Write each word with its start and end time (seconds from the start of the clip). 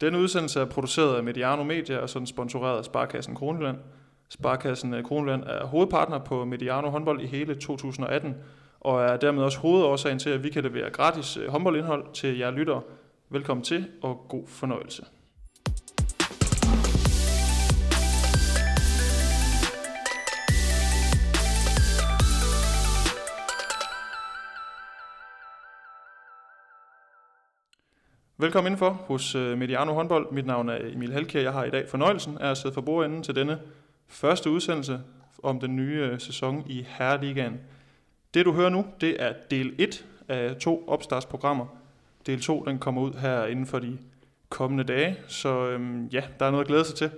Denne 0.00 0.18
udsendelse 0.18 0.60
er 0.60 0.64
produceret 0.64 1.16
af 1.16 1.22
Mediano 1.22 1.64
Media 1.64 1.98
og 1.98 2.10
sådan 2.10 2.26
sponsoreret 2.26 2.78
af 2.78 2.84
Sparkassen 2.84 3.34
Kronjylland. 3.34 3.78
Sparkassen 4.28 4.94
øh, 4.94 5.04
Kronjylland 5.04 5.44
er 5.44 5.66
hovedpartner 5.66 6.18
på 6.18 6.44
Mediano 6.44 6.90
håndbold 6.90 7.20
i 7.20 7.26
hele 7.26 7.54
2018, 7.54 8.34
og 8.80 9.02
er 9.02 9.16
dermed 9.16 9.42
også 9.42 9.58
hovedårsagen 9.58 10.18
til, 10.18 10.30
at 10.30 10.44
vi 10.44 10.50
kan 10.50 10.62
levere 10.62 10.90
gratis 10.90 11.36
øh, 11.36 11.48
håndboldindhold 11.48 12.04
til 12.12 12.38
jer 12.38 12.50
lyttere. 12.50 12.82
Velkommen 13.28 13.64
til, 13.64 13.86
og 14.02 14.26
god 14.28 14.46
fornøjelse. 14.46 15.04
Velkommen 28.44 28.72
indenfor 28.72 28.90
hos 28.90 29.34
øh, 29.34 29.58
Mediano 29.58 29.92
håndbold. 29.92 30.32
Mit 30.32 30.46
navn 30.46 30.68
er 30.68 30.78
Emil 30.92 31.12
Halkjær. 31.12 31.42
Jeg 31.42 31.52
har 31.52 31.64
i 31.64 31.70
dag 31.70 31.88
fornøjelsen 31.88 32.38
af 32.38 32.50
at 32.50 32.56
sidde 32.56 32.74
for 32.74 32.80
bordenden 32.80 33.22
til 33.22 33.34
denne 33.34 33.58
første 34.08 34.50
udsendelse 34.50 35.00
om 35.42 35.60
den 35.60 35.76
nye 35.76 36.08
øh, 36.12 36.20
sæson 36.20 36.64
i 36.66 36.86
Herreligaen. 36.88 37.60
Det 38.34 38.44
du 38.44 38.52
hører 38.52 38.68
nu, 38.68 38.86
det 39.00 39.22
er 39.22 39.32
del 39.50 39.74
1 39.78 40.04
af 40.28 40.56
to 40.56 40.84
opstartsprogrammer. 40.86 41.66
Del 42.26 42.40
2 42.40 42.64
den 42.66 42.78
kommer 42.78 43.02
ud 43.02 43.12
her 43.12 43.46
inden 43.46 43.66
for 43.66 43.78
de 43.78 43.98
kommende 44.48 44.84
dage, 44.84 45.16
så 45.28 45.68
øhm, 45.68 46.06
ja, 46.06 46.22
der 46.38 46.46
er 46.46 46.50
noget 46.50 46.64
at 46.64 46.68
glæde 46.68 46.84
sig 46.84 46.96
til. 46.96 47.10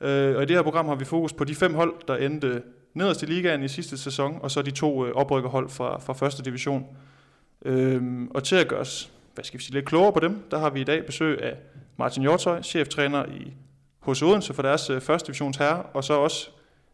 Øh, 0.00 0.36
og 0.36 0.42
i 0.42 0.46
det 0.46 0.56
her 0.56 0.62
program 0.62 0.88
har 0.88 0.94
vi 0.94 1.04
fokus 1.04 1.32
på 1.32 1.44
de 1.44 1.54
fem 1.54 1.74
hold, 1.74 1.94
der 2.08 2.16
endte 2.16 2.62
nederst 2.94 3.22
i 3.22 3.26
ligaen 3.26 3.62
i 3.62 3.68
sidste 3.68 3.98
sæson, 3.98 4.38
og 4.42 4.50
så 4.50 4.62
de 4.62 4.70
to 4.70 5.06
øh, 5.06 5.12
oprykkerhold 5.14 5.68
fra, 5.68 5.98
fra 5.98 6.12
første 6.12 6.42
division. 6.42 6.86
Øhm, 7.64 8.28
og 8.28 8.44
til 8.44 8.56
at 8.56 8.68
gøre 8.68 8.80
os 8.80 9.12
hvad 9.38 9.44
skal 9.44 9.58
vi 9.58 9.64
sige, 9.64 9.74
lidt 9.74 9.86
klogere 9.86 10.12
på 10.12 10.20
dem, 10.20 10.42
der 10.50 10.58
har 10.58 10.70
vi 10.70 10.80
i 10.80 10.84
dag 10.84 11.06
besøg 11.06 11.42
af 11.42 11.56
Martin 11.96 12.22
Hjortøj, 12.22 12.62
cheftræner 12.62 13.26
i 13.26 13.52
hos 13.98 14.22
Odense 14.22 14.54
for 14.54 14.62
deres 14.62 14.90
øh, 14.90 15.00
første 15.00 15.26
divisions 15.26 15.56
herre, 15.56 15.82
og 15.82 16.04
så 16.04 16.14
også 16.14 16.50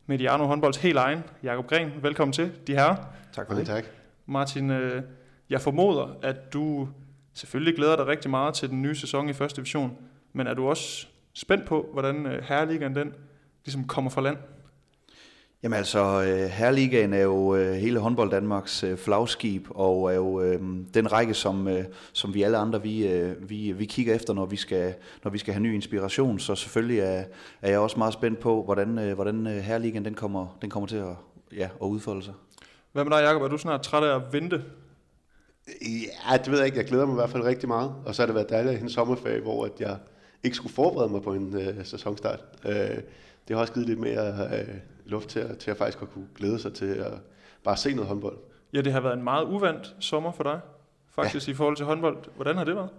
Mediano 0.07 0.45
håndbolds 0.47 0.77
helt 0.77 0.99
egen, 0.99 1.23
Jakob 1.43 1.67
Gren. 1.67 1.93
Velkommen 2.03 2.33
til, 2.33 2.53
de 2.67 2.73
herrer. 2.73 2.97
Tak 3.33 3.47
for 3.47 3.55
det. 3.55 3.67
Tak. 3.67 3.85
Martin, 4.27 4.71
øh, 4.71 5.03
jeg 5.51 5.61
formoder, 5.61 6.17
at 6.23 6.53
du 6.53 6.89
selvfølgelig 7.35 7.77
glæder 7.77 7.97
dig 7.97 8.07
rigtig 8.07 8.31
meget 8.31 8.55
til 8.55 8.71
den 8.71 8.83
nye 8.83 8.95
sæson 8.95 9.29
i 9.29 9.33
første 9.33 9.57
division, 9.57 9.97
men 10.33 10.47
er 10.47 10.55
du 10.55 10.69
også 10.69 11.07
spændt 11.33 11.67
på, 11.67 11.89
hvordan 11.93 12.27
øh, 12.27 12.43
herreligaen 12.43 12.95
den 12.95 13.13
ligesom 13.65 13.87
kommer 13.87 14.11
fra 14.11 14.21
land? 14.21 14.37
Jamen 15.65 15.77
altså, 15.77 16.23
øh, 16.23 16.51
Herreligaen 16.51 17.13
er 17.13 17.23
jo 17.23 17.57
øh, 17.57 17.73
hele 17.73 17.99
håndbold 17.99 18.31
Danmarks 18.31 18.85
øh, 18.85 18.99
flagskib, 18.99 19.67
og 19.71 20.13
er 20.13 20.17
jo 20.17 20.59
den 20.95 21.13
række, 21.13 21.35
som, 21.35 21.69
som 22.13 22.35
vi 22.35 22.43
alle 22.43 22.57
andre 22.57 22.83
vi, 22.83 23.23
vi, 23.41 23.73
vi 23.73 23.85
kigger 23.85 24.15
efter, 24.15 24.35
når 24.35 24.47
vi, 24.47 24.57
skal, 24.57 24.95
når 25.25 25.31
vi 25.31 25.39
skal 25.39 25.55
have 25.55 25.63
ny 25.63 25.75
inspiration. 25.75 26.39
Så 26.39 26.55
selvfølgelig 26.55 26.99
er, 26.99 27.25
er 27.63 27.71
jeg 27.71 27.79
også 27.79 27.99
meget 27.99 28.13
spændt 28.13 28.41
på, 28.41 28.63
hvordan, 28.63 29.13
hvordan 29.15 29.47
Herreligaen 29.47 30.05
den 30.05 30.15
kommer, 30.15 30.59
den 30.63 30.71
kommer 30.71 30.87
til 30.87 30.97
at, 30.97 31.17
ja, 31.57 31.69
at 31.83 31.87
udfolde 31.87 32.25
sig. 32.25 32.35
Hvad 32.93 33.05
med 33.05 33.13
dig, 33.13 33.23
Jacob? 33.23 33.43
Er 33.43 33.49
du 33.49 33.59
snart 33.59 33.83
træt 33.83 34.03
af 34.03 34.17
at 34.17 34.23
vente? 34.33 34.63
Ja, 36.31 36.37
det 36.37 36.51
ved 36.51 36.59
jeg 36.59 36.67
ikke. 36.67 36.79
Jeg 36.79 36.87
glæder 36.87 37.07
mig 37.07 37.13
i 37.13 37.21
hvert 37.21 37.31
fald 37.31 37.43
rigtig 37.43 37.69
meget. 37.69 37.95
Og 38.07 38.15
så 38.15 38.23
har 38.23 38.27
det 38.27 38.35
været 38.35 38.51
dejligt 38.51 38.83
en 38.83 38.91
sommerferie, 38.91 39.41
hvor 39.41 39.65
at 39.65 39.81
jeg 39.81 39.97
ikke 40.43 40.57
skulle 40.57 40.75
forberede 40.75 41.13
mig 41.13 41.23
på 41.23 41.35
en 41.35 41.57
øh, 41.57 41.85
sæsonstart. 41.85 42.45
Øh, 42.67 42.75
det 43.49 43.57
har 43.57 43.57
også 43.57 43.73
givet 43.73 43.89
lidt 43.89 44.01
mere 44.01 44.49
øh, 44.59 44.75
luft 45.05 45.29
til 45.29 45.41
at, 45.41 45.59
til 45.59 45.71
at 45.71 45.77
faktisk 45.77 46.03
at 46.03 46.11
kunne 46.11 46.29
glæde 46.35 46.59
sig 46.59 46.75
til 46.75 46.87
at 46.87 47.13
bare 47.65 47.77
se 47.77 47.95
noget 47.95 48.09
håndbold. 48.09 48.37
Ja, 48.73 48.81
det 48.81 48.93
har 48.93 49.01
været 49.01 49.17
en 49.17 49.25
meget 49.25 49.45
uvandt 49.45 49.97
sommer 50.01 50.33
for 50.33 50.43
dig, 50.43 50.61
faktisk 51.11 51.49
ja. 51.49 51.53
i 51.53 51.55
forhold 51.55 51.77
til 51.77 51.87
håndbold. 51.87 52.19
Hvordan 52.37 52.57
har 52.57 52.65
det 52.65 52.77
været? 52.77 52.91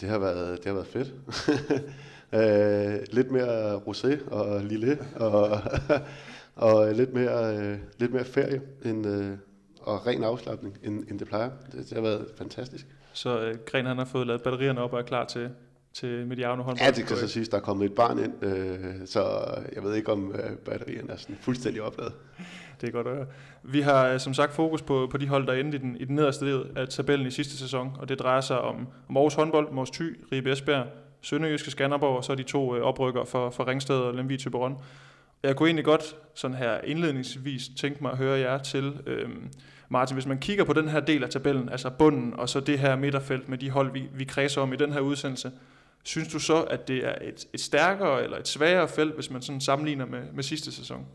Det 0.00 0.08
har 0.08 0.18
været, 0.18 0.58
det 0.58 0.66
har 0.66 0.72
været 0.72 0.86
fedt. 0.86 1.14
øh, 2.38 3.06
lidt 3.12 3.30
mere 3.30 3.76
rosé 3.76 4.30
og 4.30 4.64
lille, 4.64 4.98
og, 5.16 5.60
og 6.70 6.94
lidt, 6.94 7.14
mere, 7.14 7.56
øh, 7.56 7.78
lidt 7.98 8.12
mere 8.12 8.24
ferie 8.24 8.62
end, 8.84 9.06
øh, 9.06 9.36
og 9.80 10.06
ren 10.06 10.24
afslappning, 10.24 10.78
end, 10.82 11.10
end 11.10 11.18
det 11.18 11.28
plejer. 11.28 11.50
Det, 11.72 11.78
det 11.88 11.92
har 11.92 12.00
været 12.00 12.26
fantastisk. 12.38 12.86
Så 13.12 13.40
øh, 13.40 13.58
Gren 13.66 13.86
han 13.86 13.98
har 13.98 14.04
fået 14.04 14.26
lavet 14.26 14.42
batterierne 14.42 14.80
op 14.80 14.92
og 14.92 14.98
er 14.98 15.02
klar 15.02 15.24
til 15.24 15.50
til 15.94 16.26
Mediano 16.26 16.62
håndbold. 16.62 16.78
Ja, 16.86 16.90
det 16.90 17.06
kan 17.06 17.16
så 17.16 17.28
siges, 17.28 17.48
der 17.48 17.56
er 17.56 17.60
kommet 17.60 17.84
et 17.84 17.92
barn 17.92 18.18
ind, 18.18 18.44
øh, 18.44 19.06
så 19.06 19.22
jeg 19.74 19.82
ved 19.82 19.94
ikke, 19.94 20.12
om 20.12 20.32
øh, 20.32 20.56
batterierne 20.56 21.12
er 21.12 21.16
sådan 21.16 21.36
fuldstændig 21.40 21.82
opladet. 21.82 22.12
Det 22.80 22.88
er 22.88 22.92
godt 22.92 23.06
at 23.06 23.14
høre. 23.14 23.26
Vi 23.62 23.80
har 23.80 24.08
øh, 24.08 24.20
som 24.20 24.34
sagt 24.34 24.52
fokus 24.52 24.82
på, 24.82 25.08
på 25.10 25.16
de 25.16 25.28
hold, 25.28 25.46
der 25.46 25.52
endte 25.52 25.78
i 25.78 25.80
den, 25.80 25.96
i 26.00 26.04
den 26.04 26.16
nederste 26.16 26.46
del 26.46 26.66
af 26.76 26.88
tabellen 26.88 27.26
i 27.26 27.30
sidste 27.30 27.56
sæson, 27.56 27.96
og 27.98 28.08
det 28.08 28.18
drejer 28.18 28.40
sig 28.40 28.60
om, 28.60 28.88
om 29.08 29.16
Aarhus 29.16 29.34
håndbold, 29.34 29.72
Mors 29.72 29.90
Thy, 29.90 30.20
Ribe 30.32 30.52
Esbjerg, 30.52 30.86
Sønderjyske 31.20 31.70
Skanderborg, 31.70 32.16
og 32.16 32.24
så 32.24 32.34
de 32.34 32.42
to 32.42 32.76
øh, 32.76 32.82
oprykker 32.82 33.24
for, 33.24 33.50
for 33.50 33.68
Ringsted 33.68 33.96
og 33.96 34.14
Lemvig 34.14 34.38
Tøberon. 34.38 34.78
Jeg 35.42 35.56
kunne 35.56 35.68
egentlig 35.68 35.84
godt 35.84 36.16
sådan 36.34 36.56
her 36.56 36.80
indledningsvis 36.84 37.70
tænke 37.76 38.02
mig 38.02 38.12
at 38.12 38.18
høre 38.18 38.38
jer 38.38 38.58
til, 38.58 38.92
øh, 39.06 39.28
Martin, 39.88 40.14
hvis 40.14 40.26
man 40.26 40.38
kigger 40.38 40.64
på 40.64 40.72
den 40.72 40.88
her 40.88 41.00
del 41.00 41.24
af 41.24 41.30
tabellen, 41.30 41.68
altså 41.68 41.90
bunden, 41.90 42.34
og 42.34 42.48
så 42.48 42.60
det 42.60 42.78
her 42.78 42.96
midterfelt 42.96 43.48
med 43.48 43.58
de 43.58 43.70
hold, 43.70 43.92
vi, 43.92 44.08
vi 44.14 44.24
kredser 44.24 44.60
om 44.60 44.72
i 44.72 44.76
den 44.76 44.92
her 44.92 45.00
udsendelse, 45.00 45.50
Synes 46.04 46.28
du 46.28 46.38
så, 46.38 46.62
at 46.62 46.88
det 46.88 47.06
er 47.06 47.14
et, 47.22 47.46
et 47.52 47.60
stærkere 47.60 48.24
eller 48.24 48.38
et 48.38 48.48
sværere 48.48 48.88
felt, 48.88 49.14
hvis 49.14 49.30
man 49.30 49.42
sådan 49.42 49.60
sammenligner 49.60 50.06
med, 50.06 50.22
med 50.34 50.42
sidste 50.42 50.72
sæson? 50.72 51.06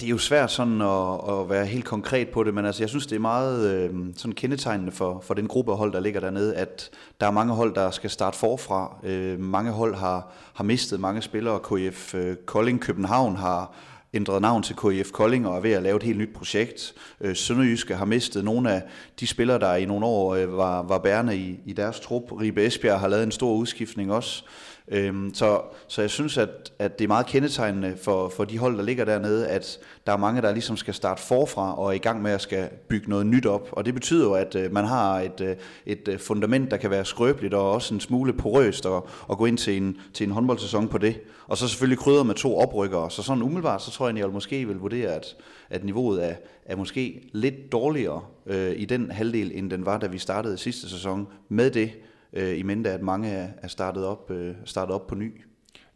Det 0.00 0.06
er 0.06 0.10
jo 0.10 0.18
svært 0.18 0.50
sådan 0.50 0.80
at, 0.80 1.30
at 1.30 1.50
være 1.50 1.66
helt 1.66 1.84
konkret 1.84 2.28
på 2.28 2.44
det, 2.44 2.54
men 2.54 2.66
altså, 2.66 2.82
jeg 2.82 2.88
synes, 2.88 3.06
det 3.06 3.16
er 3.16 3.20
meget 3.20 3.74
øh, 3.74 3.94
sådan 4.16 4.34
kendetegnende 4.34 4.92
for, 4.92 5.20
for 5.20 5.34
den 5.34 5.48
gruppe 5.48 5.72
af 5.72 5.78
hold, 5.78 5.92
der 5.92 6.00
ligger 6.00 6.20
dernede, 6.20 6.56
at 6.56 6.90
der 7.20 7.26
er 7.26 7.30
mange 7.30 7.54
hold, 7.54 7.74
der 7.74 7.90
skal 7.90 8.10
starte 8.10 8.38
forfra. 8.38 8.96
Øh, 9.02 9.40
mange 9.40 9.70
hold 9.70 9.94
har, 9.94 10.32
har 10.54 10.64
mistet 10.64 11.00
mange 11.00 11.22
spillere. 11.22 11.60
KF 11.60 12.14
øh, 12.14 12.36
Kolding 12.36 12.80
København 12.80 13.36
har, 13.36 13.74
ændret 14.14 14.42
navn 14.42 14.62
til 14.62 14.76
KIF 14.76 15.10
Kolding 15.10 15.48
og 15.48 15.56
er 15.56 15.60
ved 15.60 15.72
at 15.72 15.82
lave 15.82 15.96
et 15.96 16.02
helt 16.02 16.18
nyt 16.18 16.34
projekt. 16.34 16.94
Øh, 17.20 17.36
Sønderjyske 17.36 17.94
har 17.94 18.04
mistet 18.04 18.44
nogle 18.44 18.72
af 18.72 18.82
de 19.20 19.26
spillere, 19.26 19.58
der 19.58 19.74
i 19.74 19.84
nogle 19.84 20.06
år 20.06 20.34
øh, 20.34 20.56
var, 20.56 20.82
var 20.82 20.98
bærende 20.98 21.36
i, 21.36 21.60
i 21.66 21.72
deres 21.72 22.00
trup. 22.00 22.32
Ribe 22.32 22.66
Esbjerg 22.66 23.00
har 23.00 23.08
lavet 23.08 23.24
en 23.24 23.32
stor 23.32 23.54
udskiftning 23.54 24.12
også. 24.12 24.44
Øhm, 24.90 25.34
så, 25.34 25.60
så 25.88 26.00
jeg 26.00 26.10
synes, 26.10 26.38
at, 26.38 26.72
at 26.78 26.98
det 26.98 27.04
er 27.04 27.08
meget 27.08 27.26
kendetegnende 27.26 27.96
for, 28.02 28.28
for 28.28 28.44
de 28.44 28.58
hold, 28.58 28.76
der 28.76 28.82
ligger 28.82 29.04
dernede, 29.04 29.48
at 29.48 29.78
der 30.06 30.12
er 30.12 30.16
mange, 30.16 30.42
der 30.42 30.52
ligesom 30.52 30.76
skal 30.76 30.94
starte 30.94 31.22
forfra 31.22 31.78
og 31.78 31.88
er 31.88 31.92
i 31.92 31.98
gang 31.98 32.22
med 32.22 32.30
at 32.30 32.40
skal 32.40 32.68
bygge 32.88 33.10
noget 33.10 33.26
nyt 33.26 33.46
op. 33.46 33.68
Og 33.72 33.84
det 33.84 33.94
betyder 33.94 34.24
jo, 34.24 34.32
at 34.32 34.54
øh, 34.54 34.72
man 34.72 34.84
har 34.84 35.20
et, 35.20 35.40
øh, 35.40 35.56
et 35.86 36.08
øh, 36.08 36.18
fundament, 36.18 36.70
der 36.70 36.76
kan 36.76 36.90
være 36.90 37.04
skrøbeligt 37.04 37.54
og 37.54 37.72
også 37.72 37.94
en 37.94 38.00
smule 38.00 38.32
porøst 38.32 38.86
og, 38.86 39.08
og 39.26 39.38
gå 39.38 39.46
ind 39.46 39.58
til 39.58 39.76
en, 39.76 39.96
til 40.14 40.26
en 40.26 40.32
håndboldsæson 40.32 40.88
på 40.88 40.98
det. 40.98 41.20
Og 41.46 41.56
så 41.56 41.68
selvfølgelig 41.68 41.98
krydder 41.98 42.22
med 42.22 42.34
to 42.34 42.58
oprykkere. 42.58 43.10
Så 43.10 43.22
sådan 43.22 43.42
umiddelbart, 43.42 43.82
så 43.82 43.90
tror 43.90 44.06
jeg, 44.06 44.16
at 44.16 44.20
jeg 44.20 44.28
måske 44.28 44.66
vil 44.66 44.76
vurdere, 44.76 45.08
at, 45.08 45.36
at 45.70 45.84
niveauet 45.84 46.24
er, 46.30 46.34
er 46.66 46.76
måske 46.76 47.28
lidt 47.32 47.72
dårligere 47.72 48.20
øh, 48.46 48.72
i 48.76 48.84
den 48.84 49.10
halvdel, 49.10 49.50
end 49.54 49.70
den 49.70 49.86
var, 49.86 49.98
da 49.98 50.06
vi 50.06 50.18
startede 50.18 50.58
sidste 50.58 50.90
sæson 50.90 51.26
med 51.48 51.70
det 51.70 51.90
øh, 52.32 52.58
i 52.58 52.62
mente, 52.62 52.90
at 52.90 53.02
mange 53.02 53.28
er 53.62 53.68
startet 53.68 54.04
op, 54.04 54.30
øh, 54.30 54.54
startet 54.64 54.94
op 54.94 55.06
på 55.06 55.14
ny. 55.14 55.44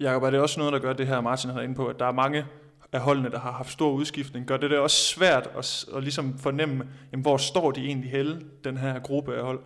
Jakob, 0.01 0.23
er 0.23 0.31
det 0.31 0.41
også 0.41 0.61
noget, 0.61 0.73
der 0.73 0.79
gør 0.79 0.93
det 0.93 1.07
her, 1.07 1.21
Martin 1.21 1.51
har 1.51 1.61
inde 1.61 1.75
på, 1.75 1.87
at 1.87 1.99
der 1.99 2.07
er 2.07 2.13
mange 2.13 2.45
af 2.93 3.01
holdene, 3.01 3.31
der 3.31 3.39
har 3.39 3.53
haft 3.53 3.73
stor 3.73 3.91
udskiftning. 3.91 4.47
Gør 4.47 4.57
det 4.57 4.71
det 4.71 4.79
også 4.79 4.97
svært 4.97 5.51
at, 5.59 5.85
at 5.97 6.03
ligesom 6.03 6.39
fornemme, 6.39 6.89
jamen, 7.13 7.23
hvor 7.23 7.37
står 7.37 7.71
de 7.71 7.81
egentlig 7.81 8.11
helle, 8.11 8.41
den 8.65 8.77
her 8.77 8.99
gruppe 8.99 9.37
af 9.37 9.45
hold? 9.45 9.61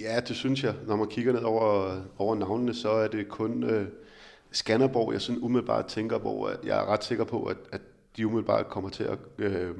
Ja, 0.00 0.20
det 0.20 0.36
synes 0.36 0.64
jeg. 0.64 0.74
Når 0.86 0.96
man 0.96 1.08
kigger 1.08 1.32
ned 1.32 1.42
over, 1.42 2.00
over 2.18 2.34
navnene, 2.34 2.74
så 2.74 2.90
er 2.90 3.08
det 3.08 3.28
kun 3.28 3.62
øh, 3.62 3.86
Skanderborg, 4.50 5.12
jeg 5.12 5.20
sådan 5.20 5.42
umiddelbart 5.42 5.86
tænker, 5.86 6.18
hvor 6.18 6.50
jeg 6.64 6.78
er 6.78 6.92
ret 6.92 7.04
sikker 7.04 7.24
på, 7.24 7.44
at, 7.44 7.56
at 7.72 7.80
de 8.16 8.26
umiddelbart 8.26 8.68
kommer 8.68 8.90
til 8.90 9.04
at 9.04 9.18
øh, 9.38 9.70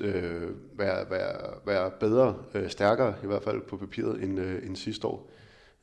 øh, 0.00 0.42
være, 0.78 1.10
være, 1.10 1.36
være 1.66 1.90
bedre, 2.00 2.34
øh, 2.54 2.70
stærkere 2.70 3.14
i 3.22 3.26
hvert 3.26 3.42
fald 3.42 3.60
på 3.60 3.76
papiret 3.76 4.22
end, 4.22 4.40
øh, 4.40 4.66
end 4.66 4.76
sidste 4.76 5.06
år. 5.06 5.30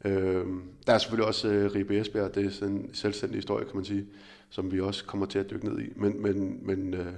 Øh, 0.05 0.45
der 0.87 0.93
er 0.93 0.97
selvfølgelig 0.97 1.27
også 1.27 1.47
øh, 1.47 1.75
Ribe 1.75 1.99
Esbjerg, 1.99 2.35
det 2.35 2.45
er 2.45 2.49
sådan 2.49 2.75
en 2.75 2.89
selvstændig 2.93 3.37
historie, 3.37 3.65
kan 3.65 3.75
man 3.75 3.85
sige, 3.85 4.07
som 4.49 4.71
vi 4.71 4.79
også 4.79 5.05
kommer 5.05 5.25
til 5.25 5.39
at 5.39 5.49
dykke 5.49 5.65
ned 5.65 5.79
i. 5.79 5.89
Men, 5.95 6.21
men, 6.21 6.59
men 6.61 6.93
øh, 6.93 7.13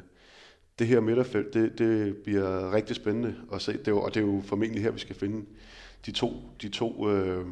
det 0.80 0.88
her 0.88 1.00
midterfelt, 1.00 1.54
det, 1.54 1.78
det 1.78 2.18
bliver 2.18 2.74
rigtig 2.74 2.96
spændende 2.96 3.36
at 3.54 3.62
se, 3.62 3.74
det 3.74 3.88
er 3.88 3.92
jo, 3.92 4.02
og 4.02 4.14
det 4.14 4.24
er 4.24 4.26
jo 4.26 4.42
formentlig 4.46 4.84
her, 4.84 4.92
vi 4.92 5.00
skal 5.00 5.16
finde 5.16 5.46
de 6.06 6.12
to, 6.12 6.34
de 6.62 6.70
to 6.70 7.10
øh, 7.10 7.46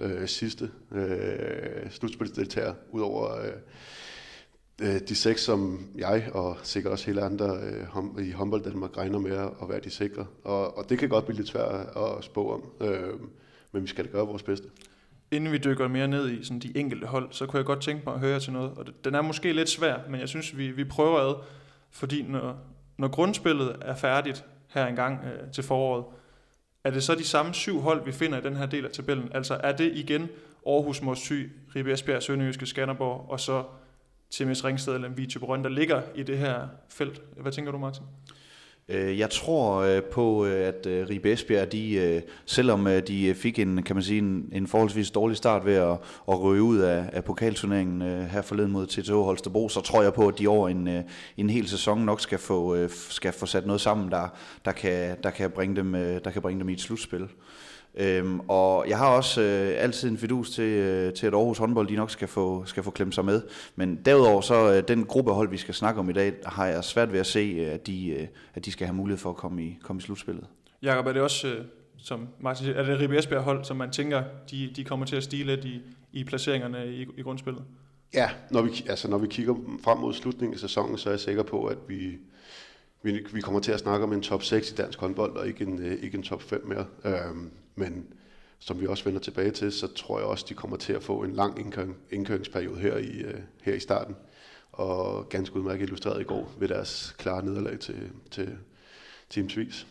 øh, 0.00 0.28
sidste 0.28 0.70
øh, 0.92 1.90
slutspilsdeltagere, 1.90 2.74
udover 2.90 3.40
øh, 3.40 3.52
øh, 4.82 5.00
de 5.08 5.14
seks, 5.14 5.42
som 5.42 5.86
jeg 5.96 6.30
og 6.32 6.56
sikkert 6.62 6.92
også 6.92 7.06
hele 7.06 7.22
andre 7.22 7.56
øh, 7.56 8.26
i 8.26 8.30
håndbold 8.30 8.62
Danmark 8.62 8.96
regner 8.96 9.18
med 9.18 9.36
at 9.62 9.68
være 9.68 9.80
de 9.80 9.90
sikre. 9.90 10.26
Og, 10.44 10.78
og 10.78 10.90
det 10.90 10.98
kan 10.98 11.08
godt 11.08 11.24
blive 11.24 11.36
lidt 11.36 11.48
svært 11.48 11.88
at 11.96 12.24
spå 12.24 12.52
om. 12.52 12.86
Øh, 12.88 13.14
men 13.78 13.84
vi 13.84 13.88
skal 13.88 14.04
da 14.04 14.10
gøre 14.10 14.26
vores 14.26 14.42
bedste. 14.42 14.68
Inden 15.30 15.52
vi 15.52 15.58
dykker 15.58 15.88
mere 15.88 16.08
ned 16.08 16.30
i 16.30 16.44
sådan 16.44 16.58
de 16.58 16.76
enkelte 16.76 17.06
hold, 17.06 17.28
så 17.30 17.46
kunne 17.46 17.58
jeg 17.58 17.66
godt 17.66 17.80
tænke 17.80 18.02
mig 18.06 18.14
at 18.14 18.20
høre 18.20 18.40
til 18.40 18.52
noget. 18.52 18.70
Og 18.78 18.86
den 19.04 19.14
er 19.14 19.22
måske 19.22 19.52
lidt 19.52 19.68
svær, 19.68 19.96
men 20.08 20.20
jeg 20.20 20.28
synes, 20.28 20.58
vi, 20.58 20.70
vi 20.70 20.84
prøver 20.84 21.18
ad. 21.18 21.34
Fordi 21.90 22.22
når, 22.22 22.58
når 22.96 23.08
grundspillet 23.08 23.76
er 23.80 23.94
færdigt 23.94 24.44
her 24.68 24.86
engang 24.86 25.24
øh, 25.24 25.52
til 25.52 25.64
foråret, 25.64 26.04
er 26.84 26.90
det 26.90 27.02
så 27.02 27.14
de 27.14 27.24
samme 27.24 27.54
syv 27.54 27.80
hold, 27.80 28.04
vi 28.04 28.12
finder 28.12 28.38
i 28.38 28.42
den 28.42 28.56
her 28.56 28.66
del 28.66 28.84
af 28.84 28.90
tabellen? 28.90 29.30
Altså 29.34 29.60
er 29.62 29.72
det 29.72 29.92
igen 29.94 30.28
Aarhus, 30.66 31.02
Mors 31.02 31.20
Thy, 31.20 31.50
Ribe 31.76 31.92
Esbjerg, 31.92 32.22
Sønderjyske, 32.22 32.66
Skanderborg, 32.66 33.30
og 33.30 33.40
så 33.40 33.64
TMS 34.30 34.64
Ringsted 34.64 34.94
eller 34.94 35.08
Vito 35.08 35.40
Brøn, 35.40 35.64
der 35.64 35.70
ligger 35.70 36.02
i 36.14 36.22
det 36.22 36.38
her 36.38 36.68
felt. 36.88 37.22
Hvad 37.36 37.52
tænker 37.52 37.72
du, 37.72 37.78
Martin? 37.78 38.02
Øh, 38.90 39.18
jeg 39.18 39.30
tror 39.30 39.76
øh, 39.80 40.02
på, 40.02 40.46
øh, 40.46 40.68
at 40.68 40.86
øh, 40.86 41.08
Ribe 41.08 41.32
Esbjerg, 41.32 41.72
de, 41.72 42.22
selvom 42.46 42.88
de 43.08 43.34
fik 43.34 43.58
en, 43.58 43.82
kan 43.82 43.96
man 43.96 44.02
sige, 44.02 44.18
en, 44.18 44.48
en 44.52 44.66
forholdsvis 44.66 45.10
dårlig 45.10 45.36
start 45.36 45.66
ved 45.66 45.74
at, 45.74 45.92
at 46.28 46.40
røge 46.40 46.62
ud 46.62 46.78
af, 46.78 47.10
af 47.12 47.24
pokalturneringen 47.24 48.26
her 48.26 48.42
forleden 48.42 48.72
mod 48.72 48.86
TTH 48.86 49.12
Holstebro, 49.12 49.68
så 49.68 49.80
tror 49.80 50.02
jeg 50.02 50.14
på, 50.14 50.28
at 50.28 50.38
de 50.38 50.48
over 50.48 50.68
en, 50.68 50.88
en 51.36 51.50
hel 51.50 51.68
sæson 51.68 51.98
nok 51.98 52.20
skal 52.20 52.38
få, 52.38 52.88
skal 52.88 53.32
få 53.32 53.46
sat 53.46 53.66
noget 53.66 53.80
sammen, 53.80 54.10
der, 54.10 54.28
der, 54.64 54.72
kan, 54.72 55.16
der, 55.22 55.30
kan, 55.30 55.50
bringe 55.50 55.76
dem, 55.76 55.92
der 56.24 56.30
kan 56.30 56.42
bringe 56.42 56.60
dem 56.60 56.68
i 56.68 56.72
et 56.72 56.80
slutspil. 56.80 57.28
Øhm, 57.94 58.40
og 58.40 58.88
jeg 58.88 58.98
har 58.98 59.08
også 59.08 59.42
øh, 59.42 59.82
altid 59.82 60.10
en 60.10 60.18
fidus 60.18 60.50
til, 60.50 60.64
øh, 60.64 61.12
til, 61.12 61.26
at 61.26 61.34
Aarhus 61.34 61.58
håndbold 61.58 61.88
de 61.88 61.96
nok 61.96 62.10
skal 62.10 62.28
få, 62.28 62.64
skal 62.64 62.82
få 62.82 62.90
klemt 62.90 63.14
sig 63.14 63.24
med. 63.24 63.42
Men 63.76 63.96
derudover 64.04 64.40
så 64.40 64.72
øh, 64.72 64.88
den 64.88 65.04
gruppehold, 65.04 65.50
vi 65.50 65.56
skal 65.56 65.74
snakke 65.74 66.00
om 66.00 66.10
i 66.10 66.12
dag, 66.12 66.32
har 66.46 66.66
jeg 66.66 66.84
svært 66.84 67.12
ved 67.12 67.20
at 67.20 67.26
se, 67.26 67.56
øh, 67.58 67.72
at 67.72 67.86
de, 67.86 68.08
øh, 68.08 68.26
at 68.54 68.64
de 68.64 68.72
skal 68.72 68.86
have 68.86 68.96
mulighed 68.96 69.18
for 69.18 69.30
at 69.30 69.36
komme 69.36 69.62
i, 69.62 69.78
komme 69.82 70.00
i 70.00 70.02
slutspillet. 70.02 70.44
Jakob, 70.82 71.06
er 71.06 71.12
det 71.12 71.22
også, 71.22 71.48
øh, 71.48 71.64
som 71.98 72.28
Martin 72.40 72.64
siger, 72.64 72.78
er 72.78 72.82
det 72.82 73.00
Ribe 73.00 73.18
Esbjerg 73.18 73.42
hold, 73.42 73.64
som 73.64 73.76
man 73.76 73.90
tænker, 73.90 74.22
de, 74.50 74.72
de 74.76 74.84
kommer 74.84 75.06
til 75.06 75.16
at 75.16 75.22
stige 75.22 75.44
lidt 75.44 75.64
i, 75.64 75.80
i 76.12 76.24
placeringerne 76.24 76.86
i, 76.86 77.06
i 77.16 77.22
grundspillet? 77.22 77.62
Ja, 78.14 78.30
når 78.50 78.62
vi, 78.62 78.84
altså 78.88 79.08
når 79.08 79.18
vi 79.18 79.26
kigger 79.26 79.54
frem 79.84 79.98
mod 79.98 80.14
slutningen 80.14 80.54
af 80.54 80.60
sæsonen, 80.60 80.98
så 80.98 81.08
er 81.08 81.12
jeg 81.12 81.20
sikker 81.20 81.42
på, 81.42 81.64
at 81.64 81.78
vi, 81.88 82.18
vi, 83.02 83.26
vi 83.32 83.40
kommer 83.40 83.60
til 83.60 83.72
at 83.72 83.80
snakke 83.80 84.04
om 84.04 84.12
en 84.12 84.22
top 84.22 84.42
6 84.42 84.70
i 84.70 84.74
dansk 84.74 85.00
håndbold, 85.00 85.36
og 85.36 85.48
ikke 85.48 85.64
en, 85.64 85.78
øh, 85.82 86.02
ikke 86.02 86.16
en 86.16 86.22
top 86.22 86.42
5 86.42 86.66
mere. 86.66 86.86
Øhm, 87.04 87.50
men 87.74 88.06
som 88.58 88.80
vi 88.80 88.86
også 88.86 89.04
vender 89.04 89.20
tilbage 89.20 89.50
til, 89.50 89.72
så 89.72 89.94
tror 89.94 90.18
jeg 90.18 90.26
også, 90.26 90.46
de 90.48 90.54
kommer 90.54 90.76
til 90.76 90.92
at 90.92 91.02
få 91.02 91.22
en 91.22 91.32
lang 91.32 91.60
indkøring, 91.60 91.96
indkøringsperiode 92.10 92.80
her 92.80 92.96
i, 92.96 93.18
øh, 93.20 93.40
her 93.62 93.74
i 93.74 93.80
starten. 93.80 94.16
Og 94.72 95.28
ganske 95.28 95.56
udmærket 95.56 95.82
illustreret 95.82 96.20
i 96.20 96.24
går 96.24 96.52
ved 96.58 96.68
deres 96.68 97.14
klare 97.18 97.44
nederlag 97.44 97.78
til, 97.78 98.10
til 98.30 98.48
Team 99.30 99.48
Swiss. 99.48 99.86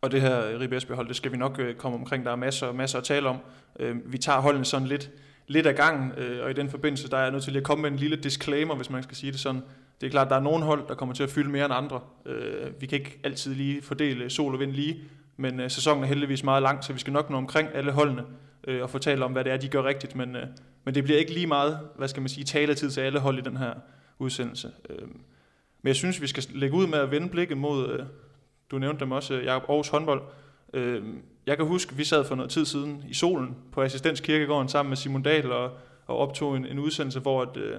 Og 0.00 0.10
det 0.10 0.20
her 0.20 0.60
Ribe 0.60 0.94
hold, 0.94 1.08
det 1.08 1.16
skal 1.16 1.32
vi 1.32 1.36
nok 1.36 1.58
øh, 1.58 1.74
komme 1.74 1.98
omkring. 1.98 2.24
Der 2.24 2.30
er 2.30 2.36
masser, 2.36 2.72
masser 2.72 2.98
at 2.98 3.04
tale 3.04 3.28
om. 3.28 3.36
Øh, 3.80 4.12
vi 4.12 4.18
tager 4.18 4.40
holdene 4.40 4.64
sådan 4.64 4.86
lidt, 4.86 5.10
lidt 5.46 5.66
af 5.66 5.76
gangen, 5.76 6.12
øh, 6.18 6.44
og 6.44 6.50
i 6.50 6.54
den 6.54 6.70
forbindelse, 6.70 7.10
der 7.10 7.16
er 7.16 7.22
jeg 7.22 7.30
nødt 7.30 7.44
til 7.44 7.56
at 7.56 7.62
komme 7.62 7.82
med 7.82 7.90
en 7.90 7.96
lille 7.96 8.16
disclaimer, 8.16 8.76
hvis 8.76 8.90
man 8.90 9.02
skal 9.02 9.16
sige 9.16 9.32
det 9.32 9.40
sådan. 9.40 9.62
Det 10.00 10.06
er 10.06 10.10
klart, 10.10 10.30
der 10.30 10.36
er 10.36 10.40
nogle 10.40 10.64
hold, 10.64 10.88
der 10.88 10.94
kommer 10.94 11.14
til 11.14 11.22
at 11.22 11.30
fylde 11.30 11.50
mere 11.50 11.64
end 11.64 11.74
andre. 11.74 12.00
Øh, 12.26 12.80
vi 12.80 12.86
kan 12.86 12.98
ikke 12.98 13.20
altid 13.24 13.54
lige 13.54 13.82
fordele 13.82 14.30
sol 14.30 14.54
og 14.54 14.60
vind 14.60 14.72
lige, 14.72 15.00
men 15.36 15.60
øh, 15.60 15.70
sæsonen 15.70 16.04
er 16.04 16.08
heldigvis 16.08 16.44
meget 16.44 16.62
lang, 16.62 16.84
så 16.84 16.92
vi 16.92 16.98
skal 16.98 17.12
nok 17.12 17.30
nå 17.30 17.36
omkring 17.36 17.68
alle 17.74 17.92
holdene 17.92 18.24
øh, 18.66 18.82
og 18.82 18.90
fortælle 18.90 19.24
om, 19.24 19.32
hvad 19.32 19.44
det 19.44 19.52
er, 19.52 19.56
de 19.56 19.68
gør 19.68 19.84
rigtigt. 19.84 20.16
Men, 20.16 20.36
øh, 20.36 20.46
men 20.84 20.94
det 20.94 21.04
bliver 21.04 21.18
ikke 21.18 21.32
lige 21.32 21.46
meget, 21.46 21.80
hvad 21.96 22.08
skal 22.08 22.20
man 22.22 22.28
sige, 22.28 22.44
taletid 22.44 22.90
til 22.90 23.00
alle 23.00 23.18
hold 23.18 23.38
i 23.38 23.42
den 23.42 23.56
her 23.56 23.72
udsendelse. 24.18 24.70
Øh, 24.90 25.08
men 25.82 25.88
jeg 25.88 25.96
synes, 25.96 26.22
vi 26.22 26.26
skal 26.26 26.44
lægge 26.54 26.76
ud 26.76 26.86
med 26.86 26.98
at 26.98 27.10
vende 27.10 27.28
blikket 27.28 27.58
mod, 27.58 27.88
øh, 27.88 28.06
du 28.70 28.78
nævnte 28.78 29.00
dem 29.00 29.12
også, 29.12 29.34
Jakob 29.34 29.70
Aarhus 29.70 29.88
håndbold. 29.88 30.22
Øh, 30.74 31.04
jeg 31.46 31.56
kan 31.56 31.66
huske, 31.66 31.96
vi 31.96 32.04
sad 32.04 32.24
for 32.24 32.34
noget 32.34 32.50
tid 32.50 32.64
siden 32.64 33.04
i 33.08 33.14
solen 33.14 33.56
på 33.72 33.82
Assistens 33.82 34.20
Kirkegården 34.20 34.68
sammen 34.68 34.90
med 34.90 34.96
Simon 34.96 35.22
Dahl 35.22 35.52
og, 35.52 35.70
og 36.06 36.18
optog 36.18 36.56
en, 36.56 36.66
en 36.66 36.78
udsendelse, 36.78 37.20
hvor 37.20 37.42
at, 37.42 37.56
øh, 37.56 37.78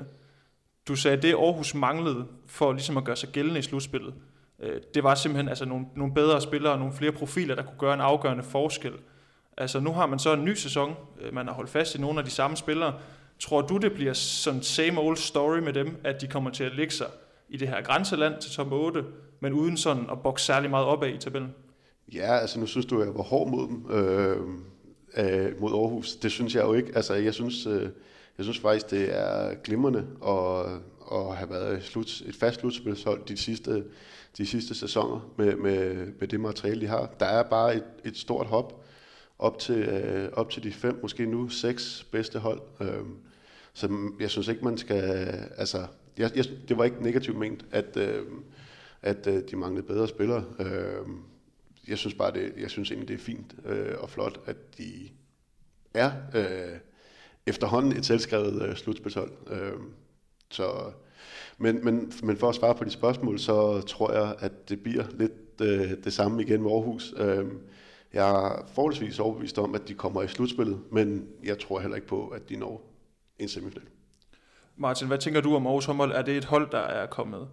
du 0.88 0.96
sagde, 0.96 1.18
at 1.18 1.24
det 1.24 1.34
Aarhus 1.34 1.76
manglede 1.76 2.26
for 2.48 2.74
ligesom 2.74 2.98
at 2.98 3.04
gøre 3.04 3.16
sig 3.16 3.30
gældende 3.30 3.60
i 3.60 3.64
slutspillet, 3.64 4.14
Øh, 4.60 4.82
det 4.94 5.04
var 5.04 5.16
simpelthen 5.16 5.50
altså 5.50 5.66
nogle, 5.66 5.86
nogle 5.96 6.14
bedre 6.14 6.42
spillere 6.42 6.74
og 6.74 6.80
nogle 6.80 6.94
flere 6.94 7.12
profiler, 7.12 7.56
der 7.56 7.64
kunne 7.64 7.80
gøre 7.80 7.94
en 7.94 8.02
afgørende 8.02 8.44
forskel. 8.44 8.94
Altså 9.58 9.80
nu 9.80 9.92
har 9.92 10.06
man 10.06 10.20
så 10.20 10.34
en 10.34 10.46
ny 10.46 10.54
sæson, 10.54 10.96
øh, 11.22 11.34
man 11.34 11.48
har 11.48 11.54
holdt 11.54 11.70
fast 11.70 11.96
i 11.96 12.02
nogle 12.02 12.20
af 12.20 12.26
de 12.26 12.32
samme 12.32 12.58
spillere. 12.58 12.94
Tror 13.40 13.62
du, 13.62 13.78
det 13.78 13.94
bliver 13.94 14.14
sådan 14.14 14.64
same 14.64 15.02
old 15.02 15.18
story 15.18 15.58
med 15.58 15.74
dem, 15.74 15.98
at 16.04 16.22
de 16.22 16.28
kommer 16.28 16.50
til 16.50 16.64
at 16.64 16.76
ligge 16.76 16.94
sig 16.94 17.08
i 17.50 17.58
det 17.58 17.68
her 17.68 17.82
grænseland 17.82 18.42
til 18.42 18.52
top 18.52 18.72
8, 18.72 19.04
men 19.40 19.54
uden 19.54 19.78
sådan 19.78 20.06
at 20.12 20.22
bokse 20.22 20.46
særlig 20.46 20.70
meget 20.70 20.86
opad 20.86 21.10
i 21.10 21.18
tabellen? 21.18 21.54
Ja, 22.14 22.38
altså 22.38 22.60
nu 22.60 22.66
synes 22.66 22.86
du, 22.86 23.00
jeg 23.00 23.16
var 23.16 23.24
hård 23.24 23.50
mod 23.50 23.68
dem, 23.68 23.92
øh, 23.92 24.38
øh, 25.18 25.62
mod 25.62 25.72
Aarhus. 25.72 26.16
Det 26.16 26.32
synes 26.32 26.56
jeg 26.56 26.64
jo 26.64 26.74
ikke. 26.74 26.92
Altså 26.96 27.14
jeg 27.14 27.34
synes, 27.34 27.66
øh, 27.66 27.90
jeg 28.38 28.46
synes 28.46 28.60
faktisk, 28.60 28.92
det 28.92 29.18
er 29.18 29.54
glimrende 29.54 30.08
at, 30.28 30.66
at 31.18 31.36
have 31.38 31.50
været 31.50 31.78
et, 31.78 31.84
slut, 31.84 32.22
et 32.26 32.36
fast 32.36 32.60
slutspilshold 32.60 33.26
de 33.26 33.38
sidste 33.38 33.84
de 34.38 34.46
sidste 34.46 34.76
sæsoner 34.76 35.34
med, 35.38 35.56
med, 35.56 36.08
med 36.20 36.28
det 36.28 36.40
materiale, 36.40 36.82
de 36.82 36.88
har. 36.88 37.16
Der 37.20 37.26
er 37.26 37.44
bare 37.44 37.76
et, 37.76 37.84
et 38.06 38.18
stort 38.18 38.48
hop 38.48 38.86
op 39.40 39.60
til, 39.60 39.80
øh, 39.80 40.30
op 40.34 40.50
til 40.50 40.64
de 40.64 40.72
fem, 40.72 41.00
måske 41.02 41.26
nu 41.26 41.50
seks 41.50 42.08
bedste 42.12 42.40
hold. 42.40 42.62
Øh, 42.82 43.06
så 43.74 44.12
jeg 44.20 44.30
synes 44.30 44.48
ikke, 44.48 44.64
man 44.66 44.78
skal... 44.78 45.04
Altså, 45.58 45.88
jeg, 46.18 46.32
jeg, 46.36 46.46
det 46.68 46.78
var 46.78 46.84
ikke 46.84 47.04
negativt 47.04 47.38
ment, 47.38 47.66
at, 47.72 47.98
øh, 47.98 48.26
at 49.02 49.28
øh, 49.28 49.44
de 49.52 49.56
manglede 49.56 49.88
bedre 49.88 50.08
spillere. 50.08 50.46
Øh, 50.60 51.08
jeg 51.88 51.98
synes 51.98 52.16
bare, 52.16 52.34
det, 52.34 52.54
jeg 52.58 52.70
synes 52.70 52.92
egentlig, 52.92 53.08
det 53.08 53.14
er 53.14 53.26
fint 53.26 53.56
øh, 53.66 53.96
og 54.00 54.10
flot, 54.10 54.40
at 54.46 54.78
de 54.78 55.10
er 55.94 56.12
øh, 56.36 56.80
efterhånden 57.48 57.92
et 57.92 58.06
selvskrevet 58.06 58.62
øh, 58.62 58.76
slutspilshold. 58.76 59.32
Øh, 59.52 59.74
så 60.50 60.92
men, 61.58 61.86
men, 61.86 62.12
men 62.24 62.38
for 62.38 62.50
at 62.50 62.56
svare 62.56 62.76
på 62.76 62.84
de 62.84 62.90
spørgsmål, 62.90 63.40
så 63.40 63.82
tror 63.82 64.12
jeg, 64.12 64.36
at 64.40 64.70
det 64.70 64.84
bliver 64.84 65.04
lidt 65.14 65.62
øh, 65.62 66.04
det 66.04 66.14
samme 66.14 66.42
igen 66.42 66.62
med 66.62 66.72
Aarhus. 66.72 67.14
Øh, 67.18 67.46
jeg 68.14 68.30
er 68.30 68.68
forholdsvis 68.76 69.20
overbevist 69.20 69.60
om, 69.60 69.76
at 69.76 69.88
de 69.88 69.94
kommer 69.94 70.22
i 70.22 70.28
slutspillet, 70.28 70.80
men 70.92 71.28
jeg 71.44 71.60
tror 71.60 71.80
heller 71.80 71.96
ikke 71.96 72.08
på, 72.08 72.28
at 72.28 72.50
de 72.50 72.56
når 72.56 72.94
en 73.40 73.48
semifinal. 73.48 73.88
Martin, 74.76 75.08
hvad 75.08 75.18
tænker 75.18 75.42
du 75.42 75.56
om 75.56 75.68
Aarhus 75.68 75.86
håndbold? 75.86 76.12
Er 76.12 76.22
det 76.22 76.38
et 76.38 76.46
hold, 76.46 76.72
der 76.72 76.80
er 76.80 77.06
kommet 77.06 77.48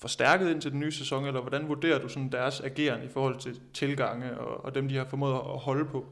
forstærket 0.00 0.50
ind 0.50 0.60
til 0.60 0.70
den 0.70 0.80
nye 0.80 0.92
sæson, 0.92 1.24
eller 1.24 1.40
hvordan 1.40 1.68
vurderer 1.68 1.98
du 1.98 2.08
sådan 2.08 2.32
deres 2.32 2.60
ageren 2.60 3.02
i 3.02 3.08
forhold 3.08 3.38
til 3.38 3.60
tilgange 3.74 4.38
og, 4.38 4.64
og 4.64 4.74
dem, 4.74 4.88
de 4.88 4.96
har 4.96 5.04
formået 5.04 5.34
at 5.34 5.58
holde 5.58 5.84
på? 5.84 6.06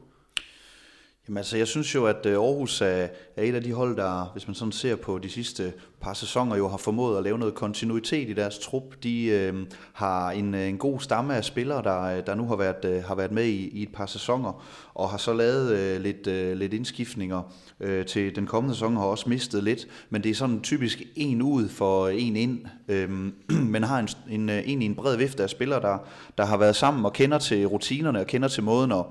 Jamen 1.27 1.37
altså, 1.37 1.57
jeg 1.57 1.67
synes 1.67 1.95
jo, 1.95 2.05
at 2.05 2.25
øh, 2.25 2.33
Aarhus 2.33 2.81
er, 2.81 3.07
er 3.35 3.43
et 3.43 3.55
af 3.55 3.63
de 3.63 3.73
hold, 3.73 3.97
der, 3.97 4.29
hvis 4.33 4.47
man 4.47 4.55
sådan 4.55 4.71
ser 4.71 4.95
på 4.95 5.19
de 5.19 5.29
sidste 5.29 5.73
par 6.01 6.13
sæsoner, 6.13 6.55
jo 6.55 6.67
har 6.67 6.77
formået 6.77 7.17
at 7.17 7.23
lave 7.23 7.37
noget 7.37 7.55
kontinuitet 7.55 8.29
i 8.29 8.33
deres 8.33 8.59
trup. 8.59 8.83
De 9.03 9.25
øh, 9.25 9.53
har 9.93 10.31
en, 10.31 10.55
øh, 10.55 10.67
en 10.67 10.77
god 10.77 10.99
stamme 10.99 11.35
af 11.35 11.43
spillere, 11.43 11.83
der, 11.83 12.01
øh, 12.01 12.25
der 12.25 12.35
nu 12.35 12.47
har 12.47 12.55
været, 12.55 12.85
øh, 12.85 13.03
har 13.03 13.15
været 13.15 13.31
med 13.31 13.45
i, 13.45 13.67
i 13.67 13.83
et 13.83 13.89
par 13.93 14.05
sæsoner, 14.05 14.63
og 14.93 15.09
har 15.09 15.17
så 15.17 15.33
lavet 15.33 15.71
øh, 15.71 16.01
lidt, 16.01 16.27
øh, 16.27 16.57
lidt 16.57 16.73
indskiftninger 16.73 17.41
øh, 17.79 18.05
til 18.05 18.35
den 18.35 18.47
kommende 18.47 18.75
sæson, 18.75 18.95
har 18.95 19.03
også 19.03 19.29
mistet 19.29 19.63
lidt, 19.63 19.87
men 20.09 20.23
det 20.23 20.29
er 20.29 20.35
sådan 20.35 20.61
typisk 20.61 21.01
en 21.15 21.41
ud 21.41 21.69
for 21.69 22.07
en 22.07 22.35
ind, 22.35 22.65
øh, 22.87 23.09
men 23.73 23.83
har 23.83 23.99
en, 23.99 24.07
en, 24.29 24.49
en, 24.49 24.81
en 24.81 24.95
bred 24.95 25.17
vifte 25.17 25.43
af 25.43 25.49
spillere, 25.49 25.81
der, 25.81 25.97
der 26.37 26.45
har 26.45 26.57
været 26.57 26.75
sammen 26.75 27.05
og 27.05 27.13
kender 27.13 27.37
til 27.37 27.65
rutinerne 27.65 28.19
og 28.19 28.27
kender 28.27 28.47
til 28.47 28.63
måden 28.63 28.91
at 28.91 29.05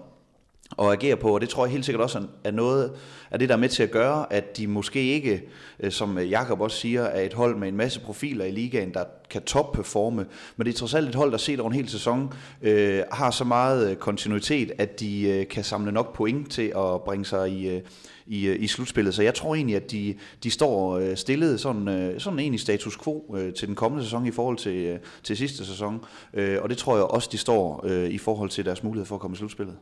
at 0.78 0.92
agere 0.92 1.16
på, 1.16 1.34
og 1.34 1.40
det 1.40 1.48
tror 1.48 1.64
jeg 1.64 1.72
helt 1.72 1.84
sikkert 1.84 2.02
også 2.02 2.22
er 2.44 2.50
noget 2.50 2.92
af 3.30 3.38
det, 3.38 3.48
der 3.48 3.54
er 3.54 3.58
med 3.58 3.68
til 3.68 3.82
at 3.82 3.90
gøre, 3.90 4.32
at 4.32 4.56
de 4.56 4.66
måske 4.66 5.02
ikke, 5.02 5.42
øh, 5.80 5.92
som 5.92 6.18
øh, 6.18 6.30
Jakob 6.30 6.60
også 6.60 6.76
siger, 6.76 7.02
er 7.02 7.20
et 7.20 7.34
hold 7.34 7.56
med 7.56 7.68
en 7.68 7.76
masse 7.76 8.00
profiler 8.00 8.44
i 8.44 8.50
ligaen, 8.50 8.94
der 8.94 9.04
kan 9.30 9.42
topperforme, 9.42 10.26
men 10.56 10.66
det 10.66 10.74
er 10.74 10.78
trods 10.78 10.94
alt 10.94 11.08
et 11.08 11.14
hold, 11.14 11.32
der 11.32 11.38
set 11.38 11.60
over 11.60 11.70
en 11.70 11.76
hel 11.76 11.88
sæson, 11.88 12.32
øh, 12.62 13.02
har 13.12 13.30
så 13.30 13.44
meget 13.44 13.90
øh, 13.90 13.96
kontinuitet, 13.96 14.72
at 14.78 15.00
de 15.00 15.22
øh, 15.22 15.48
kan 15.48 15.64
samle 15.64 15.92
nok 15.92 16.14
point 16.14 16.50
til 16.50 16.72
at 16.76 17.02
bringe 17.04 17.24
sig 17.24 17.50
i, 17.50 17.68
øh, 17.68 17.80
i, 18.26 18.50
i 18.50 18.66
slutspillet. 18.66 19.14
Så 19.14 19.22
jeg 19.22 19.34
tror 19.34 19.54
egentlig, 19.54 19.76
at 19.76 19.90
de, 19.90 20.14
de 20.42 20.50
står 20.50 21.14
stillet 21.14 21.60
sådan, 21.60 22.14
sådan 22.18 22.38
egentlig 22.38 22.60
status 22.60 22.98
quo 22.98 23.36
til 23.56 23.68
den 23.68 23.74
kommende 23.74 24.04
sæson 24.04 24.26
i 24.26 24.30
forhold 24.30 24.56
til, 24.56 24.98
til 25.22 25.36
sidste 25.36 25.66
sæson, 25.66 26.04
og 26.34 26.70
det 26.70 26.78
tror 26.78 26.96
jeg 26.96 27.04
også, 27.04 27.28
de 27.32 27.38
står 27.38 27.86
i 27.86 28.18
forhold 28.18 28.50
til 28.50 28.64
deres 28.64 28.82
mulighed 28.82 29.06
for 29.06 29.14
at 29.14 29.20
komme 29.20 29.34
i 29.34 29.38
slutspillet. 29.38 29.76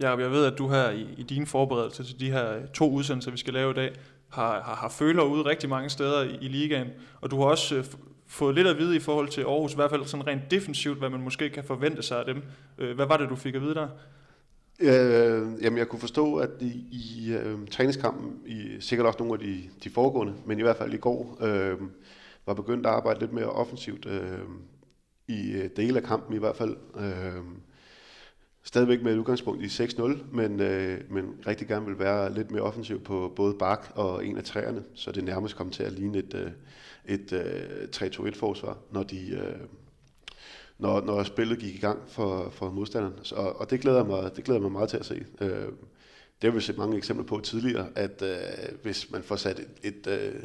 Ja, 0.00 0.16
jeg 0.16 0.30
ved, 0.30 0.46
at 0.46 0.58
du 0.58 0.68
her 0.68 0.90
i, 0.90 1.06
i 1.16 1.22
dine 1.22 1.46
forberedelser 1.46 2.04
til 2.04 2.20
de 2.20 2.30
her 2.30 2.66
to 2.66 2.90
udsendelser, 2.90 3.30
vi 3.30 3.36
skal 3.36 3.54
lave 3.54 3.70
i 3.70 3.74
dag, 3.74 3.92
har, 4.28 4.62
har, 4.62 4.74
har 4.74 4.88
føler 4.88 5.22
ude 5.22 5.44
rigtig 5.44 5.68
mange 5.68 5.90
steder 5.90 6.22
i, 6.22 6.38
i 6.40 6.48
ligaen, 6.48 6.88
og 7.20 7.30
du 7.30 7.40
har 7.40 7.44
også 7.44 7.76
øh, 7.76 7.84
fået 8.26 8.54
lidt 8.54 8.66
at 8.66 8.78
vide 8.78 8.96
i 8.96 9.00
forhold 9.00 9.28
til 9.28 9.40
Aarhus, 9.40 9.72
i 9.72 9.76
hvert 9.76 9.90
fald 9.90 10.04
sådan 10.04 10.26
rent 10.26 10.50
defensivt, 10.50 10.98
hvad 10.98 11.10
man 11.10 11.20
måske 11.20 11.50
kan 11.50 11.64
forvente 11.64 12.02
sig 12.02 12.18
af 12.18 12.24
dem. 12.24 12.42
Øh, 12.78 12.94
hvad 12.94 13.06
var 13.06 13.16
det, 13.16 13.28
du 13.28 13.36
fik 13.36 13.54
at 13.54 13.62
vide 13.62 13.74
der? 13.74 13.88
Øh, 14.80 15.62
jamen, 15.62 15.78
jeg 15.78 15.88
kunne 15.88 16.00
forstå, 16.00 16.36
at 16.36 16.50
i, 16.60 16.84
i 16.92 17.32
øh, 17.32 17.68
træningskampen, 17.70 18.40
i 18.46 18.76
sikkert 18.80 19.06
også 19.06 19.18
nogle 19.18 19.34
af 19.34 19.40
de, 19.40 19.60
de 19.84 19.90
foregående, 19.90 20.34
men 20.46 20.58
i 20.58 20.62
hvert 20.62 20.76
fald 20.76 20.94
i 20.94 20.96
går, 20.96 21.38
øh, 21.40 21.78
var 22.46 22.54
begyndt 22.54 22.86
at 22.86 22.92
arbejde 22.92 23.20
lidt 23.20 23.32
mere 23.32 23.50
offensivt 23.50 24.06
øh, 24.06 24.38
i 25.28 25.52
øh, 25.52 25.70
dele 25.76 25.96
af 25.96 26.04
kampen 26.04 26.36
i 26.36 26.38
hvert 26.38 26.56
fald. 26.56 26.76
Øh, 26.98 27.42
stadigvæk 28.64 29.02
med 29.02 29.12
et 29.12 29.18
udgangspunkt 29.18 29.62
i 29.62 29.66
6-0, 29.66 30.02
men, 30.32 30.60
øh, 30.60 31.00
men 31.10 31.34
rigtig 31.46 31.68
gerne 31.68 31.86
vil 31.86 31.98
være 31.98 32.34
lidt 32.34 32.50
mere 32.50 32.62
offensiv 32.62 33.00
på 33.00 33.32
både 33.36 33.54
bak 33.54 33.92
og 33.94 34.26
en 34.26 34.36
af 34.36 34.44
træerne, 34.44 34.84
så 34.94 35.12
det 35.12 35.24
nærmest 35.24 35.56
kommer 35.56 35.72
til 35.72 35.82
at 35.82 35.92
ligne 35.92 36.18
et, 36.18 36.34
øh, 36.34 36.50
et 37.04 37.32
øh, 37.32 37.88
3-2-1-forsvar, 37.96 38.78
når, 38.90 39.02
de, 39.02 39.30
øh, 39.30 39.60
når, 40.78 41.00
når 41.00 41.22
spillet 41.22 41.58
gik 41.58 41.74
i 41.74 41.78
gang 41.78 41.98
for, 42.08 42.50
for 42.50 42.70
modstanderen. 42.70 43.14
Så, 43.22 43.34
og, 43.34 43.60
og 43.60 43.70
det 43.70 43.80
glæder, 43.80 44.04
mig, 44.04 44.36
det 44.36 44.44
glæder 44.44 44.60
mig 44.60 44.72
meget 44.72 44.88
til 44.88 44.96
at 44.96 45.06
se. 45.06 45.24
Øh, 45.40 45.68
det 46.42 46.50
har 46.50 46.50
vi 46.50 46.60
set 46.60 46.78
mange 46.78 46.96
eksempler 46.96 47.26
på 47.26 47.40
tidligere, 47.40 47.88
at 47.94 48.22
øh, 48.22 48.78
hvis 48.82 49.10
man 49.10 49.22
får 49.22 49.36
sat 49.36 49.58
et, 49.58 49.68
et, 49.82 50.06
øh, 50.06 50.42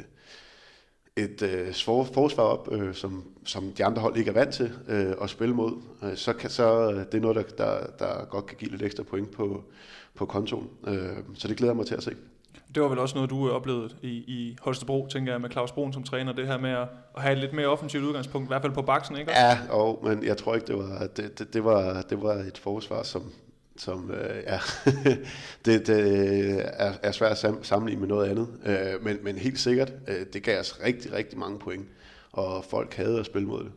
et 1.18 1.42
øh, 1.42 1.74
forsvar 2.14 2.44
op, 2.44 2.68
øh, 2.72 2.94
som, 2.94 3.24
som 3.44 3.72
de 3.72 3.84
andre 3.84 4.02
hold 4.02 4.16
ikke 4.16 4.28
er 4.28 4.34
vant 4.34 4.54
til 4.54 4.72
øh, 4.88 5.14
at 5.22 5.30
spille 5.30 5.54
mod, 5.54 5.72
øh, 6.02 6.16
så, 6.16 6.32
kan, 6.32 6.50
så 6.50 6.90
det 6.90 7.14
er 7.14 7.20
noget, 7.20 7.36
der, 7.36 7.64
der, 7.64 7.86
der 7.98 8.24
godt 8.24 8.46
kan 8.46 8.56
give 8.56 8.70
lidt 8.70 8.82
ekstra 8.82 9.02
point 9.02 9.30
på, 9.30 9.64
på 10.14 10.26
kontoen. 10.26 10.68
Øh, 10.86 11.16
så 11.34 11.48
det 11.48 11.56
glæder 11.56 11.72
jeg 11.72 11.76
mig 11.76 11.86
til 11.86 11.94
at 11.94 12.02
se. 12.02 12.14
Det 12.74 12.82
var 12.82 12.88
vel 12.88 12.98
også 12.98 13.14
noget, 13.14 13.30
du 13.30 13.50
oplevede 13.50 13.90
i, 14.02 14.08
i 14.08 14.56
Holstebro, 14.60 15.06
tænker 15.10 15.32
jeg, 15.32 15.40
med 15.40 15.50
Claus 15.50 15.72
Brun 15.72 15.92
som 15.92 16.02
træner, 16.02 16.32
det 16.32 16.46
her 16.46 16.58
med 16.58 16.70
at, 16.70 16.88
at 17.16 17.22
have 17.22 17.32
et 17.32 17.38
lidt 17.38 17.52
mere 17.52 17.66
offensivt 17.66 18.04
udgangspunkt, 18.04 18.46
i 18.46 18.48
hvert 18.48 18.62
fald 18.62 18.72
på 18.72 18.82
baksen, 18.82 19.16
ikke? 19.16 19.30
Ja, 19.32 19.58
og, 19.70 20.00
men 20.02 20.24
jeg 20.24 20.36
tror 20.36 20.54
ikke, 20.54 20.66
det 20.66 20.76
var, 20.76 21.06
det, 21.16 21.38
det, 21.38 21.54
det 21.54 21.64
var, 21.64 22.02
det 22.02 22.22
var 22.22 22.34
et 22.34 22.58
forsvar, 22.58 23.02
som, 23.02 23.22
som 23.78 24.10
øh, 24.10 24.42
ja, 24.46 24.60
det, 25.64 25.86
det 25.86 26.60
er, 26.72 26.92
er 27.02 27.12
svært 27.12 27.44
at 27.44 27.54
sammenligne 27.62 28.00
med 28.00 28.08
noget 28.08 28.30
andet. 28.30 28.48
Øh, 28.66 29.04
men, 29.04 29.18
men 29.22 29.36
helt 29.36 29.58
sikkert, 29.58 29.92
øh, 30.08 30.26
det 30.32 30.42
gav 30.42 30.60
os 30.60 30.80
rigtig, 30.84 31.12
rigtig 31.12 31.38
mange 31.38 31.58
point, 31.58 31.86
og 32.32 32.64
folk 32.64 32.94
havde 32.94 33.20
at 33.20 33.26
spille 33.26 33.48
mod 33.48 33.64
det. 33.64 33.72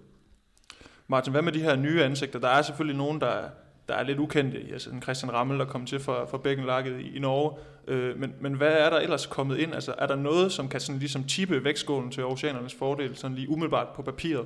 Martin, 1.08 1.32
hvad 1.32 1.42
med 1.42 1.52
de 1.52 1.60
her 1.60 1.76
nye 1.76 2.04
ansigter? 2.04 2.40
Der 2.40 2.48
er 2.48 2.62
selvfølgelig 2.62 2.98
nogen, 2.98 3.22
der, 3.22 3.44
der 3.90 3.96
er 3.96 4.04
lidt 4.04 4.20
ukendte. 4.20 4.58
Altså 4.72 4.90
en 4.90 5.02
Christian 5.02 5.34
Rammel, 5.34 5.60
der 5.60 5.66
kom 5.66 5.86
til 5.86 6.00
fra, 6.00 6.26
fra 6.26 6.38
Bækkenlakket 6.38 7.00
i, 7.00 7.16
i 7.16 7.20
Norge. 7.20 7.58
Øh, 7.88 8.20
men, 8.20 8.34
men 8.42 8.54
hvad 8.54 8.72
er 8.72 8.90
der 8.90 8.98
ellers 8.98 9.26
kommet 9.26 9.58
ind? 9.58 9.74
Altså, 9.74 9.94
er 9.98 10.08
der 10.08 10.16
noget, 10.16 10.52
som 10.52 10.70
kan 10.70 10.80
sådan 10.80 11.00
ligesom 11.00 11.24
tippe 11.24 11.64
vægtskålen 11.64 12.12
til 12.12 12.26
oceanernes 12.26 12.74
fordel, 12.74 13.16
sådan 13.16 13.36
lige 13.36 13.50
umiddelbart 13.50 13.88
på 13.96 14.02
papiret? 14.02 14.46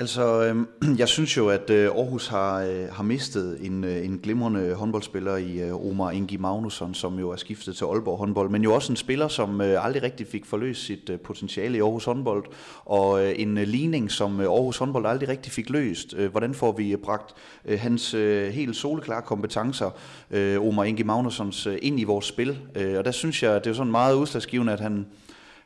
Altså, 0.00 0.42
øh, 0.42 0.66
jeg 1.02 1.08
synes 1.08 1.36
jo, 1.36 1.48
at 1.48 1.70
øh, 1.70 1.86
Aarhus 1.86 2.28
har, 2.28 2.60
øh, 2.60 2.88
har 2.92 3.02
mistet 3.02 3.58
en, 3.66 3.84
øh, 3.84 4.04
en 4.04 4.18
glimrende 4.22 4.74
håndboldspiller 4.74 5.36
i 5.36 5.60
øh, 5.60 5.86
Omar 5.90 6.10
Ingi 6.10 6.36
Magnusson, 6.36 6.94
som 6.94 7.18
jo 7.18 7.30
er 7.30 7.36
skiftet 7.36 7.76
til 7.76 7.84
Aalborg 7.84 8.18
håndbold, 8.18 8.50
men 8.50 8.62
jo 8.62 8.74
også 8.74 8.92
en 8.92 8.96
spiller, 8.96 9.28
som 9.28 9.60
øh, 9.60 9.84
aldrig 9.84 10.02
rigtig 10.02 10.26
fik 10.26 10.44
forløst 10.46 10.84
sit 10.84 11.10
øh, 11.10 11.18
potentiale 11.18 11.78
i 11.78 11.80
Aarhus 11.80 12.04
håndbold, 12.04 12.44
og 12.84 13.24
øh, 13.24 13.34
en 13.36 13.58
øh, 13.58 13.66
ligning, 13.66 14.10
som 14.10 14.40
øh, 14.40 14.46
Aarhus 14.46 14.78
håndbold 14.78 15.06
aldrig 15.06 15.28
rigtig 15.28 15.52
fik 15.52 15.70
løst. 15.70 16.14
Øh, 16.16 16.30
hvordan 16.30 16.54
får 16.54 16.72
vi 16.72 16.92
øh, 16.92 16.98
bragt 16.98 17.34
øh, 17.64 17.80
hans 17.80 18.14
øh, 18.14 18.52
helt 18.52 18.76
soleklare 18.76 19.22
kompetencer, 19.22 19.90
øh, 20.30 20.66
Omar 20.66 20.84
Ingi 20.84 21.02
Magnussons, 21.02 21.66
øh, 21.66 21.78
ind 21.82 22.00
i 22.00 22.04
vores 22.04 22.24
spil? 22.26 22.58
Øh, 22.74 22.98
og 22.98 23.04
der 23.04 23.10
synes 23.10 23.42
jeg, 23.42 23.64
det 23.64 23.70
er 23.70 23.74
sådan 23.74 23.92
meget 23.92 24.14
udslagsgivende, 24.14 24.72
at 24.72 24.80
han 24.80 25.06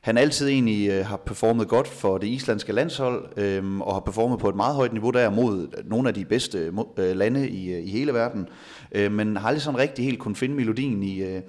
han 0.05 0.19
altid 0.19 0.49
egentlig 0.49 0.91
øh, 0.91 1.07
har 1.07 1.17
performet 1.17 1.69
godt 1.69 1.89
for 1.89 2.19
det 2.19 2.27
islandske 2.27 2.73
landshold, 2.73 3.39
øh, 3.39 3.81
og 3.81 3.95
har 3.95 4.01
performet 4.01 4.39
på 4.39 4.49
et 4.49 4.57
meget 4.57 4.77
højt 4.77 4.93
niveau 4.93 5.11
der 5.11 5.31
mod 5.31 5.69
nogle 5.85 6.09
af 6.09 6.15
de 6.15 6.25
bedste 6.25 6.73
øh, 6.97 7.17
lande 7.17 7.49
i, 7.49 7.73
øh, 7.73 7.87
i 7.87 7.91
hele 7.91 8.15
verden, 8.15 8.49
øh, 8.93 9.13
men 9.13 9.37
har 9.37 9.49
aldrig 9.49 9.63
sådan 9.63 9.81
rigtig 9.81 10.05
helt 10.05 10.19
kunne 10.19 10.37
finde 10.37 10.55
melodien 10.55 11.03
i, 11.03 11.23
øh, 11.23 11.41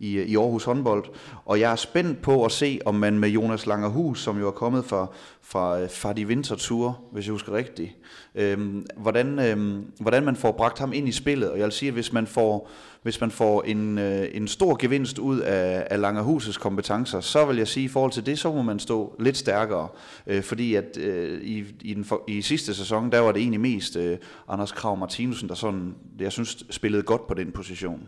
i, 0.00 0.22
i 0.22 0.36
Aarhus 0.36 0.64
håndbold. 0.64 1.04
Og 1.44 1.60
jeg 1.60 1.72
er 1.72 1.76
spændt 1.76 2.22
på 2.22 2.44
at 2.44 2.52
se, 2.52 2.80
om 2.84 2.94
man 2.94 3.18
med 3.18 3.28
Jonas 3.28 3.66
Langerhus, 3.66 4.22
som 4.22 4.38
jo 4.38 4.46
er 4.46 4.50
kommet 4.50 4.84
fra, 4.84 5.06
fra, 5.42 5.80
øh, 5.80 5.90
fra 5.90 6.12
de 6.12 6.26
vinterture, 6.26 6.94
hvis 7.12 7.26
jeg 7.26 7.32
husker 7.32 7.52
rigtigt, 7.52 7.96
øhm, 8.34 8.86
hvordan, 8.96 9.38
øhm, 9.38 9.84
hvordan 10.00 10.24
man 10.24 10.36
får 10.36 10.52
bragt 10.52 10.78
ham 10.78 10.92
ind 10.92 11.08
i 11.08 11.12
spillet. 11.12 11.50
Og 11.50 11.58
jeg 11.58 11.64
vil 11.64 11.72
sige, 11.72 11.88
at 11.88 11.94
hvis 11.94 12.12
man 12.12 12.26
får, 12.26 12.70
hvis 13.02 13.20
man 13.20 13.30
får 13.30 13.62
en, 13.62 13.98
øh, 13.98 14.28
en 14.32 14.48
stor 14.48 14.76
gevinst 14.80 15.18
ud 15.18 15.38
af, 15.40 15.86
af 15.90 15.98
Langerhus' 15.98 16.58
kompetencer, 16.58 17.20
så 17.20 17.44
vil 17.44 17.56
jeg 17.56 17.68
sige, 17.68 17.84
at 17.84 17.90
i 17.90 17.92
forhold 17.92 18.12
til 18.12 18.26
det, 18.26 18.38
så 18.38 18.52
må 18.52 18.62
man 18.62 18.78
stå 18.78 19.16
lidt 19.18 19.36
stærkere. 19.36 19.88
Øh, 20.26 20.42
fordi 20.42 20.74
at 20.74 20.96
øh, 20.98 21.40
i, 21.42 21.64
i, 21.82 21.94
den 21.94 22.04
for, 22.04 22.22
i 22.28 22.42
sidste 22.42 22.74
sæson, 22.74 23.12
der 23.12 23.20
var 23.20 23.32
det 23.32 23.40
egentlig 23.40 23.60
mest 23.60 23.96
øh, 23.96 24.18
Anders 24.48 24.72
Krav 24.72 24.96
Martinussen, 24.96 25.48
der 25.48 25.54
sådan, 25.54 25.94
jeg 26.20 26.32
synes, 26.32 26.64
spillede 26.70 27.02
godt 27.02 27.26
på 27.26 27.34
den 27.34 27.52
position 27.52 28.00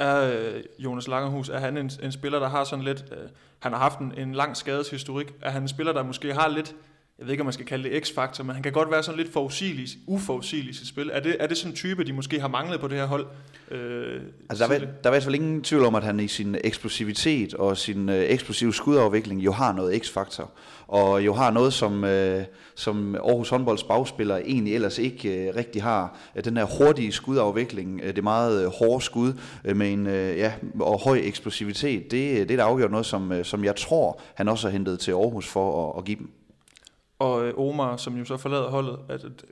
er 0.00 0.32
øh, 0.32 0.62
Jonas 0.78 1.08
Langerhus, 1.08 1.48
er 1.48 1.58
han 1.58 1.76
en, 1.76 1.90
en 2.02 2.12
spiller, 2.12 2.38
der 2.38 2.48
har 2.48 2.64
sådan 2.64 2.84
lidt, 2.84 3.04
øh, 3.12 3.28
han 3.58 3.72
har 3.72 3.78
haft 3.78 3.98
en, 3.98 4.12
en 4.16 4.34
lang 4.34 4.56
skadeshistorik, 4.56 5.34
er 5.42 5.50
han 5.50 5.62
en 5.62 5.68
spiller, 5.68 5.92
der 5.92 6.02
måske 6.02 6.34
har 6.34 6.48
lidt, 6.48 6.74
jeg 7.20 7.26
ved 7.26 7.32
ikke, 7.32 7.42
om 7.42 7.46
man 7.46 7.52
skal 7.52 7.66
kalde 7.66 7.90
det 7.90 8.06
x-faktor, 8.06 8.44
men 8.44 8.54
han 8.54 8.62
kan 8.62 8.72
godt 8.72 8.90
være 8.90 9.02
sådan 9.02 9.18
lidt 9.20 9.32
forudsigelig, 9.32 9.88
uforudsigelig 10.06 10.70
i 10.70 10.74
sit 10.74 10.88
spil. 10.88 11.10
Er 11.12 11.20
det, 11.20 11.36
er 11.40 11.46
det 11.46 11.56
sådan 11.56 11.72
en 11.72 11.76
type, 11.76 12.04
de 12.04 12.12
måske 12.12 12.40
har 12.40 12.48
manglet 12.48 12.80
på 12.80 12.88
det 12.88 12.96
her 12.96 13.06
hold? 13.06 13.26
Øh, 13.70 14.20
altså, 14.50 14.66
der, 14.66 14.74
er, 14.74 14.78
der 14.78 14.86
er 14.86 15.08
i 15.08 15.10
hvert 15.10 15.22
fald 15.22 15.34
ingen 15.34 15.62
tvivl 15.62 15.84
om, 15.84 15.94
at 15.94 16.02
han 16.02 16.20
i 16.20 16.28
sin 16.28 16.56
eksplosivitet 16.64 17.54
og 17.54 17.76
sin 17.76 18.08
øh, 18.08 18.24
eksplosive 18.28 18.74
skudafvikling 18.74 19.40
jo 19.40 19.52
har 19.52 19.72
noget 19.72 20.02
x-faktor. 20.02 20.50
Og 20.86 21.26
jo 21.26 21.34
har 21.34 21.50
noget, 21.50 21.72
som, 21.72 22.04
øh, 22.04 22.44
som 22.74 23.14
Aarhus 23.14 23.48
håndbolds 23.48 23.84
bagspiller 23.84 24.36
egentlig 24.36 24.74
ellers 24.74 24.98
ikke 24.98 25.48
øh, 25.48 25.56
rigtig 25.56 25.82
har. 25.82 26.18
Den 26.44 26.56
her 26.56 26.64
hurtige 26.78 27.12
skudafvikling, 27.12 28.00
øh, 28.04 28.16
det 28.16 28.24
meget 28.24 28.64
øh, 28.64 28.70
hårde 28.70 29.04
skud 29.04 29.32
øh, 29.64 29.76
med 29.76 29.92
en 29.92 30.06
øh, 30.06 30.38
ja, 30.38 30.52
og 30.80 31.00
høj 31.00 31.20
eksplosivitet, 31.22 32.02
det, 32.02 32.48
det 32.48 32.50
er 32.50 32.56
da 32.56 32.62
afgjort 32.62 32.90
noget, 32.90 33.06
som, 33.06 33.32
øh, 33.32 33.44
som 33.44 33.64
jeg 33.64 33.76
tror, 33.76 34.20
han 34.34 34.48
også 34.48 34.68
har 34.68 34.72
hentet 34.72 35.00
til 35.00 35.12
Aarhus 35.12 35.46
for 35.46 35.90
at, 35.90 35.98
at 35.98 36.04
give 36.04 36.18
dem. 36.18 36.30
Og 37.20 37.46
øh, 37.46 37.54
Omar, 37.56 37.96
som 37.96 38.16
jo 38.16 38.24
så 38.24 38.36
forlader 38.36 38.70
holdet, 38.70 38.98
at, 39.08 39.24
at 39.24 39.44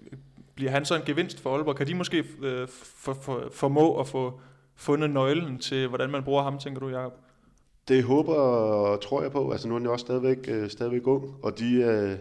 bliver 0.55 0.71
han 0.71 0.85
så 0.85 0.95
en 0.95 1.03
gevinst 1.07 1.41
for 1.41 1.55
Aalborg? 1.55 1.77
Kan 1.77 1.87
de 1.87 1.95
måske 1.95 2.25
øh, 2.43 2.69
for, 2.69 3.13
for, 3.13 3.49
formå 3.53 4.01
at 4.01 4.07
få 4.07 4.41
fundet 4.77 5.11
nøglen 5.11 5.59
til, 5.59 5.89
hvordan 5.89 6.11
man 6.11 6.23
bruger 6.23 6.43
ham, 6.43 6.59
tænker 6.59 6.81
du, 6.81 6.89
Jacob? 6.89 7.13
Det 7.89 8.05
håber 8.05 8.35
og 8.35 9.01
tror 9.01 9.23
jeg 9.23 9.33
på. 9.33 9.51
Altså 9.51 9.69
nu 9.69 9.75
er 9.75 9.79
han 9.79 9.87
jo 9.87 9.93
også 9.93 10.05
stadigvæk, 10.05 10.39
øh, 10.49 10.71
stadigvæk 10.71 11.07
ung, 11.07 11.35
og 11.43 11.59
de, 11.59 11.75
øh, 11.75 12.17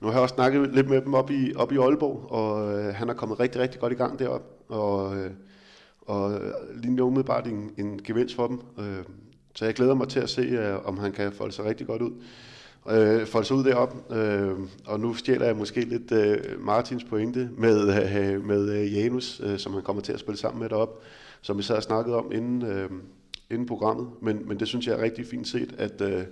nu 0.00 0.06
har 0.06 0.14
jeg 0.14 0.22
også 0.22 0.34
snakket 0.34 0.74
lidt 0.74 0.88
med 0.88 1.00
dem 1.00 1.14
op 1.14 1.30
i, 1.30 1.54
op 1.56 1.72
i 1.72 1.76
Aalborg, 1.76 2.30
og 2.30 2.78
øh, 2.78 2.94
han 2.94 3.08
er 3.08 3.14
kommet 3.14 3.40
rigtig, 3.40 3.60
rigtig 3.60 3.80
godt 3.80 3.92
i 3.92 3.96
gang 3.96 4.18
derop 4.18 4.42
og, 4.68 5.16
øh, 5.16 5.30
og 6.00 6.40
lige 6.74 6.94
nu 6.94 7.06
umiddelbart 7.06 7.46
en, 7.46 7.70
en 7.78 8.02
gevinst 8.02 8.34
for 8.34 8.46
dem. 8.46 8.60
Øh, 8.78 9.04
så 9.54 9.64
jeg 9.64 9.74
glæder 9.74 9.94
mig 9.94 10.08
til 10.08 10.20
at 10.20 10.30
se, 10.30 10.42
øh, 10.42 10.86
om 10.86 10.98
han 10.98 11.12
kan 11.12 11.32
folde 11.32 11.52
sig 11.52 11.64
rigtig 11.64 11.86
godt 11.86 12.02
ud 12.02 12.12
øh, 12.90 13.26
folde 13.26 13.46
sig 13.46 13.56
ud 13.56 13.64
derop. 13.64 14.12
Øh, 14.12 14.58
og 14.86 15.00
nu 15.00 15.14
stjæler 15.14 15.46
jeg 15.46 15.56
måske 15.56 15.80
lidt 15.80 16.12
øh, 16.12 16.64
Martins 16.64 17.04
pointe 17.04 17.50
med, 17.58 18.04
øh, 18.14 18.44
med 18.44 18.70
øh, 18.70 18.94
Janus, 18.94 19.40
øh, 19.44 19.58
som 19.58 19.72
han 19.72 19.82
kommer 19.82 20.02
til 20.02 20.12
at 20.12 20.20
spille 20.20 20.38
sammen 20.38 20.60
med 20.60 20.68
derop, 20.68 21.02
som 21.40 21.58
vi 21.58 21.62
så 21.62 21.74
har 21.74 21.80
snakket 21.80 22.14
om 22.14 22.32
inden, 22.32 22.62
øh, 22.62 22.90
inden 23.50 23.66
programmet. 23.66 24.08
Men, 24.22 24.48
men 24.48 24.60
det 24.60 24.68
synes 24.68 24.86
jeg 24.86 24.98
er 24.98 25.02
rigtig 25.02 25.26
fint 25.26 25.48
set, 25.48 25.74
at, 25.78 26.00
øh, 26.00 26.22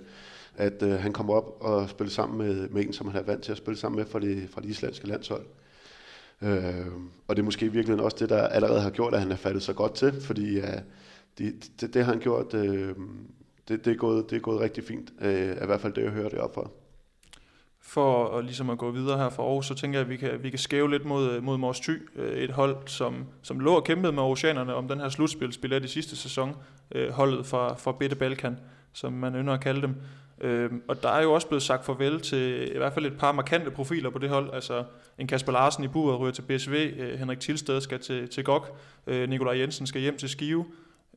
at 0.57 0.83
øh, 0.83 0.91
han 0.91 1.13
kommer 1.13 1.33
op 1.33 1.57
og 1.59 1.89
spiller 1.89 2.11
sammen 2.11 2.37
med, 2.37 2.69
med 2.69 2.85
en, 2.85 2.93
som 2.93 3.07
han 3.07 3.21
er 3.21 3.25
vant 3.25 3.43
til 3.43 3.51
at 3.51 3.57
spille 3.57 3.77
sammen 3.77 3.97
med 3.97 4.05
fra 4.05 4.19
det, 4.19 4.47
fra 4.51 4.61
det 4.61 4.69
islandske 4.69 5.07
landshold. 5.07 5.45
Øh, 6.41 6.87
og 7.27 7.35
det 7.35 7.41
er 7.41 7.45
måske 7.45 7.71
virkelig 7.71 8.01
også 8.01 8.17
det, 8.19 8.29
der 8.29 8.47
allerede 8.47 8.81
har 8.81 8.89
gjort, 8.89 9.13
at 9.13 9.19
han 9.19 9.31
er 9.31 9.35
faldet 9.35 9.63
så 9.63 9.73
godt 9.73 9.95
til, 9.95 10.21
fordi 10.21 10.59
øh, 10.59 10.67
det, 11.37 11.69
det, 11.81 11.93
det 11.93 12.05
har 12.05 12.11
han 12.11 12.21
gjort 12.21 12.53
øh, 12.53 12.95
det, 13.67 13.85
det, 13.85 13.91
er 13.91 13.97
gået, 13.97 14.29
det 14.29 14.35
er 14.35 14.39
gået 14.39 14.59
rigtig 14.59 14.83
fint. 14.83 15.13
Øh, 15.21 15.51
I 15.51 15.65
hvert 15.65 15.81
fald 15.81 15.93
det, 15.93 16.03
jeg 16.03 16.11
hører 16.11 16.29
det 16.29 16.39
op 16.39 16.53
for. 16.53 16.71
For 17.81 18.37
at, 18.37 18.45
ligesom 18.45 18.69
at 18.69 18.77
gå 18.77 18.91
videre 18.91 19.17
her 19.17 19.29
fra 19.29 19.43
Aarhus, 19.43 19.65
så 19.65 19.75
tænker 19.75 19.99
jeg, 19.99 20.05
at 20.05 20.09
vi 20.09 20.17
kan, 20.17 20.43
vi 20.43 20.49
kan 20.49 20.59
skæve 20.59 20.89
lidt 20.89 21.05
mod, 21.05 21.31
øh, 21.31 21.43
mod 21.43 21.57
Mors 21.57 21.79
Thy. 21.79 22.09
Øh, 22.15 22.37
et 22.37 22.51
hold, 22.51 22.77
som, 22.85 23.25
som 23.41 23.59
lå 23.59 23.75
og 23.75 23.83
kæmpede 23.83 24.13
med 24.13 24.23
oceanerne 24.23 24.75
om 24.75 24.87
den 24.87 24.99
her 24.99 25.09
slutspilsbillet 25.09 25.85
i 25.85 25.87
sidste 25.87 26.15
sæson. 26.15 26.55
Øh, 26.95 27.09
holdet 27.09 27.45
fra, 27.45 27.73
fra 27.73 27.91
Bitte 27.91 28.15
Balkan, 28.15 28.57
som 28.93 29.13
man 29.13 29.35
ynder 29.35 29.53
at 29.53 29.61
kalde 29.61 29.81
dem. 29.81 29.95
Øh, 30.41 30.71
og 30.87 31.03
der 31.03 31.09
er 31.09 31.21
jo 31.21 31.33
også 31.33 31.47
blevet 31.47 31.63
sagt 31.63 31.85
farvel 31.85 32.21
til 32.21 32.71
i 32.75 32.77
hvert 32.77 32.93
fald 32.93 33.05
et 33.05 33.17
par 33.17 33.31
markante 33.31 33.71
profiler 33.71 34.09
på 34.09 34.17
det 34.17 34.29
hold. 34.29 34.53
Altså 34.53 34.83
en 35.17 35.27
Kasper 35.27 35.51
Larsen 35.51 35.83
i 35.83 35.87
buret 35.87 36.19
ryger 36.19 36.33
til 36.33 36.41
BSV, 36.41 36.93
øh, 36.99 37.19
Henrik 37.19 37.39
Tilsted 37.39 37.81
skal 37.81 37.99
til, 37.99 38.29
til 38.29 38.43
GOG, 38.43 38.65
øh, 39.07 39.29
Nikolaj 39.29 39.57
Jensen 39.57 39.87
skal 39.87 40.01
hjem 40.01 40.17
til 40.17 40.29
Skive. 40.29 40.65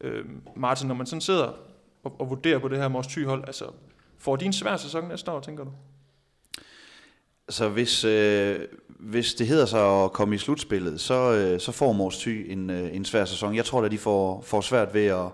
Øh, 0.00 0.25
Martin, 0.57 0.88
når 0.88 0.95
man 0.95 1.07
sådan 1.07 1.21
sidder 1.21 1.53
og, 2.07 2.17
at 2.21 2.31
vurdere 2.31 2.61
på 2.61 2.69
det 2.69 2.79
her 2.79 2.89
Mors 2.89 3.15
hold. 3.15 3.45
Altså, 3.47 3.65
får 4.19 4.37
de 4.37 4.45
en 4.45 4.53
svær 4.53 4.77
sæson 4.77 5.09
næste 5.09 5.31
år, 5.31 5.41
tænker 5.41 5.65
du? 5.65 5.71
Så 7.49 7.69
hvis, 7.69 8.05
øh, 8.05 8.59
hvis 8.89 9.35
det 9.35 9.47
hedder 9.47 9.67
sig 9.67 10.05
at 10.05 10.13
komme 10.13 10.35
i 10.35 10.39
slutspillet, 10.39 11.01
så, 11.01 11.33
øh, 11.33 11.61
så 11.61 11.73
får 11.73 11.93
Mors 11.93 12.19
Thy 12.19 12.53
en, 12.53 12.71
øh, 12.71 12.97
en 12.97 13.05
svær 13.05 13.25
sæson. 13.25 13.55
Jeg 13.55 13.65
tror 13.65 13.81
da, 13.81 13.89
de 13.89 13.99
får, 13.99 14.43
får 14.43 14.61
svært 14.61 14.95
ved 14.95 15.07
at, 15.07 15.29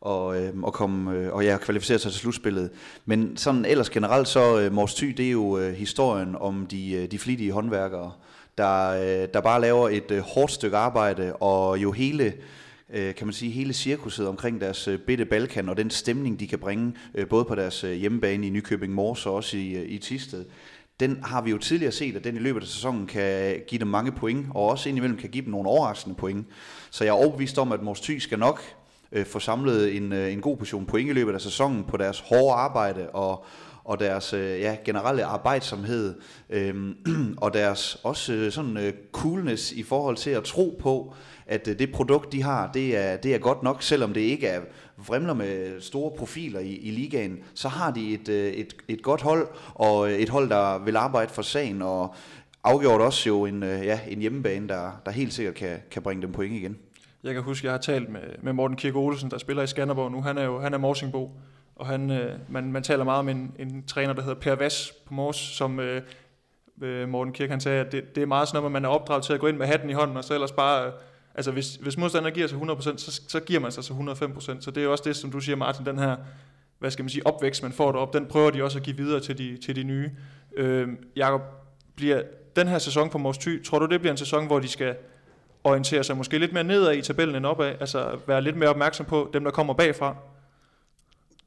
og, 0.00 0.42
øh, 0.42 0.62
og, 0.62 0.72
komme, 0.72 1.16
øh, 1.16 1.32
og 1.32 1.44
ja, 1.44 1.56
kvalificere 1.56 1.98
sig 1.98 2.12
til 2.12 2.20
slutspillet. 2.20 2.70
Men 3.04 3.36
sådan 3.36 3.64
ellers 3.64 3.90
generelt, 3.90 4.28
så 4.28 4.60
øh, 4.60 4.72
Mors 4.72 4.94
Thy, 4.94 5.06
det 5.06 5.26
er 5.26 5.30
jo 5.30 5.58
øh, 5.58 5.74
historien 5.74 6.36
om 6.36 6.66
de, 6.66 6.92
øh, 6.92 7.10
de 7.10 7.18
flittige 7.18 7.52
håndværkere, 7.52 8.12
der, 8.58 8.88
øh, 8.88 9.28
der 9.34 9.40
bare 9.40 9.60
laver 9.60 9.88
et 9.88 10.10
øh, 10.10 10.20
hårdt 10.20 10.52
stykke 10.52 10.76
arbejde, 10.76 11.36
og 11.36 11.78
jo 11.78 11.92
hele 11.92 12.32
øh, 12.92 13.14
kan 13.14 13.26
man 13.26 13.34
sige, 13.34 13.52
hele 13.52 13.72
cirkuset 13.72 14.28
omkring 14.28 14.60
deres 14.60 14.88
øh, 14.88 14.98
bitte 14.98 15.24
Balkan 15.24 15.68
og 15.68 15.76
den 15.76 15.90
stemning, 15.90 16.40
de 16.40 16.46
kan 16.46 16.58
bringe, 16.58 16.94
øh, 17.14 17.28
både 17.28 17.44
på 17.44 17.54
deres 17.54 17.84
øh, 17.84 17.92
hjemmebane 17.92 18.46
i 18.46 18.50
Nykøbing 18.50 18.94
Mors 18.94 19.26
og 19.26 19.34
også 19.34 19.56
i, 19.56 19.72
øh, 19.72 19.90
i 19.90 19.98
Tisted, 19.98 20.44
den 21.00 21.18
har 21.24 21.42
vi 21.42 21.50
jo 21.50 21.58
tidligere 21.58 21.92
set, 21.92 22.16
at 22.16 22.24
den 22.24 22.36
i 22.36 22.38
løbet 22.38 22.60
af 22.60 22.66
sæsonen 22.66 23.06
kan 23.06 23.62
give 23.66 23.78
dem 23.78 23.88
mange 23.88 24.12
point, 24.12 24.46
og 24.54 24.68
også 24.68 24.88
indimellem 24.88 25.18
kan 25.18 25.30
give 25.30 25.44
dem 25.44 25.50
nogle 25.50 25.68
overraskende 25.68 26.16
point. 26.16 26.46
Så 26.90 27.04
jeg 27.04 27.10
er 27.10 27.14
overbevist 27.14 27.58
om, 27.58 27.72
at 27.72 27.82
Mors 27.82 28.00
Thy 28.00 28.18
skal 28.18 28.38
nok 28.38 28.62
øh, 29.12 29.26
få 29.26 29.38
samlet 29.38 29.96
en, 29.96 30.12
øh, 30.12 30.32
en 30.32 30.40
god 30.40 30.56
portion 30.56 30.86
point 30.86 31.10
i 31.10 31.12
løbet 31.12 31.34
af 31.34 31.40
sæsonen 31.40 31.84
på 31.84 31.96
deres 31.96 32.20
hårde 32.20 32.54
arbejde 32.54 33.10
og, 33.10 33.44
og 33.84 34.00
deres 34.00 34.32
øh, 34.32 34.60
ja, 34.60 34.76
generelle 34.84 35.24
arbejdsomhed, 35.24 36.14
øh, 36.50 36.94
og 37.44 37.54
deres 37.54 37.98
også 38.02 38.32
øh, 38.32 38.52
sådan 38.52 38.76
øh, 38.76 38.92
coolness 39.12 39.72
i 39.72 39.82
forhold 39.82 40.16
til 40.16 40.30
at 40.30 40.44
tro 40.44 40.78
på, 40.80 41.14
at 41.46 41.68
øh, 41.68 41.78
det 41.78 41.92
produkt, 41.92 42.32
de 42.32 42.42
har, 42.42 42.70
det 42.72 42.96
er, 42.96 43.16
det 43.16 43.34
er 43.34 43.38
godt 43.38 43.62
nok, 43.62 43.82
selvom 43.82 44.12
det 44.12 44.20
ikke 44.20 44.46
er 44.46 44.60
vrimler 44.96 45.34
med 45.34 45.80
store 45.80 46.10
profiler 46.18 46.60
i, 46.60 46.74
i 46.74 46.90
ligaen, 46.90 47.38
så 47.54 47.68
har 47.68 47.90
de 47.90 48.14
et, 48.14 48.28
øh, 48.28 48.52
et, 48.52 48.76
et 48.88 49.02
godt 49.02 49.22
hold, 49.22 49.48
og 49.74 50.10
øh, 50.10 50.18
et 50.18 50.28
hold, 50.28 50.48
der 50.48 50.78
vil 50.78 50.96
arbejde 50.96 51.32
for 51.32 51.42
sagen, 51.42 51.82
og 51.82 52.14
afgjort 52.64 53.00
også 53.00 53.28
jo 53.28 53.44
en, 53.44 53.62
ja, 53.62 54.00
en 54.08 54.18
hjemmebane, 54.18 54.68
der, 54.68 55.00
der 55.06 55.12
helt 55.12 55.32
sikkert 55.32 55.54
kan, 55.54 55.78
kan 55.90 56.02
bringe 56.02 56.22
dem 56.22 56.32
point 56.32 56.54
igen. 56.54 56.78
Jeg 57.24 57.34
kan 57.34 57.42
huske, 57.42 57.66
jeg 57.66 57.72
har 57.72 57.78
talt 57.80 58.08
med, 58.08 58.20
med 58.42 58.52
Morten 58.52 58.76
Kirke 58.76 58.98
Olsen, 58.98 59.30
der 59.30 59.38
spiller 59.38 59.62
i 59.62 59.66
Skanderborg 59.66 60.12
nu. 60.12 60.22
Han 60.22 60.38
er 60.38 60.44
jo 60.44 60.60
han 60.60 60.74
er 60.74 60.78
Morsingbo, 60.78 61.30
og 61.76 61.86
han, 61.86 62.10
øh, 62.10 62.38
man, 62.48 62.72
man 62.72 62.82
taler 62.82 63.04
meget 63.04 63.18
om 63.18 63.28
en, 63.28 63.52
en 63.58 63.84
træner, 63.86 64.12
der 64.12 64.22
hedder 64.22 64.40
Per 64.40 64.54
Vass 64.54 64.92
på 65.06 65.14
Mors, 65.14 65.36
som 65.36 65.80
øh, 65.80 66.02
øh, 66.82 67.08
Morten 67.08 67.32
Kirke 67.32 67.50
han 67.50 67.60
sagde, 67.60 67.80
at 67.80 67.92
det, 67.92 68.14
det 68.14 68.22
er 68.22 68.26
meget 68.26 68.48
sådan 68.48 68.56
noget, 68.56 68.68
at 68.68 68.72
man 68.72 68.84
er 68.84 68.88
opdraget 68.88 69.24
til 69.24 69.32
at 69.32 69.40
gå 69.40 69.46
ind 69.46 69.56
med 69.56 69.66
hatten 69.66 69.90
i 69.90 69.92
hånden, 69.92 70.16
og 70.16 70.24
så 70.24 70.34
ellers 70.34 70.52
bare... 70.52 70.92
Altså 71.34 71.50
hvis, 71.50 71.74
hvis 71.74 71.96
modstanderen 71.96 72.34
giver 72.34 72.46
sig 72.46 72.58
100%, 72.58 72.96
så, 72.96 73.20
så 73.28 73.40
giver 73.40 73.60
man 73.60 73.72
sig 73.72 73.84
så 73.84 73.92
105%. 73.92 74.60
Så 74.60 74.70
det 74.70 74.80
er 74.80 74.84
jo 74.84 74.92
også 74.92 75.04
det, 75.06 75.16
som 75.16 75.30
du 75.30 75.40
siger, 75.40 75.56
Martin, 75.56 75.86
den 75.86 75.98
her 75.98 76.16
hvad 76.82 76.90
skal 76.90 77.02
man 77.02 77.10
sige, 77.10 77.26
opvækst, 77.26 77.62
man 77.62 77.72
får 77.72 77.92
derop, 77.92 78.12
den 78.12 78.26
prøver 78.26 78.50
de 78.50 78.64
også 78.64 78.78
at 78.78 78.84
give 78.84 78.96
videre 78.96 79.20
til 79.20 79.38
de, 79.38 79.58
til 79.64 79.76
de 79.76 79.82
nye. 79.82 80.10
Øh, 80.56 80.88
Jakob, 81.16 81.40
bliver 81.96 82.22
den 82.56 82.68
her 82.68 82.78
sæson 82.78 83.10
for 83.10 83.18
Mors 83.18 83.38
Thy, 83.38 83.64
tror 83.64 83.78
du 83.78 83.86
det 83.86 84.00
bliver 84.00 84.10
en 84.12 84.16
sæson, 84.16 84.46
hvor 84.46 84.58
de 84.58 84.68
skal 84.68 84.94
orientere 85.64 86.04
sig 86.04 86.16
måske 86.16 86.38
lidt 86.38 86.52
mere 86.52 86.64
nedad 86.64 86.94
i 86.94 87.02
tabellen 87.02 87.36
end 87.36 87.46
opad, 87.46 87.74
altså 87.80 88.18
være 88.26 88.42
lidt 88.42 88.56
mere 88.56 88.68
opmærksom 88.68 89.06
på 89.06 89.30
dem, 89.32 89.44
der 89.44 89.50
kommer 89.50 89.74
bagfra? 89.74 90.16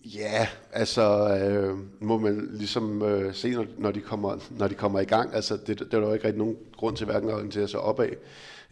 Ja, 0.06 0.48
altså 0.72 1.36
øh, 1.38 1.77
må 2.00 2.18
man 2.18 2.48
ligesom 2.51 3.01
øh, 3.01 3.34
se, 3.34 3.51
når, 3.51 3.65
når, 3.77 3.92
de 3.92 4.00
kommer, 4.00 4.38
når 4.50 4.68
de 4.68 4.75
kommer 4.75 5.00
i 5.00 5.06
gang. 5.06 5.36
Altså 5.36 5.58
det, 5.68 5.80
det 5.80 5.94
er 5.94 6.00
der 6.00 6.08
jo 6.08 6.13
ikke 6.13 6.25
rigtig 6.25 6.39
nogen 6.39 6.58
grund 6.77 6.98
til 6.98 7.06
hverken 7.06 7.30
at 7.30 7.36
orientere 7.36 7.68
sig 7.68 7.80
opad 7.80 8.10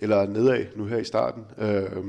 eller 0.03 0.27
nedad 0.27 0.65
nu 0.75 0.86
her 0.86 0.98
i 0.98 1.03
starten. 1.03 1.43
Øh, 1.57 2.03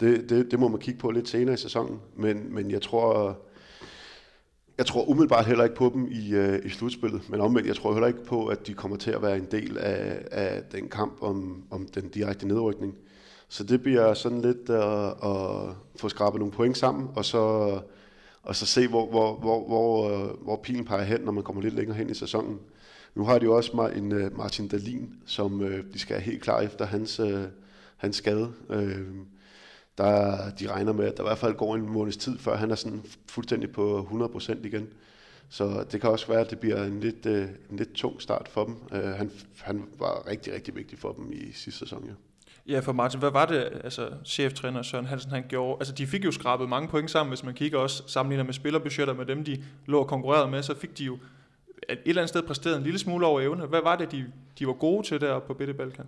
det, 0.00 0.30
det, 0.30 0.50
det 0.50 0.58
må 0.58 0.68
man 0.68 0.80
kigge 0.80 1.00
på 1.00 1.10
lidt 1.10 1.28
senere 1.28 1.54
i 1.54 1.58
sæsonen, 1.58 2.00
men, 2.16 2.54
men 2.54 2.70
jeg 2.70 2.82
tror, 2.82 3.38
jeg 4.78 4.86
tror 4.86 5.08
umiddelbart 5.08 5.46
heller 5.46 5.64
ikke 5.64 5.76
på 5.76 5.90
dem 5.94 6.08
i, 6.10 6.34
øh, 6.34 6.58
i 6.64 6.68
slutspillet, 6.68 7.30
men 7.30 7.40
omvendt, 7.40 7.68
jeg 7.68 7.76
tror 7.76 7.92
heller 7.92 8.06
ikke 8.06 8.24
på, 8.24 8.46
at 8.46 8.66
de 8.66 8.74
kommer 8.74 8.96
til 8.96 9.10
at 9.10 9.22
være 9.22 9.36
en 9.36 9.48
del 9.50 9.78
af, 9.78 10.24
af 10.30 10.62
den 10.72 10.88
kamp 10.88 11.22
om, 11.22 11.64
om 11.70 11.86
den 11.94 12.08
direkte 12.08 12.48
nedrykning. 12.48 12.94
Så 13.48 13.64
det 13.64 13.82
bliver 13.82 14.14
sådan 14.14 14.40
lidt 14.40 14.70
at, 14.70 15.06
at 15.06 15.74
få 15.96 16.08
skrabet 16.08 16.38
nogle 16.38 16.52
point 16.52 16.78
sammen, 16.78 17.08
og 17.16 17.24
så, 17.24 17.38
og 18.42 18.56
så 18.56 18.66
se, 18.66 18.88
hvor, 18.88 19.10
hvor, 19.10 19.36
hvor, 19.36 19.66
hvor, 19.66 20.10
øh, 20.10 20.42
hvor 20.42 20.60
pilen 20.62 20.84
peger 20.84 21.04
hen, 21.04 21.20
når 21.20 21.32
man 21.32 21.44
kommer 21.44 21.62
lidt 21.62 21.74
længere 21.74 21.96
hen 21.96 22.10
i 22.10 22.14
sæsonen. 22.14 22.58
Nu 23.16 23.24
har 23.24 23.38
de 23.38 23.44
jo 23.44 23.56
også 23.56 23.92
en 23.96 24.12
øh, 24.12 24.38
Martin 24.38 24.68
Dalin, 24.68 25.14
som 25.26 25.62
øh, 25.62 25.84
de 25.92 25.98
skal 25.98 26.16
have 26.16 26.24
helt 26.24 26.42
klar 26.42 26.60
efter 26.60 26.86
hans, 26.86 27.20
øh, 27.20 27.42
hans 27.96 28.16
skade 28.16 28.52
der 29.98 30.50
de 30.50 30.72
regner 30.72 30.92
med, 30.92 31.04
at 31.04 31.16
der 31.16 31.22
i 31.22 31.26
hvert 31.26 31.38
fald 31.38 31.54
går 31.54 31.74
en 31.74 31.92
måneds 31.92 32.16
tid, 32.16 32.38
før 32.38 32.56
han 32.56 32.70
er 32.70 32.74
sådan 32.74 33.02
fuldstændig 33.28 33.72
på 33.72 34.08
100% 34.36 34.66
igen. 34.66 34.88
Så 35.48 35.84
det 35.92 36.00
kan 36.00 36.10
også 36.10 36.26
være, 36.28 36.40
at 36.40 36.50
det 36.50 36.58
bliver 36.58 36.84
en 36.84 37.00
lidt, 37.00 37.26
øh, 37.26 37.48
en 37.70 37.76
lidt 37.76 37.92
tung 37.92 38.22
start 38.22 38.48
for 38.48 38.64
dem. 38.64 38.74
Uh, 38.92 39.08
han, 39.08 39.30
han 39.60 39.84
var 39.98 40.26
rigtig, 40.26 40.54
rigtig 40.54 40.76
vigtig 40.76 40.98
for 40.98 41.12
dem 41.12 41.32
i 41.32 41.52
sidste 41.52 41.78
sæson, 41.78 42.04
ja. 42.06 42.12
Ja, 42.72 42.80
for 42.80 42.92
Martin, 42.92 43.20
hvad 43.20 43.30
var 43.30 43.46
det, 43.46 43.80
altså 43.84 44.08
cheftræner 44.24 44.82
Søren 44.82 45.06
Hansen, 45.06 45.30
han 45.30 45.44
gjorde? 45.48 45.76
Altså, 45.80 45.94
de 45.94 46.06
fik 46.06 46.24
jo 46.24 46.32
skrabet 46.32 46.68
mange 46.68 46.88
point 46.88 47.10
sammen, 47.10 47.30
hvis 47.30 47.44
man 47.44 47.54
kigger 47.54 47.78
også 47.78 48.02
sammenligner 48.06 48.44
med 48.44 48.52
spillerbudgetter 48.52 49.14
med 49.14 49.26
dem, 49.26 49.44
de 49.44 49.64
lå 49.86 49.98
og 49.98 50.06
konkurrerede 50.06 50.50
med, 50.50 50.62
så 50.62 50.74
fik 50.74 50.98
de 50.98 51.04
jo 51.04 51.18
et 51.88 51.98
eller 52.06 52.22
andet 52.22 52.28
sted 52.28 52.42
præsteret 52.42 52.76
en 52.76 52.82
lille 52.82 52.98
smule 52.98 53.26
over 53.26 53.40
evne. 53.40 53.66
Hvad 53.66 53.80
var 53.82 53.96
det, 53.96 54.12
de, 54.12 54.24
de 54.58 54.66
var 54.66 54.72
gode 54.72 55.06
til 55.06 55.20
der 55.20 55.38
på 55.38 55.54
Bitte 55.54 55.74
Balkan? 55.74 56.04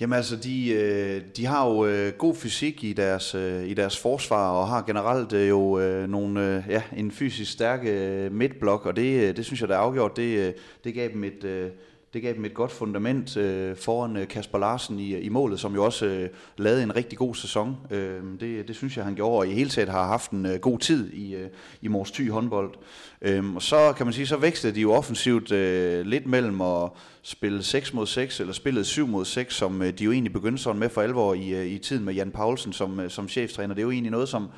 Jamen 0.00 0.16
altså, 0.16 0.36
de, 0.36 0.72
øh, 0.72 1.22
de 1.36 1.46
har 1.46 1.68
jo 1.68 1.86
øh, 1.86 2.12
god 2.12 2.34
fysik 2.34 2.84
i 2.84 2.92
deres, 2.92 3.34
øh, 3.34 3.68
i 3.68 3.74
deres 3.74 3.98
forsvar, 3.98 4.50
og 4.50 4.68
har 4.68 4.82
generelt 4.82 5.32
jo 5.32 5.78
nogle, 6.06 6.64
ja, 6.68 6.82
en 6.96 7.10
fysisk 7.10 7.52
stærk 7.52 7.84
midtblok, 8.32 8.86
og 8.86 8.96
det, 8.96 9.36
det 9.36 9.44
synes 9.44 9.60
jeg, 9.60 9.68
der 9.68 9.74
er 9.74 9.78
afgjort. 9.78 10.16
Det, 10.16 10.54
det 10.84 10.94
gav 10.94 11.08
dem 11.12 11.24
et, 11.24 11.72
det 12.14 12.22
gav 12.22 12.34
dem 12.34 12.44
et 12.44 12.54
godt 12.54 12.72
fundament 12.72 13.36
øh, 13.36 13.76
foran 13.76 14.16
øh, 14.16 14.28
Kasper 14.28 14.58
Larsen 14.58 15.00
i, 15.00 15.18
i 15.18 15.28
målet, 15.28 15.60
som 15.60 15.74
jo 15.74 15.84
også 15.84 16.06
øh, 16.06 16.28
lavede 16.56 16.82
en 16.82 16.96
rigtig 16.96 17.18
god 17.18 17.34
sæson. 17.34 17.76
Øh, 17.90 18.22
det, 18.40 18.68
det 18.68 18.76
synes 18.76 18.96
jeg, 18.96 19.04
han 19.04 19.14
gjorde, 19.14 19.38
og 19.38 19.48
i 19.48 19.50
hele 19.52 19.70
taget 19.70 19.88
har 19.88 20.06
haft 20.06 20.30
en 20.30 20.46
øh, 20.46 20.58
god 20.58 20.78
tid 20.78 21.12
i, 21.12 21.34
øh, 21.34 21.48
i 21.82 21.88
Mors 21.88 22.10
Thy 22.10 22.30
håndbold. 22.30 22.74
Øh, 23.22 23.54
og 23.54 23.62
så 23.62 23.92
kan 23.96 24.06
man 24.06 24.12
sige, 24.12 24.26
så 24.26 24.36
vækstede 24.36 24.74
de 24.74 24.80
jo 24.80 24.92
offensivt 24.92 25.52
øh, 25.52 26.06
lidt 26.06 26.26
mellem 26.26 26.60
at 26.60 26.90
spille 27.22 27.62
6 27.62 27.94
mod 27.94 28.06
6, 28.06 28.40
eller 28.40 28.52
spillet 28.52 28.86
7 28.86 29.06
mod 29.06 29.24
6, 29.24 29.54
som 29.54 29.82
øh, 29.82 29.98
de 29.98 30.04
jo 30.04 30.12
egentlig 30.12 30.32
begyndte 30.32 30.62
sådan 30.62 30.80
med 30.80 30.88
for 30.88 31.02
alvor 31.02 31.34
i, 31.34 31.50
øh, 31.50 31.66
i 31.66 31.78
tiden 31.78 32.04
med 32.04 32.14
Jan 32.14 32.30
Paulsen 32.30 32.72
som, 32.72 33.00
øh, 33.00 33.10
som 33.10 33.28
cheftræner. 33.28 33.74
Det 33.74 33.80
er 33.80 33.86
jo 33.86 33.90
egentlig 33.90 34.12
noget, 34.12 34.28
som 34.28 34.48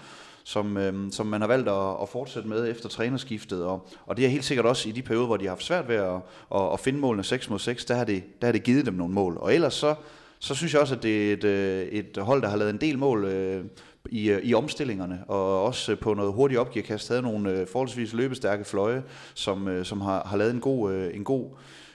som, 0.46 0.76
øh, 0.76 1.12
som 1.12 1.26
man 1.26 1.40
har 1.40 1.48
valgt 1.48 1.68
at, 1.68 1.96
at 2.02 2.08
fortsætte 2.08 2.48
med 2.48 2.70
efter 2.70 2.88
trænerskiftet. 2.88 3.64
Og, 3.64 3.88
og 4.06 4.16
det 4.16 4.24
er 4.24 4.28
helt 4.28 4.44
sikkert 4.44 4.66
også 4.66 4.88
i 4.88 4.92
de 4.92 5.02
perioder, 5.02 5.26
hvor 5.26 5.36
de 5.36 5.44
har 5.44 5.50
haft 5.50 5.64
svært 5.64 5.88
ved 5.88 5.96
at, 5.96 6.20
at, 6.54 6.72
at 6.72 6.80
finde 6.80 6.98
målene 6.98 7.24
6 7.24 7.50
mod 7.50 7.58
6, 7.58 7.84
der 7.84 7.94
har, 7.94 8.04
det, 8.04 8.22
der 8.40 8.46
har 8.46 8.52
det 8.52 8.62
givet 8.62 8.86
dem 8.86 8.94
nogle 8.94 9.14
mål. 9.14 9.36
Og 9.40 9.54
ellers 9.54 9.74
så, 9.74 9.94
så 10.38 10.54
synes 10.54 10.72
jeg 10.72 10.80
også, 10.80 10.94
at 10.94 11.02
det 11.02 11.28
er 11.28 11.32
et, 11.32 11.44
øh, 11.44 11.82
et 11.86 12.18
hold, 12.18 12.42
der 12.42 12.48
har 12.48 12.56
lavet 12.56 12.70
en 12.70 12.80
del 12.80 12.98
mål 12.98 13.24
øh, 13.24 13.64
i, 14.10 14.30
øh, 14.30 14.42
i 14.42 14.54
omstillingerne, 14.54 15.24
og 15.28 15.64
også 15.64 15.96
på 15.96 16.14
noget 16.14 16.32
hurtigt 16.32 16.60
opgearkast 16.60 17.08
havde 17.08 17.22
nogle 17.22 17.50
øh, 17.50 17.66
forholdsvis 17.66 18.12
løbestærke 18.12 18.64
fløje, 18.64 19.02
som, 19.34 19.68
øh, 19.68 19.84
som 19.84 20.00
har, 20.00 20.22
har 20.26 20.36
lavet 20.36 20.54
en 20.54 20.60
god, 20.60 20.92
øh, 20.92 21.16
en 21.16 21.24
god, 21.24 21.50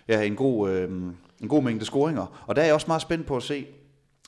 ja, 0.07 0.21
en 0.21 0.35
god, 0.35 0.69
øh, 0.69 0.89
en 1.41 1.47
god 1.47 1.63
mængde 1.63 1.85
scoringer. 1.85 2.43
Og 2.47 2.55
der 2.55 2.61
er 2.61 2.65
jeg 2.65 2.73
også 2.73 2.87
meget 2.87 3.01
spændt 3.01 3.25
på 3.25 3.37
at 3.37 3.43
se, 3.43 3.65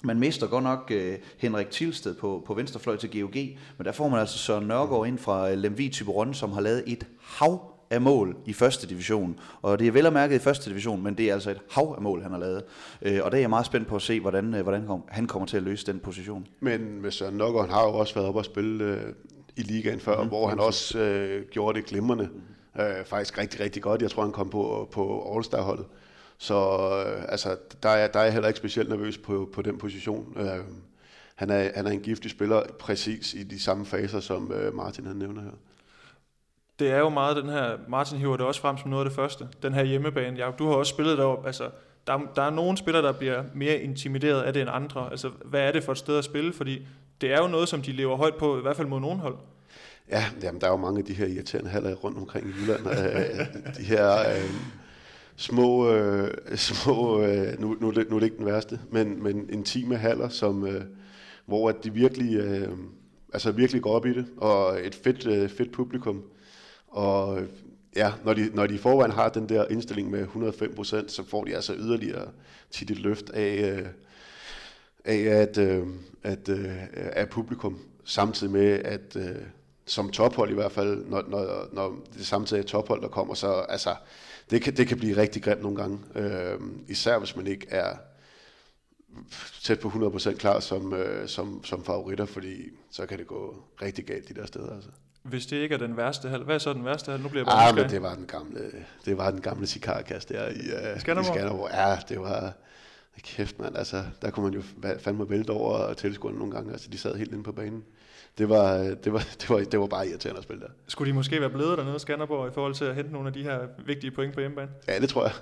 man 0.03 0.19
mister 0.19 0.47
godt 0.47 0.63
nok 0.63 0.91
uh, 0.95 1.13
Henrik 1.37 1.69
Tilsted 1.69 2.15
på, 2.15 2.43
på 2.45 2.53
venstrefløj 2.53 2.95
til 2.95 3.21
GOG, 3.21 3.35
men 3.77 3.85
der 3.85 3.91
får 3.91 4.09
man 4.09 4.19
altså 4.19 4.37
Søren 4.37 4.67
Nørgaard 4.67 5.07
ind 5.07 5.17
fra 5.17 5.51
uh, 5.51 5.57
Lemvi 5.57 5.89
Typeron, 5.89 6.33
som 6.33 6.51
har 6.51 6.61
lavet 6.61 6.83
et 6.87 7.07
hav 7.21 7.61
af 7.89 8.01
mål 8.01 8.37
i 8.45 8.53
første 8.53 8.87
division. 8.87 9.39
Og 9.61 9.79
det 9.79 9.87
er 9.87 9.91
vel 9.91 10.05
at 10.05 10.13
mærke 10.13 10.35
i 10.35 10.39
første 10.39 10.69
division, 10.69 11.03
men 11.03 11.17
det 11.17 11.29
er 11.29 11.33
altså 11.33 11.51
et 11.51 11.59
hav 11.71 11.93
af 11.97 12.01
mål, 12.01 12.21
han 12.21 12.31
har 12.31 12.39
lavet. 12.39 12.63
Uh, 13.01 13.11
og 13.23 13.31
der 13.31 13.37
er 13.37 13.41
jeg 13.41 13.49
meget 13.49 13.65
spændt 13.65 13.87
på 13.87 13.95
at 13.95 14.01
se, 14.01 14.19
hvordan, 14.19 14.53
uh, 14.53 14.61
hvordan 14.61 14.87
han 15.09 15.27
kommer 15.27 15.45
til 15.45 15.57
at 15.57 15.63
løse 15.63 15.85
den 15.85 15.99
position. 15.99 16.47
Men 16.59 17.01
med 17.01 17.11
Søren 17.11 17.37
Nørgaard, 17.37 17.65
han 17.65 17.73
har 17.73 17.83
jo 17.83 17.93
også 17.93 18.13
været 18.13 18.27
oppe 18.27 18.39
og 18.39 18.45
spille 18.45 18.93
uh, 18.93 18.99
i 19.55 19.61
ligaen 19.61 19.99
før, 19.99 20.23
mm, 20.23 20.27
hvor 20.27 20.47
han 20.47 20.59
også 20.59 20.99
uh, 20.99 21.49
gjorde 21.49 21.79
det 21.79 21.87
glimrende. 21.87 22.29
Uh, 22.75 23.05
faktisk 23.05 23.37
rigtig, 23.37 23.59
rigtig 23.59 23.81
godt. 23.81 24.01
Jeg 24.01 24.11
tror, 24.11 24.23
han 24.23 24.31
kom 24.31 24.49
på, 24.49 24.89
på 24.91 25.33
All-Star-holdet. 25.35 25.85
Så 26.43 26.55
øh, 27.07 27.25
altså, 27.27 27.57
der, 27.83 27.89
er, 27.89 28.07
der 28.07 28.19
er 28.19 28.23
jeg 28.23 28.33
heller 28.33 28.47
ikke 28.47 28.57
specielt 28.57 28.89
nervøs 28.89 29.17
på, 29.17 29.49
på 29.53 29.61
den 29.61 29.77
position. 29.77 30.37
Øh, 30.37 30.63
han, 31.35 31.49
er, 31.49 31.69
han 31.75 31.87
er 31.87 31.91
en 31.91 31.99
giftig 31.99 32.31
spiller 32.31 32.63
præcis 32.79 33.33
i 33.33 33.43
de 33.43 33.59
samme 33.59 33.85
faser, 33.85 34.19
som 34.19 34.51
øh, 34.51 34.75
Martin 34.75 35.05
han 35.05 35.15
nævner 35.15 35.41
her. 35.41 35.51
Det 36.79 36.91
er 36.91 36.97
jo 36.97 37.09
meget 37.09 37.37
den 37.37 37.49
her, 37.49 37.77
Martin 37.87 38.17
hiver 38.17 38.37
det 38.37 38.45
også 38.45 38.61
frem 38.61 38.77
som 38.77 38.89
noget 38.89 39.05
af 39.05 39.09
det 39.09 39.15
første, 39.15 39.47
den 39.61 39.73
her 39.73 39.83
hjemmebane. 39.83 40.37
Ja, 40.37 40.51
du 40.59 40.67
har 40.67 40.73
også 40.73 40.89
spillet 40.89 41.17
derop, 41.17 41.45
altså 41.45 41.69
der, 42.07 42.19
der 42.35 42.41
er 42.41 42.49
nogle 42.49 42.77
spillere, 42.77 43.03
der 43.03 43.11
bliver 43.11 43.43
mere 43.53 43.77
intimideret 43.77 44.41
af 44.41 44.53
det 44.53 44.61
end 44.61 44.71
andre. 44.73 45.11
Altså, 45.11 45.29
hvad 45.45 45.61
er 45.61 45.71
det 45.71 45.83
for 45.83 45.91
et 45.91 45.97
sted 45.97 46.17
at 46.17 46.23
spille? 46.23 46.53
Fordi 46.53 46.87
det 47.21 47.33
er 47.33 47.41
jo 47.41 47.47
noget, 47.47 47.69
som 47.69 47.81
de 47.81 47.91
lever 47.91 48.17
højt 48.17 48.35
på, 48.35 48.57
i 48.57 48.61
hvert 48.61 48.75
fald 48.75 48.87
mod 48.87 48.99
nogen 48.99 49.19
hold. 49.19 49.35
Ja, 50.09 50.25
jamen, 50.43 50.61
der 50.61 50.67
er 50.67 50.71
jo 50.71 50.77
mange 50.77 50.99
af 50.99 51.05
de 51.05 51.13
her 51.13 51.27
irriterende 51.27 51.69
haller 51.69 51.95
rundt 51.95 52.17
omkring 52.17 52.47
i 52.47 52.51
Jylland. 52.51 52.87
Øh, 52.87 53.73
de 53.77 53.83
her 53.83 54.19
øh, 54.19 54.49
små, 55.35 55.91
øh, 55.91 56.33
små 56.57 57.21
øh, 57.21 57.59
nu, 57.59 57.77
nu, 57.81 57.91
nu 57.91 58.15
er 58.15 58.19
det 58.19 58.23
ikke 58.23 58.37
den 58.37 58.45
værste, 58.45 58.79
men, 58.91 59.23
men 59.23 59.49
intime 59.49 59.97
haller, 59.97 60.29
som, 60.29 60.67
øh, 60.67 60.81
hvor 61.45 61.69
at 61.69 61.75
de 61.83 61.93
virkelig, 61.93 62.35
øh, 62.35 62.69
altså 63.33 63.51
virkelig 63.51 63.81
går 63.81 63.91
op 63.91 64.05
i 64.05 64.13
det, 64.13 64.25
og 64.37 64.85
et 64.85 64.95
fedt, 64.95 65.27
øh, 65.27 65.49
fedt 65.49 65.71
publikum. 65.71 66.23
Og 66.87 67.41
ja, 67.95 68.13
når 68.23 68.33
de, 68.33 68.49
når 68.53 68.67
de 68.67 68.75
i 68.75 68.77
forvejen 68.77 69.11
har 69.11 69.29
den 69.29 69.49
der 69.49 69.65
indstilling 69.67 70.11
med 70.11 70.27
105% 70.27 71.07
så 71.07 71.23
får 71.27 71.43
de 71.43 71.55
altså 71.55 71.73
yderligere 71.75 72.27
tit 72.71 72.91
et 72.91 72.99
løft 72.99 73.29
af, 73.29 73.71
øh, 73.71 73.87
af 75.05 75.41
at, 75.41 75.57
øh, 75.57 75.87
at, 76.23 76.49
øh, 76.49 76.75
af 76.93 77.29
publikum, 77.29 77.79
samtidig 78.03 78.53
med, 78.53 78.79
at 78.85 79.15
øh, 79.15 79.35
som 79.85 80.09
tophold 80.09 80.51
i 80.51 80.53
hvert 80.53 80.71
fald, 80.71 81.05
når, 81.05 81.23
når, 81.27 81.67
når 81.71 81.95
det 82.17 82.25
samtidig 82.25 82.61
er 82.61 82.67
tophold, 82.67 83.01
der 83.01 83.07
kommer, 83.07 83.33
så 83.33 83.47
altså, 83.51 83.95
det 84.49 84.61
kan, 84.61 84.77
det 84.77 84.87
kan 84.87 84.97
blive 84.97 85.17
rigtig 85.17 85.43
grimt 85.43 85.61
nogle 85.61 85.77
gange. 85.77 85.99
Øh, 86.15 86.59
især 86.87 87.19
hvis 87.19 87.35
man 87.35 87.47
ikke 87.47 87.67
er 87.69 87.95
tæt 89.63 89.79
på 89.79 89.87
100% 89.87 90.35
klar 90.35 90.59
som, 90.59 90.93
øh, 90.93 91.27
som, 91.27 91.63
som 91.63 91.83
favoritter, 91.83 92.25
fordi 92.25 92.69
så 92.91 93.05
kan 93.05 93.17
det 93.17 93.27
gå 93.27 93.63
rigtig 93.81 94.05
galt 94.05 94.29
de 94.29 94.33
der 94.33 94.45
steder. 94.45 94.75
Altså. 94.75 94.89
Hvis 95.23 95.45
det 95.45 95.57
ikke 95.57 95.75
er 95.75 95.79
den 95.79 95.97
værste 95.97 96.29
hal, 96.29 96.43
hvad 96.43 96.55
er 96.55 96.59
så 96.59 96.73
den 96.73 96.85
værste 96.85 97.11
hal? 97.11 97.19
Nu 97.19 97.29
bliver 97.29 97.41
jeg 97.41 97.45
bare 97.45 97.69
ah, 97.69 97.75
men 97.75 97.89
det 97.89 98.01
var 98.01 98.15
den 98.15 98.25
gamle, 98.25 98.71
det 99.05 99.17
var 99.17 99.31
den 99.31 99.41
gamle 99.41 99.67
sikarkast 99.67 100.29
der 100.29 100.49
i, 100.49 100.93
uh, 100.93 100.99
Skanderborg. 100.99 101.35
i 101.35 101.37
Skanderborg. 101.37 101.69
Ja, 101.73 101.97
det 102.09 102.19
var, 102.19 102.53
kæft 103.21 103.59
mand, 103.59 103.77
altså, 103.77 104.03
der 104.21 104.31
kunne 104.31 104.43
man 104.43 104.53
jo 104.53 104.63
fandme 104.99 105.29
vælte 105.29 105.51
over 105.51 105.93
tilskuerne 105.93 106.37
nogle 106.37 106.53
gange, 106.53 106.71
altså 106.71 106.89
de 106.89 106.97
sad 106.97 107.15
helt 107.15 107.31
inde 107.31 107.43
på 107.43 107.51
banen. 107.51 107.83
Det 108.37 108.49
var, 108.49 108.77
det, 109.03 109.13
var, 109.13 109.19
det, 109.41 109.49
var, 109.49 109.57
det 109.59 109.79
var 109.79 109.87
bare 109.87 110.07
irriterende 110.07 110.37
at 110.37 110.43
spille 110.43 110.61
der. 110.61 110.67
Skulle 110.87 111.09
de 111.11 111.15
måske 111.15 111.41
være 111.41 111.49
blevet 111.49 111.77
dernede 111.77 111.95
i 111.95 111.99
Skanderborg 111.99 112.47
i 112.47 112.53
forhold 112.53 112.73
til 112.73 112.85
at 112.85 112.95
hente 112.95 113.11
nogle 113.11 113.27
af 113.27 113.33
de 113.33 113.43
her 113.43 113.59
vigtige 113.85 114.11
point 114.11 114.33
på 114.33 114.39
hjemmebane? 114.39 114.69
Ja, 114.87 114.99
det 114.99 115.09
tror 115.09 115.23
jeg. 115.23 115.33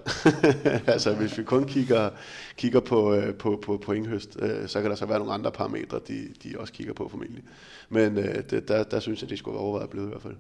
altså, 0.94 1.14
hvis 1.14 1.38
vi 1.38 1.44
kun 1.44 1.66
kigger, 1.66 2.10
kigger 2.58 2.80
på, 2.80 3.14
øh, 3.14 3.36
på, 3.36 3.64
på 3.66 3.78
pointhøst, 3.78 4.38
øh, 4.42 4.68
så 4.68 4.82
kan 4.82 4.90
der 4.90 4.96
så 4.96 5.06
være 5.06 5.20
nogle 5.20 5.34
andre 5.34 5.52
parametre, 5.52 6.00
de, 6.08 6.28
de 6.44 6.60
også 6.60 6.74
kigger 6.74 6.94
på 6.94 7.08
formentlig. 7.10 7.44
Men 7.90 8.18
øh, 8.18 8.36
det, 8.50 8.68
der, 8.68 8.84
der 8.84 9.00
synes 9.00 9.22
jeg, 9.22 9.30
de 9.30 9.38
skulle 9.38 9.56
være 9.56 9.64
overvejet 9.64 9.90
blevet 9.90 10.08
i 10.08 10.10
hvert 10.10 10.22
fald. 10.22 10.36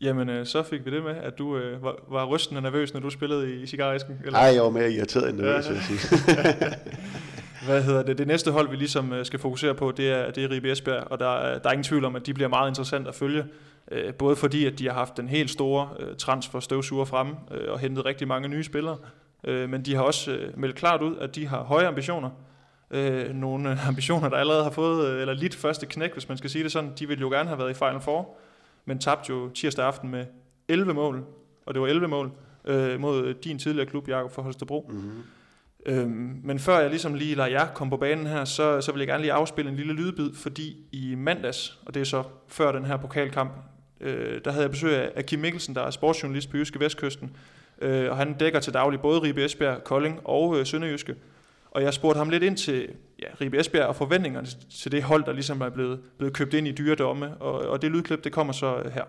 Jamen, 0.00 0.28
øh, 0.28 0.46
så 0.46 0.62
fik 0.62 0.84
vi 0.84 0.90
det 0.90 1.02
med, 1.02 1.16
at 1.16 1.38
du 1.38 1.56
øh, 1.56 1.82
var, 1.82 1.96
var 2.08 2.24
rystende 2.24 2.60
nervøs, 2.60 2.94
når 2.94 3.00
du 3.00 3.10
spillede 3.10 3.54
i 3.54 3.66
cigarisken. 3.66 4.20
Nej, 4.30 4.40
jeg 4.40 4.62
var 4.62 4.70
mere 4.70 4.92
irriteret 4.92 5.28
end 5.28 5.38
nervøs, 5.38 5.66
ja. 5.66 5.70
vil 5.70 5.76
jeg 5.76 6.00
sige. 6.00 6.78
Hvad 7.64 7.82
hedder 7.82 8.02
det? 8.02 8.18
Det 8.18 8.26
næste 8.26 8.50
hold, 8.50 8.70
vi 8.70 8.76
ligesom 8.76 9.12
øh, 9.12 9.26
skal 9.26 9.38
fokusere 9.38 9.74
på, 9.74 9.92
det 9.96 10.10
er, 10.10 10.30
det 10.30 10.44
er 10.44 10.50
Ribe 10.50 10.72
Esbjerg, 10.72 11.04
og 11.10 11.20
der, 11.20 11.36
øh, 11.36 11.42
der 11.42 11.68
er 11.68 11.72
ingen 11.72 11.84
tvivl 11.84 12.04
om, 12.04 12.16
at 12.16 12.26
de 12.26 12.34
bliver 12.34 12.48
meget 12.48 12.70
interessant 12.70 13.08
at 13.08 13.14
følge. 13.14 13.44
Øh, 13.92 14.14
både 14.14 14.36
fordi, 14.36 14.66
at 14.66 14.78
de 14.78 14.86
har 14.86 14.94
haft 14.94 15.16
den 15.16 15.28
helt 15.28 15.50
store 15.50 16.14
transfer 16.18 16.60
støvsuger 16.60 17.04
fremme 17.04 17.36
og 17.68 17.78
hentet 17.78 18.04
rigtig 18.04 18.28
mange 18.28 18.48
nye 18.48 18.64
spillere, 18.64 18.96
men 19.44 19.82
de 19.82 19.94
har 19.94 20.02
også 20.02 20.38
meldt 20.56 20.76
klart 20.76 21.02
ud, 21.02 21.16
at 21.16 21.34
de 21.34 21.46
har 21.46 21.62
høje 21.62 21.86
ambitioner. 21.86 22.30
Nogle 23.32 23.78
ambitioner, 23.88 24.28
der 24.28 24.36
allerede 24.36 24.62
har 24.62 24.70
fået, 24.70 25.20
eller 25.20 25.34
lidt 25.34 25.54
første 25.54 25.86
knæk, 25.86 26.12
hvis 26.12 26.28
man 26.28 26.38
skal 26.38 26.50
sige 26.50 26.64
det 26.64 26.72
sådan. 26.72 26.92
De 26.98 27.08
ville 27.08 27.20
jo 27.20 27.28
gerne 27.28 27.48
have 27.48 27.58
været 27.58 27.70
i 27.70 27.74
Final 27.74 28.00
Four, 28.00 28.36
men 28.84 28.98
tabte 28.98 29.30
jo 29.30 29.48
tirsdag 29.48 29.84
aften 29.84 30.10
med 30.10 30.24
11 30.68 30.94
mål, 30.94 31.24
og 31.66 31.74
det 31.74 31.82
var 31.82 31.88
11 31.88 32.08
mål, 32.08 32.32
mod 32.98 33.34
din 33.34 33.58
tidligere 33.58 33.86
klub, 33.86 34.08
Jakob 34.08 34.32
for 34.32 34.42
Holstebro. 34.42 34.90
Mm-hmm. 34.90 35.22
Øhm, 35.88 36.40
men 36.44 36.58
før 36.58 36.78
jeg 36.78 36.90
ligesom 36.90 37.14
lige 37.14 37.34
lader 37.34 37.48
jer 37.48 37.66
komme 37.66 37.90
på 37.90 37.96
banen 37.96 38.26
her, 38.26 38.44
så, 38.44 38.80
så 38.80 38.92
vil 38.92 38.98
jeg 38.98 39.08
gerne 39.08 39.22
lige 39.22 39.32
afspille 39.32 39.70
en 39.70 39.76
lille 39.76 39.92
lydbid, 39.92 40.34
fordi 40.34 40.76
i 40.92 41.14
mandags, 41.14 41.78
og 41.86 41.94
det 41.94 42.00
er 42.00 42.04
så 42.04 42.22
før 42.48 42.72
den 42.72 42.84
her 42.84 42.96
pokalkamp, 42.96 43.52
øh, 44.00 44.40
der 44.44 44.50
havde 44.50 44.62
jeg 44.62 44.70
besøg 44.70 45.16
af 45.16 45.26
Kim 45.26 45.38
Mikkelsen, 45.38 45.74
der 45.74 45.82
er 45.82 45.90
sportsjournalist 45.90 46.50
på 46.50 46.56
Jyske 46.56 46.80
Vestkysten, 46.80 47.36
øh, 47.82 48.10
og 48.10 48.16
han 48.16 48.34
dækker 48.38 48.60
til 48.60 48.74
daglig 48.74 49.00
både 49.00 49.20
Ribe 49.22 49.44
Esbjerg, 49.44 49.84
Kolding 49.84 50.20
og 50.24 50.58
øh, 50.58 50.66
Sønderjyske. 50.66 51.14
Og 51.70 51.82
jeg 51.82 51.94
spurgte 51.94 52.18
ham 52.18 52.30
lidt 52.30 52.42
ind 52.42 52.56
til 52.56 52.88
ja, 53.22 53.26
Ribe 53.40 53.60
Esbjerg 53.60 53.86
og 53.86 53.96
forventningerne 53.96 54.46
til 54.70 54.92
det 54.92 55.02
hold, 55.02 55.24
der 55.24 55.32
ligesom 55.32 55.60
er 55.60 55.68
blevet, 55.68 56.00
blevet 56.18 56.34
købt 56.34 56.54
ind 56.54 56.68
i 56.68 56.72
dyredomme, 56.72 57.36
og, 57.36 57.68
og 57.68 57.82
det 57.82 57.90
lydklip, 57.90 58.24
det 58.24 58.32
kommer 58.32 58.52
så 58.52 58.76
øh, 58.76 58.92
her. 58.92 59.04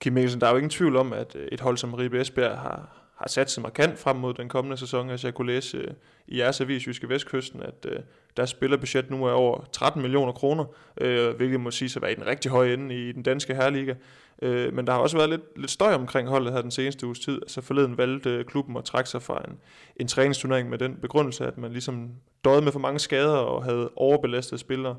Kim 0.00 0.12
Mikkelsen, 0.12 0.40
der 0.40 0.46
er 0.46 0.50
jo 0.50 0.56
ingen 0.56 0.70
tvivl 0.70 0.96
om, 0.96 1.12
at 1.12 1.36
øh, 1.36 1.48
et 1.52 1.60
hold 1.60 1.76
som 1.76 1.94
Ribe 1.94 2.20
Esbjerg 2.20 2.58
har, 2.58 2.99
har 3.20 3.28
sat 3.28 3.50
sig 3.50 3.62
markant 3.62 3.98
frem 3.98 4.16
mod 4.16 4.34
den 4.34 4.48
kommende 4.48 4.76
sæson. 4.76 5.10
Altså 5.10 5.26
jeg 5.26 5.34
kunne 5.34 5.52
læse 5.52 5.76
øh, 5.76 5.90
i 6.26 6.38
jeres 6.38 6.60
avis 6.60 6.86
Jyske 6.86 7.08
Vestkysten, 7.08 7.62
at 7.62 7.86
øh, 7.88 7.98
deres 8.36 8.50
spillerbudget 8.50 9.10
nu 9.10 9.24
er 9.24 9.32
over 9.32 9.64
13 9.72 10.02
millioner 10.02 10.32
kroner, 10.32 10.64
øh, 11.00 11.36
hvilket 11.36 11.60
må 11.60 11.70
sige 11.70 11.92
at 11.96 12.02
være 12.02 12.12
i 12.12 12.14
den 12.14 12.26
rigtig 12.26 12.50
høje 12.50 12.74
ende 12.74 13.08
i 13.08 13.12
den 13.12 13.22
danske 13.22 13.54
herreliga. 13.54 13.94
Øh, 14.42 14.74
men 14.74 14.86
der 14.86 14.92
har 14.92 15.00
også 15.00 15.16
været 15.16 15.30
lidt, 15.30 15.42
lidt 15.56 15.70
støj 15.70 15.94
omkring 15.94 16.28
holdet 16.28 16.52
her 16.52 16.62
den 16.62 16.70
seneste 16.70 17.06
uges 17.06 17.18
tid. 17.20 17.34
Altså 17.42 17.60
forleden 17.60 17.98
valgte 17.98 18.30
øh, 18.30 18.44
klubben 18.44 18.76
at 18.76 18.84
trække 18.84 19.10
sig 19.10 19.22
fra 19.22 19.42
en, 19.48 19.58
en 19.96 20.08
træningsturnering 20.08 20.68
med 20.70 20.78
den 20.78 20.96
begrundelse, 20.96 21.46
at 21.46 21.58
man 21.58 21.72
ligesom 21.72 22.10
døde 22.44 22.62
med 22.62 22.72
for 22.72 22.80
mange 22.80 22.98
skader 22.98 23.36
og 23.36 23.64
havde 23.64 23.90
overbelastede 23.96 24.60
spillere. 24.60 24.96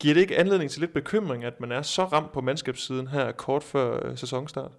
Giver 0.00 0.14
det 0.14 0.20
ikke 0.20 0.36
anledning 0.36 0.70
til 0.70 0.80
lidt 0.80 0.92
bekymring, 0.92 1.44
at 1.44 1.60
man 1.60 1.72
er 1.72 1.82
så 1.82 2.04
ramt 2.04 2.32
på 2.32 2.40
mandskabssiden 2.40 3.06
her 3.06 3.32
kort 3.32 3.62
før 3.62 4.06
øh, 4.06 4.18
sæsonstart? 4.18 4.70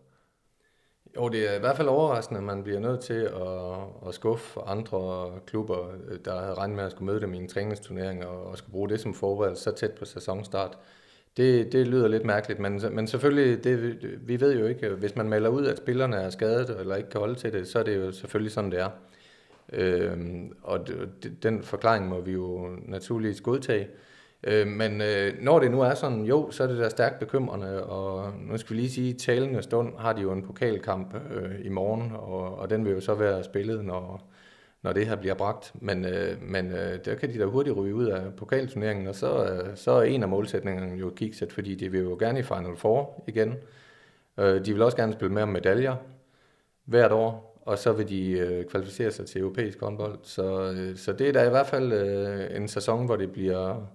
Jo, 1.15 1.29
det 1.29 1.51
er 1.51 1.55
i 1.55 1.59
hvert 1.59 1.77
fald 1.77 1.87
overraskende, 1.87 2.37
at 2.37 2.43
man 2.43 2.63
bliver 2.63 2.79
nødt 2.79 2.99
til 2.99 3.13
at, 3.13 4.07
at 4.07 4.13
skuffe 4.13 4.59
andre 4.65 5.31
klubber, 5.45 5.87
øh, 6.09 6.19
der 6.25 6.39
havde 6.39 6.53
regnet 6.53 6.75
med 6.75 6.83
at 6.83 6.91
skulle 6.91 7.05
møde 7.05 7.21
dem 7.21 7.33
i 7.33 7.37
en 7.37 7.47
træningsturnering 7.47 8.25
og, 8.25 8.45
og 8.45 8.57
skulle 8.57 8.71
bruge 8.71 8.89
det 8.89 8.99
som 8.99 9.13
forberedelse 9.13 9.63
så 9.63 9.71
tæt 9.71 9.91
på 9.91 10.05
sæsonstart. 10.05 10.77
Det, 11.37 11.71
det 11.71 11.87
lyder 11.87 12.07
lidt 12.07 12.25
mærkeligt, 12.25 12.59
men, 12.59 12.81
men 12.91 13.07
selvfølgelig, 13.07 13.63
det, 13.63 13.97
vi 14.27 14.41
ved 14.41 14.59
jo 14.59 14.65
ikke, 14.65 14.89
hvis 14.89 15.15
man 15.15 15.29
melder 15.29 15.49
ud, 15.49 15.65
at 15.65 15.77
spillerne 15.77 16.15
er 16.15 16.29
skadet 16.29 16.79
eller 16.79 16.95
ikke 16.95 17.09
kan 17.09 17.19
holde 17.19 17.35
til 17.35 17.53
det, 17.53 17.67
så 17.67 17.79
er 17.79 17.83
det 17.83 17.95
jo 17.95 18.11
selvfølgelig 18.11 18.51
sådan, 18.51 18.71
det 18.71 18.79
er. 18.79 18.89
Øhm, 19.73 20.53
og 20.63 20.87
den 21.43 21.63
forklaring 21.63 22.07
må 22.07 22.21
vi 22.21 22.31
jo 22.31 22.69
naturligvis 22.85 23.41
godtage. 23.41 23.87
Øh, 24.43 24.67
men 24.67 25.01
øh, 25.01 25.33
når 25.41 25.59
det 25.59 25.71
nu 25.71 25.81
er 25.81 25.93
sådan, 25.93 26.23
jo, 26.23 26.51
så 26.51 26.63
er 26.63 26.67
det 26.67 26.77
da 26.77 26.89
stærkt 26.89 27.19
bekymrende, 27.19 27.83
og 27.83 28.33
nu 28.39 28.57
skal 28.57 28.75
vi 28.75 28.81
lige 28.81 28.91
sige, 28.91 29.09
at 29.09 29.17
talende 29.17 29.61
stund 29.61 29.97
har 29.97 30.13
de 30.13 30.21
jo 30.21 30.31
en 30.31 30.43
pokalkamp 30.43 31.15
øh, 31.31 31.65
i 31.65 31.69
morgen, 31.69 32.11
og, 32.15 32.57
og 32.57 32.69
den 32.69 32.85
vil 32.85 32.93
jo 32.93 33.01
så 33.01 33.13
være 33.13 33.43
spillet, 33.43 33.85
når, 33.85 34.29
når 34.83 34.93
det 34.93 35.07
her 35.07 35.15
bliver 35.15 35.33
bragt. 35.35 35.71
Men, 35.75 36.05
øh, 36.05 36.41
men 36.41 36.71
øh, 36.71 36.99
der 37.05 37.15
kan 37.15 37.33
de 37.33 37.39
da 37.39 37.45
hurtigt 37.45 37.77
ryge 37.77 37.95
ud 37.95 38.05
af 38.05 38.33
pokalturneringen, 38.37 39.07
og 39.07 39.15
så, 39.15 39.45
øh, 39.45 39.77
så 39.77 39.91
er 39.91 40.03
en 40.03 40.23
af 40.23 40.29
målsætningerne 40.29 40.95
jo 40.95 41.09
kigset, 41.09 41.53
fordi 41.53 41.75
de 41.75 41.91
vil 41.91 42.01
jo 42.01 42.17
gerne 42.19 42.39
i 42.39 42.43
Final 42.43 42.75
Four 42.77 43.23
igen. 43.27 43.53
Øh, 44.39 44.65
de 44.65 44.73
vil 44.73 44.81
også 44.81 44.97
gerne 44.97 45.13
spille 45.13 45.33
med 45.33 45.43
om 45.43 45.49
medaljer 45.49 45.95
hvert 46.85 47.11
år, 47.11 47.61
og 47.65 47.77
så 47.77 47.93
vil 47.93 48.09
de 48.09 48.31
øh, 48.31 48.65
kvalificere 48.65 49.11
sig 49.11 49.25
til 49.25 49.41
europæisk 49.41 49.79
håndbold. 49.79 50.19
Så, 50.23 50.71
øh, 50.71 50.97
så 50.97 51.13
det 51.13 51.29
er 51.29 51.33
da 51.33 51.47
i 51.47 51.49
hvert 51.49 51.67
fald 51.67 51.93
øh, 51.93 52.55
en 52.55 52.67
sæson, 52.67 53.05
hvor 53.05 53.15
det 53.15 53.31
bliver 53.31 53.85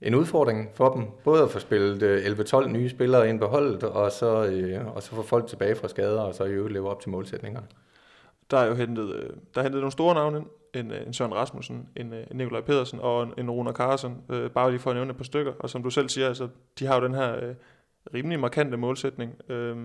en 0.00 0.14
udfordring 0.14 0.70
for 0.74 0.94
dem. 0.94 1.06
Både 1.24 1.42
at 1.42 1.50
få 1.50 1.58
spillet 1.58 2.02
øh, 2.02 2.24
11-12 2.24 2.68
nye 2.68 2.88
spillere 2.88 3.28
ind 3.28 3.40
på 3.40 3.46
holdet, 3.46 3.82
og 3.82 4.12
så, 4.12 4.46
øh, 4.46 4.86
og 4.96 5.02
så 5.02 5.10
få 5.10 5.22
folk 5.22 5.46
tilbage 5.46 5.74
fra 5.74 5.88
skader, 5.88 6.20
og 6.20 6.34
så 6.34 6.44
i 6.44 6.50
øvrigt 6.50 6.72
leve 6.72 6.90
op 6.90 7.00
til 7.00 7.10
målsætningerne. 7.10 7.66
Der 8.50 8.58
er 8.58 8.66
jo 8.66 8.74
hentet, 8.74 9.14
øh, 9.14 9.30
der 9.54 9.60
er 9.60 9.62
hentet 9.62 9.80
nogle 9.80 9.92
store 9.92 10.14
navne 10.14 10.38
ind. 10.38 10.46
En, 10.74 10.90
øh, 10.90 11.06
en 11.06 11.12
Søren 11.12 11.34
Rasmussen, 11.34 11.88
en, 11.96 12.12
en 12.12 12.26
Nikolaj 12.32 12.60
Pedersen 12.60 13.00
og 13.00 13.22
en, 13.22 13.32
en 13.38 13.50
Rune 13.50 13.72
Carlsen, 13.72 14.16
øh, 14.28 14.50
bare 14.50 14.70
lige 14.70 14.80
for 14.80 14.90
at 14.90 14.96
nævne 14.96 15.10
et 15.10 15.16
par 15.16 15.24
stykker. 15.24 15.52
Og 15.58 15.70
som 15.70 15.82
du 15.82 15.90
selv 15.90 16.08
siger, 16.08 16.28
altså, 16.28 16.48
de 16.78 16.86
har 16.86 17.00
jo 17.00 17.04
den 17.04 17.14
her 17.14 17.44
øh, 17.44 17.54
rimelig 18.14 18.40
markante 18.40 18.76
målsætning. 18.76 19.50
Øh, 19.50 19.76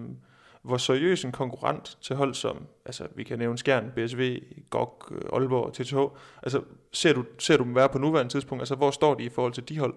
hvor 0.63 0.77
seriøs 0.77 1.25
en 1.25 1.31
konkurrent 1.31 1.97
til 2.01 2.15
hold 2.15 2.33
som, 2.33 2.67
altså 2.85 3.07
vi 3.15 3.23
kan 3.23 3.39
nævne 3.39 3.57
Skjern, 3.57 3.91
BSV, 3.95 4.43
GOG, 4.69 5.11
øh, 5.11 5.21
Aalborg, 5.33 5.73
TTH, 5.73 5.97
altså 6.43 6.61
ser 6.91 7.13
du, 7.13 7.25
ser 7.39 7.57
du 7.57 7.63
dem 7.63 7.75
være 7.75 7.89
på 7.89 7.97
nuværende 7.97 8.31
tidspunkt, 8.31 8.61
altså 8.61 8.75
hvor 8.75 8.91
står 8.91 9.13
de 9.13 9.23
i 9.23 9.29
forhold 9.29 9.53
til 9.53 9.69
de 9.69 9.79
hold? 9.79 9.93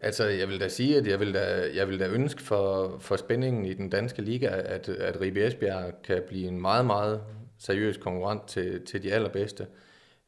Altså, 0.00 0.24
jeg 0.24 0.48
vil 0.48 0.60
da 0.60 0.68
sige, 0.68 0.96
at 0.96 1.06
jeg 1.06 1.20
vil 1.20 1.34
da, 1.34 1.70
jeg 1.74 1.88
vil 1.88 2.00
da 2.00 2.08
ønske 2.08 2.42
for, 2.42 2.96
for 2.98 3.16
spændingen 3.16 3.64
i 3.64 3.74
den 3.74 3.90
danske 3.90 4.22
liga, 4.22 4.46
at, 4.46 4.88
at 4.88 5.20
Ribe 5.20 5.46
Esbjerg 5.46 6.02
kan 6.04 6.22
blive 6.28 6.48
en 6.48 6.60
meget, 6.60 6.86
meget 6.86 7.22
seriøs 7.58 7.96
konkurrent 7.96 8.46
til, 8.46 8.86
til 8.86 9.02
de 9.02 9.12
allerbedste. 9.12 9.66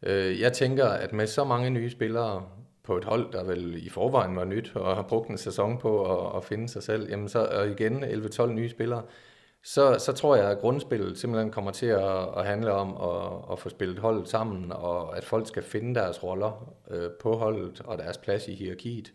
Øh, 0.02 0.40
jeg 0.40 0.52
tænker, 0.52 0.86
at 0.86 1.12
med 1.12 1.26
så 1.26 1.44
mange 1.44 1.70
nye 1.70 1.90
spillere, 1.90 2.48
på 2.90 2.96
et 2.96 3.04
hold, 3.04 3.32
der 3.32 3.44
vel 3.44 3.86
i 3.86 3.88
forvejen 3.88 4.36
var 4.36 4.44
nyt 4.44 4.72
og 4.74 4.96
har 4.96 5.02
brugt 5.02 5.28
en 5.28 5.38
sæson 5.38 5.78
på 5.78 5.92
at, 6.14 6.36
at 6.36 6.44
finde 6.44 6.68
sig 6.68 6.82
selv, 6.82 7.10
jamen 7.10 7.28
så 7.28 7.44
og 7.44 7.68
igen 7.68 8.04
11-12 8.04 8.46
nye 8.46 8.68
spillere, 8.68 9.02
så, 9.62 9.96
så 9.98 10.12
tror 10.12 10.36
jeg, 10.36 10.50
at 10.50 10.58
grundspillet 10.58 11.18
simpelthen 11.18 11.50
kommer 11.50 11.70
til 11.70 11.86
at, 11.86 12.28
at 12.36 12.46
handle 12.46 12.72
om 12.72 12.96
at, 13.10 13.52
at 13.52 13.58
få 13.58 13.68
spillet 13.68 13.98
holdet 13.98 14.28
sammen, 14.28 14.72
og 14.72 15.16
at 15.16 15.24
folk 15.24 15.46
skal 15.46 15.62
finde 15.62 15.94
deres 15.94 16.22
roller 16.22 16.74
øh, 16.90 17.10
på 17.20 17.36
holdet 17.36 17.80
og 17.84 17.98
deres 17.98 18.18
plads 18.18 18.48
i 18.48 18.54
hierarkiet. 18.54 19.12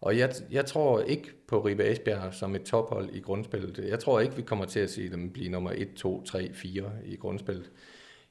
Og 0.00 0.18
jeg, 0.18 0.32
jeg 0.50 0.66
tror 0.66 1.00
ikke 1.00 1.32
på 1.48 1.60
Ribe 1.60 1.90
Esbjerg 1.90 2.34
som 2.34 2.54
et 2.54 2.62
tophold 2.62 3.08
i 3.12 3.20
grundspillet. 3.20 3.78
Jeg 3.88 3.98
tror 3.98 4.20
ikke, 4.20 4.36
vi 4.36 4.42
kommer 4.42 4.64
til 4.64 4.80
at 4.80 4.90
se 4.90 5.10
dem 5.10 5.30
blive 5.32 5.48
nummer 5.48 5.70
1, 5.74 5.94
2, 5.96 6.24
3, 6.24 6.50
4 6.52 6.90
i 7.04 7.16
grundspillet. 7.16 7.70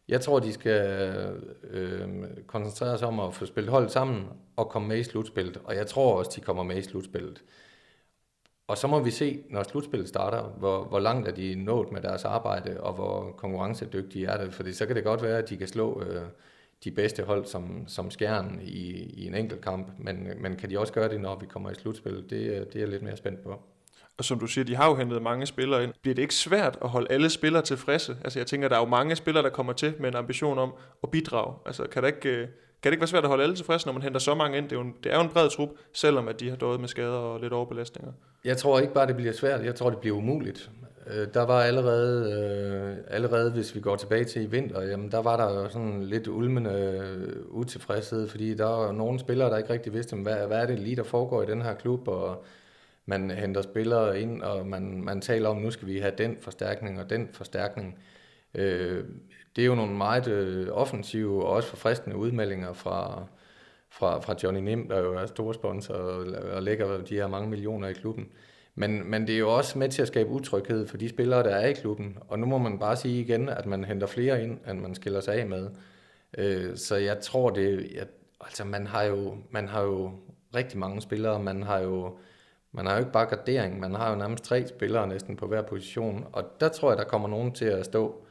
Jeg 0.08 0.22
tror, 0.22 0.40
de 0.40 0.54
skal 0.54 0.82
øh, 1.64 2.10
koncentrere 2.48 2.98
sig 2.98 3.08
om 3.08 3.20
at 3.20 3.34
få 3.34 3.46
spillet 3.46 3.72
holdet 3.72 3.92
sammen 3.92 4.28
og 4.56 4.70
komme 4.70 4.88
med 4.88 4.98
i 4.98 5.04
slutspillet. 5.04 5.62
Og 5.64 5.76
jeg 5.76 5.88
tror 5.88 6.18
også, 6.18 6.32
de 6.36 6.42
kommer 6.42 6.64
med 6.64 6.78
i 6.78 6.82
slutspillet. 6.82 7.44
Og 8.68 8.78
så 8.78 8.88
må 8.88 9.00
vi 9.00 9.12
se, 9.12 9.44
når 9.50 9.64
slutspillet 9.64 10.10
starter, 10.10 10.44
hvor, 10.44 10.84
hvor 10.84 11.00
langt 11.00 11.28
er 11.28 11.32
de 11.32 11.56
nået 11.56 11.92
med 11.92 12.02
deres 12.02 12.26
arbejde, 12.26 12.82
og 12.82 12.94
hvor 12.94 13.32
konkurrencedygtige 13.32 14.28
er 14.28 14.38
det. 14.38 14.54
Fordi 14.54 14.74
så 14.74 14.86
kan 14.86 14.96
det 14.96 15.04
godt 15.04 15.24
være, 15.24 15.38
at 15.38 15.50
de 15.50 15.58
kan 15.58 15.68
slå 15.68 16.02
øh, 16.02 16.22
de 16.84 16.92
bedste 16.92 17.24
hold 17.24 17.46
som, 17.46 17.88
som 17.88 18.12
skjern 18.12 18.60
i, 18.62 18.92
i 18.94 19.28
en 19.28 19.36
enkelt 19.36 19.62
kamp. 19.62 19.92
Men, 19.98 20.30
men 20.42 20.56
kan 20.56 20.70
de 20.70 20.80
også 20.80 20.94
gøre 20.94 21.10
det, 21.10 21.22
når 21.22 21.40
vi 21.40 21.46
kommer 21.46 21.72
i 21.72 21.76
slutspillet? 21.76 22.30
Det, 22.30 22.68
det 22.68 22.76
er 22.76 22.80
jeg 22.80 22.90
lidt 22.90 23.04
mere 23.04 23.18
spændt 23.18 23.44
på. 23.44 23.62
Og 24.17 24.26
som 24.26 24.39
du 24.39 24.47
siger, 24.47 24.65
de 24.65 24.76
har 24.76 24.89
jo 24.89 24.95
hentet 24.95 25.21
mange 25.21 25.45
spillere 25.45 25.84
ind. 25.84 25.93
Bliver 26.02 26.15
det 26.15 26.21
ikke 26.21 26.36
svært 26.36 26.78
at 26.82 26.89
holde 26.89 27.12
alle 27.12 27.30
spillere 27.30 27.62
tilfredse? 27.62 28.17
Altså 28.23 28.39
jeg 28.39 28.47
tænker, 28.47 28.67
der 28.67 28.76
er 28.76 28.80
jo 28.80 28.86
mange 28.86 29.15
spillere, 29.15 29.43
der 29.43 29.49
kommer 29.49 29.73
til 29.73 29.93
med 29.99 30.10
en 30.10 30.15
ambition 30.15 30.58
om 30.58 30.73
at 31.04 31.12
bidrage. 31.12 31.54
Altså 31.65 31.84
kan 31.84 32.04
det 32.04 32.10
ikke, 32.10 32.30
øh, 32.30 32.47
kan 32.84 32.89
det 32.89 32.91
ikke 32.91 33.02
være 33.02 33.08
svært 33.08 33.23
at 33.23 33.30
holde 33.30 33.43
alle 33.43 33.56
tilfredse, 33.56 33.86
når 33.88 33.93
man 33.93 34.02
henter 34.02 34.19
så 34.19 34.36
mange 34.36 34.58
ind? 34.58 34.69
Det 34.69 34.71
er 34.71 34.80
jo 34.80 34.82
en, 34.82 34.93
det 35.04 35.12
er 35.12 35.15
jo 35.15 35.21
en 35.21 35.30
bred 35.30 35.49
trup, 35.49 35.69
selvom 35.93 36.28
at 36.28 36.39
de 36.39 36.49
har 36.49 36.56
døjet 36.56 36.80
med 36.80 36.88
skader 36.88 37.10
og 37.10 37.39
lidt 37.39 37.54
overbelastninger. 37.54 38.12
Jeg 38.45 38.58
tror 38.58 38.80
ikke 38.80 38.93
bare, 38.93 39.08
det 39.08 39.15
bliver 39.15 39.34
svært. 39.34 39.65
Jeg 39.65 39.76
tror, 39.76 39.89
det 39.89 39.99
bliver 39.99 40.17
umuligt. 40.17 40.69
Øh, 41.08 41.28
der 41.34 41.45
var 41.45 41.62
allerede, 41.62 42.34
øh, 42.34 43.15
allerede, 43.15 43.52
hvis 43.52 43.76
vi 43.76 43.80
går 43.80 43.95
tilbage 43.95 44.23
til 44.23 44.41
i 44.41 44.45
vinter, 44.45 44.82
jamen 44.82 45.12
der 45.12 45.21
var 45.21 45.38
der 45.38 45.62
jo 45.62 45.69
sådan 45.69 46.04
lidt 46.04 46.28
ulmende 46.28 46.71
øh, 46.71 47.45
utilfredshed, 47.49 48.28
fordi 48.28 48.54
der 48.54 48.65
var 48.65 48.91
nogle 48.91 49.19
spillere, 49.19 49.49
der 49.49 49.58
ikke 49.58 49.73
rigtig 49.73 49.93
vidste, 49.93 50.15
hvad, 50.15 50.47
hvad 50.47 50.58
er 50.58 50.65
det 50.65 50.80
lige, 50.80 50.95
der 50.95 51.04
foregår 51.04 51.43
i 51.43 51.45
den 51.45 51.62
her 51.62 51.73
klub, 51.73 52.08
og 52.08 52.43
man 53.06 53.32
henter 53.32 53.62
spillere 53.62 54.22
ind, 54.22 54.42
og 54.42 54.68
man, 54.68 55.02
man 55.02 55.22
taler 55.22 55.50
om, 55.50 55.58
nu 55.58 55.72
skal 55.72 55.88
vi 55.88 56.00
have 56.00 56.13
den 56.18 56.38
forstærkning 56.42 57.00
og 57.00 57.10
den 57.10 57.30
forstærkning. 57.32 58.00
Øh, 58.56 59.04
det 59.56 59.62
er 59.62 59.66
jo 59.66 59.76
nogle 59.76 59.94
meget 59.94 60.28
øh, 60.28 60.68
offensive 60.72 61.46
og 61.46 61.50
også 61.50 61.70
forfriskende 61.70 62.16
udmeldinger 62.16 62.74
fra, 62.74 63.26
fra, 63.89 64.20
fra 64.20 64.36
Johnny 64.44 64.60
Nim, 64.60 64.88
der 64.89 65.00
jo 65.00 65.13
er 65.13 65.26
storsponsor 65.26 65.94
og, 65.94 66.26
og 66.54 66.63
lægger 66.63 67.02
de 67.02 67.16
her 67.16 67.28
mange 67.28 67.50
millioner 67.50 67.88
i 67.88 67.94
klubben. 67.94 68.28
Men, 68.76 69.12
men 69.12 69.28
det 69.28 69.36
er 69.36 69.39
jo 69.39 69.56
også 69.56 69.80
med 69.80 69.89
til 69.89 70.02
at 70.02 70.08
skabe 70.08 70.30
utryghed 70.30 70.88
for 70.88 70.98
de 70.98 71.10
spillere, 71.10 71.44
der 71.44 71.56
er 71.56 71.68
i 71.68 71.74
klubben. 71.74 72.18
Og 72.28 72.39
nu 72.39 72.46
må 72.46 72.58
man 72.58 72.80
bare 72.80 72.96
sige 72.96 73.22
igen, 73.22 73.50
at 73.50 73.66
man 73.66 73.84
henter 73.84 74.08
flere 74.08 74.44
ind, 74.44 74.60
end 74.70 74.80
man 74.80 74.96
skiller 74.96 75.22
sig 75.22 75.36
af 75.36 75.48
med. 75.48 75.70
Øh, 76.38 76.78
så 76.78 76.96
jeg 76.96 77.20
tror 77.20 77.50
det, 77.50 77.92
jeg, 77.96 78.08
altså 78.42 78.66
man 78.66 78.88
har 78.88 79.04
jo, 79.04 79.38
man 79.52 79.68
har 79.68 79.82
jo 79.82 80.12
rigtig 80.56 80.80
mange 80.80 81.02
spillere, 81.02 81.44
man 81.44 81.63
har 81.63 81.80
jo, 81.80 82.18
man 82.74 82.86
har 82.86 82.94
jo 82.94 83.00
ikke 83.00 83.12
bare 83.12 83.26
gardering, 83.26 83.80
man 83.80 83.96
har 83.96 84.10
jo 84.10 84.16
nærmest 84.16 84.44
tre 84.44 84.68
spillere 84.68 85.08
næsten 85.08 85.36
på 85.36 85.48
hver 85.48 85.62
position, 85.62 86.28
og 86.34 86.44
der 86.60 86.70
tror 86.70 86.90
jeg, 86.90 86.98
der 86.98 87.04
kommer 87.04 87.28
nogen 87.28 87.52
til 87.52 87.66
at 87.66 87.86
stå 87.86 88.26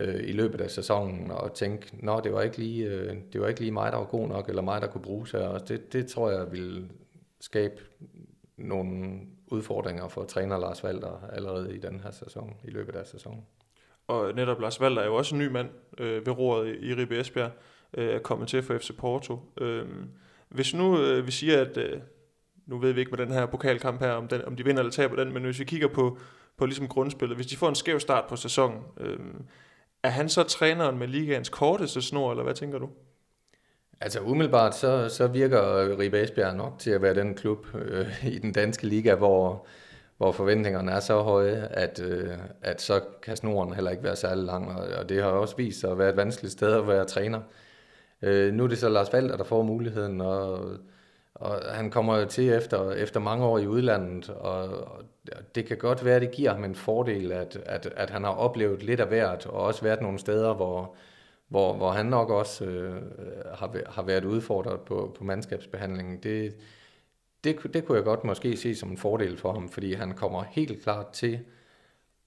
øh, 0.00 0.28
i 0.28 0.32
løbet 0.32 0.60
af 0.60 0.70
sæsonen 0.70 1.30
og 1.30 1.54
tænke, 1.54 1.90
nå, 1.92 2.20
det 2.20 2.32
var 2.32 2.42
ikke 2.42 2.58
lige, 2.58 2.86
øh, 2.86 3.16
det 3.32 3.40
var 3.40 3.48
ikke 3.48 3.60
lige 3.60 3.72
mig, 3.72 3.92
der 3.92 3.98
var 3.98 4.04
god 4.04 4.28
nok, 4.28 4.48
eller 4.48 4.62
mig, 4.62 4.80
der 4.80 4.86
kunne 4.86 5.02
bruges 5.02 5.30
her. 5.30 5.46
Og 5.46 5.68
det, 5.68 5.92
det 5.92 6.06
tror 6.06 6.30
jeg 6.30 6.52
vil 6.52 6.90
skabe 7.40 7.82
nogle 8.56 9.20
udfordringer 9.46 10.08
for 10.08 10.24
træner 10.24 10.58
Lars 10.58 10.84
Valder 10.84 11.28
allerede 11.32 11.74
i 11.74 11.78
den 11.78 12.00
her 12.00 12.10
sæson, 12.10 12.54
i 12.64 12.70
løbet 12.70 12.96
af 12.96 13.06
sæsonen. 13.06 13.46
Og 14.06 14.34
netop 14.34 14.60
Lars 14.60 14.80
Valder 14.80 15.02
er 15.02 15.06
jo 15.06 15.14
også 15.14 15.34
en 15.34 15.40
ny 15.40 15.46
mand 15.46 15.68
øh, 15.98 16.26
ved 16.26 16.38
roret 16.38 16.68
i, 16.68 16.90
i 16.90 16.94
Ribe 16.94 17.20
Esbjerg, 17.20 17.50
øh, 17.94 18.14
er 18.14 18.18
kommet 18.18 18.48
til 18.48 18.62
for 18.62 18.78
FC 18.78 18.90
Porto. 18.98 19.38
Øh, 19.60 19.86
hvis 20.48 20.74
nu 20.74 20.98
øh, 20.98 21.26
vi 21.26 21.32
siger, 21.32 21.60
at 21.60 21.76
øh, 21.76 22.00
nu 22.70 22.78
ved 22.78 22.92
vi 22.92 23.00
ikke 23.00 23.10
med 23.10 23.26
den 23.26 23.32
her 23.34 23.46
pokalkamp 23.46 24.00
her, 24.00 24.12
om, 24.12 24.28
den, 24.28 24.44
om 24.44 24.56
de 24.56 24.64
vinder 24.64 24.80
eller 24.80 24.92
taber 24.92 25.16
den, 25.16 25.32
men 25.32 25.42
hvis 25.42 25.58
vi 25.58 25.64
kigger 25.64 25.88
på, 25.88 26.18
på 26.56 26.66
ligesom 26.66 26.88
grundspillet, 26.88 27.36
hvis 27.36 27.46
de 27.46 27.56
får 27.56 27.68
en 27.68 27.74
skæv 27.74 28.00
start 28.00 28.24
på 28.28 28.36
sæsonen, 28.36 28.78
øh, 29.00 29.18
er 30.02 30.08
han 30.08 30.28
så 30.28 30.42
træneren 30.42 30.98
med 30.98 31.08
ligaens 31.08 31.48
korteste 31.48 32.02
snor, 32.02 32.30
eller 32.30 32.44
hvad 32.44 32.54
tænker 32.54 32.78
du? 32.78 32.88
Altså 34.00 34.20
umiddelbart 34.20 34.76
så, 34.76 35.08
så 35.08 35.26
virker 35.26 35.98
Ribe 35.98 36.22
Esbjerg 36.22 36.56
nok 36.56 36.78
til 36.78 36.90
at 36.90 37.02
være 37.02 37.14
den 37.14 37.34
klub 37.34 37.66
øh, 37.74 38.26
i 38.26 38.38
den 38.38 38.52
danske 38.52 38.86
liga, 38.86 39.14
hvor, 39.14 39.66
hvor 40.16 40.32
forventningerne 40.32 40.92
er 40.92 41.00
så 41.00 41.22
høje, 41.22 41.68
at, 41.70 42.02
øh, 42.02 42.28
at 42.62 42.82
så 42.82 43.00
kan 43.22 43.36
snoren 43.36 43.72
heller 43.72 43.90
ikke 43.90 44.04
være 44.04 44.16
særlig 44.16 44.44
lang, 44.44 44.70
og, 44.72 44.88
og 44.98 45.08
det 45.08 45.22
har 45.22 45.28
også 45.28 45.56
vist 45.56 45.80
sig 45.80 45.90
at 45.90 45.98
være 45.98 46.10
et 46.10 46.16
vanskeligt 46.16 46.52
sted 46.52 46.72
at 46.72 46.88
være 46.88 47.04
træner. 47.04 47.40
Øh, 48.22 48.54
nu 48.54 48.64
er 48.64 48.68
det 48.68 48.78
så 48.78 48.88
Lars 48.88 49.12
Valder, 49.12 49.36
der 49.36 49.44
får 49.44 49.62
muligheden, 49.62 50.20
og, 50.20 50.70
og 51.34 51.74
han 51.74 51.90
kommer 51.90 52.24
til 52.24 52.48
efter, 52.48 52.90
efter 52.90 53.20
mange 53.20 53.44
år 53.46 53.58
i 53.58 53.66
udlandet, 53.66 54.30
og, 54.30 54.68
og 54.68 55.04
det 55.54 55.66
kan 55.66 55.78
godt 55.78 56.04
være, 56.04 56.16
at 56.16 56.22
det 56.22 56.30
giver 56.30 56.52
ham 56.52 56.64
en 56.64 56.74
fordel, 56.74 57.32
at, 57.32 57.56
at, 57.66 57.86
at 57.96 58.10
han 58.10 58.24
har 58.24 58.30
oplevet 58.30 58.82
lidt 58.82 59.00
af 59.00 59.06
hvert, 59.06 59.46
og 59.46 59.60
også 59.60 59.82
været 59.82 60.02
nogle 60.02 60.18
steder, 60.18 60.54
hvor, 60.54 60.94
hvor, 61.48 61.76
hvor 61.76 61.90
han 61.90 62.06
nok 62.06 62.30
også 62.30 62.64
øh, 62.64 63.02
har, 63.54 63.76
har 63.86 64.02
været 64.02 64.24
udfordret 64.24 64.80
på, 64.80 65.14
på 65.18 65.24
mandskabsbehandlingen. 65.24 66.18
Det, 66.22 66.56
det, 67.44 67.74
det 67.74 67.84
kunne 67.84 67.96
jeg 67.96 68.04
godt 68.04 68.24
måske 68.24 68.56
se 68.56 68.74
som 68.74 68.90
en 68.90 68.98
fordel 68.98 69.36
for 69.36 69.52
ham, 69.52 69.68
fordi 69.68 69.94
han 69.94 70.14
kommer 70.14 70.42
helt 70.42 70.82
klart 70.82 71.08
til 71.08 71.40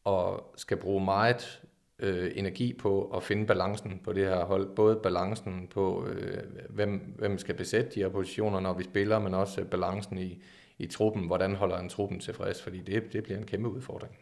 at 0.05 0.39
skal 0.55 0.77
bruge 0.77 1.05
meget 1.05 1.61
øh, 1.99 2.31
energi 2.35 2.73
på 2.73 3.11
at 3.15 3.23
finde 3.23 3.45
balancen 3.45 4.01
på 4.03 4.13
det 4.13 4.25
her 4.25 4.45
hold. 4.45 4.75
Både 4.75 4.95
balancen 4.95 5.67
på, 5.73 6.07
øh, 6.07 6.37
hvem, 6.69 7.15
hvem 7.17 7.37
skal 7.37 7.55
besætte 7.55 7.91
de 7.95 7.99
her 7.99 8.09
positioner, 8.09 8.59
når 8.59 8.73
vi 8.73 8.83
spiller, 8.83 9.19
men 9.19 9.33
også 9.33 9.65
balancen 9.65 10.17
i, 10.17 10.43
i 10.77 10.87
truppen. 10.87 11.27
Hvordan 11.27 11.55
holder 11.55 11.77
en 11.77 11.89
truppen 11.89 12.19
tilfreds? 12.19 12.61
Fordi 12.61 12.81
det, 12.81 13.13
det 13.13 13.23
bliver 13.23 13.37
en 13.37 13.45
kæmpe 13.45 13.69
udfordring. 13.69 14.17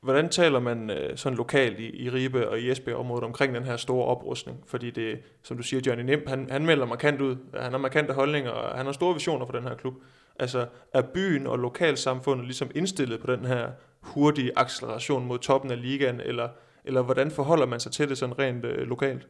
Hvordan 0.00 0.28
taler 0.28 0.60
man 0.60 0.90
øh, 0.90 1.16
sådan 1.16 1.36
lokalt 1.36 1.80
i, 1.80 2.02
i 2.04 2.10
Ribe 2.10 2.48
og 2.48 2.58
i 2.60 2.70
Esbjerg-området 2.70 3.24
omkring 3.24 3.54
den 3.54 3.64
her 3.64 3.76
store 3.76 4.06
oprustning? 4.06 4.62
Fordi 4.66 4.90
det, 4.90 5.18
som 5.42 5.56
du 5.56 5.62
siger, 5.62 5.80
Johnny 5.86 6.04
Nimp, 6.04 6.28
han, 6.28 6.50
han 6.50 6.66
melder 6.66 6.86
markant 6.86 7.20
ud. 7.20 7.36
Han 7.54 7.70
har 7.70 7.78
markante 7.78 8.12
holdninger, 8.12 8.50
og 8.50 8.76
han 8.76 8.86
har 8.86 8.92
store 8.92 9.14
visioner 9.14 9.46
for 9.46 9.52
den 9.52 9.62
her 9.62 9.74
klub. 9.74 9.94
Altså, 10.38 10.66
er 10.92 11.02
byen 11.02 11.46
og 11.46 11.58
lokalsamfundet 11.58 12.46
ligesom 12.46 12.70
indstillet 12.74 13.20
på 13.20 13.36
den 13.36 13.44
her 13.44 13.70
hurtige 14.00 14.58
acceleration 14.58 15.26
mod 15.26 15.38
toppen 15.38 15.70
af 15.70 15.82
ligaen, 15.82 16.20
eller, 16.20 16.48
eller 16.84 17.02
hvordan 17.02 17.30
forholder 17.30 17.66
man 17.66 17.80
sig 17.80 17.92
til 17.92 18.08
det 18.08 18.18
sådan 18.18 18.38
rent 18.38 18.64
øh, 18.64 18.78
lokalt? 18.78 19.28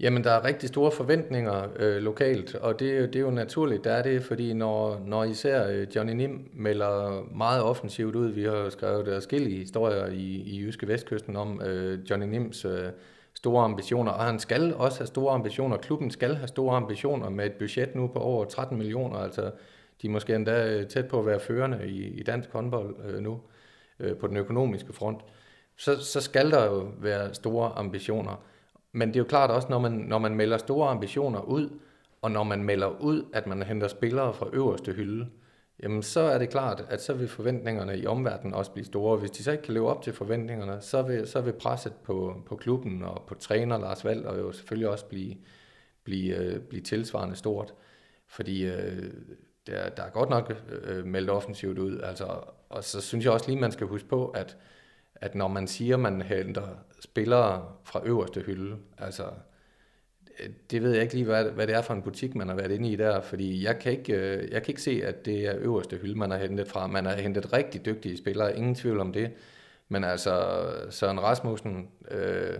Jamen, 0.00 0.24
der 0.24 0.30
er 0.30 0.44
rigtig 0.44 0.68
store 0.68 0.90
forventninger 0.90 1.68
øh, 1.76 1.96
lokalt, 1.96 2.54
og 2.54 2.80
det, 2.80 3.12
det 3.12 3.16
er 3.16 3.20
jo 3.20 3.30
naturligt, 3.30 3.84
der 3.84 3.92
er 3.92 4.02
det, 4.02 4.22
fordi 4.22 4.52
når, 4.52 5.02
når 5.06 5.24
især 5.24 5.68
øh, 5.68 5.86
Johnny 5.96 6.12
Nim 6.12 6.50
melder 6.52 7.24
meget 7.36 7.62
offensivt 7.62 8.14
ud, 8.14 8.28
vi 8.28 8.44
har 8.44 8.68
skrevet 8.70 9.06
forskellige 9.06 9.58
historier 9.58 10.06
i, 10.06 10.42
i 10.46 10.60
Jyske 10.60 10.88
Vestkysten 10.88 11.36
om 11.36 11.62
øh, 11.62 12.10
Johnny 12.10 12.26
Nims 12.26 12.64
øh, 12.64 12.90
store 13.34 13.64
ambitioner, 13.64 14.12
og 14.12 14.24
han 14.24 14.38
skal 14.38 14.74
også 14.74 14.98
have 14.98 15.06
store 15.06 15.34
ambitioner, 15.34 15.76
klubben 15.76 16.10
skal 16.10 16.34
have 16.34 16.48
store 16.48 16.76
ambitioner 16.76 17.30
med 17.30 17.46
et 17.46 17.52
budget 17.52 17.94
nu 17.94 18.06
på 18.06 18.18
over 18.18 18.44
13 18.44 18.78
millioner, 18.78 19.18
altså 19.18 19.50
de 20.02 20.06
er 20.06 20.10
måske 20.10 20.34
endda 20.34 20.66
øh, 20.66 20.86
tæt 20.86 21.08
på 21.08 21.18
at 21.18 21.26
være 21.26 21.40
førende 21.40 21.88
i, 21.88 22.06
i 22.06 22.22
dansk 22.22 22.52
håndbold 22.52 22.96
øh, 23.04 23.20
nu 23.20 23.40
øh, 24.00 24.16
på 24.16 24.26
den 24.26 24.36
økonomiske 24.36 24.92
front, 24.92 25.20
så, 25.78 26.04
så 26.04 26.20
skal 26.20 26.50
der 26.50 26.64
jo 26.64 26.92
være 26.98 27.34
store 27.34 27.72
ambitioner. 27.76 28.44
Men 28.92 29.08
det 29.08 29.16
er 29.16 29.20
jo 29.20 29.24
klart 29.24 29.50
også, 29.50 29.68
når 29.68 29.78
man, 29.78 29.92
når 29.92 30.18
man 30.18 30.34
melder 30.34 30.58
store 30.58 30.90
ambitioner 30.90 31.40
ud, 31.40 31.70
og 32.22 32.30
når 32.30 32.42
man 32.42 32.64
melder 32.64 33.02
ud, 33.02 33.24
at 33.32 33.46
man 33.46 33.62
henter 33.62 33.88
spillere 33.88 34.34
fra 34.34 34.46
øverste 34.52 34.92
hylde, 34.92 35.28
jamen 35.82 36.02
så 36.02 36.20
er 36.20 36.38
det 36.38 36.50
klart, 36.50 36.84
at 36.90 37.02
så 37.02 37.12
vil 37.12 37.28
forventningerne 37.28 37.98
i 37.98 38.06
omverdenen 38.06 38.54
også 38.54 38.70
blive 38.70 38.84
store. 38.84 39.16
Hvis 39.16 39.30
de 39.30 39.42
så 39.42 39.52
ikke 39.52 39.64
kan 39.64 39.74
leve 39.74 39.88
op 39.88 40.02
til 40.02 40.12
forventningerne, 40.12 40.80
så 40.80 41.02
vil, 41.02 41.26
så 41.26 41.40
vil 41.40 41.52
presset 41.52 41.92
på, 42.04 42.42
på 42.46 42.56
klubben 42.56 43.02
og 43.02 43.24
på 43.26 43.34
træner 43.34 43.78
Lars 43.78 44.04
Valder 44.04 44.38
jo 44.38 44.52
selvfølgelig 44.52 44.88
også 44.88 45.06
blive, 45.06 45.36
blive, 46.04 46.36
øh, 46.36 46.60
blive 46.60 46.82
tilsvarende 46.82 47.36
stort. 47.36 47.74
Fordi 48.26 48.64
øh, 48.64 49.10
der, 49.66 49.88
der 49.88 50.02
er 50.02 50.10
godt 50.10 50.30
nok 50.30 50.52
øh, 50.84 51.06
meldt 51.06 51.30
offensivt 51.30 51.78
ud. 51.78 52.00
Altså, 52.00 52.24
og 52.68 52.84
så 52.84 53.00
synes 53.00 53.24
jeg 53.24 53.32
også 53.32 53.46
lige, 53.48 53.60
man 53.60 53.72
skal 53.72 53.86
huske 53.86 54.08
på, 54.08 54.28
at 54.28 54.56
at 55.20 55.34
når 55.34 55.48
man 55.48 55.66
siger, 55.66 55.96
man 55.96 56.22
henter 56.22 56.68
spillere 57.00 57.64
fra 57.84 58.00
øverste 58.04 58.40
hylde, 58.40 58.76
altså 58.98 59.24
det 60.70 60.82
ved 60.82 60.92
jeg 60.92 61.02
ikke 61.02 61.14
lige, 61.14 61.24
hvad, 61.24 61.44
hvad 61.44 61.66
det 61.66 61.74
er 61.74 61.82
for 61.82 61.94
en 61.94 62.02
butik, 62.02 62.34
man 62.34 62.48
har 62.48 62.54
været 62.54 62.70
inde 62.70 62.90
i 62.90 62.96
der, 62.96 63.20
fordi 63.20 63.64
jeg 63.64 63.78
kan, 63.78 63.92
ikke, 63.92 64.12
øh, 64.12 64.52
jeg 64.52 64.62
kan 64.62 64.72
ikke 64.72 64.82
se, 64.82 65.02
at 65.04 65.26
det 65.26 65.46
er 65.46 65.54
øverste 65.58 65.96
hylde, 65.96 66.18
man 66.18 66.30
har 66.30 66.38
hentet 66.38 66.68
fra. 66.68 66.86
Man 66.86 67.06
har 67.06 67.14
hentet 67.14 67.52
rigtig 67.52 67.84
dygtige 67.84 68.16
spillere, 68.16 68.56
ingen 68.56 68.74
tvivl 68.74 69.00
om 69.00 69.12
det. 69.12 69.30
Men 69.88 70.04
altså, 70.04 70.62
Søren 70.90 71.20
Rasmussen, 71.20 71.88
øh, 72.10 72.58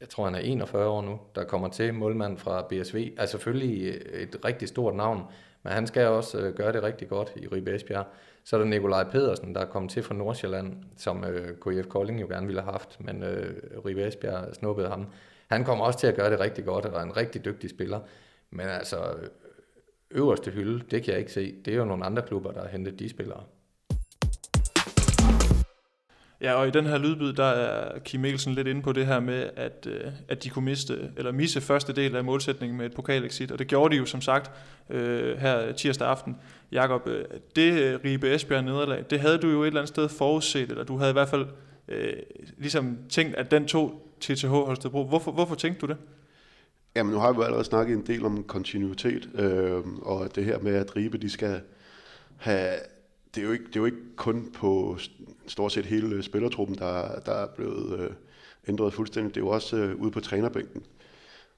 jeg 0.00 0.08
tror 0.08 0.24
han 0.24 0.34
er 0.34 0.38
41 0.38 0.88
år 0.88 1.02
nu, 1.02 1.20
der 1.34 1.44
kommer 1.44 1.68
til 1.68 1.94
målmand 1.94 2.38
fra 2.38 2.62
BSV, 2.62 2.96
er 2.96 3.20
altså, 3.20 3.32
selvfølgelig 3.32 3.88
et 4.14 4.36
rigtig 4.44 4.68
stort 4.68 4.94
navn, 4.94 5.22
men 5.62 5.72
han 5.72 5.86
skal 5.86 6.06
også 6.06 6.38
øh, 6.38 6.54
gøre 6.54 6.72
det 6.72 6.82
rigtig 6.82 7.08
godt 7.08 7.32
i 7.36 7.46
Ribe 7.46 7.74
Esbjerg. 7.74 8.06
Så 8.44 8.56
er 8.56 8.60
der 8.60 8.66
Nikolaj 8.66 9.04
Pedersen, 9.04 9.54
der 9.54 9.60
er 9.60 9.66
kommet 9.66 9.92
til 9.92 10.02
fra 10.02 10.14
Nordsjælland, 10.14 10.76
som 10.96 11.24
øh, 11.24 11.56
KF 11.56 11.88
Kolding 11.88 12.20
jo 12.20 12.26
gerne 12.26 12.46
ville 12.46 12.60
have 12.60 12.72
haft, 12.72 13.00
men 13.00 13.22
øh, 13.22 13.62
Ribe 13.86 14.06
Esbjerg 14.06 14.54
snuppede 14.54 14.88
ham. 14.88 15.06
Han 15.48 15.64
kommer 15.64 15.84
også 15.84 15.98
til 15.98 16.06
at 16.06 16.16
gøre 16.16 16.30
det 16.30 16.40
rigtig 16.40 16.64
godt, 16.64 16.84
og 16.84 17.00
er 17.00 17.04
en 17.04 17.16
rigtig 17.16 17.44
dygtig 17.44 17.70
spiller. 17.70 18.00
Men 18.50 18.66
altså, 18.66 19.16
øverste 20.10 20.50
hylde, 20.50 20.84
det 20.90 21.02
kan 21.02 21.12
jeg 21.12 21.20
ikke 21.20 21.32
se. 21.32 21.54
Det 21.64 21.72
er 21.72 21.76
jo 21.78 21.84
nogle 21.84 22.04
andre 22.04 22.22
klubber, 22.22 22.52
der 22.52 22.60
har 22.60 22.68
hentet 22.68 22.98
de 22.98 23.08
spillere. 23.08 23.44
Ja, 26.40 26.54
og 26.54 26.68
i 26.68 26.70
den 26.70 26.86
her 26.86 26.98
lydbyd, 26.98 27.32
der 27.32 27.44
er 27.44 27.98
Kim 27.98 28.20
Mikkelsen 28.20 28.54
lidt 28.54 28.66
inde 28.66 28.82
på 28.82 28.92
det 28.92 29.06
her 29.06 29.20
med, 29.20 29.50
at, 29.56 29.86
øh, 29.90 30.12
at 30.28 30.44
de 30.44 30.50
kunne 30.50 30.64
miste, 30.64 31.10
eller 31.16 31.32
misse 31.32 31.60
første 31.60 31.92
del 31.92 32.16
af 32.16 32.24
målsætningen 32.24 32.78
med 32.78 32.86
et 32.86 32.94
pokalexit, 32.94 33.50
og 33.50 33.58
det 33.58 33.66
gjorde 33.66 33.94
de 33.94 33.98
jo 33.98 34.06
som 34.06 34.20
sagt 34.20 34.50
øh, 34.90 35.38
her 35.38 35.72
tirsdag 35.72 36.08
aften. 36.08 36.36
Jakob, 36.72 37.08
øh, 37.08 37.24
det 37.56 37.72
øh, 37.72 37.98
Ribe 38.04 38.34
Esbjerg 38.34 38.64
nederlag, 38.64 39.04
det 39.10 39.20
havde 39.20 39.38
du 39.38 39.50
jo 39.50 39.62
et 39.62 39.66
eller 39.66 39.80
andet 39.80 39.88
sted 39.88 40.08
forudset, 40.08 40.70
eller 40.70 40.84
du 40.84 40.96
havde 40.96 41.10
i 41.10 41.12
hvert 41.12 41.28
fald 41.28 41.46
øh, 41.88 42.12
ligesom 42.58 42.98
tænkt, 43.08 43.36
at 43.36 43.50
den 43.50 43.66
tog 43.66 44.08
TTH 44.20 44.48
Holstebro. 44.48 45.04
Hvorfor, 45.04 45.32
hvorfor 45.32 45.54
tænkte 45.54 45.80
du 45.80 45.86
det? 45.86 45.96
Jamen, 46.96 47.12
nu 47.12 47.18
har 47.18 47.32
vi 47.32 47.36
jo 47.36 47.42
allerede 47.42 47.64
snakket 47.64 47.94
en 47.94 48.06
del 48.06 48.24
om 48.24 48.44
kontinuitet, 48.44 49.28
øh, 49.34 49.80
og 50.02 50.34
det 50.34 50.44
her 50.44 50.58
med, 50.58 50.74
at 50.74 50.96
Ribe, 50.96 51.18
de 51.18 51.30
skal 51.30 51.60
have 52.36 52.74
det 53.34 53.40
er, 53.40 53.46
jo 53.46 53.52
ikke, 53.52 53.64
det 53.64 53.76
er 53.76 53.80
jo 53.80 53.86
ikke 53.86 54.16
kun 54.16 54.50
på 54.52 54.98
stort 55.46 55.72
set 55.72 55.86
hele 55.86 56.22
spillertruppen, 56.22 56.78
der, 56.78 57.20
der 57.20 57.32
er 57.32 57.46
blevet 57.46 58.00
øh, 58.00 58.10
ændret 58.68 58.94
fuldstændig. 58.94 59.34
Det 59.34 59.40
er 59.40 59.44
jo 59.44 59.50
også 59.50 59.76
øh, 59.76 59.96
ude 59.96 60.10
på 60.10 60.20
trænerbænken. 60.20 60.82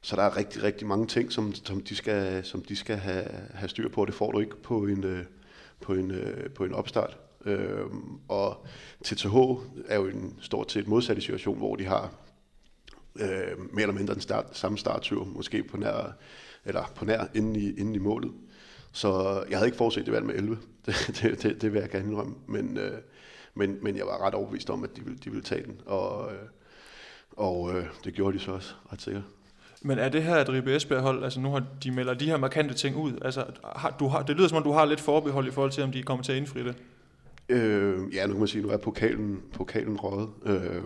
Så 0.02 0.16
der 0.16 0.22
er 0.22 0.36
rigtig, 0.36 0.62
rigtig 0.62 0.86
mange 0.86 1.06
ting, 1.06 1.32
som, 1.32 1.54
som 1.54 1.80
de 1.80 1.96
skal, 1.96 2.44
som 2.44 2.62
de 2.62 2.76
skal 2.76 2.96
have, 2.96 3.24
have 3.54 3.68
styr 3.68 3.88
på. 3.88 4.04
Det 4.04 4.14
får 4.14 4.32
du 4.32 4.38
ikke 4.40 4.56
på 4.62 4.86
en, 4.86 5.04
øh, 5.04 5.24
på 5.80 5.92
en, 5.92 6.10
øh, 6.10 6.50
på 6.50 6.64
en 6.64 6.72
opstart. 6.72 7.18
Øh, 7.44 7.86
og 8.28 8.66
TTH 9.04 9.36
er 9.86 9.96
jo 9.96 10.06
en 10.06 10.38
stort 10.40 10.72
set 10.72 10.88
modsatte 10.88 11.22
situation, 11.22 11.58
hvor 11.58 11.76
de 11.76 11.84
har 11.84 12.14
øh, 13.16 13.58
mere 13.72 13.82
eller 13.82 13.94
mindre 13.94 14.14
den 14.14 14.22
start, 14.22 14.46
samme 14.52 14.78
starttyr, 14.78 15.24
måske 15.24 15.62
på 15.62 15.76
nær, 15.76 16.16
eller 16.64 16.92
på 16.94 17.04
nær 17.04 17.24
inden 17.34 17.56
i, 17.56 17.68
inden 17.68 17.94
i 17.94 17.98
målet. 17.98 18.32
Så 18.92 19.42
jeg 19.50 19.58
havde 19.58 19.68
ikke 19.68 19.78
forudset 19.78 20.06
det 20.06 20.12
valg 20.14 20.26
med 20.26 20.34
11. 20.34 20.58
Det, 20.86 21.20
det, 21.22 21.42
det, 21.42 21.62
det 21.62 21.72
vil 21.72 21.80
jeg 21.80 21.90
gerne 21.90 22.08
indrømme. 22.08 22.34
Men, 22.46 22.76
øh, 22.78 22.98
men, 23.54 23.78
men 23.82 23.96
jeg 23.96 24.06
var 24.06 24.26
ret 24.26 24.34
overbevist 24.34 24.70
om, 24.70 24.84
at 24.84 24.96
de 24.96 25.04
ville, 25.04 25.18
de 25.24 25.30
ville 25.30 25.44
tage 25.44 25.62
den. 25.66 25.80
Og, 25.86 26.32
øh, 26.32 26.38
Og 27.36 27.76
øh, 27.76 27.84
det 28.04 28.14
gjorde 28.14 28.38
de 28.38 28.42
så 28.42 28.52
også, 28.52 28.74
ret 28.92 29.02
sikkert. 29.02 29.22
Men 29.82 29.98
er 29.98 30.08
det 30.08 30.22
her 30.22 30.36
et 30.36 30.48
Ribe 30.48 30.76
Esbjerg 30.76 31.02
hold, 31.02 31.24
altså 31.24 31.40
nu 31.40 31.50
har 31.50 31.64
de 31.82 31.90
melder 31.90 32.14
de 32.14 32.24
her 32.26 32.36
markante 32.36 32.74
ting 32.74 32.96
ud, 32.96 33.12
altså 33.22 33.44
har, 33.76 33.96
du 33.98 34.08
har, 34.08 34.22
det 34.22 34.36
lyder 34.36 34.48
som 34.48 34.56
om 34.56 34.62
du 34.62 34.72
har 34.72 34.84
lidt 34.84 35.00
forbehold 35.00 35.48
i 35.48 35.50
forhold 35.50 35.70
til, 35.70 35.84
om 35.84 35.92
de 35.92 36.02
kommer 36.02 36.24
til 36.24 36.32
at 36.32 36.38
indfri 36.38 36.64
det. 36.64 36.74
Øh, 37.48 38.14
ja, 38.14 38.26
nu 38.26 38.32
kan 38.32 38.38
man 38.38 38.48
sige, 38.48 38.62
nu 38.62 38.68
er 38.68 38.76
pokalen, 38.76 39.42
pokalen 39.52 39.96
røget. 39.96 40.28
Øh, 40.46 40.82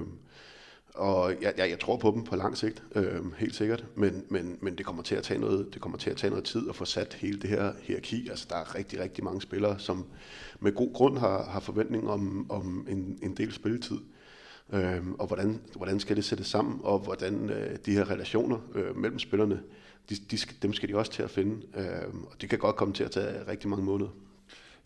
og 0.95 1.35
jeg, 1.43 1.55
jeg, 1.57 1.71
jeg 1.71 1.81
tror 1.81 1.97
på 1.97 2.11
dem 2.11 2.25
på 2.25 2.37
lang 2.37 2.57
sigt, 2.57 2.83
øh, 2.95 3.33
helt 3.39 3.55
sikkert. 3.55 3.85
Men, 3.95 4.25
men, 4.29 4.59
men 4.61 4.79
det 4.79 4.87
kommer 4.87 5.03
til 5.03 5.15
at 5.15 5.23
tage 5.23 5.41
noget, 5.41 5.75
det 5.75 5.83
kommer 5.83 5.99
til 5.99 6.11
at 6.11 6.17
tage 6.17 6.31
noget 6.31 6.45
tid 6.45 6.69
at 6.69 6.77
få 6.77 6.85
sat 6.85 7.15
hele 7.15 7.41
det 7.41 7.51
her 7.51 7.73
hierarki. 7.83 8.29
Altså 8.29 8.47
der 8.51 8.57
er 8.57 8.75
rigtig, 8.75 9.01
rigtig 9.01 9.25
mange 9.25 9.41
spillere, 9.43 9.79
som 9.79 10.07
med 10.61 10.73
god 10.75 10.93
grund 10.93 11.19
har, 11.19 11.45
har 11.45 11.61
forventning 11.61 12.11
om, 12.11 12.51
om 12.51 12.87
en, 12.89 13.19
en 13.23 13.37
del 13.37 13.53
spilletid. 13.53 13.99
Øh, 14.73 15.07
og 15.19 15.27
hvordan, 15.27 15.61
hvordan 15.77 16.01
skal 16.01 16.17
det 16.17 16.25
sættes 16.25 16.47
sammen, 16.47 16.81
og 16.83 16.99
hvordan 16.99 17.51
øh, 17.51 17.77
de 17.87 17.93
her 17.93 18.11
relationer 18.11 18.59
øh, 18.75 18.97
mellem 18.97 19.19
spillerne, 19.19 19.63
de, 20.11 20.17
de 20.31 20.39
skal, 20.39 20.57
dem 20.63 20.73
skal 20.73 20.89
de 20.89 20.97
også 20.97 21.13
til 21.13 21.23
at 21.23 21.31
finde. 21.31 21.67
Øh, 21.77 22.15
og 22.31 22.41
det 22.41 22.51
kan 22.51 22.59
godt 22.59 22.77
komme 22.77 22.95
til 22.95 23.05
at 23.05 23.11
tage 23.11 23.49
rigtig 23.49 23.69
mange 23.69 23.85
måneder. 23.85 24.11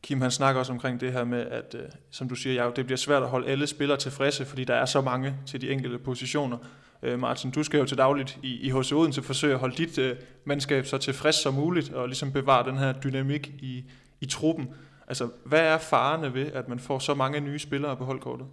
Kim 0.02 0.20
han 0.20 0.30
snakker 0.30 0.58
også 0.58 0.72
omkring 0.72 1.00
det 1.00 1.12
her 1.12 1.24
med, 1.24 1.40
at 1.40 1.74
øh, 1.78 1.88
som 2.10 2.28
du 2.28 2.34
siger, 2.34 2.54
Jacob, 2.54 2.76
det 2.76 2.84
bliver 2.84 2.96
svært 2.96 3.22
at 3.22 3.28
holde 3.28 3.48
alle 3.48 3.66
spillere 3.66 3.98
tilfredse, 3.98 4.44
fordi 4.44 4.64
der 4.64 4.74
er 4.74 4.84
så 4.84 5.00
mange 5.00 5.34
til 5.46 5.60
de 5.60 5.70
enkelte 5.70 5.98
positioner. 5.98 6.58
Øh, 7.02 7.18
Martin, 7.18 7.50
du 7.50 7.62
skal 7.62 7.78
jo 7.78 7.86
til 7.86 7.98
dagligt 7.98 8.38
i, 8.42 8.60
i 8.60 8.70
HC 8.70 8.92
Odense 8.92 9.22
forsøge 9.22 9.54
at 9.54 9.60
holde 9.60 9.76
dit 9.76 9.98
øh, 9.98 10.16
mandskab 10.44 10.86
så 10.86 10.98
tilfreds 10.98 11.36
som 11.36 11.54
muligt, 11.54 11.92
og 11.92 12.06
ligesom 12.06 12.32
bevare 12.32 12.70
den 12.70 12.76
her 12.76 12.92
dynamik 12.92 13.48
i, 13.60 13.84
i 14.20 14.26
truppen. 14.26 14.68
Altså, 15.08 15.28
hvad 15.44 15.60
er 15.60 15.78
farerne 15.78 16.34
ved, 16.34 16.46
at 16.52 16.68
man 16.68 16.78
får 16.78 16.98
så 16.98 17.14
mange 17.14 17.40
nye 17.40 17.58
spillere 17.58 17.96
på 17.96 18.04
holdkortet? 18.04 18.46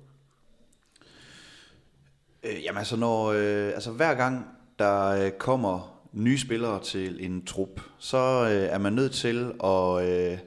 Øh, 2.44 2.64
jamen 2.64 2.78
altså, 2.78 2.96
når, 2.96 3.26
øh, 3.26 3.68
altså 3.68 3.92
hver 3.92 4.14
gang 4.14 4.46
der 4.80 5.08
øh, 5.08 5.32
kommer 5.32 6.02
nye 6.12 6.38
spillere 6.38 6.84
til 6.84 7.26
en 7.26 7.46
trup, 7.46 7.82
så 7.98 8.18
øh, 8.44 8.74
er 8.74 8.78
man 8.78 8.94
nødt 8.94 9.12
til 9.12 9.52
at, 9.64 10.10
øh, 10.10 10.38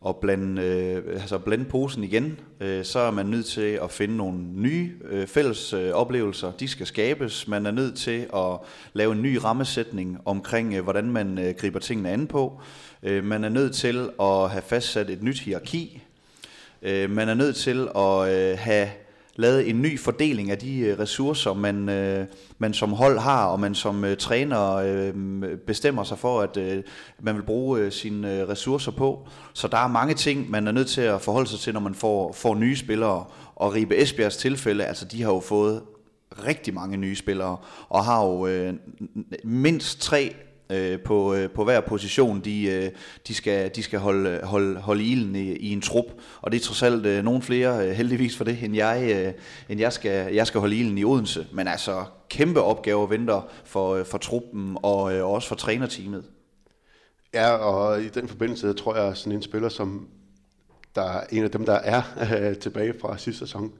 og 0.00 0.16
blande, 0.16 0.62
øh, 0.62 1.20
altså 1.20 1.38
blande 1.38 1.64
posen 1.64 2.04
igen. 2.04 2.38
Øh, 2.60 2.84
så 2.84 2.98
er 2.98 3.10
man 3.10 3.26
nødt 3.26 3.46
til 3.46 3.78
at 3.82 3.90
finde 3.90 4.16
nogle 4.16 4.38
nye 4.38 4.92
øh, 5.10 5.26
fælles 5.26 5.72
øh, 5.72 5.92
oplevelser. 5.92 6.52
De 6.52 6.68
skal 6.68 6.86
skabes. 6.86 7.48
Man 7.48 7.66
er 7.66 7.70
nødt 7.70 7.96
til 7.96 8.26
at 8.36 8.58
lave 8.92 9.12
en 9.12 9.22
ny 9.22 9.36
rammesætning 9.36 10.18
omkring, 10.24 10.74
øh, 10.74 10.82
hvordan 10.82 11.10
man 11.10 11.38
øh, 11.38 11.54
griber 11.54 11.78
tingene 11.78 12.10
an 12.10 12.26
på. 12.26 12.60
Øh, 13.02 13.24
man 13.24 13.44
er 13.44 13.48
nødt 13.48 13.74
til 13.74 14.10
at 14.20 14.50
have 14.50 14.62
fastsat 14.62 15.10
et 15.10 15.22
nyt 15.22 15.40
hierarki. 15.40 16.02
Øh, 16.82 17.10
man 17.10 17.28
er 17.28 17.34
nødt 17.34 17.56
til 17.56 17.88
at 17.96 18.34
øh, 18.34 18.58
have 18.58 18.88
lavet 19.40 19.70
en 19.70 19.82
ny 19.82 19.98
fordeling 19.98 20.50
af 20.50 20.58
de 20.58 20.78
øh, 20.78 20.98
ressourcer, 20.98 21.54
man, 21.54 21.88
øh, 21.88 22.26
man 22.58 22.74
som 22.74 22.92
hold 22.92 23.18
har, 23.18 23.46
og 23.46 23.60
man 23.60 23.74
som 23.74 24.04
øh, 24.04 24.16
træner 24.16 24.74
øh, 24.74 25.58
bestemmer 25.66 26.04
sig 26.04 26.18
for, 26.18 26.40
at 26.40 26.56
øh, 26.56 26.82
man 27.20 27.34
vil 27.34 27.42
bruge 27.42 27.80
øh, 27.80 27.92
sine 27.92 28.40
øh, 28.40 28.48
ressourcer 28.48 28.92
på. 28.92 29.28
Så 29.52 29.68
der 29.68 29.78
er 29.78 29.88
mange 29.88 30.14
ting, 30.14 30.50
man 30.50 30.66
er 30.66 30.72
nødt 30.72 30.88
til 30.88 31.00
at 31.00 31.20
forholde 31.20 31.48
sig 31.48 31.58
til, 31.58 31.72
når 31.72 31.80
man 31.80 31.94
får, 31.94 32.32
får 32.32 32.54
nye 32.54 32.76
spillere. 32.76 33.24
Og 33.56 33.74
Ribe 33.74 33.96
Esbjergs 33.96 34.36
tilfælde, 34.36 34.84
altså 34.84 35.04
de 35.04 35.22
har 35.22 35.32
jo 35.32 35.40
fået 35.40 35.82
rigtig 36.46 36.74
mange 36.74 36.96
nye 36.96 37.16
spillere, 37.16 37.56
og 37.88 38.04
har 38.04 38.24
jo 38.24 38.46
øh, 38.46 38.74
mindst 39.44 40.00
tre 40.00 40.34
øh, 40.70 41.00
på, 41.00 41.34
øh, 41.34 41.50
på 41.50 41.64
hver 41.64 41.80
position, 41.80 42.40
de, 42.40 42.62
øh, 42.62 42.90
de 43.28 43.34
skal, 43.34 43.70
de 43.74 43.82
skal 43.82 43.98
holde, 43.98 44.40
holde, 44.42 44.80
holde 44.80 45.04
ilden 45.04 45.36
i, 45.36 45.52
i 45.52 45.72
en 45.72 45.80
trup. 45.80 46.04
Og 46.40 46.52
det 46.52 46.60
er 46.60 46.64
trods 46.64 46.82
alt 46.82 47.06
øh, 47.06 47.24
nogen 47.24 47.42
flere, 47.42 47.88
øh, 47.88 47.92
heldigvis 47.92 48.36
for 48.36 48.44
det, 48.44 48.62
end 48.62 48.76
jeg, 48.76 49.10
øh, 49.16 49.32
end 49.68 49.80
jeg, 49.80 49.92
skal, 49.92 50.34
jeg 50.34 50.46
skal 50.46 50.60
holde 50.60 50.76
ilden 50.76 50.98
i 50.98 51.04
Odense. 51.04 51.46
Men 51.52 51.68
altså, 51.68 52.04
kæmpe 52.28 52.62
opgaver 52.62 53.06
venter 53.06 53.48
for, 53.64 53.94
øh, 53.94 54.04
for 54.04 54.18
truppen 54.18 54.76
og 54.82 55.14
øh, 55.14 55.26
også 55.26 55.48
for 55.48 55.54
trænerteamet. 55.54 56.24
Ja, 57.34 57.50
og 57.50 58.02
i 58.02 58.08
den 58.08 58.28
forbindelse 58.28 58.72
tror 58.72 58.96
jeg, 58.96 59.16
sådan 59.16 59.32
en 59.32 59.42
spiller, 59.42 59.68
som 59.68 60.08
der 60.94 61.02
er 61.02 61.24
en 61.32 61.44
af 61.44 61.50
dem, 61.50 61.64
der 61.64 61.74
er 61.74 62.02
øh, 62.40 62.56
tilbage 62.64 62.94
fra 63.00 63.18
sidste 63.18 63.38
sæson 63.38 63.72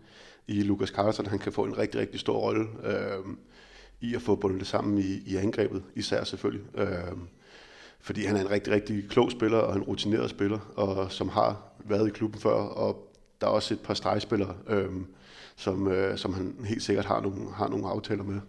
i 0.47 0.63
Lukas 0.63 0.89
Carlson, 0.89 1.27
han 1.27 1.39
kan 1.39 1.53
få 1.53 1.65
en 1.65 1.79
rigtig, 1.79 2.01
rigtig 2.01 2.21
stor 2.21 2.39
rolle. 2.39 2.67
Øh, 2.85 3.25
i 4.01 4.15
at 4.15 4.23
få 4.23 4.35
bundet 4.35 4.61
det 4.61 4.67
sammen 4.67 4.99
i, 4.99 5.23
i 5.27 5.37
angrebet, 5.37 5.83
især 5.95 6.25
selvfølgelig. 6.25 6.67
Øh, 6.75 6.89
fordi 8.01 8.25
han 8.25 8.37
er 8.37 8.41
en 8.41 8.51
rigtig, 8.51 8.73
rigtig 8.73 9.09
klog 9.09 9.31
spiller 9.31 9.59
og 9.59 9.77
en 9.77 9.83
rutineret 9.83 10.31
spiller, 10.31 10.59
og 10.77 11.13
som 11.13 11.29
har 11.29 11.63
været 11.85 12.09
i 12.09 12.11
klubben 12.11 12.41
før, 12.41 12.53
og 12.55 13.13
der 13.41 13.47
er 13.47 13.51
også 13.51 13.75
et 13.75 13.81
par 13.81 13.95
stregspillere, 13.95 14.55
øh, 14.67 14.91
som, 15.57 15.89
øh, 15.89 16.19
som 16.19 16.35
han 16.35 16.55
helt 16.65 16.83
sikkert 16.83 17.05
har 17.05 17.21
nogle, 17.21 17.53
har 17.55 17.69
nogle 17.69 17.89
aftaler 17.89 18.23
med. 18.23 18.41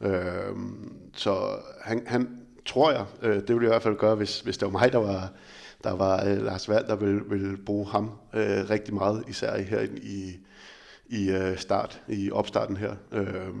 Øh, 0.00 0.56
så 1.12 1.56
han, 1.80 2.02
han 2.06 2.40
tror 2.66 2.90
jeg, 2.90 3.04
øh, 3.22 3.34
det 3.34 3.48
ville 3.48 3.60
jeg 3.60 3.68
i 3.68 3.72
hvert 3.72 3.82
fald 3.82 3.96
gøre, 3.96 4.14
hvis, 4.14 4.40
hvis 4.40 4.58
det 4.58 4.66
var 4.66 4.72
mig, 4.72 4.92
der 4.92 4.98
var, 4.98 5.32
der 5.84 5.92
var 5.92 6.24
øh, 6.26 6.42
Lars 6.42 6.68
Vald, 6.68 6.86
der 6.86 6.96
ville, 6.96 7.22
ville 7.28 7.56
bruge 7.56 7.86
ham 7.86 8.10
øh, 8.34 8.70
rigtig 8.70 8.94
meget, 8.94 9.24
især 9.28 9.58
her 9.58 9.80
i, 10.02 10.36
i 11.06 11.30
øh, 11.30 11.58
start, 11.58 12.02
i 12.08 12.30
opstarten 12.30 12.76
her. 12.76 12.94
Øh, 13.12 13.54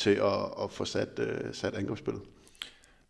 til 0.00 0.10
at, 0.10 0.64
at 0.64 0.70
få 0.70 0.84
sat, 0.84 1.08
uh, 1.18 1.52
sat 1.52 1.74
angrebsspillet. 1.74 2.22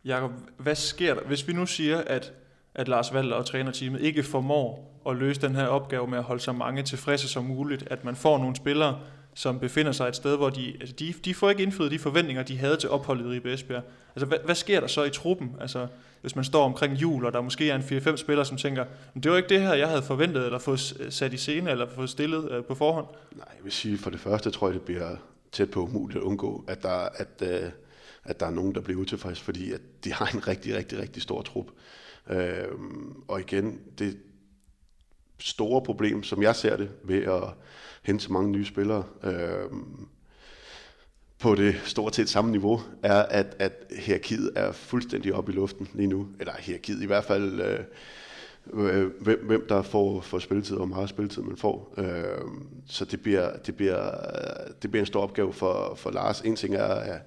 Jakob, 0.05 0.31
hvad 0.57 0.75
sker 0.75 1.13
der, 1.13 1.21
hvis 1.21 1.47
vi 1.47 1.53
nu 1.53 1.65
siger, 1.65 1.97
at, 1.97 2.33
at 2.75 2.87
Lars 2.87 3.13
Valder 3.13 3.35
og 3.35 3.45
trænerteamet 3.45 4.01
ikke 4.01 4.23
formår 4.23 5.01
at 5.09 5.15
løse 5.15 5.41
den 5.41 5.55
her 5.55 5.65
opgave 5.65 6.07
med 6.07 6.17
at 6.17 6.23
holde 6.23 6.41
så 6.41 6.51
mange 6.51 6.83
tilfredse 6.83 7.27
som 7.27 7.43
muligt, 7.43 7.83
at 7.87 8.05
man 8.05 8.15
får 8.15 8.37
nogle 8.37 8.55
spillere, 8.55 8.99
som 9.33 9.59
befinder 9.59 9.91
sig 9.91 10.07
et 10.07 10.15
sted, 10.15 10.37
hvor 10.37 10.49
de, 10.49 10.73
altså 10.79 10.95
de, 10.99 11.13
de 11.25 11.33
får 11.33 11.49
ikke 11.49 11.63
indfriet 11.63 11.91
de 11.91 11.99
forventninger, 11.99 12.43
de 12.43 12.57
havde 12.57 12.77
til 12.77 12.89
opholdet 12.89 13.25
i 13.25 13.27
Ribe 13.27 13.53
Esbjerg. 13.53 13.83
Altså, 14.15 14.25
hvad, 14.25 14.37
hvad 14.45 14.55
sker 14.55 14.79
der 14.79 14.87
så 14.87 15.03
i 15.03 15.09
truppen? 15.09 15.55
Altså, 15.61 15.87
hvis 16.21 16.35
man 16.35 16.45
står 16.45 16.65
omkring 16.65 16.93
jul, 16.93 17.25
og 17.25 17.33
der 17.33 17.41
måske 17.41 17.69
er 17.69 17.75
en 17.75 17.81
4-5 17.81 18.15
spillere, 18.15 18.45
som 18.45 18.57
tænker, 18.57 18.85
det 19.23 19.31
var 19.31 19.37
ikke 19.37 19.49
det 19.49 19.61
her, 19.61 19.73
jeg 19.73 19.87
havde 19.87 20.01
forventet, 20.01 20.45
eller 20.45 20.59
fået 20.59 20.79
sat 21.09 21.33
i 21.33 21.37
scene, 21.37 21.71
eller 21.71 21.87
fået 21.89 22.09
stillet 22.09 22.57
uh, 22.57 22.65
på 22.65 22.75
forhånd? 22.75 23.05
Nej, 23.35 23.47
jeg 23.57 23.63
vil 23.63 23.71
sige, 23.71 23.97
for 23.97 24.09
det 24.09 24.19
første 24.19 24.51
tror 24.51 24.67
jeg, 24.67 24.73
det 24.73 24.81
bliver 24.81 25.15
tæt 25.51 25.71
på 25.71 25.83
umuligt 25.83 26.17
at 26.17 26.23
undgå, 26.23 26.65
at 26.67 26.83
der, 26.83 26.89
at, 26.89 27.41
øh, 27.41 27.71
at 28.23 28.39
der 28.39 28.45
er 28.45 28.51
nogen, 28.51 28.75
der 28.75 28.81
bliver 28.81 29.01
utilfredse, 29.01 29.43
fordi 29.43 29.71
at 29.71 29.81
de 30.03 30.13
har 30.13 30.25
en 30.25 30.47
rigtig, 30.47 30.75
rigtig, 30.75 30.99
rigtig 30.99 31.23
stor 31.23 31.41
trup. 31.41 31.65
Øh, 32.29 32.67
og 33.27 33.39
igen, 33.39 33.79
det 33.99 34.17
store 35.39 35.81
problem, 35.81 36.23
som 36.23 36.43
jeg 36.43 36.55
ser 36.55 36.77
det, 36.77 36.91
ved 37.03 37.23
at 37.23 37.43
hente 38.03 38.23
så 38.23 38.33
mange 38.33 38.51
nye 38.51 38.65
spillere, 38.65 39.03
øh, 39.23 39.69
på 41.39 41.55
det 41.55 41.81
stort 41.85 42.15
set 42.15 42.29
samme 42.29 42.51
niveau, 42.51 42.81
er, 43.03 43.21
at, 43.23 43.55
at 43.59 43.73
hierarkiet 43.99 44.51
er 44.55 44.71
fuldstændig 44.71 45.33
oppe 45.33 45.51
i 45.51 45.55
luften 45.55 45.89
lige 45.93 46.07
nu. 46.07 46.27
Eller 46.39 46.53
hierarkiet 46.59 47.01
i 47.01 47.05
hvert 47.05 47.23
fald... 47.23 47.61
Øh, 47.61 47.79
øh, 48.73 49.21
hvem, 49.21 49.45
hvem 49.45 49.65
der 49.69 49.81
får, 49.81 50.21
får 50.21 50.39
spilletid, 50.39 50.75
og 50.75 50.85
hvor 50.85 50.95
meget 50.95 51.09
spilletid 51.09 51.41
man 51.41 51.57
får. 51.57 51.93
Øh, 51.97 52.41
så 52.87 53.05
det 53.05 53.21
bliver, 53.21 53.57
det, 53.57 53.75
bliver, 53.75 54.11
det 54.81 54.91
bliver 54.91 55.01
en 55.01 55.07
stor 55.07 55.21
opgave 55.21 55.53
for, 55.53 55.95
for 55.95 56.11
Lars. 56.11 56.41
En 56.41 56.55
ting 56.55 56.75
er 56.75 56.95
ja, 56.95 57.17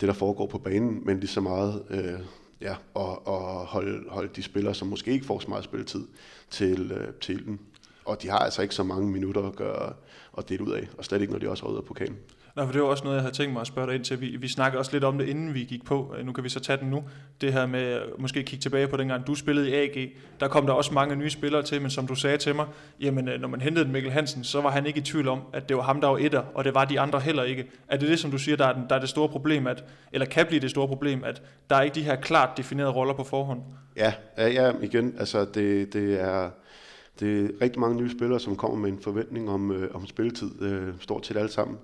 det, 0.00 0.08
der 0.08 0.12
foregår 0.12 0.46
på 0.46 0.58
banen, 0.58 1.02
men 1.04 1.20
lige 1.20 1.30
så 1.30 1.40
meget 1.40 1.84
øh, 1.90 2.20
ja, 2.60 2.74
at, 2.96 3.18
at 3.26 3.66
holde, 3.66 4.04
holde 4.08 4.30
de 4.36 4.42
spillere, 4.42 4.74
som 4.74 4.88
måske 4.88 5.10
ikke 5.10 5.26
får 5.26 5.38
så 5.38 5.48
meget 5.48 5.64
spilletid, 5.64 6.06
til, 6.50 6.92
øh, 6.92 7.14
til 7.20 7.44
den. 7.44 7.60
Og 8.04 8.22
de 8.22 8.28
har 8.28 8.38
altså 8.38 8.62
ikke 8.62 8.74
så 8.74 8.82
mange 8.82 9.10
minutter 9.10 9.42
at 9.42 9.56
gøre 9.56 9.92
og 10.32 10.48
dele 10.48 10.64
ud 10.64 10.72
af, 10.72 10.88
og 10.98 11.04
slet 11.04 11.20
ikke, 11.20 11.32
når 11.32 11.40
de 11.40 11.50
også 11.50 11.66
er 11.66 11.70
ude 11.70 11.78
af 11.78 11.84
pokalen. 11.84 12.18
Nå, 12.56 12.64
for 12.64 12.72
det 12.72 12.82
var 12.82 12.88
også 12.88 13.04
noget, 13.04 13.16
jeg 13.16 13.22
havde 13.22 13.34
tænkt 13.34 13.52
mig 13.52 13.60
at 13.60 13.66
spørge 13.66 13.86
dig 13.86 13.94
ind 13.94 14.04
til. 14.04 14.20
Vi, 14.20 14.36
vi 14.36 14.48
snakkede 14.48 14.78
også 14.78 14.92
lidt 14.92 15.04
om 15.04 15.18
det, 15.18 15.28
inden 15.28 15.54
vi 15.54 15.64
gik 15.64 15.84
på. 15.84 16.14
Øh, 16.18 16.26
nu 16.26 16.32
kan 16.32 16.44
vi 16.44 16.48
så 16.48 16.60
tage 16.60 16.78
den 16.78 16.90
nu. 16.90 17.04
Det 17.40 17.52
her 17.52 17.66
med 17.66 17.94
øh, 17.94 18.20
måske 18.20 18.42
kigge 18.42 18.62
tilbage 18.62 18.88
på 18.88 18.96
dengang, 18.96 19.26
du 19.26 19.34
spillede 19.34 19.70
i 19.70 19.74
AG. 19.74 20.10
Der 20.40 20.48
kom 20.48 20.66
der 20.66 20.72
også 20.72 20.94
mange 20.94 21.16
nye 21.16 21.30
spillere 21.30 21.62
til, 21.62 21.82
men 21.82 21.90
som 21.90 22.06
du 22.06 22.14
sagde 22.14 22.36
til 22.36 22.54
mig, 22.54 22.66
jamen 23.00 23.28
øh, 23.28 23.40
når 23.40 23.48
man 23.48 23.60
hentede 23.60 23.88
Mikkel 23.88 24.12
Hansen, 24.12 24.44
så 24.44 24.60
var 24.60 24.70
han 24.70 24.86
ikke 24.86 24.98
i 24.98 25.02
tvivl 25.02 25.28
om, 25.28 25.40
at 25.52 25.68
det 25.68 25.76
var 25.76 25.82
ham, 25.82 26.00
der 26.00 26.08
var 26.08 26.18
etter, 26.18 26.42
og 26.54 26.64
det 26.64 26.74
var 26.74 26.84
de 26.84 27.00
andre 27.00 27.20
heller 27.20 27.42
ikke. 27.42 27.66
Er 27.88 27.96
det 27.96 28.08
det, 28.08 28.18
som 28.18 28.30
du 28.30 28.38
siger, 28.38 28.56
der 28.56 28.66
er, 28.66 28.72
den, 28.72 28.82
der 28.88 28.94
er 28.94 29.00
det 29.00 29.08
store 29.08 29.28
problem, 29.28 29.66
at, 29.66 29.84
eller 30.12 30.26
kan 30.26 30.46
blive 30.46 30.60
det 30.60 30.70
store 30.70 30.88
problem, 30.88 31.24
at 31.24 31.42
der 31.70 31.76
er 31.76 31.82
ikke 31.82 31.94
de 31.94 32.02
her 32.02 32.16
klart 32.16 32.56
definerede 32.56 32.92
roller 32.92 33.14
på 33.14 33.24
forhånd? 33.24 33.60
Ja, 33.96 34.12
ja, 34.38 34.48
ja 34.48 34.72
igen, 34.82 35.14
altså 35.18 35.44
det, 35.54 35.92
det 35.92 36.20
er 36.20 36.50
det 37.20 37.44
er 37.44 37.48
rigtig 37.62 37.80
mange 37.80 37.96
nye 37.96 38.10
spillere, 38.10 38.40
som 38.40 38.56
kommer 38.56 38.76
med 38.76 38.88
en 38.88 38.98
forventning 39.00 39.50
om, 39.50 39.70
øh, 39.70 39.94
om 39.94 40.06
spilletid, 40.06 40.62
øh, 40.62 40.94
stort 41.00 41.26
set 41.26 41.36
alle 41.36 41.50
sammen. 41.50 41.78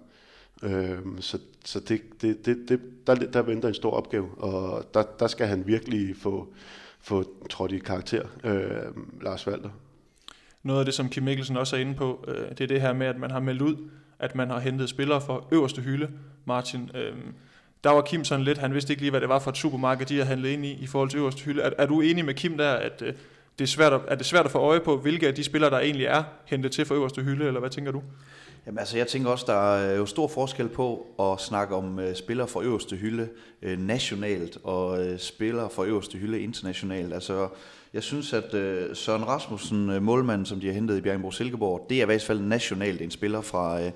Øhm, 0.63 1.21
så 1.21 1.39
så 1.65 1.81
det, 1.81 2.01
det, 2.23 2.47
det, 2.47 2.69
det, 2.69 2.81
der, 3.07 3.15
der 3.15 3.43
venter 3.43 3.69
en 3.69 3.75
stor 3.75 3.91
opgave, 3.91 4.29
og 4.39 4.85
der, 4.95 5.03
der 5.03 5.27
skal 5.27 5.47
han 5.47 5.67
virkelig 5.67 6.17
få, 6.17 6.49
få 7.01 7.25
trådt 7.51 7.73
i 7.73 7.79
karakter, 7.79 8.23
øh, 8.45 9.23
Lars 9.23 9.47
Valter. 9.47 9.71
Noget 10.63 10.81
af 10.81 10.85
det, 10.85 10.95
som 10.95 11.09
Kim 11.09 11.23
Mikkelsen 11.23 11.57
også 11.57 11.77
er 11.77 11.81
inde 11.81 11.95
på, 11.95 12.25
øh, 12.29 12.49
det 12.51 12.61
er 12.61 12.67
det 12.67 12.81
her 12.81 12.93
med, 12.93 13.07
at 13.07 13.19
man 13.19 13.31
har 13.31 13.41
meldt 13.41 13.63
ud, 13.63 13.77
at 14.19 14.35
man 14.35 14.51
har 14.51 14.59
hentet 14.61 14.89
spillere 14.89 15.21
fra 15.21 15.45
øverste 15.53 15.83
hylde, 15.83 16.11
Martin. 16.45 16.91
Øh, 16.95 17.13
der 17.85 17.91
var 17.91 18.03
Kim 18.03 18.25
sådan 18.25 18.45
lidt, 18.45 18.59
han 18.59 18.75
vidste 18.75 18.93
ikke 18.93 19.03
lige, 19.03 19.11
hvad 19.11 19.21
det 19.21 19.29
var 19.29 19.39
for 19.39 19.51
et 19.51 19.57
supermarked, 19.57 20.07
de 20.07 20.15
havde 20.15 20.27
handlet 20.27 20.49
ind 20.49 20.67
i, 20.67 20.73
i 20.73 20.87
forhold 20.87 21.11
til 21.11 21.19
øverste 21.19 21.45
hylde. 21.45 21.63
Er, 21.63 21.71
er 21.79 21.87
du 21.87 22.01
enig 22.01 22.25
med 22.25 22.35
Kim 22.35 22.59
der, 22.59 22.73
at 22.73 23.03
øh, 23.03 23.15
det 23.59 23.65
er, 23.65 23.69
svært 23.69 23.93
at, 23.93 24.01
er 24.09 24.15
det 24.15 24.27
svært 24.27 24.45
at 24.45 24.51
få 24.51 24.59
øje 24.59 24.81
på, 24.81 24.97
hvilke 24.97 25.29
af 25.29 25.35
de 25.35 25.45
spillere, 25.45 25.71
der 25.71 25.79
egentlig 25.79 26.07
er 26.07 26.23
hentet 26.45 26.73
til 26.73 26.85
for 26.85 26.95
øverste 26.95 27.23
hylde, 27.23 27.47
eller 27.47 27.61
hvad 27.61 27.71
tænker 27.71 27.93
du? 27.93 28.03
Jamen 28.67 28.79
altså, 28.79 28.97
jeg 28.97 29.07
tænker 29.07 29.31
også, 29.31 29.45
der 29.49 29.75
er 29.75 29.97
jo 29.97 30.07
stor 30.07 30.29
forskel 30.29 30.69
på 30.69 31.07
at 31.21 31.41
snakke 31.41 31.75
om 31.75 31.99
øh, 31.99 32.15
spillere 32.15 32.49
fra 32.49 32.63
øverste 32.63 32.97
hylde 32.97 33.29
øh, 33.63 33.79
nationalt 33.79 34.59
og 34.65 35.07
øh, 35.07 35.19
spillere 35.19 35.71
fra 35.71 35.85
øverste 35.85 36.19
hylde 36.19 36.41
internationalt. 36.41 37.15
Altså, 37.15 37.49
jeg 37.95 38.03
synes, 38.03 38.33
at 38.33 38.55
øh, 38.55 38.97
Søren 38.97 39.27
Rasmussen, 39.27 39.91
øh, 39.91 40.03
målmanden, 40.03 40.47
som 40.47 40.61
de 40.61 40.67
har 40.67 40.75
hentet 40.75 40.99
i 40.99 41.01
Bjergenbro 41.01 41.31
Silkeborg, 41.31 41.87
det 41.91 41.99
er 41.99 42.03
i 42.03 42.07
hvert 42.07 42.23
fald 42.23 42.41
nationalt 42.41 43.01
en 43.01 43.11
spiller 43.11 43.41
fra, 43.41 43.83
Øh, 43.83 43.91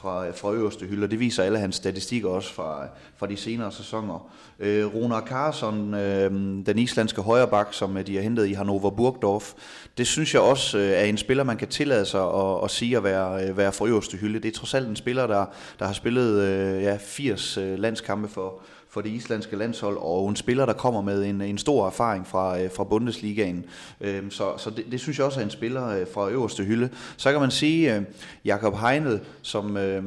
fra, 0.00 0.30
fra 0.30 0.52
øverste 0.52 0.86
hylde, 0.86 1.04
og 1.04 1.10
det 1.10 1.20
viser 1.20 1.42
alle 1.42 1.58
hans 1.58 1.76
statistikker 1.76 2.28
også 2.28 2.52
fra, 2.54 2.86
fra 3.16 3.26
de 3.26 3.36
senere 3.36 3.72
sæsoner. 3.72 4.30
Øh, 4.58 4.94
Runa 4.94 5.20
Karlsson, 5.20 5.94
øh, 5.94 6.30
den 6.66 6.78
islandske 6.78 7.22
højreback, 7.22 7.68
som 7.74 7.96
øh, 7.96 8.06
de 8.06 8.14
har 8.14 8.22
hentet 8.22 8.46
i 8.46 8.52
Hannover 8.52 8.90
Burgdorf, 8.90 9.52
det 9.98 10.06
synes 10.06 10.34
jeg 10.34 10.42
også 10.42 10.78
øh, 10.78 10.84
er 10.84 11.04
en 11.04 11.16
spiller, 11.16 11.44
man 11.44 11.56
kan 11.56 11.68
tillade 11.68 12.04
sig 12.04 12.22
at, 12.22 12.64
at 12.64 12.70
sige 12.70 12.96
at 12.96 13.04
være, 13.04 13.48
øh, 13.48 13.56
være 13.56 13.72
fra 13.72 13.86
øverste 13.86 14.16
hylde. 14.16 14.40
Det 14.40 14.48
er 14.48 14.58
trods 14.58 14.74
alt 14.74 14.88
en 14.88 14.96
spiller, 14.96 15.26
der, 15.26 15.46
der 15.78 15.86
har 15.86 15.92
spillet 15.92 16.40
øh, 16.40 16.82
ja, 16.82 16.96
80 17.00 17.56
øh, 17.56 17.78
landskampe 17.78 18.28
for, 18.28 18.62
for 18.90 19.00
det 19.00 19.10
islandske 19.10 19.56
landshold, 19.56 19.96
og 20.00 20.28
en 20.28 20.36
spiller, 20.36 20.66
der 20.66 20.72
kommer 20.72 21.00
med 21.00 21.24
en, 21.24 21.40
en 21.40 21.58
stor 21.58 21.86
erfaring 21.86 22.26
fra, 22.26 22.60
øh, 22.60 22.70
fra 22.76 22.84
Bundesligaen. 22.84 23.64
Øhm, 24.00 24.30
så 24.30 24.52
så 24.56 24.70
det, 24.70 24.84
det 24.90 25.00
synes 25.00 25.18
jeg 25.18 25.26
også 25.26 25.40
er 25.40 25.44
en 25.44 25.50
spiller 25.50 25.88
øh, 25.88 26.06
fra 26.14 26.30
øverste 26.30 26.64
hylde. 26.64 26.90
Så 27.16 27.32
kan 27.32 27.40
man 27.40 27.50
sige, 27.50 27.96
øh, 27.96 28.02
Jakob 28.44 28.76
Heinel, 28.76 29.20
som... 29.42 29.76
Øh, 29.76 30.04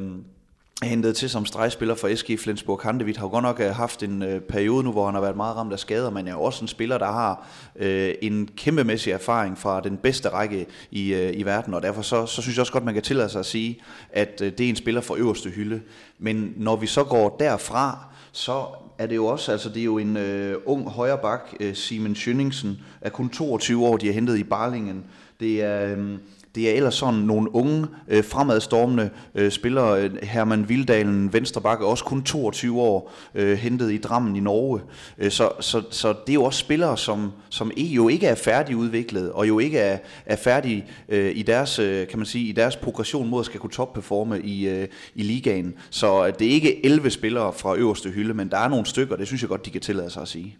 hentet 0.82 1.16
til 1.16 1.30
som 1.30 1.46
stregspiller 1.46 1.94
for 1.94 2.14
SG 2.14 2.38
Flensburg 2.38 2.80
Handewitt, 2.82 3.18
har 3.18 3.28
godt 3.28 3.42
nok 3.42 3.60
haft 3.60 4.02
en 4.02 4.22
øh, 4.22 4.40
periode 4.40 4.84
nu, 4.84 4.92
hvor 4.92 5.04
han 5.06 5.14
har 5.14 5.20
været 5.20 5.36
meget 5.36 5.56
ramt 5.56 5.72
af 5.72 5.78
skader, 5.78 6.10
men 6.10 6.28
er 6.28 6.34
også 6.34 6.64
en 6.64 6.68
spiller, 6.68 6.98
der 6.98 7.06
har 7.06 7.48
øh, 7.76 8.14
en 8.22 8.48
kæmpemæssig 8.56 9.12
erfaring 9.12 9.58
fra 9.58 9.80
den 9.80 9.96
bedste 9.96 10.28
række 10.28 10.66
i, 10.90 11.14
øh, 11.14 11.32
i 11.36 11.42
verden, 11.42 11.74
og 11.74 11.82
derfor 11.82 12.02
så, 12.02 12.26
så 12.26 12.42
synes 12.42 12.56
jeg 12.56 12.60
også 12.60 12.72
godt, 12.72 12.84
man 12.84 12.94
kan 12.94 13.02
tillade 13.02 13.28
sig 13.28 13.38
at 13.38 13.46
sige, 13.46 13.80
at 14.10 14.40
øh, 14.42 14.52
det 14.58 14.66
er 14.66 14.68
en 14.68 14.76
spiller 14.76 15.00
for 15.00 15.14
øverste 15.14 15.50
hylde. 15.50 15.80
Men 16.18 16.52
når 16.56 16.76
vi 16.76 16.86
så 16.86 17.04
går 17.04 17.36
derfra, 17.40 18.13
så 18.34 18.66
er 18.98 19.06
det 19.06 19.16
jo 19.16 19.26
også, 19.26 19.52
altså 19.52 19.68
det 19.68 19.80
er 19.80 19.84
jo 19.84 19.98
en 19.98 20.16
øh, 20.16 20.56
ung 20.66 20.90
højre 20.90 21.18
bak, 21.18 21.54
øh, 21.60 21.74
Simon 21.74 22.14
Schønningsen, 22.14 22.80
er 23.00 23.10
kun 23.10 23.28
22 23.28 23.86
år, 23.86 23.96
de 23.96 24.06
har 24.06 24.12
hentet 24.12 24.38
i 24.38 24.44
Barlingen. 24.44 25.04
Det 25.40 25.62
er, 25.62 25.96
øh, 25.96 26.18
det 26.54 26.70
er 26.70 26.74
ellers 26.74 26.94
sådan 26.94 27.20
nogle 27.20 27.54
unge, 27.54 27.86
øh, 28.08 28.24
fremadstormende 28.24 29.10
øh, 29.34 29.50
spillere. 29.50 30.10
Herman 30.22 30.68
Vildalen, 30.68 31.32
venstrebakke, 31.32 31.86
også 31.86 32.04
kun 32.04 32.22
22 32.22 32.80
år, 32.80 33.12
øh, 33.34 33.58
hentet 33.58 33.92
i 33.92 33.98
Drammen 33.98 34.36
i 34.36 34.40
Norge. 34.40 34.80
Øh, 35.18 35.30
så, 35.30 35.50
så, 35.60 35.82
så 35.90 36.08
det 36.08 36.28
er 36.28 36.34
jo 36.34 36.44
også 36.44 36.58
spillere, 36.58 36.98
som, 36.98 37.32
som 37.48 37.72
jo 37.76 38.08
ikke 38.08 38.26
er 38.26 38.34
færdigudviklet, 38.34 39.32
og 39.32 39.48
jo 39.48 39.58
ikke 39.58 39.78
er, 39.78 39.98
er 40.26 40.36
færdige 40.36 40.84
øh, 41.08 41.36
i 41.36 41.42
deres, 41.42 41.78
øh, 41.78 42.08
kan 42.08 42.18
man 42.18 42.26
sige, 42.26 42.48
i 42.48 42.52
deres 42.52 42.76
progression 42.76 43.28
mod 43.28 43.40
at 43.40 43.46
skal 43.46 43.60
kunne 43.60 43.70
topperforme 43.70 44.40
i, 44.40 44.68
øh, 44.68 44.88
i 45.14 45.22
ligaen. 45.22 45.74
Så 45.90 46.26
øh, 46.26 46.32
det 46.38 46.46
er 46.46 46.50
ikke 46.50 46.86
11 46.86 47.10
spillere 47.10 47.52
fra 47.52 47.76
øverste 47.76 48.10
hylde, 48.10 48.34
men 48.34 48.50
der 48.50 48.58
er 48.58 48.68
nogle 48.68 48.86
stykker, 48.86 49.16
det 49.16 49.26
synes 49.26 49.42
jeg 49.42 49.48
godt, 49.48 49.66
de 49.66 49.70
kan 49.70 49.80
tillade 49.80 50.10
sig 50.10 50.22
at 50.22 50.28
sige. 50.28 50.56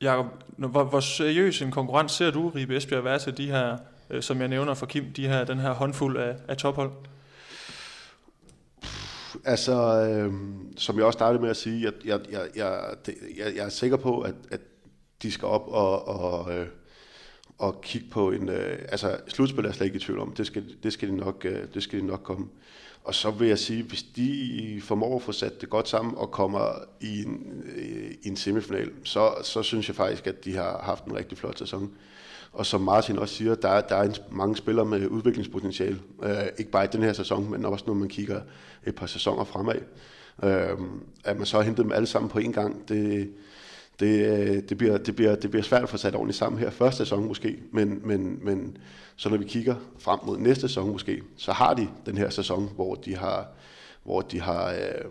Jakob, 0.00 0.26
hvor, 0.56 0.84
hvor 0.84 1.00
seriøs 1.00 1.62
en 1.62 1.70
konkurrent 1.70 2.10
ser 2.10 2.30
du, 2.30 2.48
Ribe 2.48 2.76
Esbjerg, 2.76 3.04
være 3.04 3.18
til 3.18 3.36
de 3.36 3.46
her 3.46 3.76
øh, 4.10 4.22
som 4.22 4.40
jeg 4.40 4.48
nævner 4.48 4.74
for 4.74 4.86
Kim, 4.86 5.12
de 5.12 5.28
her, 5.28 5.44
den 5.44 5.58
her 5.58 5.70
håndfuld 5.70 6.16
af, 6.16 6.36
af 6.48 6.56
tophold? 6.56 6.90
Altså, 9.44 10.06
øh, 10.08 10.32
som 10.76 10.96
jeg 10.96 11.04
også 11.04 11.16
startede 11.16 11.42
med 11.42 11.50
at 11.50 11.56
sige, 11.56 11.84
jeg, 11.84 11.92
jeg, 12.04 12.20
jeg, 12.30 12.48
jeg, 12.56 12.94
jeg, 13.38 13.56
jeg 13.56 13.64
er 13.64 13.68
sikker 13.68 13.96
på, 13.96 14.20
at, 14.20 14.34
at 14.50 14.60
de 15.22 15.32
skal 15.32 15.48
op 15.48 15.68
og, 15.68 16.08
og, 16.08 16.54
øh, 16.54 16.66
og 17.58 17.80
kigge 17.80 18.06
på 18.10 18.30
en... 18.30 18.48
Øh, 18.48 18.78
altså, 18.88 19.16
slutspil 19.28 19.64
er 19.64 19.68
jeg 19.68 19.74
slet 19.74 19.86
ikke 19.86 19.96
i 19.96 20.00
tvivl 20.00 20.18
om. 20.18 20.32
Det 20.32 20.46
skal, 20.46 20.64
det 20.82 20.92
skal, 20.92 21.08
de, 21.08 21.16
nok, 21.16 21.44
øh, 21.44 21.62
det 21.74 21.82
skal 21.82 22.00
de 22.00 22.06
nok 22.06 22.22
komme. 22.22 22.46
Og 23.04 23.14
så 23.14 23.30
vil 23.30 23.48
jeg 23.48 23.58
sige, 23.58 23.82
hvis 23.82 24.02
de 24.02 24.80
formår 24.84 25.16
at 25.16 25.22
få 25.22 25.32
sat 25.32 25.60
det 25.60 25.70
godt 25.70 25.88
sammen 25.88 26.14
og 26.16 26.30
kommer 26.30 26.68
i 27.00 27.22
en, 27.22 27.62
øh, 27.76 28.10
i 28.22 28.28
en 28.28 28.36
semifinal, 28.36 28.90
så, 29.04 29.34
så 29.42 29.62
synes 29.62 29.88
jeg 29.88 29.96
faktisk, 29.96 30.26
at 30.26 30.44
de 30.44 30.56
har 30.56 30.80
haft 30.82 31.04
en 31.04 31.16
rigtig 31.16 31.38
flot 31.38 31.58
sæson. 31.58 31.92
Og 32.52 32.66
som 32.66 32.80
Martin 32.80 33.18
også 33.18 33.34
siger, 33.34 33.54
der, 33.54 33.80
der 33.80 33.96
er 33.96 34.02
en, 34.02 34.14
mange 34.30 34.56
spillere 34.56 34.86
med 34.86 35.06
udviklingspotentiale. 35.06 35.98
Øh, 36.22 36.46
ikke 36.58 36.70
bare 36.70 36.84
i 36.84 36.88
den 36.92 37.02
her 37.02 37.12
sæson, 37.12 37.50
men 37.50 37.64
også 37.64 37.84
når 37.86 37.94
man 37.94 38.08
kigger 38.08 38.40
et 38.86 38.94
par 38.94 39.06
sæsoner 39.06 39.44
fremad. 39.44 39.80
Øh, 40.42 40.78
at 41.24 41.36
man 41.36 41.46
så 41.46 41.56
har 41.56 41.64
hentet 41.64 41.84
dem 41.84 41.92
alle 41.92 42.06
sammen 42.06 42.30
på 42.30 42.38
én 42.38 42.52
gang, 42.52 42.88
det, 42.88 43.30
det, 44.00 44.26
øh, 44.26 44.62
det, 44.68 44.78
bliver, 44.78 44.98
det, 44.98 45.16
bliver, 45.16 45.34
det 45.34 45.50
bliver 45.50 45.64
svært 45.64 45.82
at 45.82 45.88
få 45.88 45.96
sat 45.96 46.14
ordentligt 46.14 46.38
sammen 46.38 46.58
her 46.58 46.70
første 46.70 46.98
sæson 46.98 47.28
måske, 47.28 47.58
men, 47.72 48.00
men, 48.04 48.38
men 48.42 48.76
så 49.16 49.28
når 49.28 49.36
vi 49.36 49.44
kigger 49.44 49.74
frem 49.98 50.18
mod 50.26 50.38
næste 50.38 50.60
sæson 50.60 50.90
måske, 50.90 51.22
så 51.36 51.52
har 51.52 51.74
de 51.74 51.88
den 52.06 52.18
her 52.18 52.30
sæson, 52.30 52.70
hvor 52.74 52.94
de 52.94 53.16
har, 53.16 53.46
hvor 54.04 54.20
de 54.20 54.40
har, 54.40 54.70
øh, 54.70 55.10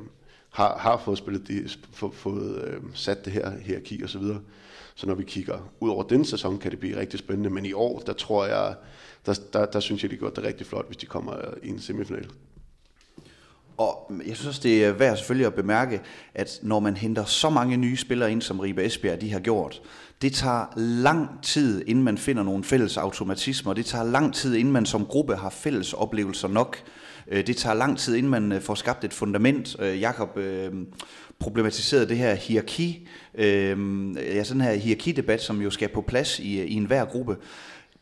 har, 0.50 0.78
har 0.78 0.98
fået, 0.98 1.18
spillet 1.18 1.48
de, 1.48 1.70
få, 1.92 2.12
fået 2.12 2.64
øh, 2.64 2.82
sat 2.94 3.26
det 3.26 3.34
her 3.34 3.52
hierarki 3.62 4.04
og 4.04 4.10
så 5.00 5.08
når 5.08 5.16
vi 5.16 5.24
kigger 5.24 5.72
ud 5.80 5.90
over 5.90 6.04
den 6.04 6.26
sæson, 6.26 6.58
kan 6.58 6.72
det 6.72 6.80
blive 6.80 7.00
rigtig 7.00 7.20
spændende. 7.20 7.50
Men 7.50 7.66
i 7.66 7.74
år, 7.74 8.00
der 8.00 8.14
tror 8.14 8.46
jeg, 8.46 8.76
der, 9.26 9.40
der, 9.54 9.66
der 9.66 9.80
synes 9.80 10.04
jeg, 10.04 10.12
de 10.12 10.18
gør 10.18 10.30
det 10.30 10.44
rigtig 10.44 10.68
flot, 10.68 10.88
hvis 10.88 10.98
de 10.98 11.06
kommer 11.06 11.34
i 11.64 11.70
en 11.70 11.80
semifinal. 11.80 12.28
Og 13.78 14.12
jeg 14.28 14.38
synes 14.38 14.60
det 14.60 14.86
er 14.86 14.92
værd 14.92 15.18
selvfølgelig 15.18 15.48
at 15.48 15.54
bemærke, 15.54 16.02
at 16.34 16.60
når 16.62 16.80
man 16.80 16.98
henter 16.98 17.26
så 17.26 17.50
mange 17.50 17.78
nye 17.78 17.98
spillere 17.98 18.32
ind, 18.32 18.42
som 18.42 18.60
Ribe 18.60 18.86
Esbjerg 18.86 19.22
de 19.22 19.32
har 19.32 19.40
gjort, 19.40 19.82
det 20.22 20.34
tager 20.34 20.66
lang 20.78 21.44
tid, 21.44 21.84
inden 21.88 22.04
man 22.04 22.18
finder 22.18 22.44
nogle 22.44 22.64
fælles 22.64 22.98
automatismer. 22.98 23.74
Det 23.74 23.86
tager 23.86 24.04
lang 24.04 24.34
tid, 24.34 24.56
inden 24.56 24.74
man 24.74 24.86
som 24.86 25.06
gruppe 25.06 25.36
har 25.36 25.50
fælles 25.50 25.94
oplevelser 25.94 26.48
nok. 26.48 26.78
Øh, 27.28 27.48
det 27.48 27.58
tager 27.58 27.74
lang 27.74 27.98
tid, 27.98 28.16
inden 28.16 28.30
man 28.30 28.52
øh, 28.52 28.62
får 28.62 28.76
skabt 28.76 29.04
et 29.04 29.14
fundament. 29.14 29.76
Øh, 29.80 30.02
Jakob 30.02 30.38
problematiseret 31.40 32.10
det 32.10 32.18
her 32.18 32.36
hierarki, 32.36 33.08
øh, 33.36 33.78
ja, 34.16 34.44
sådan 34.44 34.62
her 34.62 34.74
hierarkidebat, 34.74 35.42
som 35.42 35.62
jo 35.62 35.70
skal 35.70 35.90
på 35.90 36.02
plads 36.02 36.40
i, 36.40 36.64
i 36.64 36.74
enhver 36.74 37.06
gruppe. 37.06 37.38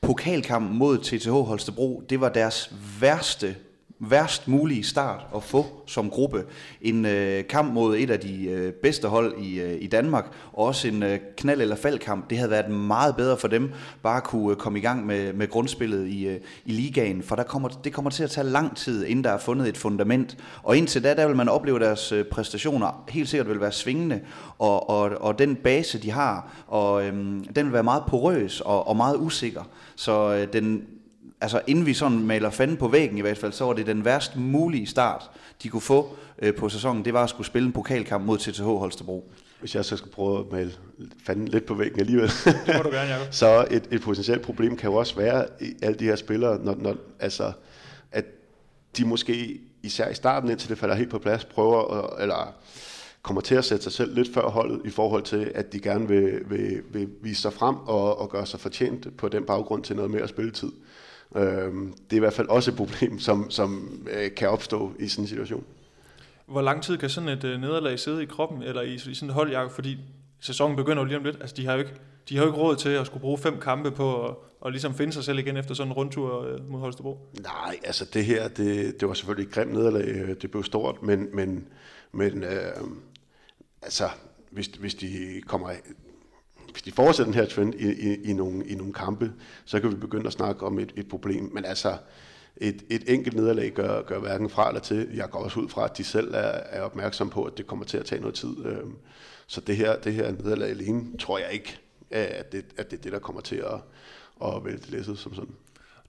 Pokalkamp 0.01 0.71
mod 0.71 0.97
TTH 0.97 1.29
Holstebro, 1.29 2.03
det 2.09 2.21
var 2.21 2.29
deres 2.29 2.73
værste 3.01 3.55
værst 3.99 4.47
mulige 4.47 4.83
start 4.83 5.25
at 5.35 5.43
få 5.43 5.65
som 5.87 6.09
gruppe. 6.09 6.43
En 6.81 7.05
øh, 7.05 7.47
kamp 7.47 7.73
mod 7.73 7.97
et 7.97 8.09
af 8.09 8.19
de 8.19 8.45
øh, 8.45 8.73
bedste 8.73 9.07
hold 9.07 9.37
i, 9.37 9.59
øh, 9.59 9.77
i 9.81 9.87
Danmark, 9.87 10.25
og 10.53 10.65
også 10.65 10.87
en 10.87 11.03
øh, 11.03 11.19
knald- 11.41 11.61
eller 11.61 11.75
faldkamp. 11.75 12.29
Det 12.29 12.37
havde 12.37 12.51
været 12.51 12.71
meget 12.71 13.15
bedre 13.15 13.37
for 13.37 13.47
dem 13.47 13.71
bare 14.03 14.17
at 14.17 14.23
kunne 14.23 14.51
øh, 14.51 14.57
komme 14.57 14.79
i 14.79 14.81
gang 14.81 15.05
med, 15.05 15.33
med 15.33 15.49
grundspillet 15.49 16.07
i, 16.07 16.27
øh, 16.27 16.39
i 16.65 16.71
ligaen, 16.71 17.23
for 17.23 17.35
der 17.35 17.43
kommer, 17.43 17.69
det 17.69 17.93
kommer 17.93 18.11
til 18.11 18.23
at 18.23 18.29
tage 18.29 18.47
lang 18.47 18.77
tid, 18.77 19.05
inden 19.05 19.23
der 19.23 19.31
er 19.31 19.37
fundet 19.37 19.67
et 19.67 19.77
fundament. 19.77 20.37
Og 20.63 20.77
indtil 20.77 21.03
da, 21.03 21.13
der 21.13 21.27
vil 21.27 21.35
man 21.35 21.49
opleve 21.49 21.79
deres 21.79 22.11
øh, 22.11 22.25
præstationer 22.25 23.03
helt 23.09 23.29
sikkert 23.29 23.49
vil 23.49 23.61
være 23.61 23.71
svingende, 23.71 24.21
og, 24.59 24.89
og, 24.89 25.11
og 25.19 25.39
den 25.39 25.55
base, 25.55 26.01
de 26.01 26.11
har, 26.11 26.51
og, 26.67 27.05
øh, 27.05 27.13
den 27.55 27.65
vil 27.65 27.73
være 27.73 27.83
meget 27.83 28.03
porøs 28.07 28.61
og, 28.61 28.87
og 28.87 28.95
meget 28.95 29.17
usikker. 29.17 29.63
Så 29.95 30.33
øh, 30.33 30.53
den, 30.53 30.83
altså 31.41 31.61
inden 31.67 31.85
vi 31.85 31.93
sådan 31.93 32.19
maler 32.19 32.49
fanden 32.49 32.77
på 32.77 32.87
væggen 32.87 33.17
i 33.17 33.21
hvert 33.21 33.37
fald, 33.37 33.51
så 33.51 33.65
var 33.65 33.73
det 33.73 33.87
den 33.87 34.05
værst 34.05 34.35
mulige 34.35 34.87
start, 34.87 35.29
de 35.63 35.69
kunne 35.69 35.81
få 35.81 36.17
øh, 36.39 36.55
på 36.55 36.69
sæsonen. 36.69 37.05
Det 37.05 37.13
var 37.13 37.23
at 37.23 37.29
skulle 37.29 37.47
spille 37.47 37.65
en 37.65 37.73
pokalkamp 37.73 38.25
mod 38.25 38.37
TTH 38.37 38.63
Holstebro. 38.63 39.31
Hvis 39.59 39.75
jeg 39.75 39.85
så 39.85 39.97
skal 39.97 40.11
prøve 40.11 40.39
at 40.39 40.51
male 40.51 40.71
fanden 41.25 41.47
lidt 41.47 41.65
på 41.65 41.73
væggen 41.73 41.99
alligevel, 41.99 42.29
det 42.45 42.75
må 42.77 42.83
du 42.83 42.89
gerne, 42.89 43.13
Jacob. 43.13 43.33
så 43.41 43.67
et, 43.71 43.83
et 43.91 44.01
potentielt 44.01 44.41
problem 44.41 44.77
kan 44.77 44.89
jo 44.89 44.95
også 44.95 45.15
være 45.15 45.45
i 45.61 45.73
alle 45.81 45.99
de 45.99 46.05
her 46.05 46.15
spillere, 46.15 46.59
når, 46.63 46.75
når, 46.75 46.95
altså, 47.19 47.51
at 48.11 48.25
de 48.97 49.05
måske 49.05 49.59
især 49.83 50.09
i 50.09 50.13
starten, 50.13 50.49
indtil 50.49 50.69
det 50.69 50.77
falder 50.77 50.95
helt 50.95 51.09
på 51.09 51.19
plads, 51.19 51.45
prøver 51.45 52.03
at, 52.03 52.23
eller 52.23 52.53
kommer 53.21 53.41
til 53.41 53.55
at 53.55 53.65
sætte 53.65 53.83
sig 53.83 53.91
selv 53.91 54.15
lidt 54.15 54.33
før 54.33 54.49
holdet 54.49 54.81
i 54.85 54.89
forhold 54.89 55.23
til, 55.23 55.51
at 55.55 55.73
de 55.73 55.79
gerne 55.79 56.07
vil, 56.07 56.41
vil, 56.49 56.81
vil 56.89 57.09
vise 57.21 57.41
sig 57.41 57.53
frem 57.53 57.75
og, 57.75 58.19
og 58.19 58.29
gøre 58.29 58.45
sig 58.45 58.59
fortjent 58.59 59.17
på 59.17 59.27
den 59.27 59.43
baggrund 59.43 59.83
til 59.83 59.95
noget 59.95 60.11
mere 60.11 60.27
spilletid. 60.27 60.71
Øh, 61.35 61.41
det 61.41 62.11
er 62.11 62.15
i 62.15 62.19
hvert 62.19 62.33
fald 62.33 62.47
også 62.47 62.71
et 62.71 62.77
problem, 62.77 63.19
som, 63.19 63.49
som 63.51 64.01
øh, 64.11 64.35
kan 64.35 64.49
opstå 64.49 64.91
i 64.99 65.07
sådan 65.07 65.23
en 65.23 65.27
situation. 65.27 65.63
Hvor 66.45 66.61
lang 66.61 66.83
tid 66.83 66.97
kan 66.97 67.09
sådan 67.09 67.29
et 67.29 67.43
øh, 67.43 67.61
nederlag 67.61 67.99
sidde 67.99 68.23
i 68.23 68.25
kroppen, 68.25 68.61
eller 68.61 68.81
i, 68.81 68.93
i 68.93 68.99
sådan 68.99 69.29
et 69.29 69.33
holdjakke, 69.33 69.73
fordi 69.73 69.97
sæsonen 70.39 70.75
begynder 70.75 71.03
jo 71.03 71.07
lige 71.07 71.17
om 71.17 71.23
lidt. 71.23 71.37
Altså, 71.41 71.55
de 71.55 71.65
har 71.65 71.73
jo 71.73 71.79
ikke, 71.79 71.91
de 72.29 72.37
har 72.37 72.43
jo 72.43 72.49
ikke 72.49 72.59
råd 72.59 72.75
til 72.75 72.89
at 72.89 73.05
skulle 73.05 73.21
bruge 73.21 73.37
fem 73.37 73.59
kampe 73.59 73.91
på 73.91 74.25
at, 74.25 74.35
og 74.61 74.71
ligesom 74.71 74.93
finde 74.93 75.13
sig 75.13 75.23
selv 75.23 75.39
igen 75.39 75.57
efter 75.57 75.73
sådan 75.73 75.91
en 75.91 75.93
rundtur 75.93 76.43
øh, 76.43 76.69
mod 76.69 76.79
Holstebro. 76.79 77.17
Nej, 77.41 77.79
altså 77.83 78.05
det 78.13 78.25
her, 78.25 78.47
det, 78.47 78.99
det 78.99 79.07
var 79.07 79.13
selvfølgelig 79.13 79.47
et 79.47 79.53
grimt 79.53 79.73
nederlag. 79.73 80.35
Det 80.41 80.51
blev 80.51 80.63
stort, 80.63 81.03
men, 81.03 81.27
men, 81.33 81.67
men 82.11 82.43
øh, 82.43 82.71
altså, 83.81 84.09
hvis, 84.51 84.67
hvis 84.67 84.95
de 84.95 85.41
kommer 85.47 85.69
hvis 86.77 86.81
de 86.81 86.91
fortsætter 86.91 87.31
den 87.31 87.41
her 87.41 87.45
trend 87.45 87.73
i, 87.73 87.87
i, 87.87 88.29
i, 88.29 88.33
nogle, 88.33 88.65
i 88.65 88.75
nogle 88.75 88.93
kampe, 88.93 89.31
så 89.65 89.79
kan 89.79 89.91
vi 89.91 89.95
begynde 89.95 90.27
at 90.27 90.33
snakke 90.33 90.65
om 90.65 90.79
et, 90.79 90.93
et 90.95 91.07
problem. 91.09 91.49
Men 91.53 91.65
altså, 91.65 91.97
et, 92.57 92.83
et 92.89 93.03
enkelt 93.07 93.35
nederlag 93.35 93.71
gør, 93.71 94.01
gør 94.01 94.19
hverken 94.19 94.49
fra 94.49 94.67
eller 94.67 94.81
til. 94.81 95.07
Jeg 95.13 95.29
går 95.29 95.39
også 95.39 95.59
ud 95.59 95.69
fra, 95.69 95.85
at 95.85 95.97
de 95.97 96.03
selv 96.03 96.33
er, 96.33 96.39
er 96.69 96.81
opmærksom 96.81 97.29
på, 97.29 97.43
at 97.43 97.57
det 97.57 97.67
kommer 97.67 97.85
til 97.85 97.97
at 97.97 98.05
tage 98.05 98.21
noget 98.21 98.35
tid. 98.35 98.65
Øhm, 98.65 98.95
så 99.47 99.61
det 99.61 99.77
her, 99.77 99.99
det 99.99 100.13
her 100.13 100.31
nederlag 100.31 100.69
alene, 100.69 101.17
tror 101.19 101.37
jeg 101.37 101.51
ikke, 101.51 101.77
at 102.11 102.51
det, 102.51 102.65
at 102.77 102.91
det 102.91 102.97
er 102.97 103.01
det, 103.01 103.11
der 103.11 103.19
kommer 103.19 103.41
til 103.41 103.55
at, 103.55 103.79
at 104.47 104.65
vælte 104.65 104.91
læsset 104.91 105.19
som 105.19 105.33
sådan. 105.33 105.53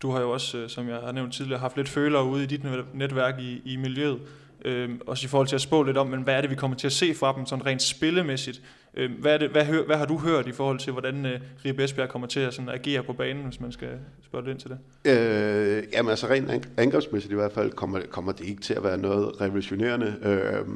Du 0.02 0.10
har 0.10 0.20
jo 0.20 0.30
også, 0.30 0.58
øh, 0.58 0.68
som 0.68 0.88
jeg 0.88 0.96
har 0.96 1.12
nævnt 1.12 1.34
tidligere, 1.34 1.60
haft 1.60 1.76
lidt 1.76 1.88
følere 1.88 2.24
ude 2.24 2.42
i 2.42 2.46
dit 2.46 2.60
netværk 2.94 3.40
i, 3.40 3.62
i 3.64 3.76
miljøet. 3.76 4.20
Øhm, 4.64 5.00
også 5.06 5.24
i 5.24 5.28
forhold 5.28 5.48
til 5.48 5.54
at 5.54 5.60
spå 5.60 5.82
lidt 5.82 5.96
om, 5.96 6.06
men 6.06 6.22
hvad 6.22 6.34
er 6.34 6.40
det, 6.40 6.50
vi 6.50 6.54
kommer 6.54 6.76
til 6.76 6.86
at 6.86 6.92
se 6.92 7.14
fra 7.14 7.34
dem, 7.36 7.46
sådan 7.46 7.66
rent 7.66 7.82
spillemæssigt? 7.82 8.62
Øh, 8.98 9.20
hvad, 9.20 9.34
er 9.34 9.38
det, 9.38 9.50
hvad, 9.50 9.64
hør, 9.64 9.84
hvad 9.84 9.96
har 9.96 10.06
du 10.06 10.18
hørt 10.18 10.46
i 10.46 10.52
forhold 10.52 10.78
til, 10.78 10.92
hvordan 10.92 11.26
øh, 11.26 11.40
Ribe 11.64 11.84
Esbjerg 11.84 12.08
kommer 12.08 12.28
til 12.28 12.40
at 12.40 12.54
sådan, 12.54 12.68
agere 12.68 13.02
på 13.02 13.12
banen, 13.12 13.44
hvis 13.44 13.60
man 13.60 13.72
skal 13.72 13.88
spørge 14.24 14.44
lidt 14.44 14.52
ind 14.52 14.60
til 14.60 14.70
det? 14.70 14.78
Øh, 15.10 15.84
jamen 15.92 16.10
altså 16.10 16.26
rent 16.26 16.68
angrebsmæssigt 16.76 17.32
i 17.32 17.34
hvert 17.34 17.52
fald 17.52 17.70
kommer, 17.70 18.00
kommer 18.10 18.32
det 18.32 18.46
ikke 18.46 18.62
til 18.62 18.74
at 18.74 18.84
være 18.84 18.98
noget 18.98 19.40
revolutionerende. 19.40 20.14
Øh, 20.22 20.68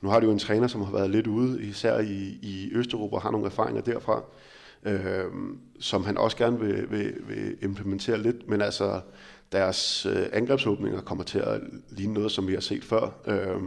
nu 0.00 0.08
har 0.08 0.20
du 0.20 0.26
jo 0.26 0.32
en 0.32 0.38
træner, 0.38 0.66
som 0.66 0.82
har 0.82 0.92
været 0.92 1.10
lidt 1.10 1.26
ude, 1.26 1.62
især 1.62 1.98
i, 1.98 2.38
i 2.42 2.70
Østeuropa, 2.72 3.16
og 3.16 3.22
har 3.22 3.30
nogle 3.30 3.46
erfaringer 3.46 3.82
derfra, 3.82 4.22
øh, 4.84 5.24
som 5.80 6.04
han 6.04 6.18
også 6.18 6.36
gerne 6.36 6.60
vil, 6.60 6.90
vil, 6.90 7.14
vil 7.28 7.56
implementere 7.62 8.22
lidt, 8.22 8.48
men 8.48 8.60
altså 8.60 9.00
deres 9.52 10.06
øh, 10.06 10.26
angrebsåbninger 10.32 11.00
kommer 11.00 11.24
til 11.24 11.38
at 11.38 11.60
ligne 11.90 12.14
noget, 12.14 12.32
som 12.32 12.48
vi 12.48 12.52
har 12.52 12.60
set 12.60 12.84
før. 12.84 13.10
Øh, 13.26 13.62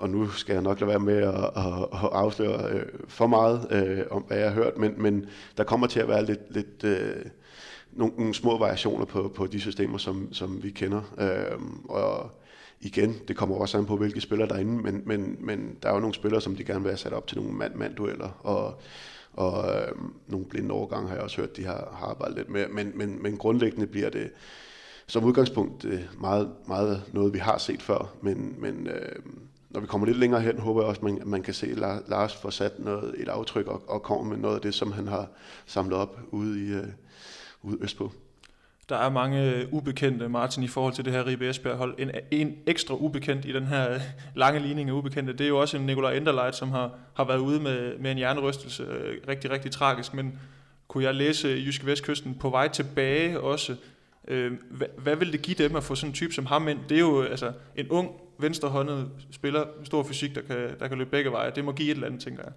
og 0.00 0.10
nu 0.10 0.28
skal 0.28 0.52
jeg 0.52 0.62
nok 0.62 0.80
lade 0.80 0.88
være 0.88 0.98
med 0.98 1.16
at, 1.16 1.34
at, 1.34 1.88
at 1.92 2.08
afsløre 2.12 2.72
øh, 2.72 2.86
for 3.08 3.26
meget 3.26 3.66
øh, 3.70 4.04
om, 4.10 4.22
hvad 4.22 4.38
jeg 4.38 4.48
har 4.48 4.54
hørt, 4.54 4.78
men, 4.78 4.94
men 4.96 5.26
der 5.56 5.64
kommer 5.64 5.86
til 5.86 6.00
at 6.00 6.08
være 6.08 6.24
lidt, 6.24 6.54
lidt 6.54 6.84
øh, 6.84 7.24
nogle, 7.92 8.14
nogle 8.18 8.34
små 8.34 8.58
variationer 8.58 9.04
på, 9.04 9.32
på 9.34 9.46
de 9.46 9.60
systemer, 9.60 9.98
som, 9.98 10.32
som 10.32 10.62
vi 10.62 10.70
kender. 10.70 11.02
Øh, 11.18 11.60
og 11.88 12.30
igen, 12.80 13.16
det 13.28 13.36
kommer 13.36 13.56
også 13.56 13.78
an 13.78 13.86
på, 13.86 13.96
hvilke 13.96 14.20
spillere 14.20 14.48
der 14.48 14.54
er 14.54 14.58
inde, 14.58 14.82
men, 14.82 15.02
men, 15.06 15.36
men 15.40 15.76
der 15.82 15.88
er 15.88 15.94
jo 15.94 16.00
nogle 16.00 16.14
spillere, 16.14 16.40
som 16.40 16.56
de 16.56 16.64
gerne 16.64 16.80
vil 16.80 16.90
have 16.90 16.98
sat 16.98 17.12
op 17.12 17.26
til 17.26 17.38
nogle 17.38 17.52
mand-mand-dueller, 17.52 18.28
og, 18.42 18.80
og 19.32 19.74
øh, 19.74 19.92
nogle 20.26 20.46
blinde 20.46 20.74
overgange 20.74 21.08
har 21.08 21.14
jeg 21.14 21.24
også 21.24 21.36
hørt, 21.36 21.56
de 21.56 21.64
har, 21.64 21.92
har 21.92 22.06
arbejdet 22.06 22.36
lidt 22.36 22.48
med, 22.48 22.68
men, 22.68 22.92
men, 22.94 23.22
men 23.22 23.36
grundlæggende 23.36 23.86
bliver 23.86 24.10
det 24.10 24.30
som 25.06 25.24
udgangspunkt 25.24 25.84
øh, 25.84 26.00
meget, 26.20 26.50
meget 26.68 27.02
noget, 27.12 27.32
vi 27.34 27.38
har 27.38 27.58
set 27.58 27.82
før, 27.82 28.14
men, 28.22 28.54
men 28.58 28.86
øh, 28.86 29.16
når 29.70 29.80
vi 29.80 29.86
kommer 29.86 30.06
lidt 30.06 30.18
længere 30.18 30.40
hen, 30.40 30.58
håber 30.58 30.80
jeg 30.80 30.88
også, 30.88 30.98
at 30.98 31.02
man, 31.02 31.20
man 31.24 31.42
kan 31.42 31.54
se 31.54 31.66
Lars 32.08 32.36
får 32.36 32.50
sat 32.50 32.78
noget, 32.78 33.14
et 33.18 33.28
aftryk 33.28 33.66
og, 33.66 33.82
og 33.88 34.02
komme 34.02 34.30
med 34.30 34.38
noget 34.38 34.54
af 34.54 34.60
det, 34.60 34.74
som 34.74 34.92
han 34.92 35.08
har 35.08 35.28
samlet 35.66 35.98
op 35.98 36.20
ude, 36.30 36.66
i, 36.66 36.72
øh, 36.72 36.86
ude 37.62 37.78
østpå. 37.80 38.12
Der 38.88 38.96
er 38.96 39.10
mange 39.10 39.54
øh, 39.54 39.72
ubekendte, 39.72 40.28
Martin, 40.28 40.62
i 40.62 40.68
forhold 40.68 40.94
til 40.94 41.04
det 41.04 41.12
her 41.12 41.26
Ribe 41.26 41.48
Esbjerg 41.48 41.76
hold. 41.76 41.94
En, 41.98 42.10
en 42.30 42.56
ekstra 42.66 42.94
ubekendt 42.94 43.44
i 43.44 43.52
den 43.52 43.64
her 43.64 43.90
øh, 43.94 44.00
lange 44.34 44.60
ligning 44.60 44.88
af 44.88 44.94
ubekendte, 44.94 45.32
det 45.32 45.40
er 45.40 45.48
jo 45.48 45.60
også 45.60 45.76
en 45.76 45.86
Nikolaj 45.86 46.16
Enderleit, 46.16 46.54
som 46.54 46.70
har, 46.70 46.90
har 47.14 47.24
været 47.24 47.38
ude 47.38 47.60
med, 47.60 47.98
med 47.98 48.10
en 48.10 48.16
hjernerystelse. 48.16 48.82
Øh, 48.82 49.18
rigtig, 49.28 49.50
rigtig 49.50 49.70
tragisk, 49.70 50.14
men 50.14 50.38
kunne 50.88 51.04
jeg 51.04 51.14
læse 51.14 51.48
Jyske 51.48 51.86
Vestkysten 51.86 52.34
på 52.34 52.50
vej 52.50 52.68
tilbage 52.68 53.40
også. 53.40 53.76
Øh, 54.28 54.52
hvad, 54.70 54.86
hvad 54.98 55.16
vil 55.16 55.32
det 55.32 55.42
give 55.42 55.56
dem 55.68 55.76
at 55.76 55.84
få 55.84 55.94
sådan 55.94 56.10
en 56.10 56.14
type 56.14 56.34
som 56.34 56.46
ham 56.46 56.68
ind? 56.68 56.78
Det 56.88 56.94
er 56.94 57.00
jo 57.00 57.22
øh, 57.22 57.30
altså, 57.30 57.52
en 57.76 57.88
ung 57.88 58.10
venstrehåndet 58.38 59.10
spiller, 59.30 59.64
stor 59.84 60.02
fysik, 60.02 60.34
der 60.34 60.40
kan, 60.40 60.56
der 60.80 60.88
kan 60.88 60.98
løbe 60.98 61.10
begge 61.10 61.32
veje. 61.32 61.52
Det 61.54 61.64
må 61.64 61.72
give 61.72 61.90
et 61.90 61.94
eller 61.94 62.06
andet, 62.06 62.20
tænker 62.20 62.42
jeg. 62.42 62.52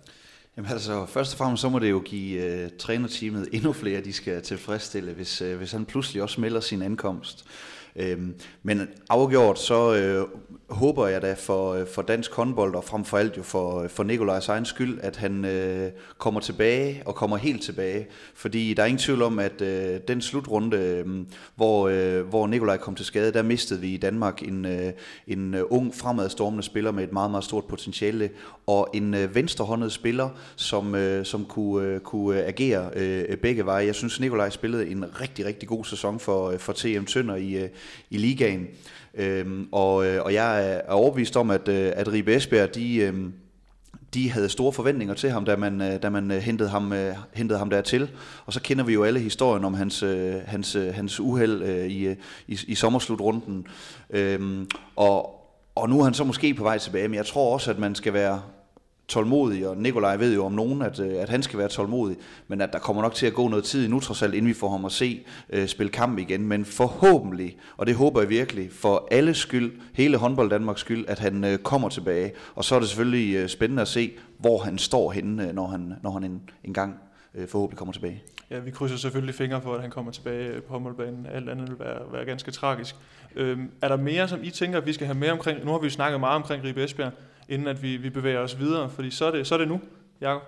Jamen 0.58 0.72
altså, 0.72 1.06
først 1.06 1.34
og 1.34 1.38
fremmest 1.38 1.62
så 1.62 1.70
må 1.70 1.80
det 1.80 1.90
jo 1.90 2.00
give 2.06 2.44
øh, 2.44 2.70
trænerteamet 2.80 3.50
endnu 3.52 3.74
flere, 3.74 4.02
de 4.02 4.14
skal 4.14 4.42
tilfredsstille, 4.42 5.14
hvis, 5.14 5.42
øh, 5.42 5.58
hvis 5.58 5.72
han 5.72 5.86
pludselig 5.86 6.24
også 6.24 6.42
melder 6.42 6.60
sin 6.60 6.82
ankomst. 6.82 7.46
Øhm, 7.96 8.36
men 8.64 8.88
afgjort, 9.10 9.60
så 9.60 9.96
øh, 9.96 10.28
håber 10.74 11.08
jeg 11.08 11.22
da 11.22 11.34
for, 11.34 11.74
øh, 11.74 11.88
for 11.88 12.02
dansk 12.02 12.34
håndbold, 12.34 12.76
og 12.76 12.84
frem 12.84 13.06
for 13.06 13.18
alt 13.18 13.38
jo 13.38 13.44
for, 13.44 13.82
øh, 13.82 13.90
for 13.90 14.04
Nikolajs 14.04 14.50
egen 14.50 14.66
skyld, 14.66 15.00
at 15.02 15.16
han 15.16 15.46
øh, 15.46 15.92
kommer 16.18 16.40
tilbage, 16.40 17.04
og 17.06 17.16
kommer 17.16 17.38
helt 17.38 17.62
tilbage. 17.62 18.08
Fordi 18.36 18.74
der 18.74 18.84
er 18.84 18.88
ingen 18.88 19.00
tvivl 19.00 19.22
om, 19.22 19.40
at 19.40 19.62
øh, 19.62 20.00
den 20.08 20.22
slutrunde, 20.22 20.78
øh, 20.78 21.06
hvor, 21.56 21.88
øh, 21.88 22.28
hvor 22.28 22.48
Nikolaj 22.48 22.78
kom 22.78 22.96
til 22.96 23.06
skade, 23.06 23.34
der 23.34 23.42
mistede 23.42 23.80
vi 23.82 23.88
i 23.88 23.98
Danmark 23.98 24.42
en, 24.42 24.66
øh, 24.66 24.94
en 25.28 25.54
øh, 25.54 25.64
ung 25.70 25.96
fremadstormende 25.96 26.64
spiller 26.64 26.92
med 26.92 27.04
et 27.04 27.14
meget, 27.14 27.32
meget 27.32 27.44
stort 27.44 27.66
potentiale, 27.66 28.30
og 28.68 28.90
en 28.94 29.14
øh, 29.14 29.36
venstrehåndet 29.36 29.92
spiller, 29.92 30.30
som, 30.56 30.96
øh, 30.96 31.26
som 31.26 31.46
kunne, 31.46 31.88
øh, 31.88 32.00
kunne 32.00 32.44
agere 32.44 32.90
øh, 32.96 33.38
begge 33.38 33.66
veje. 33.66 33.86
Jeg 33.86 33.96
synes, 33.96 34.20
Nikolaj 34.20 34.50
spillede 34.50 34.88
en 34.88 35.22
rigtig, 35.22 35.46
rigtig 35.46 35.70
god 35.70 35.86
sæson 35.86 36.20
for, 36.20 36.58
for 36.58 36.74
TM 36.74 37.04
Tønder 37.04 37.36
i, 37.36 37.54
øh, 37.54 37.70
i 38.10 38.18
ligaen. 38.18 38.68
Øhm, 39.14 39.68
og, 39.72 40.06
øh, 40.06 40.24
og 40.24 40.34
jeg 40.34 40.70
er 40.70 40.92
overbevist 40.92 41.38
om, 41.38 41.50
at, 41.50 41.68
øh, 41.68 41.92
at 41.96 42.12
Ribe 42.12 42.36
Esbjerg, 42.36 42.76
de, 42.76 42.96
øhm, 42.96 43.34
de 44.14 44.32
havde 44.32 44.50
store 44.50 44.74
forventninger 44.74 45.16
til 45.16 45.30
ham, 45.30 45.46
da 45.46 45.56
man, 45.56 45.82
øh, 45.82 46.02
da 46.02 46.10
man 46.10 46.32
hentede, 46.32 46.70
ham, 46.70 46.94
hentede 47.34 47.60
ham 47.60 47.70
dertil. 47.70 48.10
Og 48.46 48.54
så 48.54 48.62
kender 48.62 48.84
vi 48.84 48.94
jo 48.94 49.04
alle 49.04 49.20
historien 49.20 49.66
om 49.66 49.74
hans, 49.74 50.04
hans, 50.46 50.78
hans 50.94 51.20
uheld 51.20 51.86
i, 51.86 52.16
i, 52.48 52.60
i 52.68 52.76
sommerslutrunden. 52.76 53.68
Øhm, 54.10 54.68
og, 54.96 55.40
og 55.76 55.90
nu 55.90 56.00
er 56.00 56.04
han 56.04 56.14
så 56.14 56.24
måske 56.24 56.54
på 56.54 56.64
vej 56.64 56.78
tilbage, 56.78 57.08
men 57.08 57.16
jeg 57.16 57.26
tror 57.26 57.54
også, 57.54 57.72
at 57.72 57.80
man 57.80 57.96
skal 57.96 58.14
være 58.14 58.42
tålmodig, 59.14 59.68
og 59.68 59.78
Nikolaj 59.78 60.18
ved 60.18 60.34
jo 60.34 60.46
om 60.46 60.52
nogen, 60.52 60.82
at, 60.82 61.00
øh, 61.00 61.22
at 61.22 61.30
han 61.30 61.44
skal 61.44 61.60
være 61.60 61.68
tålmodig, 61.68 62.18
men 62.48 62.62
at 62.62 62.74
der 62.74 62.80
kommer 62.80 63.02
nok 63.02 63.14
til 63.14 63.26
at 63.28 63.34
gå 63.34 63.48
noget 63.48 63.64
tid 63.64 63.88
nu 63.88 64.00
trods 64.00 64.22
alt, 64.22 64.34
inden 64.34 64.50
vi 64.50 64.54
får 64.54 64.70
ham 64.70 64.86
at 64.86 64.92
se 64.92 65.26
uh, 65.58 65.66
spille 65.66 65.92
kamp 65.92 66.20
igen, 66.20 66.48
men 66.48 66.66
forhåbentlig, 66.66 67.58
og 67.78 67.88
det 67.88 67.96
håber 67.96 68.22
jeg 68.22 68.30
virkelig, 68.30 68.72
for 68.72 69.08
alle 69.12 69.34
skyld, 69.34 69.72
hele 69.94 70.18
håndbold 70.18 70.50
Danmarks 70.50 70.82
skyld, 70.82 71.06
at 71.08 71.20
han 71.20 71.44
uh, 71.44 71.56
kommer 71.56 71.90
tilbage, 71.90 72.32
og 72.56 72.66
så 72.66 72.76
er 72.76 72.80
det 72.80 72.90
selvfølgelig 72.90 73.44
uh, 73.44 73.48
spændende 73.48 73.82
at 73.82 73.88
se, 73.88 74.12
hvor 74.38 74.58
han 74.58 74.78
står 74.78 75.12
henne, 75.12 75.48
uh, 75.50 75.56
når 75.56 75.68
han, 75.68 75.94
når 76.04 76.12
han 76.12 76.24
en, 76.24 76.42
en 76.64 76.74
gang 76.74 76.96
uh, 77.34 77.48
forhåbentlig 77.48 77.78
kommer 77.78 77.94
tilbage. 77.94 78.24
Ja, 78.52 78.60
vi 78.60 78.72
krydser 78.72 78.98
selvfølgelig 78.98 79.36
fingre 79.36 79.62
for, 79.62 79.74
at 79.76 79.82
han 79.82 79.92
kommer 79.92 80.12
tilbage 80.12 80.62
på 80.62 80.74
håndboldbanen. 80.74 81.26
Alt 81.34 81.50
andet 81.50 81.70
vil 81.70 81.80
være, 81.80 82.00
være 82.12 82.26
ganske 82.26 82.52
tragisk. 82.52 82.96
Øhm, 83.36 83.72
er 83.82 83.88
der 83.88 83.98
mere, 83.98 84.28
som 84.28 84.40
I 84.44 84.50
tænker, 84.50 84.80
vi 84.80 84.94
skal 84.94 85.08
have 85.08 85.18
med 85.18 85.30
omkring? 85.30 85.66
Nu 85.66 85.72
har 85.72 85.80
vi 85.80 85.86
jo 85.86 85.90
snakket 85.90 86.20
meget 86.20 86.36
omkring 86.36 86.64
Ribe 86.64 86.84
Esbjerg 86.84 87.12
inden 87.50 87.68
at 87.68 87.84
vi, 87.84 87.98
vi 87.98 88.10
bevæger 88.10 88.40
os 88.40 88.60
videre, 88.60 88.90
fordi 88.90 89.12
så 89.12 89.26
er 89.26 89.32
det, 89.32 89.48
så 89.48 89.54
er 89.54 89.58
det 89.58 89.68
nu, 89.68 89.82
Jacob. 90.22 90.42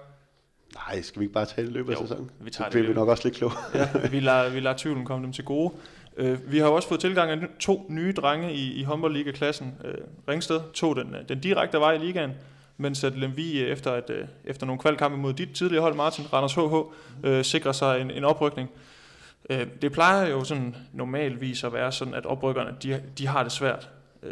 Nej, 0.75 1.01
skal 1.01 1.19
vi 1.19 1.23
ikke 1.23 1.33
bare 1.33 1.45
tage 1.45 1.65
det 1.65 1.73
løbet 1.73 1.93
af 1.93 1.97
sæsonen? 1.97 2.31
vi 2.39 2.49
tager 2.49 2.69
det. 2.69 2.79
Det 2.79 2.89
vi 2.89 2.93
nok 2.93 3.07
også 3.07 3.23
lidt 3.23 3.35
kloge. 3.35 3.53
ja, 3.73 3.89
vi 4.11 4.19
lader, 4.19 4.49
vi 4.49 4.59
lader 4.59 4.77
tvivlen 4.77 5.05
komme 5.05 5.25
dem 5.25 5.33
til 5.33 5.45
gode. 5.45 5.73
Uh, 6.19 6.51
vi 6.51 6.59
har 6.59 6.67
også 6.67 6.87
fået 6.87 6.99
tilgang 6.99 7.31
af 7.31 7.37
to 7.59 7.85
nye 7.89 8.13
drenge 8.13 8.53
i, 8.53 8.73
i 8.73 8.83
håndboldliga-klassen. 8.83 9.75
Uh, 9.83 9.89
Ringsted 10.27 10.61
tog 10.73 10.95
den, 10.95 11.15
den 11.29 11.39
direkte 11.39 11.79
vej 11.79 11.93
i 11.93 11.97
ligaen, 11.97 12.31
mens 12.77 13.03
at 13.03 13.17
Lemvi 13.17 13.61
efter, 13.61 13.91
at, 13.91 14.09
uh, 14.09 14.27
efter 14.45 14.65
nogle 14.65 14.79
kvalkampe 14.79 15.17
mod 15.17 15.33
dit 15.33 15.49
tidligere 15.51 15.81
hold, 15.81 15.95
Martin 15.95 16.25
Randers 16.33 16.53
HH, 16.53 16.59
uh, 16.63 17.41
sikrer 17.41 17.71
sig 17.71 18.01
en, 18.01 18.11
en 18.11 18.23
oprykning. 18.23 18.69
Uh, 19.49 19.61
det 19.81 19.91
plejer 19.91 20.27
jo 20.27 20.43
sådan 20.43 20.75
normalvis 20.93 21.63
at 21.63 21.73
være 21.73 21.91
sådan, 21.91 22.13
at 22.13 22.25
oprykkerne 22.25 22.75
de, 22.83 23.03
de 23.17 23.27
har 23.27 23.43
det 23.43 23.51
svært. 23.51 23.89
Uh, 24.23 24.29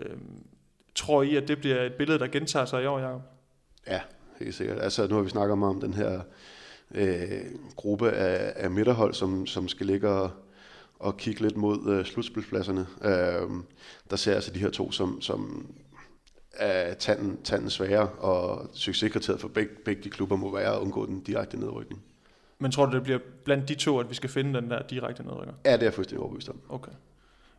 Tror 0.96 1.24
I, 1.24 1.36
at 1.36 1.48
det 1.48 1.58
bliver 1.58 1.82
et 1.82 1.94
billede, 1.94 2.20
der 2.20 2.28
gentager 2.28 2.66
sig 2.66 2.84
i 2.84 2.86
år, 2.86 3.00
Jacob? 3.00 3.22
Ja, 3.88 4.02
helt 4.40 4.56
sikkert. 4.56 4.80
Altså, 4.80 5.08
nu 5.08 5.16
har 5.16 5.22
vi 5.22 5.30
snakket 5.30 5.64
om 5.64 5.82
den 5.82 5.94
her 5.94 6.22
øh, 6.92 7.42
gruppe 7.76 8.12
af, 8.12 8.54
af 8.56 8.72
midterhold, 8.72 9.14
som, 9.14 9.48
som 9.48 9.68
skal 9.68 9.86
ligge 9.86 10.10
og, 10.10 10.32
og 11.00 11.18
kigge 11.18 11.42
lidt 11.42 11.58
mod 11.58 11.90
øh, 11.90 12.06
slutspilspladserne. 12.06 12.88
Øh, 13.02 13.50
der 14.10 14.16
ser 14.16 14.32
jeg 14.32 14.36
altså 14.36 14.52
de 14.52 14.60
her 14.60 14.70
to, 14.70 14.92
som, 14.92 15.22
som 15.22 15.68
er 16.54 16.94
tanden, 16.94 17.44
tanden 17.44 17.70
svære, 17.70 18.10
og 18.10 18.70
succeskriteriet 18.74 19.42
for 19.42 19.48
begge, 19.48 19.76
begge 19.86 20.04
de 20.04 20.10
klubber 20.10 20.36
må 20.36 20.56
være 20.56 20.76
at 20.76 20.80
undgå 20.80 21.06
den 21.06 21.22
direkte 21.22 21.60
nedrykning. 21.60 22.04
Men 22.60 22.72
tror 22.72 22.86
du, 22.86 22.96
det 22.96 23.04
bliver 23.04 23.20
blandt 23.44 23.70
de 23.70 23.76
to, 23.76 24.00
at 24.00 24.10
vi 24.10 24.16
skal 24.16 24.30
finde 24.30 24.62
den 24.62 24.70
der 24.70 24.82
direkte 24.82 25.24
nedrykker? 25.24 25.54
Ja, 25.66 25.74
det 25.74 25.80
er 25.80 25.86
jeg 25.86 25.94
fuldstændig 25.94 26.22
overbevist 26.22 26.50
om. 26.50 26.60
Okay. 26.70 26.92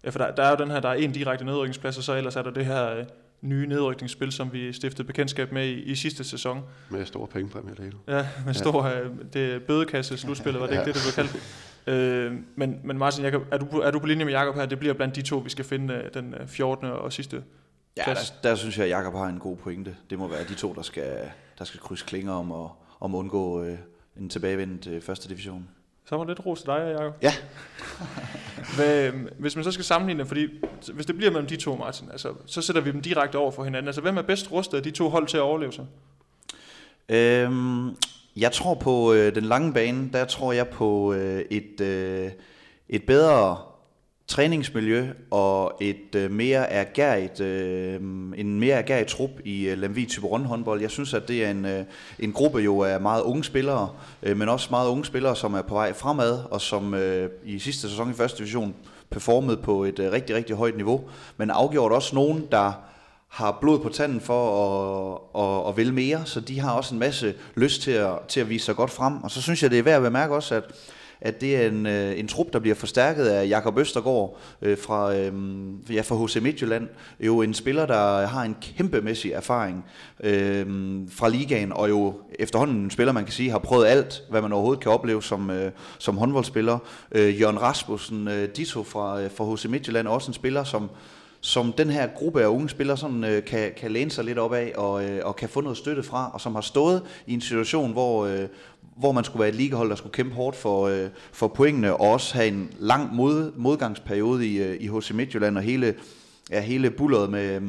Ja, 0.05 0.11
for 0.11 0.19
der, 0.19 0.35
der 0.35 0.43
er 0.43 0.51
jo 0.51 0.57
den 0.57 0.71
her, 0.71 0.81
der 0.81 0.89
er 0.89 0.95
en 0.95 1.13
direkte 1.13 1.45
nedrykningsplads, 1.45 1.99
og 1.99 2.05
så 2.05 2.15
ellers 2.15 2.37
er 2.37 2.43
der 2.43 2.51
det 2.51 2.67
her 2.67 2.97
øh, 2.97 3.05
nye 3.41 3.67
nedrykningsspil, 3.67 4.33
som 4.33 4.53
vi 4.53 4.73
stiftede 4.73 5.07
bekendtskab 5.07 5.53
med 5.53 5.67
i, 5.67 5.83
i 5.83 5.95
sidste 5.95 6.25
sæson. 6.25 6.63
Med 6.91 7.07
store 7.07 7.27
pengempræmier 7.27 7.75
det 7.75 7.85
hele. 7.85 7.97
Ja, 8.09 8.29
med 8.47 8.55
store 8.55 8.87
ja. 8.87 9.01
Øh, 9.01 9.11
det 9.33 9.63
bødekasse 9.63 10.17
slutspillet, 10.19 10.61
var 10.61 10.67
det 10.67 10.75
ja. 10.75 10.81
ikke 10.81 10.93
det, 10.93 10.95
det 10.95 11.15
blev 11.15 11.25
kaldt? 11.25 11.43
Øh, 11.87 12.33
men, 12.57 12.81
men 12.85 12.99
Martin, 12.99 13.25
Jacob, 13.25 13.43
er, 13.51 13.59
du, 13.59 13.79
er 13.79 13.91
du 13.91 13.99
på 13.99 14.07
linje 14.07 14.25
med 14.25 14.33
Jakob 14.33 14.55
her? 14.55 14.67
Det 14.67 14.79
bliver 14.79 14.95
blandt 14.95 15.17
de 15.17 15.23
to, 15.23 15.39
vi 15.39 15.51
skal 15.51 15.65
finde 15.65 15.95
øh, 15.95 16.15
den 16.15 16.35
14. 16.47 16.87
og 16.87 17.13
sidste 17.13 17.43
Ja, 17.97 18.03
der, 18.07 18.33
der 18.43 18.55
synes 18.55 18.79
jeg, 18.79 18.85
at 18.85 18.91
Jakob 18.91 19.15
har 19.15 19.27
en 19.27 19.39
god 19.39 19.57
pointe. 19.57 19.97
Det 20.11 20.19
må 20.19 20.29
være 20.29 20.45
de 20.45 20.55
to, 20.55 20.73
der 20.73 20.83
skal, 20.83 21.31
der 21.59 21.65
skal 21.65 21.81
krydse 21.81 22.05
klinger 22.05 22.33
om 22.33 22.53
at, 22.53 22.71
om 23.01 23.15
at 23.15 23.19
undgå 23.19 23.63
øh, 23.63 23.79
en 24.17 24.29
tilbagevend 24.29 24.79
til 24.79 25.01
første 25.01 25.29
division. 25.29 25.69
Så 26.07 26.17
var 26.17 26.25
lidt 26.25 26.47
ros 26.47 26.59
til 26.59 26.67
dig, 26.67 26.97
Jacob. 26.99 27.15
Ja. 27.23 27.33
Hvad, 28.77 29.13
hvis 29.39 29.57
man 29.57 29.65
så 29.65 29.71
skal 29.71 29.85
sammenligne 29.85 30.27
fordi 30.27 30.49
hvis 30.93 31.07
det 31.07 31.17
bliver 31.17 31.31
mellem 31.31 31.49
de 31.49 31.57
to, 31.57 31.77
Martin, 31.77 32.11
altså, 32.11 32.33
så 32.47 32.63
sætter 32.63 32.83
vi 32.83 32.93
dem 32.93 33.03
direkte 33.03 33.37
over 33.37 33.51
for 33.51 33.65
hinanden. 33.65 33.89
Altså, 33.89 34.01
hvem 34.01 34.17
er 34.17 34.23
bedst 34.23 34.53
rustet 34.53 34.77
af 34.77 34.83
de 34.83 34.91
to 34.91 35.09
hold 35.09 35.27
til 35.27 35.37
at 35.37 35.43
overleve 35.43 35.73
sig? 35.73 35.87
Øhm, 37.09 37.97
jeg 38.37 38.53
tror 38.53 38.75
på 38.75 39.13
øh, 39.13 39.35
den 39.35 39.45
lange 39.45 39.73
bane, 39.73 40.11
der 40.13 40.25
tror 40.25 40.53
jeg 40.53 40.69
på 40.69 41.13
øh, 41.13 41.45
et, 41.51 41.81
øh, 41.81 42.31
et 42.89 43.07
bedre 43.07 43.59
træningsmiljø 44.27 45.07
og 45.31 45.77
et 45.81 46.15
øh, 46.15 46.31
mere 46.31 46.71
ergærigt, 46.71 47.41
øh, 47.41 47.95
en 48.37 48.61
mere 48.61 48.75
ergærigt 48.75 49.09
trup 49.09 49.31
i 49.45 49.69
øh, 49.69 49.79
Lemvig 49.79 50.09
Tyberon 50.09 50.45
håndbold. 50.45 50.81
Jeg 50.81 50.91
synes, 50.91 51.15
at 51.15 51.29
det 51.29 51.45
er 51.45 51.51
en, 51.51 51.65
øh, 51.65 51.85
en 52.19 52.33
gruppe 52.33 52.59
jo 52.59 52.83
af 52.83 53.01
meget 53.01 53.23
unge 53.23 53.45
spillere, 53.45 53.91
øh, 54.23 54.37
men 54.37 54.49
også 54.49 54.69
meget 54.71 54.89
unge 54.89 55.05
spillere, 55.05 55.37
som 55.37 55.55
er 55.55 55.63
på 55.63 55.75
vej 55.75 55.93
fremad, 55.93 56.39
og 56.51 56.61
som 56.61 56.95
øh, 56.95 57.31
i 57.45 57.59
sidste 57.59 57.89
sæson 57.89 58.11
i 58.11 58.15
første 58.15 58.39
division 58.39 58.75
performede 59.11 59.57
på 59.57 59.85
et 59.85 59.99
øh, 59.99 60.13
rigtig, 60.13 60.37
rigtig 60.37 60.57
højt 60.57 60.77
niveau, 60.77 61.05
men 61.37 61.51
afgjort 61.51 61.93
også 61.93 62.15
nogen, 62.15 62.47
der 62.51 62.73
har 63.29 63.59
blod 63.61 63.79
på 63.79 63.89
tanden 63.89 64.21
for 64.21 64.43
at, 64.65 65.43
at, 65.43 65.69
at 65.69 65.77
vil 65.77 65.95
mere, 65.95 66.27
så 66.27 66.41
de 66.41 66.61
har 66.61 66.73
også 66.73 66.95
en 66.95 66.99
masse 66.99 67.35
lyst 67.55 67.83
til 67.83 67.91
at, 67.91 68.13
til 68.29 68.41
at 68.41 68.49
vise 68.49 68.65
sig 68.65 68.77
godt 68.77 68.91
frem. 68.91 69.23
Og 69.23 69.31
så 69.31 69.43
synes 69.43 69.63
jeg, 69.63 69.71
det 69.71 69.79
er 69.79 69.83
værd 69.83 69.97
at 69.97 70.03
bemærke 70.03 70.35
også, 70.35 70.55
at 70.55 70.65
at 71.25 71.41
det 71.41 71.57
er 71.57 71.69
en, 71.69 71.87
øh, 71.87 72.19
en 72.19 72.29
trup, 72.29 72.53
der 72.53 72.59
bliver 72.59 72.75
forstærket 72.75 73.27
af 73.27 73.49
Jakob 73.49 73.79
Østergaard 73.79 74.39
øh, 74.63 74.79
fra, 74.79 75.15
øh, 75.15 75.33
ja, 75.91 76.01
fra 76.01 76.25
HC 76.25 76.37
Midtjylland. 76.43 76.89
Jo 77.21 77.43
en 77.43 77.55
spiller, 77.55 77.87
der 77.87 78.27
har 78.27 78.43
en 78.43 78.57
kæmpemæssig 78.77 79.33
erfaring 79.33 79.85
øh, 80.23 80.67
fra 81.11 81.29
ligaen, 81.29 81.73
og 81.73 81.89
jo 81.89 82.15
efterhånden 82.39 82.77
en 82.77 82.91
spiller, 82.91 83.13
man 83.13 83.25
kan 83.25 83.33
sige, 83.33 83.51
har 83.51 83.59
prøvet 83.59 83.87
alt, 83.87 84.23
hvad 84.31 84.43
man 84.43 84.53
overhovedet 84.53 84.83
kan 84.83 84.93
opleve 84.93 85.23
som, 85.23 85.51
øh, 85.51 85.71
som 85.99 86.17
håndboldspiller. 86.17 86.79
Øh, 87.13 87.41
Jørgen 87.41 87.63
Rasmussen, 87.63 88.29
øh, 88.29 88.49
Dito 88.57 88.83
fra, 88.83 89.21
øh, 89.21 89.31
fra 89.31 89.55
HC 89.55 89.65
Midtjylland, 89.65 90.09
også 90.09 90.31
en 90.31 90.35
spiller, 90.35 90.65
som 90.65 90.91
som 91.45 91.73
den 91.73 91.91
her 91.91 92.07
gruppe 92.07 92.43
af 92.43 92.47
unge 92.47 92.69
spillere 92.69 92.97
sådan, 92.97 93.25
øh, 93.25 93.45
kan, 93.45 93.73
kan 93.77 93.91
læne 93.91 94.11
sig 94.11 94.25
lidt 94.25 94.39
op 94.39 94.53
af 94.53 94.73
og, 94.77 95.05
øh, 95.05 95.21
og 95.25 95.37
kan 95.37 95.49
få 95.49 95.61
noget 95.61 95.79
støtte 95.79 96.03
fra, 96.03 96.31
og 96.35 96.41
som 96.41 96.55
har 96.55 96.63
stået 96.63 97.03
i 97.27 97.35
en 97.35 97.41
situation, 97.41 97.93
hvor, 97.93 98.27
øh, 98.27 98.49
hvor 98.97 99.13
man 99.13 99.25
skulle 99.25 99.41
være 99.41 99.49
et 99.49 99.55
ligehold, 99.55 99.91
der 99.91 99.97
skulle 99.97 100.13
kæmpe 100.13 100.35
hårdt 100.35 100.57
for, 100.57 100.87
øh, 100.87 101.09
for 101.33 101.49
pointene, 101.49 101.93
og 101.93 102.01
også 102.01 102.35
have 102.35 102.49
en 102.49 102.71
lang 102.79 103.15
mod, 103.15 103.53
modgangsperiode 103.57 104.47
i, 104.47 104.63
øh, 104.63 104.77
i 104.81 104.89
HC 104.89 105.11
Midtjylland, 105.11 105.57
og 105.57 105.63
hele, 105.63 105.95
ja, 106.51 106.61
hele 106.61 106.91
bulleret 106.91 107.31
med... 107.31 107.57
Øh, 107.57 107.63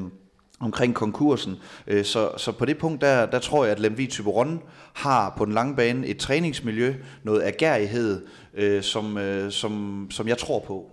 omkring 0.59 0.95
konkursen. 0.95 1.55
Øh, 1.87 2.05
så, 2.05 2.31
så 2.37 2.51
på 2.51 2.65
det 2.65 2.77
punkt, 2.77 3.01
der, 3.01 3.25
der 3.25 3.39
tror 3.39 3.63
jeg, 3.63 3.71
at 3.71 3.79
Lemvi 3.79 4.07
Tyberon 4.07 4.61
har 4.93 5.33
på 5.37 5.45
den 5.45 5.53
lange 5.53 5.75
bane 5.75 6.07
et 6.07 6.17
træningsmiljø, 6.17 6.93
noget 7.23 7.43
agerighed, 7.43 8.25
øh, 8.53 8.83
som, 8.83 9.17
øh, 9.17 9.51
som, 9.51 10.07
som 10.11 10.27
jeg 10.27 10.37
tror 10.37 10.59
på. 10.59 10.91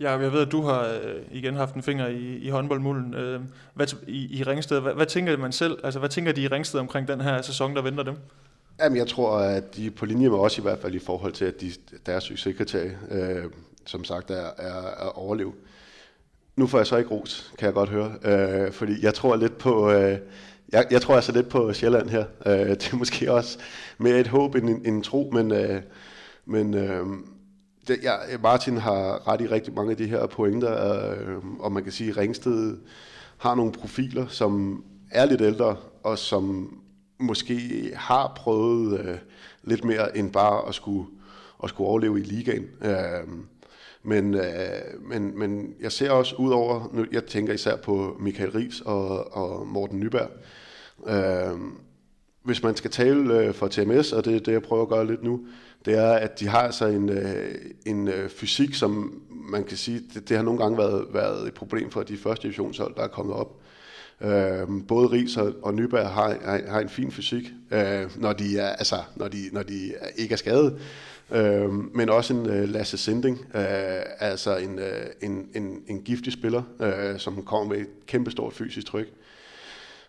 Ja, 0.00 0.10
jeg 0.10 0.32
ved, 0.32 0.40
at 0.40 0.52
du 0.52 0.62
har 0.62 0.82
øh, 0.82 1.22
igen 1.30 1.54
haft 1.54 1.74
en 1.74 1.82
finger 1.82 2.06
i, 2.06 2.36
i 2.36 2.48
håndboldmulden 2.48 3.14
øh, 3.14 3.40
hvad, 3.74 3.86
i, 4.06 4.38
i 4.38 4.42
Ringsted. 4.42 4.80
Hvad, 4.80 4.94
hvad 4.94 5.06
tænker 5.06 5.36
man 5.36 5.52
selv, 5.52 5.78
altså 5.84 5.98
hvad 5.98 6.08
tænker 6.08 6.32
de 6.32 6.42
i 6.42 6.48
Ringsted 6.48 6.80
omkring 6.80 7.08
den 7.08 7.20
her 7.20 7.42
sæson, 7.42 7.76
der 7.76 7.82
venter 7.82 8.02
dem? 8.02 8.14
Jamen, 8.80 8.98
jeg 8.98 9.06
tror, 9.06 9.38
at 9.38 9.76
de 9.76 9.86
er 9.86 9.90
på 9.90 10.06
linje 10.06 10.28
med 10.28 10.38
os 10.38 10.58
i 10.58 10.62
hvert 10.62 10.78
fald 10.78 10.94
i 10.94 10.98
forhold 10.98 11.32
til, 11.32 11.44
at 11.44 11.60
de, 11.60 11.72
deres 12.06 12.24
succeskriterie, 12.24 12.98
øh, 13.10 13.44
som 13.86 14.04
sagt, 14.04 14.30
er, 14.30 14.50
er, 14.58 15.06
at 15.06 15.12
overleve. 15.14 15.52
Nu 16.56 16.66
får 16.66 16.78
jeg 16.78 16.86
så 16.86 16.96
ikke 16.96 17.10
ros, 17.10 17.52
kan 17.58 17.66
jeg 17.66 17.74
godt 17.74 17.88
høre, 17.88 18.14
øh, 18.24 18.72
fordi 18.72 18.92
jeg 19.02 19.14
tror 19.14 19.36
lidt 19.36 19.58
på, 19.58 19.90
øh, 19.90 20.18
jeg, 20.72 20.86
jeg 20.90 21.02
tror 21.02 21.14
altså 21.14 21.32
lidt 21.32 21.48
på 21.48 21.72
Sjælland 21.72 22.08
her. 22.08 22.24
Øh, 22.46 22.68
det 22.68 22.92
er 22.92 22.96
måske 22.96 23.32
også 23.32 23.58
mere 23.98 24.20
et 24.20 24.26
håb 24.26 24.54
end 24.54 24.68
en, 24.70 24.94
en 24.94 25.02
tro, 25.02 25.30
men, 25.32 25.52
øh, 25.52 25.82
men 26.46 26.74
øh, 26.74 27.06
det, 27.88 27.98
ja, 28.02 28.14
Martin 28.42 28.76
har 28.76 29.28
ret 29.28 29.40
i 29.40 29.46
rigtig 29.46 29.74
mange 29.74 29.90
af 29.90 29.96
de 29.96 30.06
her 30.06 30.26
pointer, 30.26 31.10
øh, 31.10 31.36
og 31.60 31.72
man 31.72 31.82
kan 31.82 31.92
sige, 31.92 32.10
at 32.10 32.16
Ringsted 32.16 32.76
har 33.36 33.54
nogle 33.54 33.72
profiler, 33.72 34.26
som 34.28 34.84
er 35.10 35.26
lidt 35.26 35.40
ældre, 35.40 35.76
og 36.02 36.18
som 36.18 36.74
måske 37.18 37.90
har 37.94 38.32
prøvet 38.36 39.00
øh, 39.00 39.16
lidt 39.62 39.84
mere 39.84 40.16
end 40.16 40.32
bare 40.32 40.68
at 40.68 40.74
skulle, 40.74 41.06
at 41.64 41.68
skulle 41.68 41.88
overleve 41.88 42.20
i 42.20 42.22
ligaen. 42.22 42.66
Øh, 42.84 43.28
men, 44.02 44.34
øh, 44.34 44.42
men, 45.00 45.38
men 45.38 45.74
jeg 45.80 45.92
ser 45.92 46.10
også 46.10 46.36
ud 46.36 46.52
over, 46.52 46.90
nu, 46.92 47.06
jeg 47.12 47.24
tænker 47.24 47.52
især 47.52 47.76
på 47.76 48.16
Michael 48.20 48.50
Ries 48.50 48.80
og, 48.80 49.36
og 49.36 49.66
Morten 49.66 50.00
Nyberg. 50.00 50.30
Øh, 51.06 51.58
hvis 52.42 52.62
man 52.62 52.76
skal 52.76 52.90
tale 52.90 53.38
øh, 53.38 53.54
for 53.54 53.68
TMS, 53.68 54.12
og 54.12 54.24
det 54.24 54.36
er 54.36 54.40
det, 54.40 54.52
jeg 54.52 54.62
prøver 54.62 54.82
at 54.82 54.88
gøre 54.88 55.06
lidt 55.06 55.22
nu, 55.22 55.46
det 55.84 55.98
er, 55.98 56.12
at 56.12 56.40
de 56.40 56.48
har 56.48 56.58
altså 56.58 56.86
en, 56.86 57.08
øh, 57.08 57.54
en 57.86 58.08
øh, 58.08 58.28
fysik, 58.28 58.74
som 58.74 59.22
man 59.30 59.64
kan 59.64 59.76
sige, 59.76 60.02
det, 60.14 60.28
det 60.28 60.36
har 60.36 60.44
nogle 60.44 60.60
gange 60.60 60.78
været, 60.78 61.06
været 61.12 61.46
et 61.46 61.54
problem 61.54 61.90
for 61.90 62.02
de 62.02 62.16
første 62.16 62.42
divisionshold, 62.42 62.94
der 62.94 63.02
er 63.02 63.08
kommet 63.08 63.34
op. 63.34 63.60
Øh, 64.20 64.68
både 64.88 65.08
Ries 65.08 65.36
og, 65.36 65.52
og 65.62 65.74
Nyberg 65.74 66.08
har, 66.08 66.36
har, 66.44 66.60
har 66.68 66.80
en 66.80 66.88
fin 66.88 67.10
fysik, 67.10 67.44
øh, 67.70 68.10
når, 68.16 68.32
de 68.32 68.58
er, 68.58 68.68
altså, 68.68 68.96
når, 69.16 69.28
de, 69.28 69.38
når 69.52 69.62
de 69.62 69.94
ikke 70.16 70.32
er 70.32 70.36
skadet. 70.36 70.80
Øh, 71.30 71.72
men 71.94 72.08
også 72.08 72.34
en 72.34 72.46
øh, 72.46 72.68
Lasse 72.68 72.98
Sinding, 72.98 73.38
øh, 73.54 74.02
altså 74.18 74.56
en, 74.56 74.78
øh, 74.78 75.06
en, 75.22 75.48
en, 75.54 75.82
en 75.86 76.02
giftig 76.02 76.32
spiller, 76.32 76.62
øh, 76.80 77.18
som 77.18 77.42
kommer 77.42 77.74
med 77.74 77.80
et 77.80 78.06
kæmpestort 78.06 78.52
fysisk 78.52 78.86
tryk. 78.86 79.06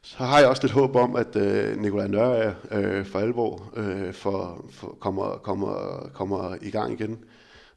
Så 0.01 0.17
har 0.17 0.39
jeg 0.39 0.47
også 0.47 0.63
lidt 0.63 0.73
håb 0.73 0.95
om, 0.95 1.15
at 1.15 1.35
øh, 1.35 1.77
Nikolaj 1.77 2.07
Nørre 2.07 2.55
øh, 2.71 3.05
for 3.05 3.19
alvor 3.19 3.71
øh, 3.75 4.13
for, 4.13 4.65
for 4.71 4.97
kommer, 4.99 5.37
kommer, 5.37 6.09
kommer 6.13 6.55
i 6.61 6.69
gang 6.69 6.93
igen. 6.93 7.17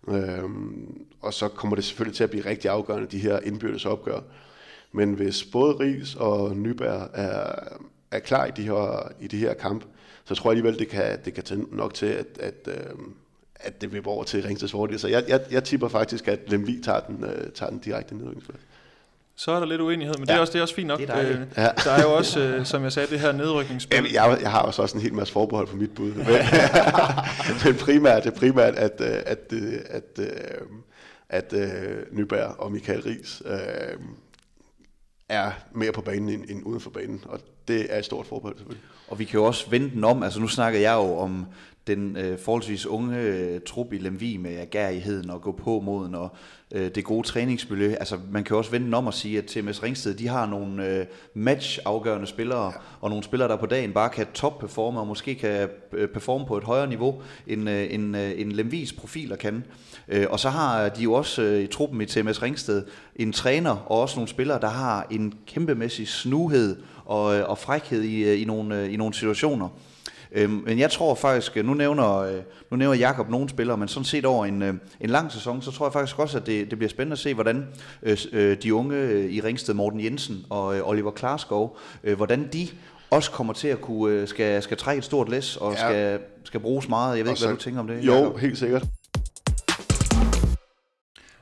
Øh, 0.09 0.45
og 1.20 1.35
så 1.35 1.49
kommer 1.49 1.76
det 1.76 1.85
selvfølgelig 1.85 2.16
til 2.16 2.24
at 2.24 2.30
blive 2.30 2.47
rigtig 2.47 2.70
afgørende, 2.70 3.09
de 3.11 3.18
her 3.18 3.39
indbyrdes 3.39 3.87
opgør. 3.87 4.20
Men 4.93 5.14
hvis 5.14 5.45
både 5.45 5.72
Ries 5.80 6.14
og 6.14 6.57
Nyberg 6.57 7.11
er, 7.14 7.53
er 8.11 8.18
klar 8.18 8.45
i 8.45 8.51
de 8.57 8.62
her, 8.62 9.12
i 9.20 9.26
de 9.26 9.36
her 9.36 9.55
kamp, 9.55 9.84
så 10.24 10.34
tror 10.34 10.51
jeg 10.51 10.57
alligevel, 10.57 10.78
det 10.78 10.88
kan, 10.88 11.18
det 11.24 11.34
kan 11.34 11.45
tage 11.45 11.64
nok 11.72 11.95
til, 11.95 12.07
at, 12.07 12.26
at, 12.40 12.68
øh, 12.68 12.74
at 13.55 13.80
det 13.80 13.93
vil 13.93 14.03
over 14.07 14.24
til 14.24 14.43
Ringsteds 14.43 14.72
fordel. 14.72 14.99
Så 14.99 15.09
jeg, 15.09 15.24
jeg, 15.28 15.40
jeg 15.51 15.64
tipper 15.64 15.88
faktisk, 15.88 16.28
at 16.28 16.38
Lemvig 16.49 16.84
tager 16.84 17.01
den, 17.01 17.24
øh, 17.24 17.53
tager 17.55 17.70
den 17.70 17.78
direkte 17.78 18.14
nedrykningsplads. 18.14 18.61
Så 19.36 19.53
er 19.53 19.59
der 19.59 19.66
lidt 19.66 19.80
uenighed, 19.80 20.14
men 20.18 20.28
ja. 20.28 20.32
det, 20.32 20.36
er 20.36 20.40
også, 20.40 20.53
det 20.53 20.59
er 20.59 20.62
også 20.62 20.74
fint 20.74 20.86
nok. 20.86 21.01
Det 21.01 21.11
er 21.11 21.20
øh, 21.20 21.40
ja. 21.57 21.68
Der 21.84 21.90
er 21.90 22.03
jo 22.03 22.12
også, 22.12 22.40
øh, 22.40 22.66
som 22.66 22.82
jeg 22.82 22.93
sagde, 22.93 23.11
det 23.11 23.20
her 23.20 23.32
nedrykningsspil. 23.32 23.97
Jamen, 23.97 24.12
jeg, 24.12 24.38
jeg 24.43 24.51
har 24.51 24.62
også, 24.62 24.82
også 24.82 24.97
en 24.97 25.03
hel 25.03 25.14
masse 25.14 25.32
forbehold 25.32 25.68
for 25.68 25.76
mit 25.76 25.95
bud. 25.95 26.12
Men, 26.12 26.26
men 27.64 27.74
primært, 27.74 28.24
det 28.24 28.32
er 28.32 28.36
primært, 28.36 28.74
at, 28.74 29.01
øh, 29.01 29.09
at, 29.09 29.53
at, 29.53 30.18
at, 30.18 30.26
at, 31.28 31.53
at 31.53 32.12
Nyberg 32.12 32.55
og 32.59 32.72
Michael 32.72 33.03
Ries 33.03 33.43
øh, 33.47 33.57
er 35.33 35.53
mere 35.72 35.93
på 35.93 36.01
banen 36.01 36.28
end, 36.28 36.45
end 36.49 36.66
uden 36.66 36.80
for 36.80 36.91
banen, 36.91 37.24
og 37.28 37.41
det 37.68 37.87
er 37.95 37.99
et 37.99 38.05
stort 38.05 38.26
forbehold 38.26 38.57
selvfølgelig. 38.57 38.85
Og 39.09 39.18
vi 39.18 39.24
kan 39.24 39.41
jo 39.41 39.45
også 39.45 39.70
vende 39.70 39.91
den 39.91 40.05
om, 40.05 40.22
altså 40.22 40.41
nu 40.41 40.49
snakker 40.49 40.80
jeg 40.80 40.95
jo 40.95 41.18
om 41.18 41.47
den 41.87 42.16
øh, 42.16 42.39
forholdsvis 42.39 42.87
unge 42.87 43.18
øh, 43.18 43.61
trup 43.66 43.93
i 43.93 43.99
Lemvi 43.99 44.37
med 44.37 44.57
agerigheden 44.57 45.30
og 45.30 45.43
gå 45.43 45.53
på 45.53 45.80
moden 45.80 46.14
og 46.14 46.28
øh, 46.74 46.91
det 46.95 47.05
gode 47.05 47.26
træningsmiljø. 47.26 47.95
Altså 47.95 48.18
man 48.30 48.45
kan 48.45 48.57
også 48.57 48.70
vende 48.70 48.97
om 48.97 49.07
og 49.07 49.14
sige, 49.14 49.39
at 49.39 49.45
TMS 49.45 49.83
Ringsted, 49.83 50.14
de 50.14 50.28
har 50.28 50.47
nogle 50.47 50.87
øh, 50.87 51.07
match-afgørende 51.35 52.26
spillere, 52.26 52.64
ja. 52.64 52.72
og 53.01 53.11
nogle 53.11 53.24
spillere, 53.24 53.49
der 53.49 53.57
på 53.57 53.66
dagen 53.66 53.93
bare 53.93 54.11
kan 54.11 54.26
top-performe 54.35 55.01
og 55.01 55.07
måske 55.07 55.35
kan 55.35 55.68
øh, 55.93 56.09
performe 56.09 56.47
på 56.47 56.57
et 56.57 56.64
højere 56.64 56.87
niveau, 56.87 57.22
end, 57.47 57.70
øh, 57.70 57.95
end, 57.95 58.16
øh, 58.16 58.41
end 58.41 58.53
Lemvis 58.53 58.93
profiler 58.93 59.37
kan. 59.37 59.64
Øh, 60.09 60.26
og 60.30 60.41
så 60.41 60.49
har 60.49 60.89
de 60.89 61.03
jo 61.03 61.12
også 61.12 61.43
øh, 61.43 61.62
i 61.62 61.66
truppen 61.66 62.01
i 62.01 62.07
TMS 62.07 62.43
Ringsted 62.43 62.85
en 63.16 63.33
træner 63.33 63.70
og 63.70 64.01
også 64.01 64.16
nogle 64.16 64.28
spillere, 64.28 64.61
der 64.61 64.68
har 64.68 65.07
en 65.11 65.35
kæmpemæssig 65.47 66.09
snuhed 66.09 66.76
og, 67.05 67.39
øh, 67.39 67.51
og 67.51 67.59
frækhed 67.59 68.03
i, 68.03 68.43
i, 68.43 68.45
nogle, 68.45 68.93
i 68.93 68.97
nogle 68.97 69.14
situationer. 69.14 69.68
Øhm, 70.35 70.62
men 70.66 70.78
jeg 70.78 70.91
tror 70.91 71.14
faktisk, 71.14 71.57
nu 71.57 71.74
nævner, 71.74 72.18
øh, 72.18 72.41
nu 72.70 72.76
nævner 72.76 72.97
Jakob 72.97 73.30
nogle 73.30 73.49
spillere, 73.49 73.76
men 73.76 73.89
sådan 73.89 74.05
set 74.05 74.24
over 74.24 74.47
en, 74.47 74.62
øh, 74.62 74.74
en 75.01 75.11
lang 75.11 75.33
sæson, 75.33 75.62
så 75.62 75.70
tror 75.70 75.87
jeg 75.87 75.93
faktisk 75.93 76.18
også, 76.18 76.39
at 76.39 76.47
det, 76.47 76.70
det 76.70 76.78
bliver 76.78 76.91
spændende 76.91 77.12
at 77.12 77.18
se, 77.18 77.35
hvordan 77.35 77.66
øh, 78.33 78.57
de 78.62 78.74
unge 78.74 79.28
i 79.30 79.41
Ringsted, 79.41 79.74
Morten 79.74 80.05
Jensen 80.05 80.47
og 80.51 80.66
Oliver 80.66 81.11
Klarskov, 81.11 81.78
hvordan 82.16 82.49
de 82.53 82.68
også 83.11 83.30
kommer 83.30 83.53
til 83.53 83.68
at 83.68 83.80
kunne, 83.80 84.26
skal, 84.26 84.62
skal 84.62 84.76
trække 84.76 84.99
et 84.99 85.05
stort 85.05 85.28
læs 85.28 85.57
og 85.57 85.72
ja. 85.72 85.78
skal, 85.78 86.18
skal 86.45 86.61
bruges 86.61 86.89
meget. 86.89 87.16
Jeg 87.16 87.24
ved 87.24 87.30
og 87.30 87.33
ikke, 87.33 87.41
så, 87.41 87.47
hvad 87.47 87.57
du 87.57 87.62
tænker 87.62 87.80
om 87.80 87.87
det. 87.87 88.07
Jo, 88.07 88.14
Jacob. 88.14 88.39
helt 88.39 88.59
sikkert. 88.59 88.83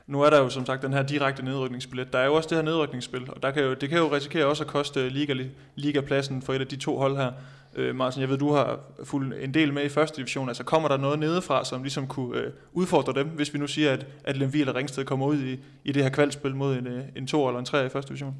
Nu 0.07 0.21
er 0.21 0.29
der 0.29 0.39
jo 0.39 0.49
som 0.49 0.65
sagt 0.65 0.81
den 0.81 0.93
her 0.93 1.03
direkte 1.03 1.45
nedrykningsbillet. 1.45 2.13
Der 2.13 2.19
er 2.19 2.25
jo 2.25 2.33
også 2.33 2.49
det 2.49 2.57
her 2.57 2.63
nedrykningsspil, 2.63 3.29
og 3.29 3.43
der 3.43 3.51
kan 3.51 3.63
jo, 3.63 3.73
det 3.73 3.89
kan 3.89 3.97
jo 3.97 4.07
risikere 4.15 4.45
også 4.45 4.63
at 4.63 4.69
koste 4.69 5.09
liga, 5.09 5.33
ligapladsen 5.75 6.41
for 6.41 6.53
et 6.53 6.61
af 6.61 6.67
de 6.67 6.75
to 6.75 6.97
hold 6.97 7.17
her. 7.17 7.31
Øh, 7.75 7.95
Martin, 7.95 8.21
jeg 8.21 8.29
ved, 8.29 8.37
du 8.37 8.51
har 8.51 8.79
fulgt 9.03 9.43
en 9.43 9.53
del 9.53 9.73
med 9.73 9.83
i 9.83 9.89
første 9.89 10.17
division. 10.17 10.47
Altså 10.47 10.63
kommer 10.63 10.89
der 10.89 10.97
noget 10.97 11.19
nedefra, 11.19 11.65
som 11.65 11.83
ligesom 11.83 12.07
kunne 12.07 12.39
øh, 12.39 12.51
udfordre 12.73 13.13
dem, 13.13 13.27
hvis 13.27 13.53
vi 13.53 13.59
nu 13.59 13.67
siger, 13.67 13.93
at, 13.93 14.07
at 14.23 14.37
Lemvi 14.37 14.59
eller 14.59 14.75
Ringsted 14.75 15.05
kommer 15.05 15.25
ud 15.25 15.43
i, 15.43 15.59
i 15.83 15.91
det 15.91 16.03
her 16.03 16.09
kvalspil 16.09 16.55
mod 16.55 16.77
en, 16.77 16.87
øh, 16.87 17.03
en 17.15 17.27
to 17.27 17.47
eller 17.47 17.59
en 17.59 17.65
tre 17.65 17.85
i 17.85 17.89
første 17.89 18.09
division? 18.09 18.35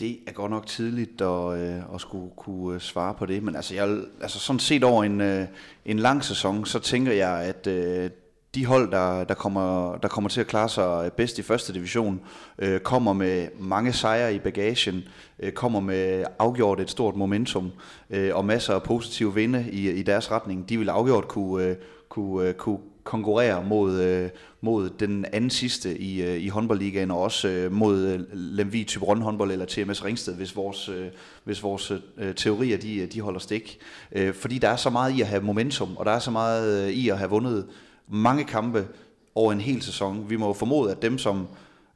Det 0.00 0.18
er 0.26 0.32
godt 0.32 0.50
nok 0.50 0.66
tidligt 0.66 1.20
at, 1.20 1.58
øh, 1.58 1.94
at 1.94 2.00
skulle 2.00 2.30
kunne 2.36 2.74
øh, 2.74 2.80
svare 2.80 3.14
på 3.14 3.26
det, 3.26 3.42
men 3.42 3.56
altså, 3.56 3.74
jeg, 3.74 4.00
altså 4.20 4.38
sådan 4.38 4.60
set 4.60 4.84
over 4.84 5.04
en, 5.04 5.20
øh, 5.20 5.46
en 5.84 5.98
lang 5.98 6.24
sæson, 6.24 6.66
så 6.66 6.78
tænker 6.78 7.12
jeg, 7.12 7.42
at 7.42 7.66
øh, 7.66 8.10
de 8.56 8.66
hold, 8.66 8.90
der, 8.90 9.24
der, 9.24 9.34
kommer, 9.34 9.96
der 9.96 10.08
kommer 10.08 10.30
til 10.30 10.40
at 10.40 10.46
klare 10.46 10.68
sig 10.68 11.12
bedst 11.12 11.38
i 11.38 11.42
første 11.42 11.72
division, 11.72 12.20
øh, 12.58 12.80
kommer 12.80 13.12
med 13.12 13.48
mange 13.58 13.92
sejre 13.92 14.34
i 14.34 14.38
bagagen, 14.38 15.04
øh, 15.40 15.52
kommer 15.52 15.80
med 15.80 16.24
afgjort 16.38 16.80
et 16.80 16.90
stort 16.90 17.16
momentum 17.16 17.70
øh, 18.10 18.36
og 18.36 18.44
masser 18.44 18.74
af 18.74 18.82
positive 18.82 19.34
vinde 19.34 19.66
i, 19.70 19.90
i 19.90 20.02
deres 20.02 20.30
retning. 20.30 20.68
De 20.68 20.78
vil 20.78 20.88
afgjort 20.88 21.28
kunne, 21.28 21.64
øh, 21.64 21.76
kunne, 22.08 22.48
øh, 22.48 22.54
kunne 22.54 22.78
konkurrere 23.04 23.64
mod, 23.64 24.00
øh, 24.00 24.28
mod 24.60 24.90
den 24.90 25.24
anden 25.32 25.50
sidste 25.50 25.98
i, 25.98 26.22
øh, 26.22 26.40
i 26.40 26.48
håndboldligaen, 26.48 27.10
og 27.10 27.20
også 27.20 27.48
øh, 27.48 27.72
mod 27.72 28.06
øh, 28.06 28.20
Lemvi 28.32 28.84
Tyberon 28.84 29.22
håndbold 29.22 29.52
eller 29.52 29.66
TMS 29.66 30.04
Ringsted, 30.04 30.34
hvis 30.34 30.56
vores, 30.56 30.88
øh, 30.88 31.06
hvis 31.44 31.62
vores 31.62 31.92
øh, 32.18 32.34
teorier 32.34 32.78
de, 32.78 33.06
de 33.06 33.20
holder 33.20 33.40
stik. 33.40 33.78
Øh, 34.12 34.34
fordi 34.34 34.58
der 34.58 34.68
er 34.68 34.76
så 34.76 34.90
meget 34.90 35.12
i 35.18 35.20
at 35.20 35.26
have 35.26 35.42
momentum, 35.42 35.96
og 35.96 36.06
der 36.06 36.12
er 36.12 36.18
så 36.18 36.30
meget 36.30 36.86
øh, 36.86 36.90
i 36.90 37.08
at 37.08 37.18
have 37.18 37.30
vundet 37.30 37.66
mange 38.08 38.44
kampe 38.44 38.88
over 39.34 39.52
en 39.52 39.60
hel 39.60 39.82
sæson. 39.82 40.30
Vi 40.30 40.36
må 40.36 40.52
formode, 40.52 40.90
at 40.90 41.02
dem, 41.02 41.18
som 41.18 41.48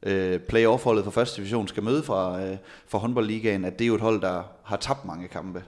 øh, 0.03 0.39
playoff-holdet 0.39 1.03
for 1.03 1.11
første 1.11 1.37
division 1.37 1.67
skal 1.67 1.83
møde 1.83 2.03
fra, 2.03 2.41
øh, 2.41 2.57
fra 2.87 2.97
håndboldligaen, 2.97 3.65
at 3.65 3.79
det 3.79 3.85
er 3.85 3.87
jo 3.87 3.95
et 3.95 4.01
hold, 4.01 4.21
der 4.21 4.43
har 4.63 4.77
tabt 4.77 5.05
mange 5.05 5.27
kampe. 5.27 5.63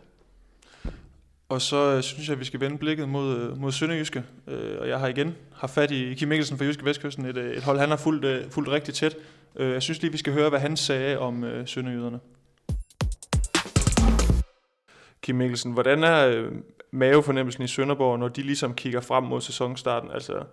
Og 1.50 1.62
så 1.62 1.96
øh, 1.96 2.04
synes 2.04 2.28
jeg, 2.28 2.34
at 2.34 2.39
vi 2.39 2.46
skal 2.46 2.60
vende 2.60 2.78
blikket 2.78 3.10
mod, 3.10 3.38
øh, 3.38 3.58
mod 3.58 3.72
Sønderjyske. 3.72 4.24
Øh, 4.48 4.80
og 4.80 4.88
jeg 4.89 5.00
har 5.00 5.08
igen 5.08 5.36
haft 5.56 5.74
fat 5.74 5.91
i 5.91 6.14
Kim 6.14 6.28
Mikkelsen 6.28 6.58
fra 6.58 6.66
Jyske 6.66 6.86
Vestkysten, 6.86 7.26
et, 7.26 7.38
øh, 7.38 7.58
et 7.58 7.64
hold, 7.64 7.80
han 7.80 7.89
har 7.89 7.98
fulgt, 7.98 8.26
øh, 8.26 8.50
fulgt 8.50 8.70
rigtig 8.70 8.94
tæt. 8.94 9.16
Øh, 9.56 9.72
jeg 9.72 9.82
synes 9.82 10.02
lige, 10.02 10.12
vi 10.12 10.18
skal 10.18 10.34
høre, 10.34 10.50
hvad 10.50 10.60
han 10.60 10.78
sagde 10.78 11.20
om 11.20 11.44
øh, 11.44 11.68
Sønderjyderne. 11.68 12.20
Kim 15.22 15.36
Mikkelsen, 15.36 15.72
hvordan 15.72 16.04
er 16.04 16.28
øh, 16.28 16.52
mavefornemmelsen 16.94 17.64
i 17.64 17.68
Sønderborg, 17.68 18.20
når 18.20 18.28
de 18.28 18.41
ligesom 18.41 18.74
kigger 18.74 19.02
frem 19.02 19.24
mod 19.24 19.41
sæsonstarten? 19.41 20.12
Altså, 20.12 20.44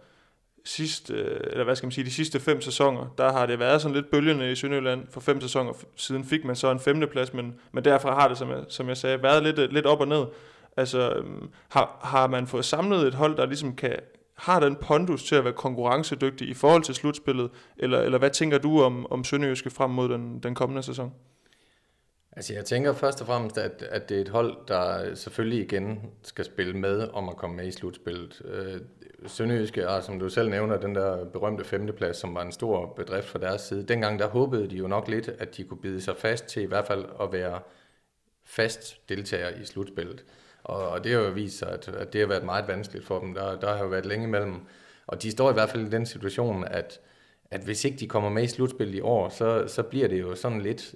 sidst, 0.65 1.11
øh, 1.11 1.41
eller 1.43 1.65
hvad 1.65 1.77
skal 1.77 1.87
man 1.87 1.93
sige, 1.93 2.05
de 2.05 2.11
sidste 2.11 2.41
fem 2.41 2.61
sæsoner, 2.61 3.15
der 3.19 3.33
har 3.33 3.47
det 3.47 3.59
været 3.59 3.83
sådan 3.83 3.95
lidt 3.95 4.11
bølgende 4.11 4.53
i 4.53 4.55
Sønderjylland. 4.55 5.07
For 5.11 5.21
fem 5.21 5.41
sæsoner 5.41 5.73
siden 5.97 6.25
fik 6.25 6.45
man 6.45 6.57
så 6.57 6.71
en 6.71 6.81
femteplads, 6.81 7.35
men, 7.35 7.55
men 7.73 7.85
derfra 7.85 8.15
har 8.15 8.29
det, 8.29 8.39
som 8.39 8.51
jeg, 8.51 8.65
som 8.69 8.89
jeg 8.89 8.97
sagde, 8.97 9.23
været 9.23 9.43
lidt, 9.43 9.59
øh, 9.59 9.71
lidt 9.71 9.87
op 9.87 10.01
og 10.01 10.09
ned. 10.09 10.25
Altså, 10.77 11.11
øhm, 11.11 11.51
har, 11.69 12.01
har 12.03 12.27
man 12.27 12.47
fået 12.47 12.65
samlet 12.65 13.07
et 13.07 13.15
hold, 13.15 13.37
der 13.37 13.47
ligesom 13.47 13.77
kan, 13.77 13.97
har 14.35 14.61
den 14.61 14.77
pondus 14.77 15.25
til 15.25 15.35
at 15.35 15.45
være 15.45 15.53
konkurrencedygtig 15.53 16.49
i 16.49 16.55
forhold 16.55 16.83
til 16.83 16.95
slutspillet, 16.95 17.51
eller, 17.77 18.01
eller 18.01 18.19
hvad 18.19 18.31
tænker 18.31 18.59
du 18.59 18.83
om, 18.83 19.07
om 19.13 19.25
Sønderjyske 19.25 19.71
frem 19.71 19.91
mod 19.91 20.09
den, 20.09 20.41
den 20.43 20.55
kommende 20.55 20.83
sæson? 20.83 21.13
Altså 22.33 22.55
jeg 22.55 22.65
tænker 22.65 22.93
først 22.93 23.21
og 23.21 23.27
fremmest, 23.27 23.59
at, 23.59 23.83
at 23.83 24.09
det 24.09 24.17
er 24.17 24.21
et 24.21 24.29
hold, 24.29 24.57
der 24.69 25.15
selvfølgelig 25.15 25.65
igen 25.65 26.11
skal 26.23 26.45
spille 26.45 26.77
med 26.77 27.09
om 27.13 27.29
at 27.29 27.37
komme 27.37 27.57
med 27.57 27.67
i 27.67 27.71
slutspillet. 27.71 28.43
Øh, 28.45 28.81
Sønderjyske 29.27 29.81
er, 29.81 30.01
som 30.01 30.19
du 30.19 30.29
selv 30.29 30.51
nævner, 30.51 30.77
den 30.77 30.95
der 30.95 31.25
berømte 31.25 31.65
femteplads, 31.65 32.17
som 32.17 32.35
var 32.35 32.43
en 32.43 32.53
stor 32.53 32.87
bedrift 32.87 33.29
fra 33.29 33.39
deres 33.39 33.61
side. 33.61 33.87
Dengang 33.87 34.19
der 34.19 34.29
håbede 34.29 34.71
de 34.71 34.77
jo 34.77 34.87
nok 34.87 35.09
lidt, 35.09 35.29
at 35.29 35.57
de 35.57 35.65
kunne 35.65 35.81
bide 35.81 36.01
sig 36.01 36.17
fast 36.17 36.47
til 36.47 36.63
i 36.63 36.67
hvert 36.67 36.87
fald 36.87 37.05
at 37.21 37.33
være 37.33 37.61
fast 38.45 39.09
deltager 39.09 39.49
i 39.49 39.65
slutspillet. 39.65 40.25
Og, 40.63 40.89
og 40.89 41.05
det 41.05 41.13
har 41.13 41.21
jo 41.21 41.31
vist 41.31 41.59
sig, 41.59 41.69
at, 41.69 41.89
at 41.89 42.13
det 42.13 42.21
har 42.21 42.29
været 42.29 42.45
meget 42.45 42.69
vanskeligt 42.69 43.07
for 43.07 43.21
dem. 43.21 43.35
Der, 43.35 43.61
der 43.61 43.77
har 43.77 43.83
jo 43.83 43.89
været 43.89 44.07
længe 44.07 44.27
imellem. 44.27 44.55
Og 45.07 45.23
de 45.23 45.31
står 45.31 45.51
i 45.51 45.53
hvert 45.53 45.71
fald 45.71 45.87
i 45.87 45.91
den 45.91 46.07
situation, 46.07 46.65
at, 46.65 47.01
at 47.51 47.61
hvis 47.61 47.85
ikke 47.85 47.99
de 47.99 48.09
kommer 48.09 48.31
med 48.31 48.43
i 48.43 48.47
slutspillet 48.47 48.95
i 48.95 49.01
år, 49.01 49.29
så, 49.29 49.65
så 49.67 49.83
bliver 49.83 50.09
det 50.09 50.21
jo 50.21 50.35
sådan 50.35 50.61
lidt 50.61 50.95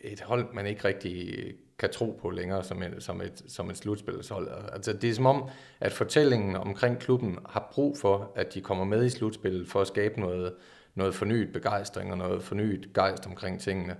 et 0.00 0.20
hold, 0.20 0.46
man 0.54 0.66
ikke 0.66 0.84
rigtig 0.84 1.44
kan 1.78 1.90
tro 1.90 2.18
på 2.22 2.30
længere 2.30 2.64
som 2.64 2.82
et, 2.82 2.94
som 2.98 3.20
et, 3.20 3.42
som 3.46 3.70
et 3.70 3.76
slutspilshold. 3.76 4.48
Altså, 4.72 4.92
det 4.92 5.10
er 5.10 5.14
som 5.14 5.26
om, 5.26 5.48
at 5.80 5.92
fortællingen 5.92 6.56
omkring 6.56 6.98
klubben 6.98 7.38
har 7.48 7.68
brug 7.72 7.98
for, 7.98 8.32
at 8.34 8.54
de 8.54 8.60
kommer 8.60 8.84
med 8.84 9.04
i 9.04 9.10
slutspillet 9.10 9.68
for 9.68 9.80
at 9.80 9.86
skabe 9.86 10.20
noget, 10.20 10.54
noget 10.94 11.14
fornyet 11.14 11.52
begejstring 11.52 12.12
og 12.12 12.18
noget 12.18 12.42
fornyet 12.42 12.92
gejst 12.94 13.26
omkring 13.26 13.60
tingene. 13.60 13.96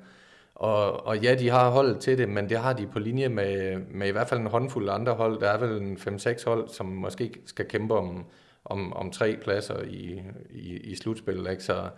Og, 0.54 1.06
og 1.06 1.18
ja, 1.18 1.34
de 1.34 1.48
har 1.48 1.70
holdet 1.70 1.98
til 1.98 2.18
det, 2.18 2.28
men 2.28 2.48
det 2.48 2.58
har 2.58 2.72
de 2.72 2.86
på 2.86 2.98
linje 2.98 3.28
med, 3.28 3.78
med 3.90 4.08
i 4.08 4.10
hvert 4.10 4.28
fald 4.28 4.40
en 4.40 4.46
håndfuld 4.46 4.88
andre 4.88 5.14
hold. 5.14 5.40
Der 5.40 5.48
er 5.48 5.58
vel 5.58 5.82
en 5.82 5.96
5-6 5.96 6.44
hold, 6.46 6.68
som 6.68 6.86
måske 6.86 7.34
skal 7.46 7.68
kæmpe 7.68 7.94
om, 7.94 8.24
om, 8.64 8.92
om 8.92 9.10
tre 9.10 9.36
pladser 9.42 9.82
i, 9.82 10.22
i, 10.50 10.76
i 10.76 10.94
slutspillet. 10.96 11.50
Ikke? 11.50 11.64
Så, 11.64 11.88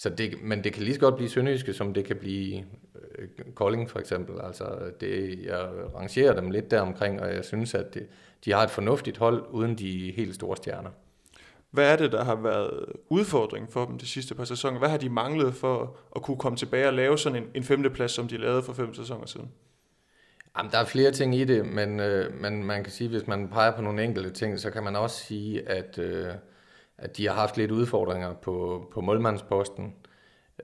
så 0.00 0.08
det, 0.08 0.42
men 0.42 0.64
det 0.64 0.72
kan 0.72 0.82
lige 0.82 0.94
så 0.94 1.00
godt 1.00 1.16
blive 1.16 1.30
Sønderjyske, 1.30 1.72
som 1.72 1.94
det 1.94 2.04
kan 2.04 2.16
blive 2.16 2.64
øh, 3.18 3.28
Kolding 3.54 3.90
for 3.90 3.98
eksempel. 3.98 4.40
Altså 4.44 4.64
det, 5.00 5.44
jeg 5.44 5.68
rangerer 5.94 6.34
dem 6.34 6.50
lidt 6.50 6.70
deromkring, 6.70 7.20
og 7.20 7.34
jeg 7.34 7.44
synes, 7.44 7.74
at 7.74 7.94
det, 7.94 8.06
de 8.44 8.52
har 8.52 8.62
et 8.62 8.70
fornuftigt 8.70 9.16
hold, 9.16 9.44
uden 9.50 9.78
de 9.78 10.12
helt 10.16 10.34
store 10.34 10.56
stjerner. 10.56 10.90
Hvad 11.70 11.92
er 11.92 11.96
det, 11.96 12.12
der 12.12 12.24
har 12.24 12.34
været 12.34 12.84
udfordring 13.08 13.72
for 13.72 13.86
dem 13.86 13.98
de 13.98 14.06
sidste 14.06 14.34
par 14.34 14.44
sæsoner? 14.44 14.78
Hvad 14.78 14.88
har 14.88 14.96
de 14.96 15.08
manglet 15.08 15.54
for 15.54 15.96
at 16.16 16.22
kunne 16.22 16.36
komme 16.36 16.56
tilbage 16.56 16.86
og 16.86 16.94
lave 16.94 17.18
sådan 17.18 17.42
en, 17.42 17.48
en 17.54 17.64
femteplads, 17.64 18.12
som 18.12 18.28
de 18.28 18.36
lavede 18.36 18.62
for 18.62 18.72
fem 18.72 18.94
sæsoner 18.94 19.26
siden? 19.26 19.50
Jamen, 20.58 20.72
der 20.72 20.78
er 20.78 20.84
flere 20.84 21.10
ting 21.10 21.34
i 21.34 21.44
det, 21.44 21.66
men, 21.66 22.00
øh, 22.00 22.40
men 22.40 22.64
man 22.64 22.84
kan 22.84 22.92
sige, 22.92 23.10
hvis 23.10 23.26
man 23.26 23.48
peger 23.48 23.76
på 23.76 23.82
nogle 23.82 24.04
enkelte 24.04 24.30
ting, 24.30 24.58
så 24.58 24.70
kan 24.70 24.82
man 24.82 24.96
også 24.96 25.24
sige, 25.24 25.68
at, 25.68 25.98
øh, 25.98 26.26
at 27.00 27.16
de 27.16 27.28
har 27.28 27.34
haft 27.34 27.56
lidt 27.56 27.70
udfordringer 27.70 28.34
på, 28.34 28.86
på 28.92 29.00
målmandsposten. 29.00 29.94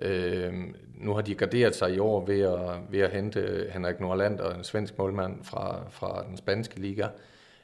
Øh, 0.01 0.53
nu 0.95 1.15
har 1.15 1.23
de 1.23 1.35
garderet 1.35 1.75
sig 1.75 1.95
i 1.95 1.99
år 1.99 2.27
ved 2.27 2.41
at, 2.41 2.81
ved 2.91 3.01
at 3.01 3.11
hente 3.11 3.71
Henrik 3.73 4.01
Nordland 4.01 4.41
og 4.41 4.55
en 4.55 4.65
svensk 4.65 4.99
målmand 4.99 5.45
fra, 5.45 5.81
fra 5.91 6.25
den 6.29 6.37
spanske 6.37 6.81
liga. 6.81 7.09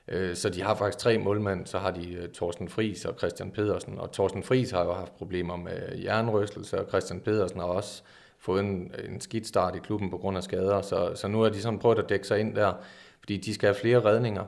Øh, 0.09 0.37
så 0.37 0.51
de 0.51 0.63
har 0.63 0.75
faktisk 0.75 0.99
tre 0.99 1.19
målmænd, 1.19 1.67
så 1.67 1.79
har 1.79 1.91
de 1.91 2.13
øh, 2.13 2.29
Thorsten 2.29 2.69
Fris 2.69 3.05
og 3.05 3.15
Christian 3.19 3.51
Pedersen, 3.51 3.99
og 3.99 4.13
Thorsten 4.13 4.43
Fris 4.43 4.71
har 4.71 4.85
jo 4.85 4.93
haft 4.93 5.17
problemer 5.17 5.57
med 5.57 5.99
jernrystelse, 6.05 6.81
og 6.81 6.89
Christian 6.89 7.21
Pedersen 7.21 7.61
har 7.61 7.67
også 7.67 8.03
fået 8.39 8.61
en, 8.61 8.93
en 9.09 9.21
skidt 9.21 9.47
start 9.47 9.77
i 9.77 9.79
klubben 9.79 10.11
på 10.11 10.19
grund 10.19 10.37
af 10.37 10.43
skader, 10.43 10.83
så, 10.83 11.13
så 11.15 11.29
nu 11.29 11.41
har 11.41 11.49
de 11.49 11.63
sådan 11.63 11.79
prøvet 11.79 11.99
at 11.99 12.09
dække 12.09 12.27
sig 12.27 12.41
ind 12.41 12.55
der, 12.55 12.73
fordi 13.21 13.37
de 13.37 13.55
skal 13.55 13.67
have 13.67 13.81
flere 13.81 14.05
redninger. 14.05 14.45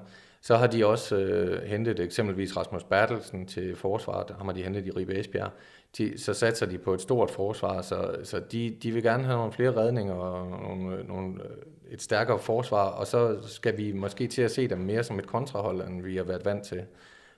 Så 0.46 0.56
har 0.56 0.66
de 0.66 0.86
også 0.86 1.16
øh, 1.16 1.62
hentet 1.62 2.00
eksempelvis 2.00 2.56
Rasmus 2.56 2.84
Bertelsen 2.84 3.46
til 3.46 3.76
forsvaret, 3.76 4.30
ham 4.36 4.46
har 4.46 4.52
de 4.52 4.62
hentet 4.62 4.86
i 4.86 4.90
Ribe 4.90 5.18
Esbjerg. 5.18 5.50
De, 5.98 6.18
så 6.18 6.34
satser 6.34 6.66
de 6.66 6.78
på 6.78 6.94
et 6.94 7.00
stort 7.00 7.30
forsvar, 7.30 7.82
så, 7.82 8.16
så 8.22 8.40
de, 8.52 8.76
de 8.82 8.90
vil 8.90 9.02
gerne 9.02 9.24
have 9.24 9.36
nogle 9.36 9.52
flere 9.52 9.76
redninger 9.76 10.14
og 10.14 10.60
nogle, 10.60 11.04
nogle 11.04 11.34
øh, 11.44 11.92
et 11.92 12.02
stærkere 12.02 12.38
forsvar, 12.38 12.84
og 12.84 13.06
så 13.06 13.38
skal 13.42 13.76
vi 13.76 13.92
måske 13.92 14.26
til 14.26 14.42
at 14.42 14.50
se 14.50 14.68
dem 14.68 14.78
mere 14.78 15.04
som 15.04 15.18
et 15.18 15.26
kontrahold, 15.26 15.88
end 15.88 16.02
vi 16.02 16.16
har 16.16 16.24
været 16.24 16.44
vant 16.44 16.64
til. 16.64 16.84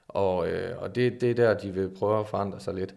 Og, 0.09 0.49
øh, 0.49 0.83
og 0.83 0.95
det, 0.95 1.21
det 1.21 1.31
er 1.31 1.35
der, 1.35 1.55
de 1.55 1.75
vil 1.75 1.91
prøve 1.99 2.21
at 2.21 2.29
forandre 2.29 2.61
sig 2.61 2.75
lidt. 2.75 2.95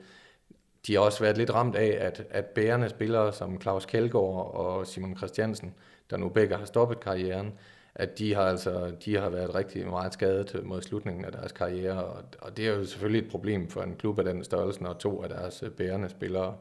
De 0.88 0.94
har 0.94 1.02
også 1.02 1.24
været 1.24 1.38
lidt 1.38 1.54
ramt 1.54 1.76
af, 1.76 1.98
at, 2.06 2.24
at 2.30 2.46
bærende 2.46 2.90
spillere 2.90 3.34
som 3.34 3.62
Claus 3.62 3.86
Kjeldgaard 3.86 4.56
og 4.56 4.88
Simon 4.88 5.18
Christiansen, 5.18 5.74
der 6.10 6.18
nu 6.18 6.30
begge 6.30 6.56
har 6.56 6.66
stoppet 6.66 7.00
karrieren, 7.00 7.54
at 8.00 8.20
de 8.20 8.36
har 8.36 8.42
altså 8.44 8.92
de 9.06 9.18
har 9.18 9.30
været 9.30 9.56
rigtig 9.56 9.88
meget 9.88 10.14
skadet 10.14 10.62
mod 10.64 10.82
slutningen 10.82 11.26
af 11.26 11.32
deres 11.32 11.52
karriere, 11.52 12.04
og, 12.04 12.24
og 12.42 12.58
det 12.58 12.68
er 12.68 12.76
jo 12.76 12.86
selvfølgelig 12.86 13.26
et 13.26 13.32
problem 13.32 13.70
for 13.70 13.82
en 13.82 13.96
klub 13.96 14.20
af 14.20 14.26
den 14.26 14.44
størrelse, 14.44 14.84
når 14.84 14.94
to 14.94 15.24
af 15.24 15.30
deres 15.30 15.64
øh, 15.64 15.72
bærende 15.72 16.10
spillere 16.10 16.56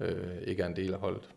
øh, 0.00 0.36
ikke 0.46 0.62
er 0.62 0.66
en 0.66 0.76
del 0.76 0.94
af 0.94 1.00
holdet. 1.00 1.28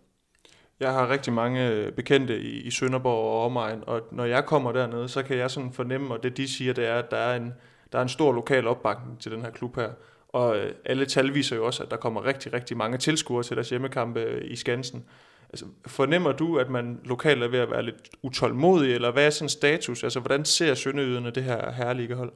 Jeg 0.80 0.93
har 0.93 1.10
rigtig 1.10 1.34
mange 1.34 1.70
øh, 1.70 1.91
bekendte 1.91 2.39
i, 2.39 2.62
i 2.62 2.72
Sønderborg 2.72 3.34
og 3.34 3.45
omegn, 3.45 3.84
og 3.88 4.01
når 4.12 4.26
jeg 4.26 4.45
kommer 4.45 4.72
dernede, 4.72 5.10
så 5.10 5.24
kan 5.24 5.38
jeg 5.38 5.51
sådan 5.51 5.72
fornemme, 5.72 6.14
og 6.14 6.24
det 6.24 6.38
de 6.38 6.47
siger, 6.47 6.74
det 6.74 6.86
er, 6.86 6.95
at 6.95 7.12
der 7.12 7.18
er 7.18 7.36
en, 7.36 7.53
der 7.91 7.97
er 7.97 8.03
en 8.03 8.10
stor 8.10 8.32
lokal 8.32 8.68
opbakning 8.68 9.20
til 9.20 9.32
den 9.32 9.41
her 9.41 9.51
klub 9.51 9.76
her. 9.76 9.89
Og 10.30 10.58
øh, 10.58 10.72
alle 10.86 11.06
tal 11.06 11.34
viser 11.34 11.56
jo 11.56 11.66
også, 11.66 11.84
at 11.84 11.91
der 11.91 11.97
kommer 11.97 12.26
rigtig, 12.26 12.53
rigtig 12.53 12.78
mange 12.78 12.97
tilskuere 12.97 13.43
til 13.43 13.56
deres 13.56 13.70
hjemmekampe 13.70 14.43
i 14.43 14.56
Skansen. 14.56 15.06
Altså, 15.50 15.66
fornemmer 15.88 16.32
du, 16.32 16.58
at 16.58 16.70
man 16.70 17.00
lokalt 17.06 17.43
er 17.43 17.48
ved 17.48 17.60
at 17.60 17.72
være 17.72 17.84
lidt 17.84 18.10
utålmodig, 18.22 18.96
eller 18.96 19.12
hvad 19.12 19.26
er 19.26 19.30
sådan 19.30 19.50
status? 19.50 20.04
Altså, 20.04 20.20
hvordan 20.20 20.46
ser 20.46 20.74
Sønderjyderne 20.74 21.32
det 21.32 21.43
her 21.43 21.72
herlige 21.72 22.16
hold? 22.16 22.32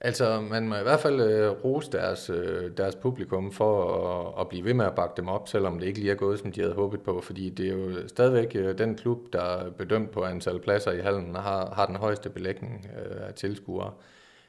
Altså, 0.00 0.40
man 0.40 0.68
må 0.68 0.76
i 0.76 0.82
hvert 0.82 1.00
fald 1.00 1.20
øh, 1.20 1.50
rose 1.50 1.92
deres, 1.92 2.30
øh, 2.30 2.70
deres 2.76 2.94
publikum 2.96 3.52
for 3.52 3.94
at, 4.08 4.40
at 4.40 4.48
blive 4.48 4.64
ved 4.64 4.74
med 4.74 4.86
at 4.86 4.94
bakke 4.94 5.14
dem 5.16 5.28
op, 5.28 5.48
selvom 5.48 5.78
det 5.78 5.86
ikke 5.86 5.98
lige 5.98 6.10
er 6.10 6.16
gået, 6.16 6.38
som 6.38 6.52
de 6.52 6.60
havde 6.60 6.74
håbet 6.74 7.00
på, 7.00 7.20
fordi 7.20 7.50
det 7.50 7.68
er 7.68 7.72
jo 7.72 8.08
stadigvæk 8.08 8.56
øh, 8.56 8.78
den 8.78 8.96
klub, 8.96 9.32
der 9.32 9.42
er 9.42 9.70
bedømt 9.70 10.10
på 10.10 10.24
antal 10.24 10.60
pladser 10.60 10.92
i 10.92 11.00
hallen, 11.00 11.34
har, 11.34 11.74
har 11.74 11.86
den 11.86 11.96
højeste 11.96 12.30
belægning 12.30 12.86
øh, 12.98 13.28
af 13.28 13.34
tilskuere. 13.34 13.92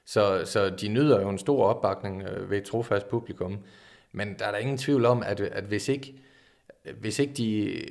Så, 0.05 0.41
så 0.45 0.69
de 0.69 0.87
nyder 0.87 1.21
jo 1.21 1.29
en 1.29 1.37
stor 1.37 1.65
opbakning 1.65 2.23
øh, 2.23 2.49
ved 2.49 2.57
et 2.57 2.63
trofast 2.63 3.09
publikum, 3.09 3.57
men 4.11 4.35
der 4.39 4.45
er 4.45 4.51
der 4.51 4.57
ingen 4.57 4.77
tvivl 4.77 5.05
om, 5.05 5.23
at, 5.25 5.39
at 5.39 5.63
hvis 5.63 5.89
ikke, 5.89 6.13
hvis 6.99 7.19
ikke 7.19 7.33
de 7.33 7.81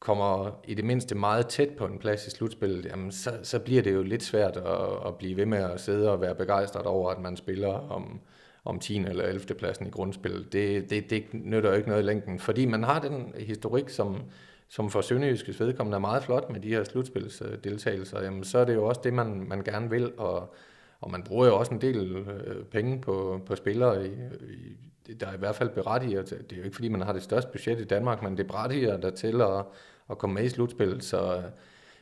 kommer 0.00 0.60
i 0.64 0.74
det 0.74 0.84
mindste 0.84 1.14
meget 1.14 1.46
tæt 1.46 1.68
på 1.78 1.86
en 1.86 1.98
plads 1.98 2.26
i 2.26 2.30
slutspillet, 2.30 2.84
jamen 2.84 3.12
så, 3.12 3.38
så 3.42 3.58
bliver 3.58 3.82
det 3.82 3.94
jo 3.94 4.02
lidt 4.02 4.22
svært 4.22 4.56
at, 4.56 5.06
at 5.06 5.16
blive 5.18 5.36
ved 5.36 5.46
med 5.46 5.58
at 5.58 5.80
sidde 5.80 6.10
og 6.10 6.20
være 6.20 6.34
begejstret 6.34 6.86
over, 6.86 7.10
at 7.10 7.20
man 7.20 7.36
spiller 7.36 7.68
om, 7.68 8.20
om 8.64 8.78
10. 8.78 8.98
eller 8.98 9.24
11. 9.24 9.54
pladsen 9.54 9.86
i 9.86 9.90
grundspillet. 9.90 10.52
Det, 10.52 10.90
det, 10.90 11.10
det 11.10 11.24
nytter 11.32 11.70
jo 11.70 11.76
ikke 11.76 11.88
noget 11.88 12.02
i 12.02 12.06
længden, 12.06 12.38
fordi 12.38 12.66
man 12.66 12.84
har 12.84 13.00
den 13.00 13.34
historik, 13.38 13.88
som, 13.88 14.22
som 14.68 14.90
for 14.90 15.00
Sønderjyskes 15.00 15.60
vedkommende 15.60 15.96
er 15.96 16.00
meget 16.00 16.22
flot 16.22 16.50
med 16.50 16.60
de 16.60 16.68
her 16.68 16.84
slutspilsdeltagelser, 16.84 18.22
jamen 18.22 18.44
så 18.44 18.58
er 18.58 18.64
det 18.64 18.74
jo 18.74 18.84
også 18.86 19.00
det, 19.04 19.14
man, 19.14 19.44
man 19.48 19.64
gerne 19.64 19.90
vil, 19.90 20.12
og, 20.16 20.54
og 21.00 21.10
man 21.10 21.22
bruger 21.22 21.46
jo 21.46 21.58
også 21.58 21.74
en 21.74 21.80
del 21.80 22.16
øh, 22.16 22.64
penge 22.64 23.00
på, 23.00 23.40
på 23.46 23.56
spillere 23.56 24.06
i, 24.06 24.10
i 24.48 24.76
der 25.20 25.26
er 25.26 25.34
i 25.34 25.38
hvert 25.38 25.56
fald 25.56 25.68
berettiger 25.68 26.22
til, 26.22 26.38
det 26.38 26.52
er 26.52 26.56
jo 26.56 26.62
ikke 26.62 26.74
fordi, 26.74 26.88
man 26.88 27.00
har 27.00 27.12
det 27.12 27.22
største 27.22 27.50
budget 27.52 27.80
i 27.80 27.84
Danmark, 27.84 28.22
men 28.22 28.36
det 28.36 28.46
berettiger 28.46 28.96
der 28.96 29.10
til 29.10 29.40
at, 29.40 29.64
at 30.10 30.18
komme 30.18 30.34
med 30.34 30.44
i 30.44 30.48
slutspillet, 30.48 31.04
så, 31.04 31.42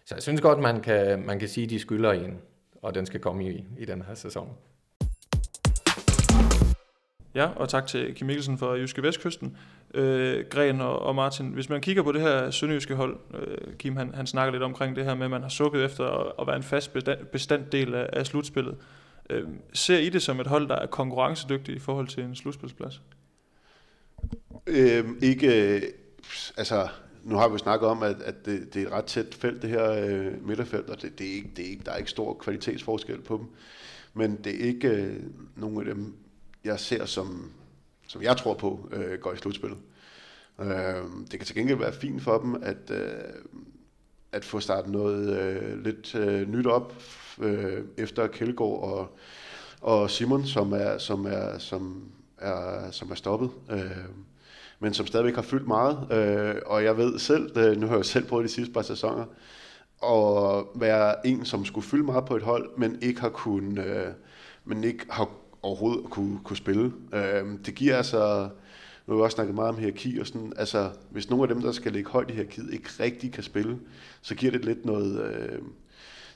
så 0.05 0.15
jeg 0.15 0.23
synes 0.23 0.41
godt, 0.41 0.59
man 0.59 0.81
kan, 0.81 1.27
man 1.27 1.39
kan 1.39 1.49
sige, 1.49 1.65
at 1.65 1.71
de 1.71 1.79
skylder 1.79 2.13
en, 2.13 2.41
og 2.83 2.95
den 2.95 3.07
skal 3.07 3.21
komme 3.21 3.51
i, 3.51 3.65
i 3.79 3.85
den 3.85 4.03
her 4.03 4.15
sæson. 4.15 4.57
Ja, 7.37 7.49
og 7.57 7.69
tak 7.69 7.87
til 7.87 8.15
Kim 8.15 8.27
Mikkelsen 8.27 8.59
fra 8.59 8.73
Jyske 8.73 9.03
Vestkysten. 9.03 9.57
Øh, 9.95 10.45
Gren 10.51 10.81
og, 10.81 11.03
og 11.03 11.15
Martin, 11.15 11.47
hvis 11.47 11.69
man 11.69 11.81
kigger 11.81 12.03
på 12.03 12.13
det 12.13 12.21
her 12.21 12.51
sønderjyske 12.51 12.95
hold, 12.95 13.19
øh, 13.35 13.75
Kim 13.79 13.97
han, 13.97 14.15
han 14.15 14.27
snakker 14.27 14.53
lidt 14.53 14.63
omkring 14.63 14.97
det 14.97 15.05
her 15.05 15.15
med, 15.15 15.25
at 15.25 15.31
man 15.31 15.43
har 15.43 15.49
sukket 15.49 15.85
efter 15.85 16.05
at, 16.05 16.33
at 16.41 16.47
være 16.47 16.57
en 16.57 16.63
fast 16.63 16.97
bestanddel 17.33 17.95
af, 17.95 18.09
af 18.13 18.27
slutspillet. 18.27 18.77
Øh, 19.31 19.49
ser 19.73 19.99
I 19.99 20.09
det 20.09 20.23
som 20.23 20.41
et 20.41 20.47
hold, 20.47 20.69
der 20.69 20.77
er 20.77 20.87
konkurrencedygtigt 20.87 21.77
i 21.77 21.81
forhold 21.81 22.09
til 22.09 22.23
en 22.23 22.37
slutspilsplads? 22.37 23.03
Øh, 24.67 25.05
ikke, 25.23 25.75
øh, 25.75 25.83
altså, 26.57 26.89
nu 27.25 27.37
har 27.37 27.49
vi 27.49 27.59
snakket 27.59 27.89
om, 27.89 28.03
at, 28.03 28.17
at 28.25 28.47
det, 28.47 28.75
det 28.75 28.83
er 28.83 28.87
et 28.87 28.93
ret 28.93 29.05
tæt 29.05 29.35
felt, 29.35 29.63
det 29.63 29.71
her 29.71 29.93
øh, 29.93 30.47
midterfelt, 30.47 30.91
og 30.91 31.03
det, 31.03 31.19
det 31.19 31.27
er 31.27 31.35
ikke, 31.35 31.51
det 31.57 31.67
er 31.67 31.71
ikke, 31.71 31.85
der 31.85 31.93
er 31.93 31.97
ikke 31.97 32.11
stor 32.11 32.35
kvalitetsforskel 32.35 33.21
på 33.21 33.37
dem. 33.37 33.47
Men 34.15 34.37
det 34.45 34.55
er 34.55 34.67
ikke 34.67 34.89
øh, 34.89 35.17
nogen 35.57 35.79
af 35.79 35.95
dem, 35.95 36.15
jeg 36.67 36.81
ser 36.81 37.05
som, 37.05 37.53
som 38.09 38.23
jeg 38.23 38.37
tror 38.37 38.55
på, 38.55 38.89
øh, 38.93 39.19
går 39.19 39.33
i 39.33 39.37
slutspillet. 39.37 39.79
Øh, 40.61 41.05
det 41.31 41.39
kan 41.39 41.47
til 41.47 41.57
gengæld 41.57 41.79
være 41.79 41.93
fint 41.93 42.23
for 42.23 42.39
dem, 42.39 42.63
at, 42.63 42.91
øh, 42.91 43.11
at 44.33 44.45
få 44.45 44.61
startet 44.61 44.93
noget 44.93 45.39
øh, 45.39 45.85
lidt 45.85 46.15
øh, 46.15 46.49
nyt 46.49 46.67
op 46.67 46.95
øh, 47.39 47.85
efter 47.97 48.27
Kjeldgaard 48.27 48.83
og, 48.83 49.17
og 49.81 50.11
Simon, 50.11 50.47
som 50.47 50.73
er, 50.73 50.99
som 50.99 51.27
er, 51.27 51.59
som 51.59 52.11
er, 52.39 52.91
som 52.91 53.11
er 53.11 53.15
stoppet. 53.15 53.51
Øh, 53.71 54.05
men 54.79 54.95
som 54.95 55.07
stadigvæk 55.07 55.35
har 55.35 55.43
fyldt 55.43 55.67
meget. 55.67 56.13
Øh, 56.13 56.63
og 56.67 56.85
jeg 56.85 56.97
ved 56.97 57.19
selv, 57.19 57.59
øh, 57.59 57.77
nu 57.77 57.87
har 57.87 57.97
jeg 57.97 58.05
selv 58.05 58.27
prøvet 58.27 58.45
de 58.45 58.49
sidste 58.49 58.73
par 58.73 58.83
sæsoner, 58.83 59.25
at 60.05 60.65
være 60.75 61.27
en, 61.27 61.45
som 61.45 61.65
skulle 61.65 61.87
fylde 61.87 62.05
meget 62.05 62.25
på 62.25 62.37
et 62.37 62.43
hold, 62.43 62.71
men 62.79 62.99
ikke 63.03 63.21
har 63.21 63.29
kun, 63.29 63.79
øh, 63.79 64.13
men 64.65 64.85
ikke 64.85 65.07
har 65.11 65.29
overhovedet 65.67 66.11
kunne, 66.11 66.39
kunne 66.45 66.57
spille. 66.57 66.93
Øh, 67.13 67.45
det 67.67 67.75
giver 67.75 67.97
altså, 67.97 68.49
nu 69.07 69.15
har 69.15 69.17
vi 69.17 69.23
også 69.23 69.35
snakket 69.35 69.55
meget 69.55 69.69
om 69.69 69.79
hierarki 69.79 70.19
og 70.19 70.27
sådan, 70.27 70.53
altså 70.57 70.91
hvis 71.11 71.31
nogle 71.31 71.43
af 71.43 71.49
dem, 71.49 71.63
der 71.63 71.73
skal 71.73 71.93
ligge 71.93 72.11
højt 72.11 72.31
i 72.31 72.33
hierarkiet, 72.33 72.73
ikke 72.73 72.89
rigtig 73.01 73.33
kan 73.33 73.43
spille, 73.43 73.79
så 74.23 74.35
giver 74.35 74.53
det 74.53 74.65
lidt 74.65 74.85
noget, 74.85 75.25
øh, 75.25 75.59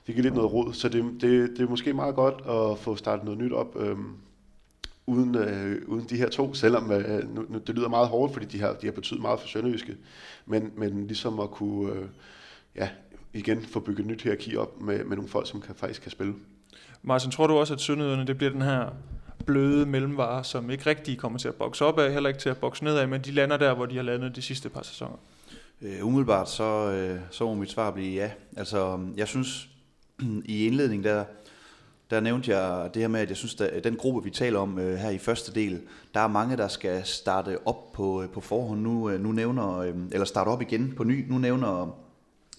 det 0.06 0.14
giver 0.14 0.22
lidt 0.22 0.34
noget 0.34 0.52
råd, 0.52 0.72
så 0.72 0.88
det, 0.88 1.04
det, 1.20 1.50
det 1.50 1.60
er 1.60 1.68
måske 1.68 1.92
meget 1.92 2.14
godt 2.14 2.34
at 2.34 2.78
få 2.78 2.96
startet 2.96 3.24
noget 3.24 3.40
nyt 3.40 3.52
op, 3.52 3.76
øh, 3.80 3.96
uden, 5.06 5.34
øh, 5.34 5.82
uden 5.88 6.06
de 6.10 6.16
her 6.16 6.28
to, 6.28 6.54
selvom 6.54 6.92
øh, 6.92 7.34
nu, 7.34 7.44
nu, 7.48 7.58
det 7.58 7.74
lyder 7.74 7.88
meget 7.88 8.08
hårdt, 8.08 8.32
fordi 8.32 8.46
de 8.46 8.60
har, 8.60 8.72
de 8.72 8.86
har 8.86 8.92
betydet 8.92 9.22
meget 9.22 9.40
for 9.40 9.48
Sønderjyske, 9.48 9.96
men, 10.46 10.72
men 10.76 11.06
ligesom 11.06 11.40
at 11.40 11.50
kunne, 11.50 11.92
øh, 11.92 12.04
ja, 12.76 12.88
igen 13.34 13.62
få 13.62 13.80
bygget 13.80 14.06
nyt 14.06 14.22
hierarki 14.22 14.56
op 14.56 14.80
med, 14.80 15.04
med 15.04 15.16
nogle 15.16 15.28
folk, 15.28 15.48
som 15.48 15.60
kan, 15.60 15.74
faktisk 15.74 16.02
kan 16.02 16.10
spille. 16.10 16.34
Martin, 17.02 17.30
tror 17.30 17.46
du 17.46 17.54
også, 17.54 17.74
at 17.74 17.80
Sønderjyderne 17.80 18.26
det 18.26 18.36
bliver 18.36 18.52
den 18.52 18.62
her 18.62 18.90
bløde 19.50 19.86
mellemvarer, 19.86 20.42
som 20.42 20.70
ikke 20.70 20.86
rigtig 20.86 21.18
kommer 21.18 21.38
til 21.38 21.48
at 21.48 21.54
bokse 21.54 21.84
op 21.84 21.98
af, 21.98 22.12
heller 22.12 22.28
ikke 22.28 22.40
til 22.40 22.48
at 22.48 22.56
bokse 22.56 22.84
ned 22.84 22.96
af, 22.96 23.08
men 23.08 23.20
de 23.20 23.30
lander 23.30 23.56
der, 23.56 23.74
hvor 23.74 23.86
de 23.86 23.96
har 23.96 24.02
landet 24.02 24.36
de 24.36 24.42
sidste 24.42 24.68
par 24.68 24.82
sæsoner? 24.82 25.16
Øh, 25.82 26.06
umiddelbart 26.06 26.50
så, 26.50 26.90
øh, 26.90 27.20
så 27.30 27.44
må 27.44 27.54
mit 27.54 27.70
svar 27.70 27.90
blive 27.90 28.14
ja. 28.14 28.30
Altså, 28.56 29.00
jeg 29.16 29.28
synes, 29.28 29.68
i 30.44 30.66
indledningen 30.66 31.04
der, 31.04 31.24
der 32.10 32.20
nævnte 32.20 32.56
jeg 32.56 32.90
det 32.94 33.02
her 33.02 33.08
med, 33.08 33.20
at 33.20 33.28
jeg 33.28 33.36
synes, 33.36 33.60
at 33.60 33.84
den 33.84 33.96
gruppe, 33.96 34.24
vi 34.24 34.30
taler 34.30 34.58
om 34.58 34.78
øh, 34.78 34.94
her 34.94 35.10
i 35.10 35.18
første 35.18 35.54
del, 35.54 35.80
der 36.14 36.20
er 36.20 36.28
mange, 36.28 36.56
der 36.56 36.68
skal 36.68 37.04
starte 37.04 37.58
op 37.66 37.92
på, 37.92 38.22
øh, 38.22 38.28
på 38.28 38.40
forhånd. 38.40 38.80
Nu, 38.80 39.10
øh, 39.10 39.20
nu 39.20 39.32
nævner, 39.32 39.78
øh, 39.78 39.94
eller 40.12 40.24
starte 40.24 40.48
op 40.48 40.62
igen 40.62 40.92
på 40.96 41.04
ny. 41.04 41.28
Nu 41.28 41.38
nævner 41.38 41.96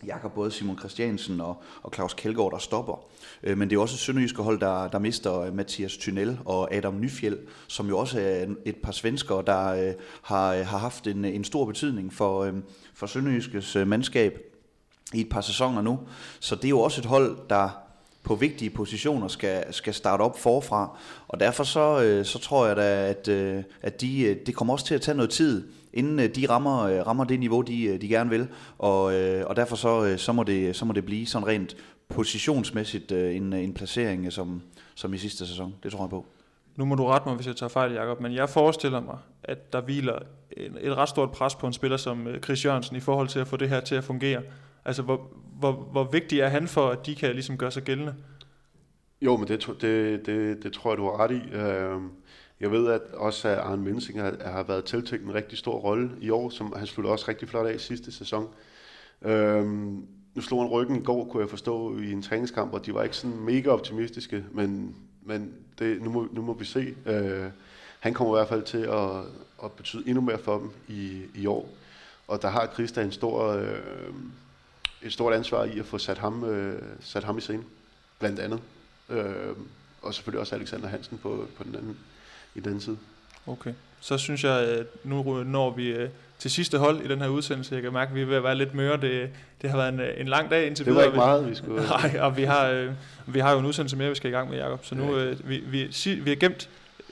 Jakob 0.06 0.34
både 0.34 0.52
Simon 0.52 0.80
Christiansen 0.80 1.42
og, 1.42 1.64
og 1.84 1.92
Claus 1.94 2.14
Kjeldgaard, 2.14 2.52
der 2.52 2.58
stopper. 2.58 3.06
Øh, 3.44 3.58
men 3.58 3.70
det 3.70 3.76
er 3.76 3.80
også 3.80 3.96
et 3.96 4.00
sønderjyske 4.00 4.42
hold, 4.42 4.60
der, 4.60 4.88
der 4.88 5.00
mister 5.00 5.40
øh, 5.40 5.56
Mathias 5.56 5.98
Tynel 5.98 6.40
og 6.46 6.74
Adam 6.74 7.00
Nyfjeld, 7.00 7.38
som 7.68 7.88
jo 7.88 7.98
også 7.98 8.20
er 8.20 8.46
et 8.66 8.76
par 8.76 8.92
svensker, 8.92 9.42
der 9.42 9.68
øh, 9.68 9.94
har, 10.22 10.54
øh, 10.54 10.66
har 10.66 10.78
haft 10.78 11.08
en, 11.08 11.26
en 11.26 11.44
stor 11.44 11.66
betydning 11.66 12.14
for, 12.14 12.44
øh, 12.44 12.54
for 12.94 13.08
sønderjyskes 13.08 13.76
øh, 13.76 13.88
mandskab 13.88 14.40
i 15.14 15.22
et 15.22 15.30
par 15.30 15.42
sæsoner 15.42 15.82
nu. 15.82 16.00
Så 16.40 16.56
det 16.56 16.66
er 16.66 16.70
jo 16.70 16.80
også 16.80 17.02
et 17.02 17.06
hold, 17.06 17.38
der 17.50 17.70
på 18.24 18.36
vigtige 18.36 18.70
positioner 18.70 19.28
skal, 19.28 19.74
skal 19.74 19.94
starte 19.94 20.22
op 20.22 20.40
forfra. 20.40 20.98
Og 21.28 21.40
derfor 21.40 21.64
så, 21.64 22.02
øh, 22.04 22.26
så 22.26 22.40
tror 22.40 22.68
jeg 22.68 22.76
da, 22.76 23.10
at, 23.10 23.28
øh, 23.28 23.64
at 23.82 24.02
de, 24.02 24.22
øh, 24.22 24.38
det 24.46 24.56
kommer 24.56 24.74
også 24.74 24.86
til 24.86 24.96
at 24.96 25.02
tage 25.02 25.16
noget 25.16 25.30
tid, 25.30 25.68
inden 25.94 26.32
de 26.36 26.50
rammer, 26.50 26.88
rammer 26.88 27.24
det 27.24 27.40
niveau, 27.40 27.62
de, 27.62 27.98
de 27.98 28.08
gerne 28.08 28.30
vil. 28.30 28.48
Og, 28.78 29.04
og 29.46 29.56
derfor 29.56 29.76
så, 29.76 30.18
så, 30.18 30.34
må 30.34 30.44
det, 30.44 30.76
så 30.76 30.86
må 30.86 30.94
det 30.94 31.06
blive 31.06 31.26
sådan 31.26 31.48
rent 31.48 31.76
positionsmæssigt 32.10 33.12
en, 33.12 33.54
en 33.54 33.74
placering, 33.74 34.34
som, 34.34 34.62
som 34.96 35.14
i 35.14 35.18
sidste 35.18 35.48
sæson. 35.48 35.76
Det 35.84 35.92
tror 35.92 36.04
jeg 36.04 36.10
på. 36.10 36.26
Nu 36.76 36.86
må 36.86 36.96
du 36.96 37.06
rette 37.06 37.28
mig, 37.28 37.36
hvis 37.36 37.48
jeg 37.48 37.56
tager 37.56 37.70
fejl, 37.70 37.94
Jacob, 37.94 38.22
men 38.22 38.34
jeg 38.34 38.50
forestiller 38.50 39.00
mig, 39.00 39.18
at 39.44 39.74
der 39.74 39.82
hviler 39.82 40.20
et, 40.52 40.78
et 40.82 40.98
ret 40.98 41.10
stort 41.10 41.32
pres 41.32 41.56
på 41.56 41.68
en 41.68 41.74
spiller 41.74 41.98
som 41.98 42.28
Chris 42.44 42.66
Jørgensen 42.66 42.96
i 42.96 43.00
forhold 43.00 43.28
til 43.28 43.40
at 43.40 43.48
få 43.48 43.58
det 43.58 43.70
her 43.70 43.80
til 43.80 43.96
at 43.96 44.04
fungere. 44.04 44.42
Altså, 44.86 45.02
hvor, 45.02 45.28
hvor, 45.60 45.72
hvor 45.72 46.04
vigtig 46.04 46.40
er 46.40 46.48
han 46.48 46.68
for, 46.68 46.90
at 46.90 47.06
de 47.06 47.16
kan 47.16 47.34
ligesom 47.34 47.58
gøre 47.58 47.72
sig 47.72 47.84
gældende? 47.84 48.16
Jo, 49.22 49.38
men 49.38 49.48
det, 49.48 49.68
det, 49.82 50.26
det, 50.26 50.64
det 50.64 50.74
tror 50.74 50.92
jeg, 50.92 50.98
du 50.98 51.04
har 51.04 51.20
ret 51.20 51.32
i. 51.32 51.56
Øhm, 51.56 52.10
jeg 52.62 52.72
ved 52.72 52.88
at 52.88 53.02
også, 53.14 53.48
at 53.48 53.58
Arne 53.58 53.82
Mensing 53.82 54.22
har, 54.22 54.36
har 54.46 54.64
været 54.64 54.86
tiltænkt 54.86 55.26
en 55.26 55.34
rigtig 55.34 55.58
stor 55.58 55.80
rolle 55.80 56.12
i 56.22 56.30
år, 56.30 56.50
som 56.50 56.74
han 56.78 56.88
sluttede 56.88 57.14
også 57.14 57.26
rigtig 57.28 57.50
flot 57.50 57.66
af 57.66 57.76
i 57.76 57.78
sidste 57.78 58.12
sæson. 58.12 58.48
Øhm, 59.22 60.08
nu 60.36 60.42
slog 60.42 60.62
han 60.62 60.72
ryggen 60.72 60.96
i 60.96 61.04
går, 61.04 61.26
kunne 61.26 61.42
jeg 61.42 61.50
forstå, 61.50 61.98
i 61.98 62.12
en 62.12 62.22
træningskamp, 62.22 62.74
og 62.74 62.86
de 62.86 62.94
var 62.94 63.04
ikke 63.04 63.18
sådan 63.18 63.40
mega 63.40 63.70
optimistiske, 63.70 64.46
men, 64.52 64.96
men 65.22 65.54
det, 65.80 66.02
nu, 66.02 66.10
må, 66.10 66.28
nu 66.32 66.42
må 66.42 66.54
vi 66.54 66.66
se. 66.66 66.96
Øh, 67.06 67.46
han 68.00 68.14
kommer 68.14 68.36
i 68.36 68.38
hvert 68.38 68.50
fald 68.50 68.64
til 68.64 68.78
at, 68.78 69.10
at 69.64 69.72
betyde 69.72 70.08
endnu 70.08 70.22
mere 70.22 70.38
for 70.38 70.58
dem 70.58 70.70
i, 70.88 71.22
i 71.36 71.46
år. 71.46 71.70
Og 72.28 72.42
der 72.42 72.48
har 72.48 72.70
Christa 72.74 73.02
en 73.02 73.12
stor, 73.12 73.48
øh, 73.48 74.14
et 75.02 75.14
stort 75.14 75.34
ansvar 75.34 75.64
i 75.64 75.80
at 75.80 75.86
få 75.86 75.98
sat 75.98 76.18
ham, 76.18 76.44
øh, 76.44 76.82
sat 77.00 77.24
ham 77.24 77.38
i 77.38 77.42
scenen, 77.42 77.66
blandt 78.20 78.40
andet. 78.40 78.62
Øh, 79.10 79.56
og 80.02 80.14
selvfølgelig 80.14 80.40
også 80.40 80.56
Alexander 80.56 80.88
Hansen 80.88 81.18
på, 81.18 81.48
på 81.58 81.64
den 81.64 81.76
anden, 81.76 81.98
i 82.56 82.60
den 82.60 82.82
side. 82.82 82.98
Okay, 83.48 83.74
så 84.00 84.18
synes 84.18 84.44
jeg, 84.44 84.60
at 84.60 84.86
nu 85.04 85.44
når 85.44 85.70
vi 85.70 85.88
øh, 85.88 86.10
til 86.42 86.52
sidste 86.52 86.78
hold 86.78 87.02
i 87.02 87.08
den 87.08 87.22
her 87.22 87.28
udsendelse. 87.28 87.76
Jeg 87.76 87.84
kan 87.84 87.94
mærke, 87.94 88.10
at 88.10 88.16
vi 88.16 88.22
er 88.22 88.26
ved 88.26 88.36
at 88.36 88.44
være 88.44 88.56
lidt 88.56 88.74
møre. 88.74 89.02
Det, 89.02 89.30
det 89.62 89.70
har 89.70 89.78
været 89.78 89.94
en, 89.94 90.02
en 90.18 90.28
lang 90.28 90.50
dag 90.50 90.68
indtil 90.68 90.86
videre. 90.86 91.06
Det 91.06 91.18
var 91.18 91.26
ikke 91.26 91.26
meget, 91.26 91.50
vi 91.50 91.56
skulle... 91.56 91.84
Nej, 92.12 92.20
og 92.20 92.38
vi 92.38 92.44
har, 92.44 92.68
øh, 92.68 92.92
vi 93.28 93.40
har 93.40 93.52
jo 93.52 93.60
en 93.60 93.66
udsendelse 93.66 93.98
mere, 93.98 94.10
vi 94.10 94.16
skal 94.16 94.30
i 94.30 94.34
gang 94.34 94.50
med, 94.50 94.58
Jacob. 94.58 94.86
Så 94.86 94.96
nu, 94.96 95.16
øh, 95.16 95.50
vi, 95.50 95.64
vi, 95.68 95.88
vi 96.24 96.30
har 96.30 96.36
gemt 96.36 96.70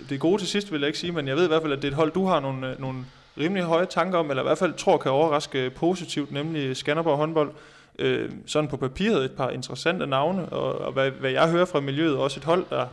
det 0.10 0.20
gode 0.20 0.42
til 0.42 0.48
sidst, 0.48 0.72
vil 0.72 0.80
jeg 0.80 0.88
ikke 0.88 1.00
sige, 1.00 1.12
men 1.12 1.28
jeg 1.28 1.36
ved 1.36 1.44
i 1.44 1.48
hvert 1.48 1.62
fald, 1.62 1.74
at 1.74 1.82
det 1.82 1.88
er 1.88 1.92
et 1.92 1.96
hold, 1.96 2.12
du 2.12 2.26
har 2.26 2.40
nogle, 2.40 2.72
øh, 2.72 2.82
nogle 2.82 3.06
rimelig 3.38 3.64
høje 3.64 3.86
tanker 3.86 4.18
om, 4.18 4.30
eller 4.30 4.44
i 4.44 4.48
hvert 4.48 4.58
fald 4.58 4.74
tror 4.74 4.98
kan 4.98 5.12
overraske 5.12 5.70
positivt, 5.70 6.32
nemlig 6.32 6.78
Skanderborg 6.78 7.18
håndbold 7.18 7.52
øh, 8.00 8.32
sådan 8.46 8.70
på 8.70 8.78
papiret 8.78 9.26
et 9.26 9.32
par 9.32 9.50
interessante 9.50 10.08
navne, 10.08 10.46
og, 10.50 10.82
og 10.82 10.92
hvad, 10.92 11.12
hvad 11.12 11.32
jeg 11.32 11.50
hører 11.50 11.66
fra 11.66 11.80
miljøet, 11.80 12.18
også 12.18 12.40
et 12.40 12.44
hold, 12.44 12.66
der 12.70 12.86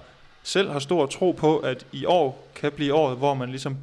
selv 0.47 0.71
har 0.71 0.79
stor 0.79 1.07
tro 1.07 1.33
på, 1.33 1.59
at 1.59 1.87
i 1.93 2.05
år 2.05 2.49
kan 2.55 2.73
blive 2.73 2.95
året, 2.95 3.19
hvor 3.19 3.35
man 3.35 3.49
ligesom 3.49 3.77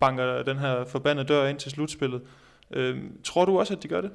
banker 0.00 0.42
den 0.42 0.58
her 0.58 0.84
forbandede 0.84 1.28
dør 1.28 1.46
ind 1.46 1.58
til 1.58 1.70
slutspillet. 1.70 2.20
Øh, 2.70 2.98
tror 3.24 3.44
du 3.44 3.58
også, 3.58 3.74
at 3.74 3.82
de 3.82 3.88
gør 3.88 4.00
det? 4.00 4.10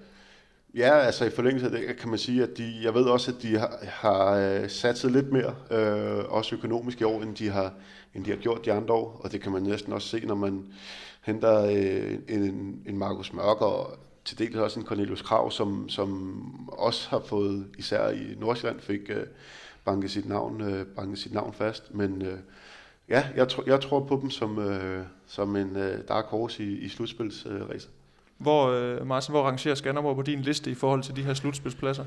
Ja, 0.75 0.97
altså 0.97 1.25
i 1.25 1.29
forlængelse 1.29 1.65
af 1.65 1.71
det 1.71 1.97
kan 1.97 2.09
man 2.09 2.19
sige, 2.19 2.43
at 2.43 2.49
de, 2.57 2.79
jeg 2.83 2.93
ved 2.93 3.03
også, 3.03 3.31
at 3.31 3.41
de 3.41 3.57
har, 3.57 3.77
har 3.83 4.31
øh, 4.31 4.69
satset 4.69 5.11
lidt 5.11 5.31
mere, 5.31 5.55
øh, 5.71 6.25
også 6.29 6.55
økonomisk 6.55 7.01
i 7.01 7.03
år, 7.03 7.21
end 7.21 7.35
de, 7.35 7.49
har, 7.49 7.73
end 8.15 8.25
de 8.25 8.29
har 8.29 8.37
gjort 8.37 8.65
de 8.65 8.73
andre 8.73 8.93
år, 8.93 9.21
og 9.23 9.31
det 9.31 9.41
kan 9.41 9.51
man 9.51 9.63
næsten 9.63 9.93
også 9.93 10.07
se, 10.07 10.25
når 10.25 10.35
man 10.35 10.65
henter 11.21 11.65
øh, 11.65 12.15
en, 12.29 12.81
en 12.85 12.97
Markus 12.97 13.33
Mørk 13.33 13.61
og 13.61 13.99
til 14.25 14.39
dels 14.39 14.55
også 14.55 14.79
en 14.79 14.85
Cornelius 14.85 15.21
Krav, 15.21 15.51
som, 15.51 15.89
som 15.89 16.69
også 16.69 17.09
har 17.09 17.19
fået, 17.25 17.67
især 17.77 18.09
i 18.09 18.35
Nordsjælland, 18.39 18.79
fik 18.79 19.09
øh, 19.09 19.23
banket, 19.87 20.11
sit 20.11 20.27
navn, 20.27 20.61
uh, 20.61 20.81
banket 20.95 21.19
sit 21.19 21.33
navn 21.33 21.53
fast. 21.53 21.93
Men 21.93 22.21
uh, 22.21 22.27
ja, 23.09 23.23
jeg, 23.35 23.47
tr- 23.51 23.63
jeg 23.67 23.81
tror 23.81 23.99
på 23.99 24.19
dem 24.21 24.29
som, 24.29 24.57
uh, 24.57 24.73
som 25.27 25.55
en 25.55 25.75
uh, 25.75 26.07
dark 26.07 26.25
horse 26.25 26.63
i, 26.63 26.77
i 26.77 26.89
slutspilsræset. 26.89 27.89
Uh, 27.89 28.43
hvor, 28.43 28.95
uh, 28.99 29.07
Martin, 29.07 29.31
hvor 29.31 29.43
rangerer 29.43 29.75
Skanderborg 29.75 30.15
på 30.15 30.21
din 30.21 30.41
liste 30.41 30.71
i 30.71 30.75
forhold 30.75 31.03
til 31.03 31.15
de 31.15 31.23
her 31.23 31.33
slutspilspladser? 31.33 32.03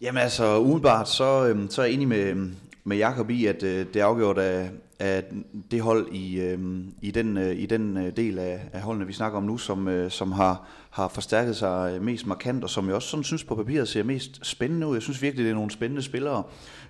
Jamen 0.00 0.22
altså, 0.22 0.58
umiddelbart 0.60 1.08
så, 1.08 1.46
øhm, 1.46 1.70
så 1.70 1.82
er 1.82 1.86
jeg 1.86 1.94
enig 1.94 2.08
med, 2.08 2.50
med 2.84 2.96
Jakob 2.96 3.30
i, 3.30 3.46
at 3.46 3.62
øh, 3.62 3.86
det 3.94 3.96
er 3.96 4.04
afgjort 4.04 4.38
af, 4.38 4.70
af 4.98 5.24
det 5.70 5.80
hold 5.80 6.12
i, 6.12 6.40
øh, 6.40 6.58
i 7.02 7.10
den, 7.10 7.36
øh, 7.36 7.56
i 7.56 7.66
den 7.66 7.96
øh, 7.96 8.16
del 8.16 8.38
af, 8.38 8.60
af 8.72 8.80
holdene, 8.80 9.06
vi 9.06 9.12
snakker 9.12 9.38
om 9.38 9.44
nu, 9.44 9.58
som, 9.58 9.88
øh, 9.88 10.10
som 10.10 10.32
har, 10.32 10.66
har 10.90 11.08
forstærket 11.08 11.56
sig 11.56 12.02
mest 12.02 12.26
markant, 12.26 12.64
og 12.64 12.70
som 12.70 12.86
jeg 12.86 12.94
også 12.94 13.08
sådan 13.08 13.24
synes 13.24 13.44
på 13.44 13.54
papiret 13.54 13.88
ser 13.88 14.02
mest 14.02 14.46
spændende 14.46 14.86
ud. 14.86 14.94
Jeg 14.94 15.02
synes 15.02 15.22
virkelig, 15.22 15.44
det 15.44 15.50
er 15.50 15.54
nogle 15.54 15.70
spændende 15.70 16.02
spillere, 16.02 16.42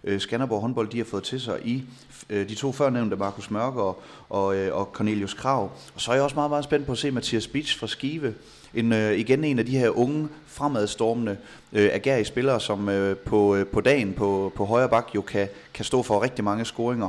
øh, 0.04 0.20
Skanderborg 0.20 0.60
håndbold 0.60 0.88
de 0.88 0.98
har 0.98 1.04
fået 1.04 1.22
til 1.22 1.40
sig 1.40 1.58
i 1.64 1.84
øh, 2.30 2.48
de 2.48 2.54
to 2.54 2.72
førnævnte, 2.72 3.16
Markus 3.16 3.50
Mørk 3.50 3.76
og, 3.76 4.02
og, 4.28 4.56
øh, 4.56 4.76
og 4.76 4.90
Cornelius 4.92 5.34
Krav. 5.34 5.70
Og 5.94 6.00
så 6.00 6.10
er 6.10 6.14
jeg 6.14 6.24
også 6.24 6.36
meget, 6.36 6.50
meget 6.50 6.64
spændt 6.64 6.86
på 6.86 6.92
at 6.92 6.98
se 6.98 7.10
Mathias 7.10 7.46
Beach 7.46 7.78
fra 7.78 7.86
Skive, 7.86 8.34
en, 8.74 8.92
øh, 8.92 9.18
igen 9.18 9.44
en 9.44 9.58
af 9.58 9.66
de 9.66 9.78
her 9.78 9.88
unge, 9.88 10.28
fremadstormende, 10.46 11.36
øh, 11.72 11.90
agerige 11.92 12.24
spillere, 12.24 12.60
som 12.60 12.88
øh, 12.88 13.16
på, 13.16 13.56
øh, 13.56 13.66
på 13.66 13.80
dagen 13.80 14.12
på, 14.12 14.52
på 14.56 14.64
højre 14.64 14.88
bak 14.88 15.08
jo 15.14 15.20
kan, 15.20 15.48
kan 15.74 15.84
stå 15.84 16.02
for 16.02 16.22
rigtig 16.22 16.44
mange 16.44 16.64
scoringer. 16.64 17.08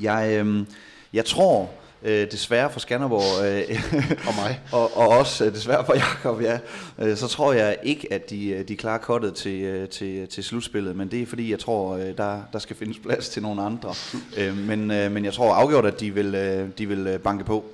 Jeg, 0.00 0.44
øh, 0.44 0.66
jeg 1.12 1.24
tror, 1.24 1.70
øh, 2.04 2.30
desværre 2.30 2.70
for 2.70 2.80
Skanderborg, 2.80 3.44
øh, 3.44 4.26
Og 4.28 4.34
mig. 4.36 4.60
og, 4.80 4.96
og 4.96 5.08
også 5.08 5.44
øh, 5.44 5.52
desværre 5.52 5.84
for 5.86 5.94
Jakob, 5.94 6.42
ja, 6.42 6.58
øh, 6.98 7.16
så 7.16 7.28
tror 7.28 7.52
jeg 7.52 7.76
ikke, 7.82 8.12
at 8.12 8.30
de, 8.30 8.48
øh, 8.48 8.68
de 8.68 8.76
klarer 8.76 8.98
kottet 8.98 9.34
til, 9.34 9.62
øh, 9.62 9.88
til, 9.88 10.28
til 10.28 10.44
slutspillet, 10.44 10.96
men 10.96 11.10
det 11.10 11.22
er 11.22 11.26
fordi, 11.26 11.50
jeg 11.50 11.58
tror, 11.58 11.96
øh, 11.96 12.16
der, 12.16 12.42
der 12.52 12.58
skal 12.58 12.76
findes 12.76 12.98
plads 12.98 13.28
til 13.28 13.42
nogle 13.42 13.62
andre. 13.62 13.94
Øh, 14.38 14.56
men, 14.56 14.90
øh, 14.90 15.12
men 15.12 15.24
jeg 15.24 15.32
tror 15.32 15.54
afgjort, 15.54 15.86
at 15.86 16.00
de 16.00 16.14
vil, 16.14 16.34
øh, 16.34 16.68
de 16.78 16.86
vil 16.86 17.06
øh, 17.06 17.18
banke 17.18 17.44
på. 17.44 17.64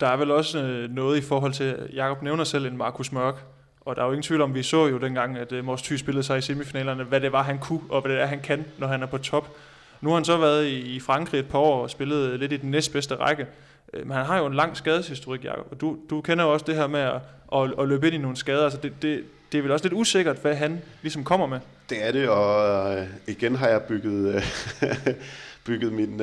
Der 0.00 0.06
er 0.06 0.16
vel 0.16 0.30
også 0.30 0.58
øh, 0.58 0.90
noget 0.90 1.18
i 1.18 1.20
forhold 1.20 1.52
til, 1.52 1.76
Jakob 1.94 2.22
nævner 2.22 2.44
selv 2.44 2.66
en 2.66 2.76
Markus 2.76 3.12
Mørk, 3.12 3.34
og 3.80 3.96
der 3.96 4.02
er 4.02 4.06
jo 4.06 4.12
ingen 4.12 4.22
tvivl 4.22 4.42
om, 4.42 4.54
vi 4.54 4.62
så 4.62 4.86
jo 4.86 4.98
dengang, 4.98 5.38
at 5.38 5.52
øh, 5.52 5.64
Mors 5.64 5.82
Thy 5.82 5.96
spillede 5.96 6.24
sig 6.24 6.38
i 6.38 6.40
semifinalerne, 6.40 7.04
hvad 7.04 7.20
det 7.20 7.32
var, 7.32 7.42
han 7.42 7.58
kunne, 7.58 7.80
og 7.88 8.00
hvad 8.00 8.12
det 8.12 8.22
er, 8.22 8.26
han 8.26 8.40
kan, 8.40 8.64
når 8.78 8.86
han 8.86 9.02
er 9.02 9.06
på 9.06 9.18
top. 9.18 9.56
Nu 10.04 10.10
har 10.10 10.14
han 10.14 10.24
så 10.24 10.36
været 10.36 10.66
i, 10.66 10.78
i 10.96 11.00
Frankrig 11.00 11.38
et 11.38 11.48
par 11.48 11.58
år 11.58 11.82
og 11.82 11.90
spillet 11.90 12.30
øh, 12.30 12.40
lidt 12.40 12.52
i 12.52 12.56
den 12.56 12.70
næstbedste 12.70 13.14
række, 13.14 13.46
øh, 13.92 14.06
men 14.06 14.16
han 14.16 14.26
har 14.26 14.38
jo 14.38 14.46
en 14.46 14.54
lang 14.54 14.76
skadeshistorik, 14.76 15.44
Jacob, 15.44 15.66
og 15.70 15.80
du, 15.80 15.96
du 16.10 16.20
kender 16.20 16.44
jo 16.44 16.52
også 16.52 16.64
det 16.68 16.74
her 16.74 16.86
med 16.86 17.00
at, 17.00 17.20
at, 17.54 17.74
at 17.78 17.88
løbe 17.88 18.06
ind 18.06 18.14
i 18.14 18.18
nogle 18.18 18.36
skader, 18.36 18.70
så 18.70 18.76
det, 18.82 18.92
det, 19.02 19.24
det 19.52 19.58
er 19.58 19.62
vel 19.62 19.70
også 19.70 19.84
lidt 19.84 19.94
usikkert, 19.94 20.36
hvad 20.36 20.54
han 20.54 20.82
ligesom 21.02 21.24
kommer 21.24 21.46
med. 21.46 21.60
Det 21.90 22.06
er 22.06 22.12
det, 22.12 22.28
og 22.28 22.94
øh, 22.96 23.06
igen 23.26 23.54
har 23.54 23.68
jeg 23.68 23.82
bygget, 23.82 24.44
bygget 25.66 25.92
min, 25.92 26.14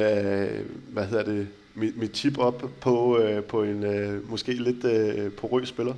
hvad 0.88 1.06
hedder 1.06 1.24
det, 1.24 1.48
mit, 1.76 1.98
mit 1.98 2.12
tip 2.12 2.38
op 2.38 2.64
på, 2.82 3.20
på 3.48 3.64
en 3.64 3.86
måske 4.30 4.54
lidt 4.54 5.36
porøs 5.36 5.68
spiller. 5.68 5.94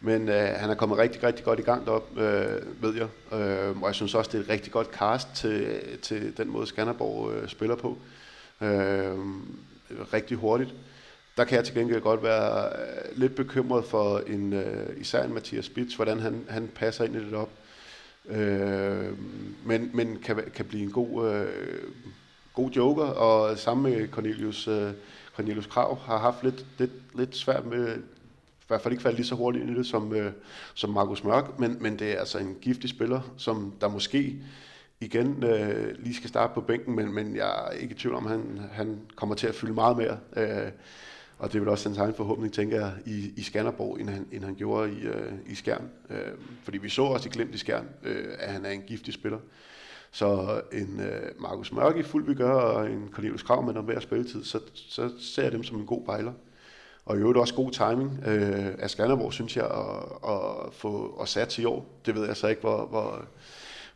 Men 0.00 0.28
øh, 0.28 0.48
han 0.56 0.70
er 0.70 0.74
kommet 0.74 0.98
rigtig, 0.98 1.22
rigtig 1.22 1.44
godt 1.44 1.58
i 1.58 1.62
gang 1.62 1.86
derop, 1.86 2.18
øh, 2.18 2.82
ved 2.82 2.94
jeg. 2.94 3.38
Øh, 3.38 3.82
og 3.82 3.86
jeg 3.86 3.94
synes 3.94 4.14
også, 4.14 4.30
det 4.32 4.38
er 4.38 4.42
et 4.42 4.48
rigtig 4.48 4.72
godt 4.72 4.88
cast 4.92 5.28
til, 5.34 5.80
til 6.02 6.36
den 6.36 6.48
måde, 6.48 6.66
Skanderborg 6.66 7.32
øh, 7.32 7.48
spiller 7.48 7.76
på. 7.76 7.98
Øh, 8.60 9.18
rigtig 10.12 10.36
hurtigt. 10.36 10.74
Der 11.36 11.44
kan 11.44 11.56
jeg 11.56 11.64
til 11.64 11.74
gengæld 11.74 12.00
godt 12.00 12.22
være 12.22 12.68
øh, 12.68 13.18
lidt 13.18 13.34
bekymret 13.34 13.84
for 13.84 14.18
en, 14.18 14.52
øh, 14.52 15.00
især 15.00 15.24
en 15.24 15.34
Mathias 15.34 15.64
Spitz, 15.64 15.94
hvordan 15.94 16.20
han, 16.20 16.44
han 16.48 16.70
passer 16.74 17.04
ind 17.04 17.16
i 17.16 17.24
det 17.24 17.34
op. 17.34 17.50
Øh, 18.28 19.12
men 19.64 19.90
men 19.94 20.18
kan, 20.24 20.42
kan 20.54 20.64
blive 20.64 20.82
en 20.82 20.92
god, 20.92 21.32
øh, 21.32 21.46
god 22.54 22.70
joker, 22.70 23.04
og 23.04 23.58
sammen 23.58 23.92
med 23.92 24.08
Cornelius, 24.08 24.68
øh, 24.68 24.90
Cornelius 25.36 25.66
Krav 25.66 25.98
har 25.98 26.18
haft 26.18 26.44
lidt, 26.44 26.66
lidt, 26.78 26.90
lidt 27.14 27.36
svært 27.36 27.66
med, 27.66 27.96
hvert 28.68 28.80
fald 28.80 28.92
ikke 28.92 29.02
faldt 29.02 29.16
lige 29.16 29.26
så 29.26 29.34
hurtigt 29.34 29.64
ind 29.64 29.72
i 29.72 29.78
det 29.78 29.86
som, 29.86 30.14
øh, 30.14 30.32
som 30.74 30.90
Markus 30.90 31.24
Mørk, 31.24 31.58
men, 31.58 31.76
men 31.80 31.98
det 31.98 32.12
er 32.12 32.18
altså 32.18 32.38
en 32.38 32.56
giftig 32.60 32.90
spiller, 32.90 33.20
som 33.36 33.74
der 33.80 33.88
måske 33.88 34.36
igen 35.00 35.44
øh, 35.44 35.94
lige 35.98 36.14
skal 36.14 36.28
starte 36.28 36.54
på 36.54 36.60
bænken, 36.60 36.96
men, 36.96 37.12
men 37.12 37.36
jeg 37.36 37.66
er 37.66 37.70
ikke 37.70 37.94
i 37.94 37.98
tvivl 37.98 38.14
om, 38.14 38.26
at 38.26 38.32
han, 38.32 38.60
han 38.72 39.00
kommer 39.16 39.34
til 39.34 39.46
at 39.46 39.54
fylde 39.54 39.74
meget 39.74 39.96
mere. 39.96 40.18
Øh, 40.36 40.72
og 41.38 41.48
det 41.48 41.54
er 41.54 41.60
vel 41.60 41.68
også 41.68 41.88
hans 41.88 41.98
egen 41.98 42.14
forhåbning, 42.14 42.52
tænker 42.52 42.80
jeg, 42.80 42.92
i, 43.06 43.32
i 43.36 43.42
Skanderborg, 43.42 44.00
end 44.00 44.08
han, 44.08 44.26
end 44.32 44.44
han 44.44 44.54
gjorde 44.54 44.92
i, 44.92 45.00
øh, 45.00 45.32
i 45.46 45.54
Skjern. 45.54 45.90
Øh, 46.10 46.18
fordi 46.62 46.78
vi 46.78 46.88
så 46.88 47.02
også 47.02 47.28
i 47.28 47.32
Glimt 47.32 47.54
i 47.54 47.58
Skjern, 47.58 47.88
øh, 48.04 48.34
at 48.38 48.52
han 48.52 48.64
er 48.64 48.70
en 48.70 48.82
giftig 48.82 49.14
spiller. 49.14 49.38
Så 50.10 50.60
en 50.72 51.00
øh, 51.00 51.40
Markus 51.40 51.72
Mørk 51.72 51.96
i 51.96 52.02
fuld 52.02 52.26
vi 52.26 52.34
gør, 52.34 52.52
og 52.52 52.90
en 52.90 53.08
Cornelius 53.12 53.42
Krav 53.42 53.62
med 53.62 53.72
noget 53.72 53.88
mere 53.88 54.00
spilletid, 54.00 54.44
så, 54.44 54.60
så 54.74 55.10
ser 55.20 55.42
jeg 55.42 55.52
dem 55.52 55.64
som 55.64 55.78
en 55.78 55.86
god 55.86 56.04
bejler. 56.04 56.32
Og 57.08 57.16
i 57.16 57.20
øvrigt 57.20 57.38
også 57.38 57.54
god 57.54 57.70
timing 57.70 58.22
øh, 58.26 58.74
af 58.78 58.90
Skanderborg, 58.90 59.32
synes 59.32 59.56
jeg, 59.56 59.64
at, 59.64 60.30
at 60.30 60.74
få 60.74 61.18
at 61.22 61.28
sat 61.28 61.58
i 61.58 61.64
år. 61.64 61.86
Det 62.06 62.14
ved 62.14 62.26
jeg 62.26 62.36
så 62.36 62.48
ikke, 62.48 62.60
hvor, 62.60 62.86
hvor, 62.86 63.24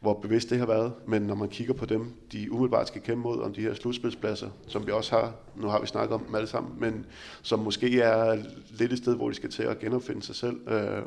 hvor 0.01 0.15
bevidst 0.15 0.51
det 0.51 0.59
har 0.59 0.67
været. 0.67 0.93
Men 1.07 1.23
når 1.23 1.35
man 1.35 1.49
kigger 1.49 1.75
på 1.75 1.87
dem, 1.87 2.13
de 2.33 2.53
umiddelbart 2.53 2.89
skal 2.89 3.03
kæmpe 3.03 3.23
mod 3.23 3.43
om 3.43 3.55
de 3.55 3.61
her 3.61 3.75
slutspilspladser, 3.75 4.49
som 4.67 4.87
vi 4.87 4.93
også 4.93 5.17
har, 5.17 5.35
nu 5.57 5.69
har 5.69 5.81
vi 5.81 5.87
snakket 5.87 6.15
om 6.15 6.25
dem 6.25 6.35
alle 6.35 6.47
sammen, 6.47 6.81
men 6.81 7.07
som 7.43 7.59
måske 7.59 8.01
er 8.01 8.39
lidt 8.71 8.93
et 8.93 8.99
sted, 8.99 9.17
hvor 9.17 9.29
de 9.29 9.35
skal 9.35 9.51
til 9.51 9.63
at 9.63 9.79
genopfinde 9.79 10.23
sig 10.23 10.35
selv. 10.35 10.69
Øh, 10.69 11.03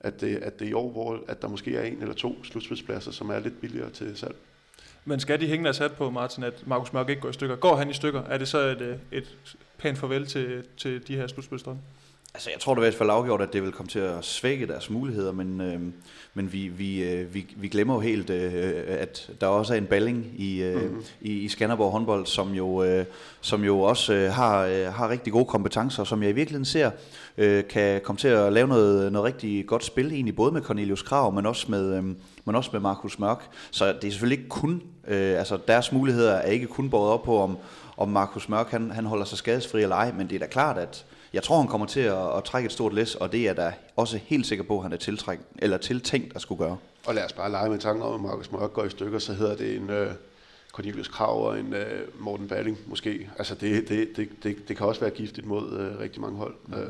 at 0.00 0.20
det, 0.20 0.36
at 0.36 0.58
det 0.58 0.64
er 0.64 0.70
i 0.70 0.72
år, 0.72 0.90
hvor 0.90 1.18
at 1.28 1.42
der 1.42 1.48
måske 1.48 1.76
er 1.76 1.82
en 1.82 2.00
eller 2.00 2.14
to 2.14 2.44
slutspilspladser, 2.44 3.10
som 3.10 3.30
er 3.30 3.38
lidt 3.38 3.60
billigere 3.60 3.90
til 3.90 4.16
salg. 4.16 4.36
Men 5.04 5.20
skal 5.20 5.40
de 5.40 5.46
hænge 5.46 5.64
deres 5.64 5.76
sat 5.76 5.92
på, 5.92 6.10
Martin, 6.10 6.44
at 6.44 6.66
Markus 6.66 6.92
Mørk 6.92 7.08
ikke 7.08 7.22
går 7.22 7.28
i 7.28 7.32
stykker? 7.32 7.56
Går 7.56 7.76
han 7.76 7.90
i 7.90 7.92
stykker? 7.92 8.22
Er 8.22 8.38
det 8.38 8.48
så 8.48 8.58
et, 8.58 8.80
øh, 8.80 8.96
et 9.12 9.36
pænt 9.78 9.98
farvel 9.98 10.26
til, 10.26 10.64
til 10.76 11.08
de 11.08 11.16
her 11.16 11.26
slutspilstrømme? 11.26 11.80
Altså, 12.36 12.50
jeg 12.50 12.60
tror 12.60 12.74
da 12.74 12.80
i 12.80 12.84
hvert 12.84 12.94
fald 12.94 13.10
afgjort, 13.10 13.40
at 13.40 13.52
det 13.52 13.62
vil 13.62 13.72
komme 13.72 13.90
til 13.90 13.98
at 13.98 14.24
svække 14.24 14.66
deres 14.66 14.90
muligheder, 14.90 15.32
men, 15.32 15.60
øh, 15.60 15.80
men 16.34 16.52
vi, 16.52 16.68
vi, 16.68 17.02
øh, 17.02 17.34
vi, 17.34 17.54
vi 17.56 17.68
glemmer 17.68 17.94
jo 17.94 18.00
helt, 18.00 18.30
øh, 18.30 18.82
at 18.86 19.30
der 19.40 19.46
også 19.46 19.74
er 19.74 19.78
en 19.78 19.86
balling 19.86 20.26
i, 20.36 20.62
øh, 20.62 20.82
mm-hmm. 20.82 21.02
i, 21.20 21.32
i 21.32 21.48
Skanderborg 21.48 21.92
håndbold, 21.92 22.26
som 22.26 22.52
jo, 22.52 22.84
øh, 22.84 23.04
som 23.40 23.64
jo 23.64 23.80
også 23.80 24.14
øh, 24.14 24.32
har, 24.32 24.64
øh, 24.64 24.86
har 24.86 25.08
rigtig 25.08 25.32
gode 25.32 25.44
kompetencer, 25.44 26.04
som 26.04 26.22
jeg 26.22 26.30
i 26.30 26.34
virkeligheden 26.34 26.64
ser 26.64 26.90
øh, 27.38 27.64
kan 27.68 28.00
komme 28.00 28.18
til 28.18 28.28
at 28.28 28.52
lave 28.52 28.68
noget, 28.68 29.12
noget 29.12 29.26
rigtig 29.26 29.66
godt 29.66 29.84
spil, 29.84 30.12
egentlig 30.12 30.36
både 30.36 30.52
med 30.52 30.62
Cornelius 30.62 31.02
Krav, 31.02 31.32
men 31.32 31.46
også 31.46 31.66
med, 31.68 31.96
øh, 31.96 32.04
men 32.44 32.54
også 32.54 32.70
med 32.72 32.80
Markus 32.80 33.18
Mørk. 33.18 33.48
Så 33.70 33.86
det 33.86 34.04
er 34.04 34.10
selvfølgelig 34.10 34.38
ikke 34.38 34.48
kun, 34.48 34.82
øh, 35.08 35.38
altså 35.38 35.58
deres 35.68 35.92
muligheder 35.92 36.32
er 36.32 36.50
ikke 36.50 36.66
kun 36.66 36.90
båret 36.90 37.12
op 37.12 37.22
på, 37.22 37.38
om, 37.38 37.58
om 37.96 38.08
Markus 38.08 38.48
Mørk 38.48 38.70
han, 38.70 38.90
han 38.90 39.06
holder 39.06 39.24
sig 39.24 39.38
skadesfri 39.38 39.82
eller 39.82 39.96
ej, 39.96 40.12
men 40.12 40.28
det 40.28 40.34
er 40.34 40.38
da 40.38 40.46
klart, 40.46 40.78
at 40.78 41.04
jeg 41.32 41.42
tror, 41.42 41.58
han 41.58 41.68
kommer 41.68 41.86
til 41.86 42.00
at, 42.00 42.36
at 42.36 42.44
trække 42.44 42.66
et 42.66 42.72
stort 42.72 42.94
læs, 42.94 43.14
og 43.14 43.32
det 43.32 43.40
er 43.40 43.44
jeg 43.44 43.56
da 43.56 43.72
også 43.96 44.18
helt 44.24 44.46
sikker 44.46 44.64
på, 44.64 44.76
at 44.76 44.82
han 44.82 44.92
er 44.92 44.96
tiltræk, 44.96 45.38
eller 45.58 45.78
tiltænkt 45.78 46.36
at 46.36 46.42
skulle 46.42 46.64
gøre. 46.64 46.76
Og 47.06 47.14
lad 47.14 47.24
os 47.24 47.32
bare 47.32 47.50
lege 47.50 47.70
med 47.70 47.78
tanken 47.78 48.02
om, 48.02 48.14
at 48.14 48.20
Markus 48.20 48.52
Mørk 48.52 48.72
går 48.72 48.84
i 48.84 48.90
stykker, 48.90 49.18
så 49.18 49.32
hedder 49.32 49.56
det 49.56 49.76
en 49.76 49.90
øh, 49.90 50.12
Cornelius 50.72 51.08
Krav 51.08 51.46
og 51.46 51.60
en 51.60 51.74
øh, 51.74 52.08
Morten 52.20 52.48
Balling 52.48 52.78
måske. 52.86 53.30
Altså 53.38 53.54
det, 53.54 53.88
det, 53.88 54.16
det, 54.16 54.28
det, 54.42 54.68
det 54.68 54.76
kan 54.76 54.86
også 54.86 55.00
være 55.00 55.10
giftigt 55.10 55.46
mod 55.46 55.78
øh, 55.78 55.98
rigtig 55.98 56.20
mange 56.20 56.38
hold. 56.38 56.54
Mm. 56.66 56.74
Øh, 56.74 56.88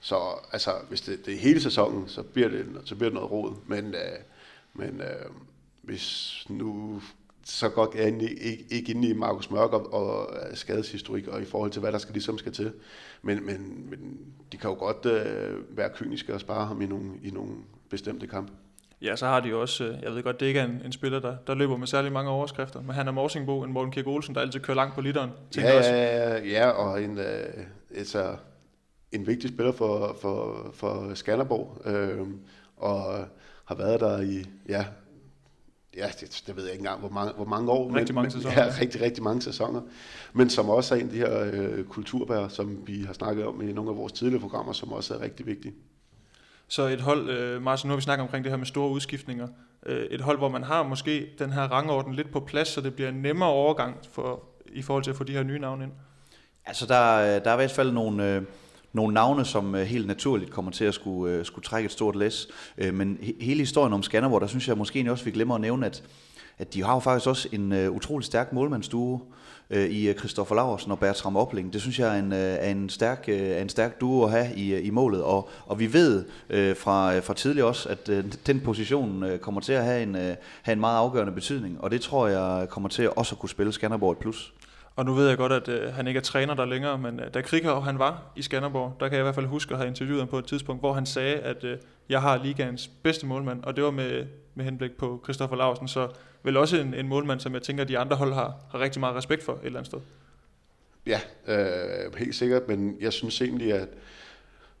så 0.00 0.16
altså, 0.52 0.70
hvis 0.88 1.00
det, 1.00 1.26
det 1.26 1.34
er 1.34 1.38
hele 1.38 1.60
sæsonen, 1.60 2.08
så 2.08 2.22
bliver 2.22 2.48
det, 2.48 2.66
så 2.84 2.94
bliver 2.94 3.08
det 3.10 3.14
noget 3.14 3.30
rod. 3.30 3.52
Men, 3.66 3.94
øh, 3.94 4.18
men 4.74 5.00
øh, 5.00 5.30
hvis 5.82 6.36
nu 6.48 7.02
så 7.44 7.68
godt 7.68 7.90
er 7.94 8.02
jeg 8.02 8.22
ikke, 8.22 8.64
ikke 8.70 8.92
inde 8.92 9.08
i 9.08 9.12
Markus 9.12 9.50
Mørk 9.50 9.72
og, 9.72 9.92
og 9.92 10.28
skadeshistorik 10.54 11.28
og 11.28 11.42
i 11.42 11.44
forhold 11.44 11.70
til, 11.70 11.80
hvad 11.80 11.92
der 11.92 11.98
skal 11.98 12.12
ligesom 12.12 12.38
skal 12.38 12.52
til. 12.52 12.72
Men, 13.22 13.46
men, 13.46 13.86
men 13.90 14.18
de 14.52 14.56
kan 14.56 14.70
jo 14.70 14.76
godt 14.76 15.06
øh, 15.06 15.76
være 15.76 15.90
kyniske 15.94 16.34
og 16.34 16.40
spare 16.40 16.66
ham 16.66 16.82
i 16.82 16.86
nogle, 16.86 17.10
i 17.22 17.30
nogle 17.30 17.52
bestemte 17.90 18.26
kampe. 18.26 18.52
Ja, 19.02 19.16
så 19.16 19.26
har 19.26 19.40
de 19.40 19.54
også, 19.54 19.84
øh, 19.84 20.02
jeg 20.02 20.14
ved 20.14 20.22
godt, 20.22 20.40
det 20.40 20.46
ikke 20.46 20.60
er 20.60 20.64
en, 20.64 20.80
en 20.84 20.92
spiller, 20.92 21.20
der, 21.20 21.36
der 21.46 21.54
løber 21.54 21.76
med 21.76 21.86
særlig 21.86 22.12
mange 22.12 22.30
overskrifter, 22.30 22.82
men 22.82 22.90
han 22.90 23.08
er 23.08 23.12
Morsingbo, 23.12 23.62
en 23.62 23.72
Morten 23.72 23.92
Kirk 23.92 24.06
Olsen, 24.06 24.34
der 24.34 24.40
altid 24.40 24.60
kører 24.60 24.76
langt 24.76 24.94
på 24.94 25.00
literen. 25.00 25.30
Ja, 25.56 25.62
ja, 25.62 26.36
ja, 26.36 26.44
ja, 26.44 26.68
og 26.68 27.02
en, 27.02 27.18
øh, 27.18 27.64
altså, 27.96 28.36
en 29.12 29.26
vigtig 29.26 29.50
spiller 29.50 29.72
for, 29.72 30.16
for, 30.20 30.70
for 30.74 31.14
Skanderborg, 31.14 31.86
øh, 31.86 32.26
og 32.76 33.26
har 33.64 33.74
været 33.74 34.00
der 34.00 34.20
i, 34.20 34.44
ja, 34.68 34.84
ja, 35.96 36.06
det, 36.20 36.42
det 36.46 36.56
ved 36.56 36.62
jeg 36.62 36.72
ikke 36.72 36.80
engang, 36.80 37.00
hvor 37.00 37.08
mange, 37.08 37.32
hvor 37.32 37.44
mange 37.44 37.70
år. 37.70 37.94
Rigtig 37.94 38.14
men, 38.14 38.22
mange 38.22 38.30
sæsoner. 38.30 38.62
Ja, 38.62 38.72
rigtig, 38.80 39.00
rigtig 39.00 39.22
mange 39.22 39.42
sæsoner. 39.42 39.80
Men 40.32 40.50
som 40.50 40.68
også 40.68 40.94
er 40.94 40.98
en 40.98 41.06
af 41.06 41.12
de 41.12 41.18
her 41.18 41.50
øh, 41.52 41.84
kulturbær, 41.84 42.48
som 42.48 42.86
vi 42.86 43.02
har 43.02 43.12
snakket 43.12 43.46
om 43.46 43.68
i 43.68 43.72
nogle 43.72 43.90
af 43.90 43.96
vores 43.96 44.12
tidligere 44.12 44.40
programmer, 44.40 44.72
som 44.72 44.92
også 44.92 45.14
er 45.14 45.20
rigtig 45.20 45.46
vigtige. 45.46 45.74
Så 46.68 46.82
et 46.82 47.00
hold, 47.00 47.30
øh, 47.30 47.62
Martin, 47.62 47.88
nu 47.88 47.92
har 47.92 47.96
vi 47.96 48.02
snakket 48.02 48.22
omkring 48.22 48.44
det 48.44 48.52
her 48.52 48.56
med 48.56 48.66
store 48.66 48.90
udskiftninger. 48.90 49.48
Øh, 49.86 50.06
et 50.10 50.20
hold, 50.20 50.38
hvor 50.38 50.48
man 50.48 50.62
har 50.62 50.82
måske 50.82 51.26
den 51.38 51.52
her 51.52 51.62
rangorden 51.62 52.14
lidt 52.14 52.32
på 52.32 52.40
plads, 52.40 52.68
så 52.68 52.80
det 52.80 52.94
bliver 52.94 53.08
en 53.08 53.22
nemmere 53.22 53.48
overgang 53.48 53.96
for, 54.12 54.44
i 54.66 54.82
forhold 54.82 55.04
til 55.04 55.10
at 55.10 55.16
få 55.16 55.24
de 55.24 55.32
her 55.32 55.42
nye 55.42 55.58
navne 55.58 55.84
ind. 55.84 55.92
Altså, 56.66 56.86
der, 56.86 57.38
der 57.38 57.50
er 57.50 57.54
i 57.54 57.56
hvert 57.56 57.70
fald 57.70 57.92
nogle... 57.92 58.34
Øh 58.34 58.42
nogle 58.94 59.14
navne, 59.14 59.44
som 59.44 59.74
øh, 59.74 59.82
helt 59.82 60.06
naturligt 60.06 60.50
kommer 60.50 60.70
til 60.70 60.84
at 60.84 60.94
skulle, 60.94 61.34
øh, 61.34 61.44
skulle 61.44 61.64
trække 61.64 61.86
et 61.86 61.92
stort 61.92 62.16
læs. 62.16 62.48
Øh, 62.78 62.94
men 62.94 63.18
hele 63.40 63.60
historien 63.60 63.92
om 63.92 64.02
Skanderborg, 64.02 64.40
der 64.40 64.46
synes 64.46 64.68
jeg 64.68 64.78
måske 64.78 65.10
også, 65.10 65.24
vi 65.24 65.30
glemmer 65.30 65.54
at 65.54 65.60
nævne, 65.60 65.86
at, 65.86 66.02
at 66.58 66.74
de 66.74 66.82
har 66.82 66.94
jo 66.94 66.98
faktisk 66.98 67.28
også 67.28 67.48
en 67.52 67.88
utrolig 67.88 68.26
stærk 68.26 68.52
målmandsduo 68.52 69.20
i 69.70 70.14
Christoffer 70.18 70.54
Laursen 70.54 70.92
og 70.92 70.98
Bertram 70.98 71.36
Opling. 71.36 71.72
Det 71.72 71.80
synes 71.80 71.98
jeg 71.98 72.16
er 72.16 72.20
en, 72.20 72.32
er 72.32 72.70
en, 72.70 72.88
stærk, 72.88 73.28
er 73.28 73.62
en 73.62 73.68
stærk 73.68 74.00
duo 74.00 74.24
at 74.24 74.30
have 74.30 74.56
i, 74.56 74.80
i 74.80 74.90
målet, 74.90 75.22
og, 75.22 75.48
og 75.66 75.78
vi 75.78 75.92
ved 75.92 76.24
fra, 76.74 77.18
fra 77.18 77.34
tidligere 77.34 77.68
også, 77.68 77.88
at 77.88 78.10
den 78.46 78.60
position 78.60 79.24
kommer 79.40 79.60
til 79.60 79.72
at 79.72 79.84
have 79.84 80.02
en, 80.02 80.14
have 80.62 80.72
en 80.72 80.80
meget 80.80 80.98
afgørende 80.98 81.32
betydning, 81.32 81.80
og 81.80 81.90
det 81.90 82.00
tror 82.00 82.28
jeg 82.28 82.68
kommer 82.68 82.88
til 82.88 83.10
også 83.10 83.34
at 83.34 83.38
kunne 83.38 83.50
spille 83.50 83.72
Skanderborg 83.72 84.12
et 84.12 84.18
plus. 84.18 84.52
Og 84.96 85.04
nu 85.04 85.14
ved 85.14 85.28
jeg 85.28 85.36
godt, 85.36 85.52
at 85.52 85.68
øh, 85.68 85.94
han 85.94 86.06
ikke 86.06 86.18
er 86.18 86.22
træner 86.22 86.54
der 86.54 86.64
længere, 86.64 86.98
men 86.98 87.20
øh, 87.20 87.34
da 87.34 87.40
Krikov 87.40 87.82
han 87.82 87.98
var 87.98 88.22
i 88.36 88.42
Skanderborg, 88.42 88.96
der 89.00 89.08
kan 89.08 89.16
jeg 89.16 89.22
i 89.22 89.26
hvert 89.26 89.34
fald 89.34 89.46
huske 89.46 89.74
at 89.74 89.78
have 89.78 89.88
interviewet 89.88 90.20
ham 90.20 90.28
på 90.28 90.38
et 90.38 90.44
tidspunkt, 90.44 90.82
hvor 90.82 90.92
han 90.92 91.06
sagde, 91.06 91.36
at 91.36 91.64
øh, 91.64 91.78
jeg 92.08 92.22
har 92.22 92.42
ligaens 92.44 92.90
bedste 93.02 93.26
målmand, 93.26 93.64
og 93.64 93.76
det 93.76 93.84
var 93.84 93.90
med, 93.90 94.26
med 94.54 94.64
henblik 94.64 94.92
på 94.92 95.20
Christoffer 95.24 95.56
Larsen, 95.56 95.88
så 95.88 96.08
vel 96.42 96.56
også 96.56 96.76
en, 96.76 96.94
en 96.94 97.08
målmand, 97.08 97.40
som 97.40 97.54
jeg 97.54 97.62
tænker, 97.62 97.84
de 97.84 97.98
andre 97.98 98.16
hold 98.16 98.32
har, 98.32 98.56
har 98.70 98.80
rigtig 98.80 99.00
meget 99.00 99.16
respekt 99.16 99.42
for 99.42 99.52
et 99.52 99.58
eller 99.64 99.78
andet 99.78 99.86
sted. 99.86 100.00
Ja, 101.06 101.20
øh, 101.46 102.16
helt 102.16 102.34
sikkert, 102.34 102.68
men 102.68 102.96
jeg 103.00 103.12
synes 103.12 103.40
egentlig, 103.40 103.72
at 103.72 103.88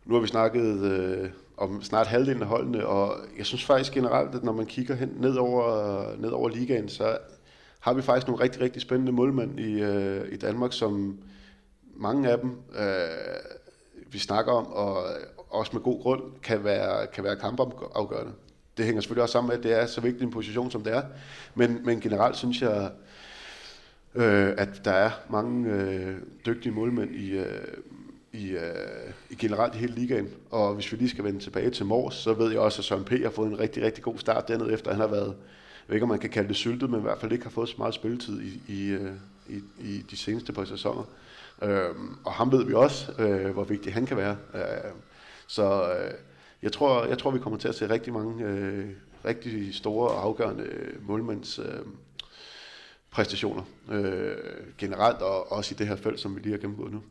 nu 0.04 0.14
har 0.14 0.20
vi 0.20 0.26
snakket 0.26 0.82
øh, 0.82 1.30
om 1.56 1.82
snart 1.82 2.06
halvdelen 2.06 2.42
af 2.42 2.48
holdene, 2.48 2.86
og 2.86 3.16
jeg 3.38 3.46
synes 3.46 3.64
faktisk 3.64 3.92
generelt, 3.92 4.34
at 4.34 4.44
når 4.44 4.52
man 4.52 4.66
kigger 4.66 4.94
hen 4.94 5.16
ned 5.20 5.36
over, 5.36 6.16
ned 6.16 6.30
over 6.30 6.48
ligaen, 6.48 6.88
så 6.88 7.18
har 7.84 7.94
vi 7.94 8.02
faktisk 8.02 8.26
nogle 8.26 8.42
rigtig, 8.42 8.60
rigtig 8.60 8.82
spændende 8.82 9.12
målmænd 9.12 9.60
i, 9.60 9.82
øh, 9.82 10.32
i 10.32 10.36
Danmark, 10.36 10.72
som 10.72 11.18
mange 11.96 12.30
af 12.30 12.38
dem, 12.38 12.50
øh, 12.78 14.08
vi 14.12 14.18
snakker 14.18 14.52
om, 14.52 14.66
og 14.66 15.04
også 15.50 15.70
med 15.74 15.82
god 15.82 16.02
grund, 16.02 16.22
kan 16.42 16.64
være, 16.64 17.06
kan 17.06 17.24
være 17.24 17.36
kampafgørende. 17.36 18.32
Det 18.76 18.84
hænger 18.84 19.00
selvfølgelig 19.00 19.22
også 19.22 19.32
sammen 19.32 19.48
med, 19.48 19.58
at 19.58 19.62
det 19.62 19.82
er 19.82 19.86
så 19.86 20.00
vigtig 20.00 20.24
en 20.24 20.30
position, 20.30 20.70
som 20.70 20.82
det 20.82 20.96
er. 20.96 21.02
Men, 21.54 21.80
men 21.84 22.00
generelt 22.00 22.36
synes 22.36 22.62
jeg, 22.62 22.90
øh, 24.14 24.54
at 24.58 24.84
der 24.84 24.92
er 24.92 25.10
mange 25.28 25.70
øh, 25.70 26.16
dygtige 26.46 26.72
målmænd 26.72 27.14
i, 27.14 27.30
øh, 27.30 27.46
i, 28.32 28.50
øh, 28.50 29.12
i 29.30 29.34
generelt 29.34 29.74
i 29.74 29.78
hele 29.78 29.94
ligaen. 29.94 30.28
Og 30.50 30.74
hvis 30.74 30.92
vi 30.92 30.96
lige 30.96 31.10
skal 31.10 31.24
vende 31.24 31.40
tilbage 31.40 31.70
til 31.70 31.86
Mors, 31.86 32.14
så 32.14 32.32
ved 32.32 32.50
jeg 32.50 32.60
også, 32.60 32.80
at 32.80 32.84
Søren 32.84 33.04
P. 33.04 33.10
har 33.22 33.30
fået 33.30 33.50
en 33.50 33.58
rigtig, 33.58 33.82
rigtig 33.82 34.04
god 34.04 34.18
start 34.18 34.48
dernede, 34.48 34.72
efter 34.72 34.90
han 34.90 35.00
har 35.00 35.08
været, 35.08 35.36
ved 35.86 35.94
ikke 35.94 36.02
om 36.02 36.08
man 36.08 36.18
kan 36.18 36.30
kalde 36.30 36.48
det 36.48 36.56
syltet, 36.56 36.90
men 36.90 37.00
i 37.00 37.02
hvert 37.02 37.18
fald 37.18 37.32
ikke 37.32 37.44
har 37.44 37.50
fået 37.50 37.68
så 37.68 37.74
meget 37.78 37.94
spilletid 37.94 38.40
i, 38.40 38.60
i, 38.68 38.88
øh, 38.88 39.12
i, 39.48 39.62
i 39.78 40.04
de 40.10 40.16
seneste 40.16 40.52
par 40.52 40.64
sæsoner. 40.64 41.02
Øh, 41.62 41.90
og 42.24 42.32
ham 42.32 42.52
ved 42.52 42.64
vi 42.64 42.74
også, 42.74 43.12
øh, 43.18 43.50
hvor 43.50 43.64
vigtig 43.64 43.94
han 43.94 44.06
kan 44.06 44.16
være. 44.16 44.36
Øh, 44.54 44.92
så 45.46 45.94
øh, 45.94 46.10
jeg, 46.62 46.72
tror, 46.72 47.04
jeg 47.04 47.18
tror, 47.18 47.30
vi 47.30 47.38
kommer 47.38 47.58
til 47.58 47.68
at 47.68 47.74
se 47.74 47.90
rigtig 47.90 48.12
mange 48.12 48.44
øh, 48.44 48.88
rigtig 49.24 49.74
store 49.74 50.10
og 50.10 50.22
afgørende 50.22 50.64
øh, 50.64 51.08
målmands 51.08 51.58
øh, 51.58 51.80
præstationer 53.10 53.62
øh, 53.90 54.36
generelt, 54.78 55.22
og 55.22 55.52
også 55.52 55.74
i 55.74 55.78
det 55.78 55.88
her 55.88 55.96
felt, 55.96 56.20
som 56.20 56.34
vi 56.34 56.40
lige 56.40 56.52
har 56.52 56.58
gennemgået 56.58 56.92
nu. 56.92 57.02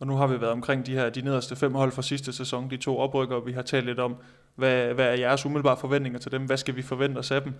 Og 0.00 0.06
nu 0.06 0.16
har 0.16 0.26
vi 0.26 0.40
været 0.40 0.52
omkring 0.52 0.86
de 0.86 0.92
her 0.92 1.10
de 1.10 1.22
nederste 1.22 1.56
fem 1.56 1.74
hold 1.74 1.92
fra 1.92 2.02
sidste 2.02 2.32
sæson, 2.32 2.70
de 2.70 2.76
to 2.76 2.98
oprykker, 2.98 3.40
vi 3.40 3.52
har 3.52 3.62
talt 3.62 3.86
lidt 3.86 3.98
om, 3.98 4.16
hvad, 4.54 4.94
hvad 4.94 5.06
er 5.06 5.12
jeres 5.12 5.46
umiddelbare 5.46 5.76
forventninger 5.76 6.18
til 6.18 6.32
dem, 6.32 6.42
hvad 6.42 6.56
skal 6.56 6.76
vi 6.76 6.82
forvente 6.82 7.18
os 7.18 7.30
af 7.30 7.42
dem. 7.42 7.54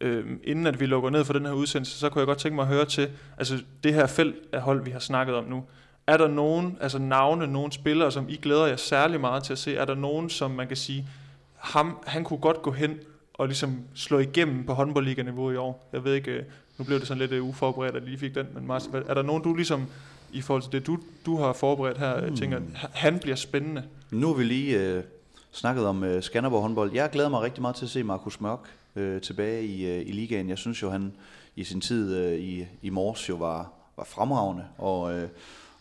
Øhm, 0.00 0.40
inden 0.44 0.66
at 0.66 0.80
vi 0.80 0.86
lukker 0.86 1.10
ned 1.10 1.24
for 1.24 1.32
den 1.32 1.46
her 1.46 1.52
udsendelse, 1.52 1.98
så 1.98 2.08
kunne 2.08 2.20
jeg 2.20 2.26
godt 2.26 2.38
tænke 2.38 2.54
mig 2.54 2.62
at 2.62 2.68
høre 2.68 2.84
til, 2.84 3.10
altså 3.38 3.62
det 3.84 3.94
her 3.94 4.06
felt 4.06 4.36
af 4.52 4.60
hold, 4.60 4.84
vi 4.84 4.90
har 4.90 4.98
snakket 4.98 5.34
om 5.34 5.44
nu, 5.44 5.64
er 6.06 6.16
der 6.16 6.28
nogen, 6.28 6.78
altså 6.80 6.98
navne, 6.98 7.46
nogle 7.46 7.72
spillere, 7.72 8.12
som 8.12 8.28
I 8.28 8.36
glæder 8.36 8.66
jer 8.66 8.76
særlig 8.76 9.20
meget 9.20 9.42
til 9.42 9.52
at 9.52 9.58
se? 9.58 9.76
Er 9.76 9.84
der 9.84 9.94
nogen, 9.94 10.30
som 10.30 10.50
man 10.50 10.68
kan 10.68 10.76
sige, 10.76 11.08
ham, 11.56 11.98
han 12.06 12.24
kunne 12.24 12.38
godt 12.38 12.62
gå 12.62 12.70
hen 12.70 12.98
og 13.34 13.46
ligesom 13.46 13.80
slå 13.94 14.18
igennem 14.18 14.66
på 14.66 14.74
håndboldliganiveau 14.74 15.50
i 15.50 15.56
år? 15.56 15.88
Jeg 15.92 16.04
ved 16.04 16.14
ikke, 16.14 16.30
øh, 16.30 16.42
nu 16.78 16.84
blev 16.84 16.98
det 16.98 17.08
sådan 17.08 17.18
lidt 17.18 17.32
øh, 17.32 17.44
uforberedt, 17.44 17.96
at 17.96 18.02
lige 18.02 18.18
fik 18.18 18.34
den, 18.34 18.46
men 18.54 18.66
Martin, 18.66 18.94
er 18.94 19.14
der 19.14 19.22
nogen, 19.22 19.42
du 19.42 19.54
ligesom 19.54 19.86
i 20.32 20.40
forhold 20.40 20.62
til 20.62 20.72
det, 20.72 20.86
du, 20.86 20.98
du 21.26 21.36
har 21.36 21.52
forberedt 21.52 21.98
her, 21.98 22.28
mm. 22.28 22.36
tænker, 22.36 22.60
han 22.92 23.18
bliver 23.18 23.36
spændende? 23.36 23.84
Nu 24.10 24.26
har 24.26 24.34
vi 24.34 24.44
lige 24.44 24.80
øh, 24.80 25.02
snakket 25.50 25.86
om 25.86 26.04
øh, 26.04 26.22
Skanderborg 26.22 26.62
håndbold. 26.62 26.92
Jeg 26.92 27.10
glæder 27.10 27.28
mig 27.28 27.40
rigtig 27.40 27.62
meget 27.62 27.76
til 27.76 27.84
at 27.84 27.90
se 27.90 28.02
Markus 28.02 28.40
Mørk 28.40 28.60
øh, 28.96 29.20
tilbage 29.20 29.64
i, 29.64 29.86
øh, 29.86 30.00
i 30.06 30.12
ligaen. 30.12 30.48
Jeg 30.48 30.58
synes 30.58 30.82
jo, 30.82 30.90
han 30.90 31.12
i 31.56 31.64
sin 31.64 31.80
tid 31.80 32.16
øh, 32.16 32.38
i, 32.38 32.66
i 32.82 32.90
Mors 32.90 33.28
jo 33.28 33.36
var, 33.36 33.72
var 33.96 34.04
fremragende, 34.04 34.64
og, 34.78 35.14
øh, 35.14 35.28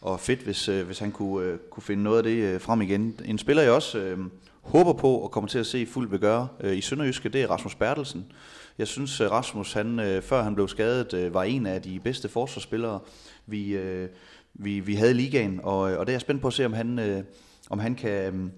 og 0.02 0.20
fedt, 0.20 0.40
hvis, 0.40 0.70
øh, 0.70 0.86
hvis 0.86 1.00
han 1.00 1.12
kunne, 1.12 1.46
øh, 1.46 1.58
kunne 1.70 1.84
finde 1.84 2.04
noget 2.04 2.18
af 2.18 2.24
det 2.24 2.38
øh, 2.38 2.62
frem 2.62 2.82
igen. 2.82 3.20
En 3.26 3.38
spiller, 3.38 3.64
jeg 3.64 3.72
også 3.72 3.98
øh, 3.98 4.20
håber 4.62 4.94
på 4.94 5.16
og 5.16 5.32
kommer 5.32 5.48
til 5.48 5.60
at 5.60 5.66
se 5.66 5.86
fuldt 5.86 6.22
gøre 6.22 6.48
øh, 6.60 6.78
i 6.78 6.82
Sønderjyske, 6.82 7.30
det 7.30 7.42
er 7.42 7.48
Rasmus 7.48 7.76
Bertelsen. 7.76 8.26
Jeg 8.78 8.88
synes, 8.88 9.22
øh, 9.22 9.32
Rasmus, 9.32 9.74
han, 9.74 10.00
øh, 10.00 10.22
før 10.22 10.44
han 10.44 10.56
blev 10.56 10.68
skadet, 10.68 11.14
øh, 11.14 11.34
var 11.34 11.44
en 11.44 11.66
af 11.66 11.82
de 11.82 12.00
bedste 12.00 12.30
forsvarsspillere, 12.30 13.00
vi, 13.46 13.70
øh, 13.70 14.10
vi, 14.54 14.80
vi 14.80 14.96
havde 14.96 15.12
i 15.12 15.14
ligaen, 15.14 15.60
og, 15.64 15.80
og 15.80 16.06
det 16.06 16.10
er 16.10 16.14
jeg 16.14 16.22
spændt 16.22 16.42
på 16.42 16.48
at 16.48 16.54
se, 16.54 16.66
om 16.66 16.74
han, 16.74 17.00
øh, 17.00 17.24
om 17.70 17.80
han 17.80 17.96
kan... 17.96 18.36
Øh, 18.36 18.50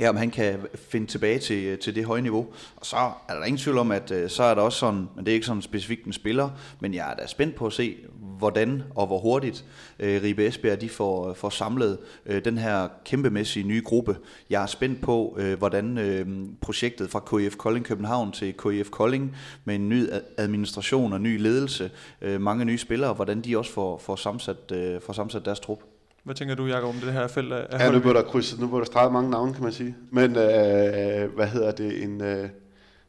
ja, 0.00 0.08
om 0.08 0.16
han 0.16 0.30
kan 0.30 0.58
finde 0.74 1.06
tilbage 1.06 1.38
til, 1.38 1.64
øh, 1.64 1.78
til 1.78 1.94
det 1.94 2.04
høje 2.04 2.22
niveau. 2.22 2.46
Og 2.76 2.86
så 2.86 2.96
er 3.28 3.34
der 3.34 3.44
ingen 3.44 3.58
tvivl 3.58 3.78
om, 3.78 3.90
at 3.90 4.10
øh, 4.10 4.30
så 4.30 4.42
er 4.42 4.54
der 4.54 4.62
også 4.62 4.78
sådan, 4.78 5.08
men 5.16 5.24
det 5.24 5.28
er 5.28 5.34
ikke 5.34 5.46
sådan 5.46 5.62
specifikt 5.62 6.06
en 6.06 6.12
spiller, 6.12 6.50
men 6.80 6.94
jeg 6.94 7.10
er 7.10 7.14
da 7.14 7.26
spændt 7.26 7.54
på 7.54 7.66
at 7.66 7.72
se, 7.72 7.96
hvordan 8.42 8.82
og 8.94 9.06
hvor 9.06 9.18
hurtigt 9.18 9.64
øh, 9.98 10.22
Ribe 10.22 10.46
Esbjerg 10.46 10.80
de 10.80 10.88
får, 10.88 11.32
får 11.34 11.50
samlet 11.50 11.98
øh, 12.26 12.44
den 12.44 12.58
her 12.58 12.88
kæmpemæssige 13.04 13.66
nye 13.66 13.82
gruppe. 13.84 14.16
Jeg 14.50 14.62
er 14.62 14.66
spændt 14.66 15.02
på, 15.02 15.36
øh, 15.38 15.58
hvordan 15.58 15.98
øh, 15.98 16.26
projektet 16.60 17.10
fra 17.10 17.20
KIF 17.20 17.56
Kolding 17.56 17.84
København 17.86 18.32
til 18.32 18.54
KIF 18.54 18.90
Kolding 18.90 19.36
med 19.64 19.74
en 19.74 19.88
ny 19.88 20.06
administration 20.38 21.12
og 21.12 21.20
ny 21.20 21.40
ledelse, 21.40 21.90
øh, 22.22 22.40
mange 22.40 22.64
nye 22.64 22.78
spillere, 22.78 23.14
hvordan 23.14 23.40
de 23.40 23.58
også 23.58 23.72
får, 23.72 23.98
får, 23.98 24.16
sammensat, 24.16 24.72
øh, 24.72 25.00
får 25.00 25.12
sammensat 25.12 25.44
deres 25.44 25.60
trup. 25.60 25.78
Hvad 26.24 26.34
tænker 26.34 26.54
du, 26.54 26.66
Jacob, 26.66 26.88
om 26.88 26.94
det 26.94 27.12
her 27.12 27.26
felt 27.26 27.52
af 27.52 27.78
Ja, 27.78 27.90
nu 27.90 27.98
bliver 27.98 28.12
der 28.12 28.22
krydset, 28.22 28.60
nu 28.60 28.66
bliver 28.66 28.80
der 28.80 28.86
streget 28.86 29.12
mange 29.12 29.30
navne, 29.30 29.54
kan 29.54 29.62
man 29.62 29.72
sige. 29.72 29.96
Men 30.10 30.30
øh, 30.30 31.34
hvad 31.34 31.46
hedder 31.46 31.70
det, 31.70 32.02
en... 32.02 32.20
Øh, 32.20 32.48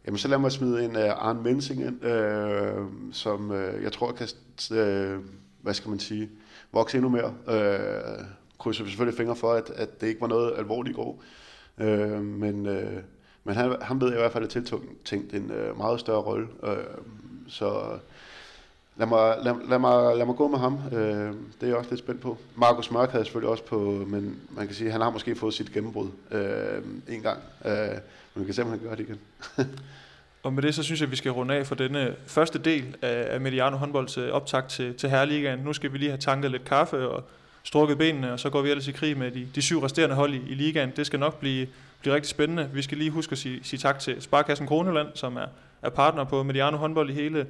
Jamen, 0.06 0.18
så 0.18 0.28
lad 0.28 0.38
mig 0.38 0.52
smide 0.52 0.86
en 0.86 0.96
uh, 0.96 1.28
Arne 1.28 1.42
Mensing 1.42 1.82
ind, 1.82 2.06
uh, 2.06 2.88
som 3.12 3.50
uh, 3.52 3.84
jeg 3.84 3.92
tror 3.92 4.12
kan, 4.12 4.28
uh, 4.72 5.26
hvad 5.62 5.74
skal 5.74 5.90
man 5.90 6.00
sige, 6.00 6.30
vokse 6.72 6.98
endnu 6.98 7.10
mere. 7.10 7.34
Uh, 7.48 8.26
krydser 8.60 8.86
selvfølgelig 8.86 9.18
fingre 9.18 9.36
for, 9.36 9.54
at, 9.54 9.70
at 9.70 10.02
det 10.02 10.08
ikke 10.08 10.22
var 10.22 10.28
noget 10.28 10.54
alvorligt 10.58 10.94
i 10.94 10.96
går. 10.96 11.24
Uh, 11.78 12.24
men 12.24 12.66
uh, 12.66 13.04
men 13.44 13.56
han, 13.56 13.76
han 13.82 14.02
ved 14.02 14.12
i 14.12 14.16
hvert 14.16 14.32
fald, 14.32 14.44
at 14.44 14.50
tiltænkt 14.50 15.34
en 15.34 15.52
uh, 15.52 15.78
meget 15.78 16.00
større 16.00 16.22
rolle. 16.22 16.48
Uh, 16.64 17.06
så 17.48 18.00
lad 18.96 19.08
mig, 19.08 19.38
lad, 19.44 19.56
lad, 19.70 19.80
mig, 19.80 20.18
lad 20.18 20.26
mig 20.26 20.36
gå 20.36 20.48
med 20.48 20.60
ham. 20.60 20.80
Øh, 20.92 21.00
det 21.00 21.36
er 21.62 21.68
jeg 21.68 21.76
også 21.76 21.90
lidt 21.90 22.00
spændt 22.00 22.22
på. 22.22 22.38
Markus 22.56 22.92
Mørk 22.92 23.12
havde 23.12 23.26
selvfølgelig 23.26 23.50
også 23.50 23.64
på, 23.64 23.80
men 24.08 24.40
man 24.50 24.68
kan 24.68 24.76
sige, 24.76 24.88
at 24.88 24.92
han 24.92 25.02
har 25.02 25.10
måske 25.10 25.36
fået 25.36 25.54
sit 25.54 25.74
gennembrud 25.74 26.08
øh, 26.32 26.82
en 27.10 27.22
gang. 27.22 27.40
Øh, 27.66 27.74
men 28.34 28.42
vi 28.42 28.46
kan 28.46 28.54
simpelthen 28.54 28.88
gøre 28.88 28.96
det 28.96 29.04
igen. 29.10 29.20
og 30.44 30.54
med 30.54 30.64
det, 30.64 30.76
så 30.76 30.84
synes 30.84 31.00
jeg, 31.00 31.08
at 31.08 31.12
vi 31.12 31.16
skal 31.16 31.32
runde 31.32 31.54
af 31.56 31.68
for 31.68 31.76
denne 31.76 32.16
første 32.28 32.60
del 32.60 32.96
af, 33.02 33.42
Mediano 33.42 33.78
håndbolds 33.78 34.18
optag 34.18 34.32
optakt 34.32 34.70
til, 34.70 34.94
til 34.96 35.10
Herreligaen. 35.10 35.60
Nu 35.60 35.74
skal 35.74 35.94
vi 35.94 35.98
lige 35.98 36.10
have 36.10 36.20
tanket 36.20 36.52
lidt 36.52 36.66
kaffe 36.66 37.10
og 37.10 37.24
strukket 37.64 37.98
benene, 37.98 38.34
og 38.34 38.40
så 38.40 38.50
går 38.50 38.62
vi 38.62 38.70
ellers 38.70 38.88
i 38.88 38.92
krig 38.92 39.18
med 39.18 39.32
de, 39.32 39.48
de 39.56 39.62
syv 39.62 39.80
resterende 39.80 40.16
hold 40.16 40.34
i, 40.34 40.42
i 40.50 40.54
ligaen. 40.54 40.92
Det 40.96 41.06
skal 41.06 41.20
nok 41.20 41.40
blive, 41.40 41.68
blive 42.02 42.16
rigtig 42.16 42.30
spændende. 42.30 42.70
Vi 42.74 42.82
skal 42.82 42.98
lige 42.98 43.10
huske 43.12 43.32
at 43.32 43.38
sige, 43.38 43.60
sige 43.64 43.80
tak 43.80 44.00
til 44.00 44.22
Sparkassen 44.22 44.68
Kroneland, 44.68 45.08
som 45.16 45.38
er, 45.38 45.46
er 45.82 45.90
partner 45.90 46.24
på 46.24 46.44
Mediano 46.44 46.78
håndbold 46.78 47.10
i 47.10 47.14
hele 47.14 47.48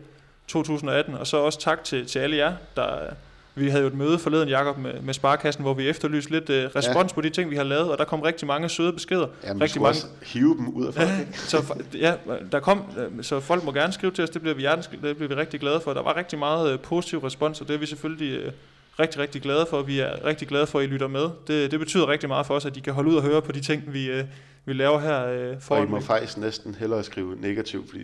2018, 0.47 1.15
og 1.15 1.27
så 1.27 1.37
også 1.37 1.59
tak 1.59 1.83
til, 1.83 2.05
til 2.05 2.19
alle 2.19 2.37
jer, 2.37 2.53
der 2.75 3.13
vi 3.55 3.69
havde 3.69 3.81
jo 3.81 3.87
et 3.87 3.93
møde 3.93 4.19
forleden, 4.19 4.49
Jakob 4.49 4.77
med, 4.77 5.01
med 5.01 5.13
Sparkassen, 5.13 5.63
hvor 5.63 5.73
vi 5.73 5.89
efterlyste 5.89 6.31
lidt 6.31 6.49
uh, 6.49 6.55
respons 6.55 7.11
ja. 7.11 7.15
på 7.15 7.21
de 7.21 7.29
ting, 7.29 7.49
vi 7.49 7.55
har 7.55 7.63
lavet, 7.63 7.91
og 7.91 7.97
der 7.97 8.03
kom 8.03 8.21
rigtig 8.21 8.47
mange 8.47 8.69
søde 8.69 8.93
beskeder. 8.93 9.27
Jamen, 9.43 9.61
rigtig 9.61 9.81
mange... 9.81 9.89
også 9.89 10.07
hive 10.23 10.57
dem 10.57 10.67
ud 10.67 10.85
af 10.85 10.93
folk. 10.93 11.07
Ja, 11.07 11.25
så, 11.51 11.83
ja, 11.93 12.15
der 12.51 12.59
kom, 12.59 12.83
øh, 12.97 13.23
så 13.23 13.39
folk 13.39 13.63
må 13.63 13.71
gerne 13.71 13.93
skrive 13.93 14.11
til 14.11 14.23
os, 14.23 14.29
det 14.29 14.41
bliver 14.41 14.55
vi, 14.55 14.61
hjertens, 14.61 14.87
det 14.87 15.17
bliver 15.17 15.27
vi 15.27 15.35
rigtig 15.35 15.59
glade 15.59 15.81
for. 15.81 15.93
Der 15.93 16.01
var 16.01 16.17
rigtig 16.17 16.39
meget 16.39 16.73
uh, 16.73 16.79
positiv 16.79 17.19
respons, 17.19 17.61
og 17.61 17.67
det 17.67 17.73
er 17.73 17.77
vi 17.77 17.85
selvfølgelig 17.85 18.47
uh, 18.47 18.53
rigtig, 18.99 19.21
rigtig 19.21 19.41
glade 19.41 19.65
for. 19.69 19.81
Vi 19.81 19.99
er 19.99 20.25
rigtig 20.25 20.47
glade 20.47 20.67
for, 20.67 20.79
at 20.79 20.85
I 20.85 20.87
lytter 20.87 21.07
med. 21.07 21.29
Det, 21.47 21.71
det 21.71 21.79
betyder 21.79 22.07
rigtig 22.07 22.29
meget 22.29 22.45
for 22.45 22.55
os, 22.55 22.65
at 22.65 22.77
I 22.77 22.79
kan 22.79 22.93
holde 22.93 23.09
ud 23.09 23.15
og 23.15 23.23
høre 23.23 23.41
på 23.41 23.51
de 23.51 23.61
ting, 23.61 23.93
vi, 23.93 24.19
uh, 24.19 24.25
vi 24.65 24.73
laver 24.73 24.99
her. 24.99 25.51
Uh, 25.51 25.61
for 25.61 25.75
og 25.75 25.83
I 25.83 25.87
må 25.87 25.99
faktisk 25.99 26.37
næsten 26.37 26.75
hellere 26.75 27.03
skrive 27.03 27.35
negativt, 27.35 27.89
fordi 27.89 28.03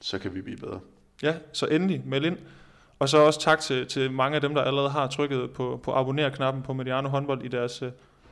så 0.00 0.18
kan 0.18 0.34
vi 0.34 0.40
blive 0.40 0.56
bedre. 0.56 0.80
Ja, 1.22 1.34
så 1.52 1.66
endelig 1.66 2.02
meld 2.04 2.24
ind. 2.24 2.36
Og 2.98 3.08
så 3.08 3.18
også 3.18 3.40
tak 3.40 3.60
til, 3.60 3.86
til 3.86 4.10
mange 4.10 4.34
af 4.34 4.40
dem, 4.40 4.54
der 4.54 4.62
allerede 4.62 4.90
har 4.90 5.06
trykket 5.06 5.50
på, 5.50 5.80
på 5.82 5.92
abonner-knappen 5.92 6.62
på 6.62 6.72
Mediano 6.72 7.08
håndbold 7.08 7.42
i 7.42 7.48
deres 7.48 7.82
øh, 7.82 7.90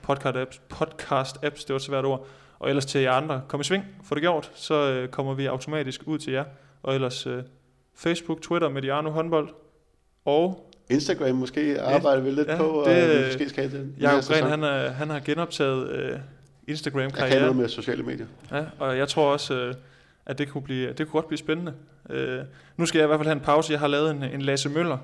podcast-apps. 0.09 0.61
Podcast-apps, 0.75 1.63
det 1.63 1.69
var 1.69 1.77
et 1.77 1.83
svært 1.83 2.05
ord. 2.05 2.27
Og 2.59 2.69
ellers 2.69 2.87
til 2.87 3.01
jer 3.01 3.13
andre, 3.13 3.43
kom 3.49 3.61
i 3.61 3.65
sving, 3.65 3.85
få 4.05 4.15
det 4.15 4.23
gjort, 4.23 4.51
så 4.55 4.91
øh, 4.91 5.09
kommer 5.09 5.35
vi 5.35 5.47
automatisk 5.47 6.03
ud 6.07 6.19
til 6.19 6.33
jer. 6.33 6.45
Og 6.83 6.95
ellers 6.95 7.27
øh, 7.27 7.43
Facebook, 7.97 8.43
Twitter, 8.43 8.69
Mediano 8.69 9.11
håndbold 9.11 9.49
og... 10.25 10.71
Instagram 10.91 11.37
måske 11.37 11.81
arbejder 11.81 12.23
vi 12.23 12.31
lidt 12.31 12.49
ja, 12.49 12.57
på, 12.57 12.85
det, 12.87 13.11
og 13.11 13.19
vi 13.19 13.25
måske 13.27 13.49
skal 13.49 13.73
det. 13.73 13.95
Jacob 14.01 14.25
Gren, 14.25 14.45
han, 14.45 14.65
er, 14.65 14.91
han 14.91 15.11
har 15.11 15.21
genoptaget 15.21 15.91
øh, 15.91 16.19
Instagram-karriere. 16.69 17.25
Jeg 17.25 17.33
kan 17.33 17.41
noget 17.41 17.57
med 17.57 17.69
sociale 17.69 18.03
medier. 18.03 18.27
Ja, 18.53 18.65
og 18.79 18.99
jeg 18.99 19.09
tror 19.09 19.33
også... 19.33 19.55
Øh, 19.55 19.75
at 20.29 20.39
det 20.39 20.49
kunne, 20.49 20.63
blive, 20.63 20.89
det 20.89 20.97
kunne 20.97 21.13
godt 21.13 21.27
blive 21.29 21.39
spændende. 21.39 21.75
Øh, 22.11 22.41
nu 22.77 22.87
skal 22.87 22.99
jeg 22.99 23.07
i 23.07 23.07
hvert 23.07 23.19
fald 23.19 23.27
have 23.27 23.37
en 23.37 23.45
pause. 23.45 23.73
Jeg 23.73 23.81
har 23.81 23.89
lavet 23.89 24.11
en, 24.11 24.23
en 24.23 24.43
Lasse 24.43 24.69
Møller, 24.69 24.99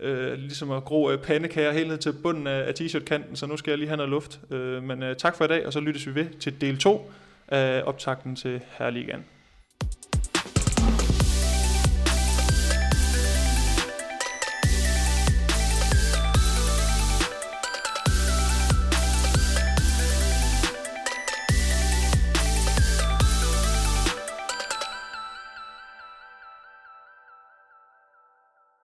øh, 0.00 0.32
ligesom 0.32 0.70
at 0.70 0.84
gro 0.84 1.10
øh, 1.10 1.18
pandekager 1.18 1.72
helt 1.72 1.88
ned 1.88 1.98
til 1.98 2.12
bunden 2.22 2.46
af, 2.46 2.68
af 2.68 2.74
t-shirt-kanten, 2.74 3.36
så 3.36 3.46
nu 3.46 3.56
skal 3.56 3.70
jeg 3.70 3.78
lige 3.78 3.88
have 3.88 3.96
noget 3.96 4.10
luft. 4.10 4.40
Øh, 4.50 4.82
men 4.82 5.02
øh, 5.02 5.16
tak 5.16 5.36
for 5.36 5.44
i 5.44 5.48
dag, 5.48 5.66
og 5.66 5.72
så 5.72 5.80
lyttes 5.80 6.06
vi 6.06 6.14
ved 6.14 6.26
til 6.40 6.60
del 6.60 6.78
2 6.78 7.10
af 7.48 7.82
optakten 7.86 8.36
til 8.36 8.60
Herligaen. 8.78 9.24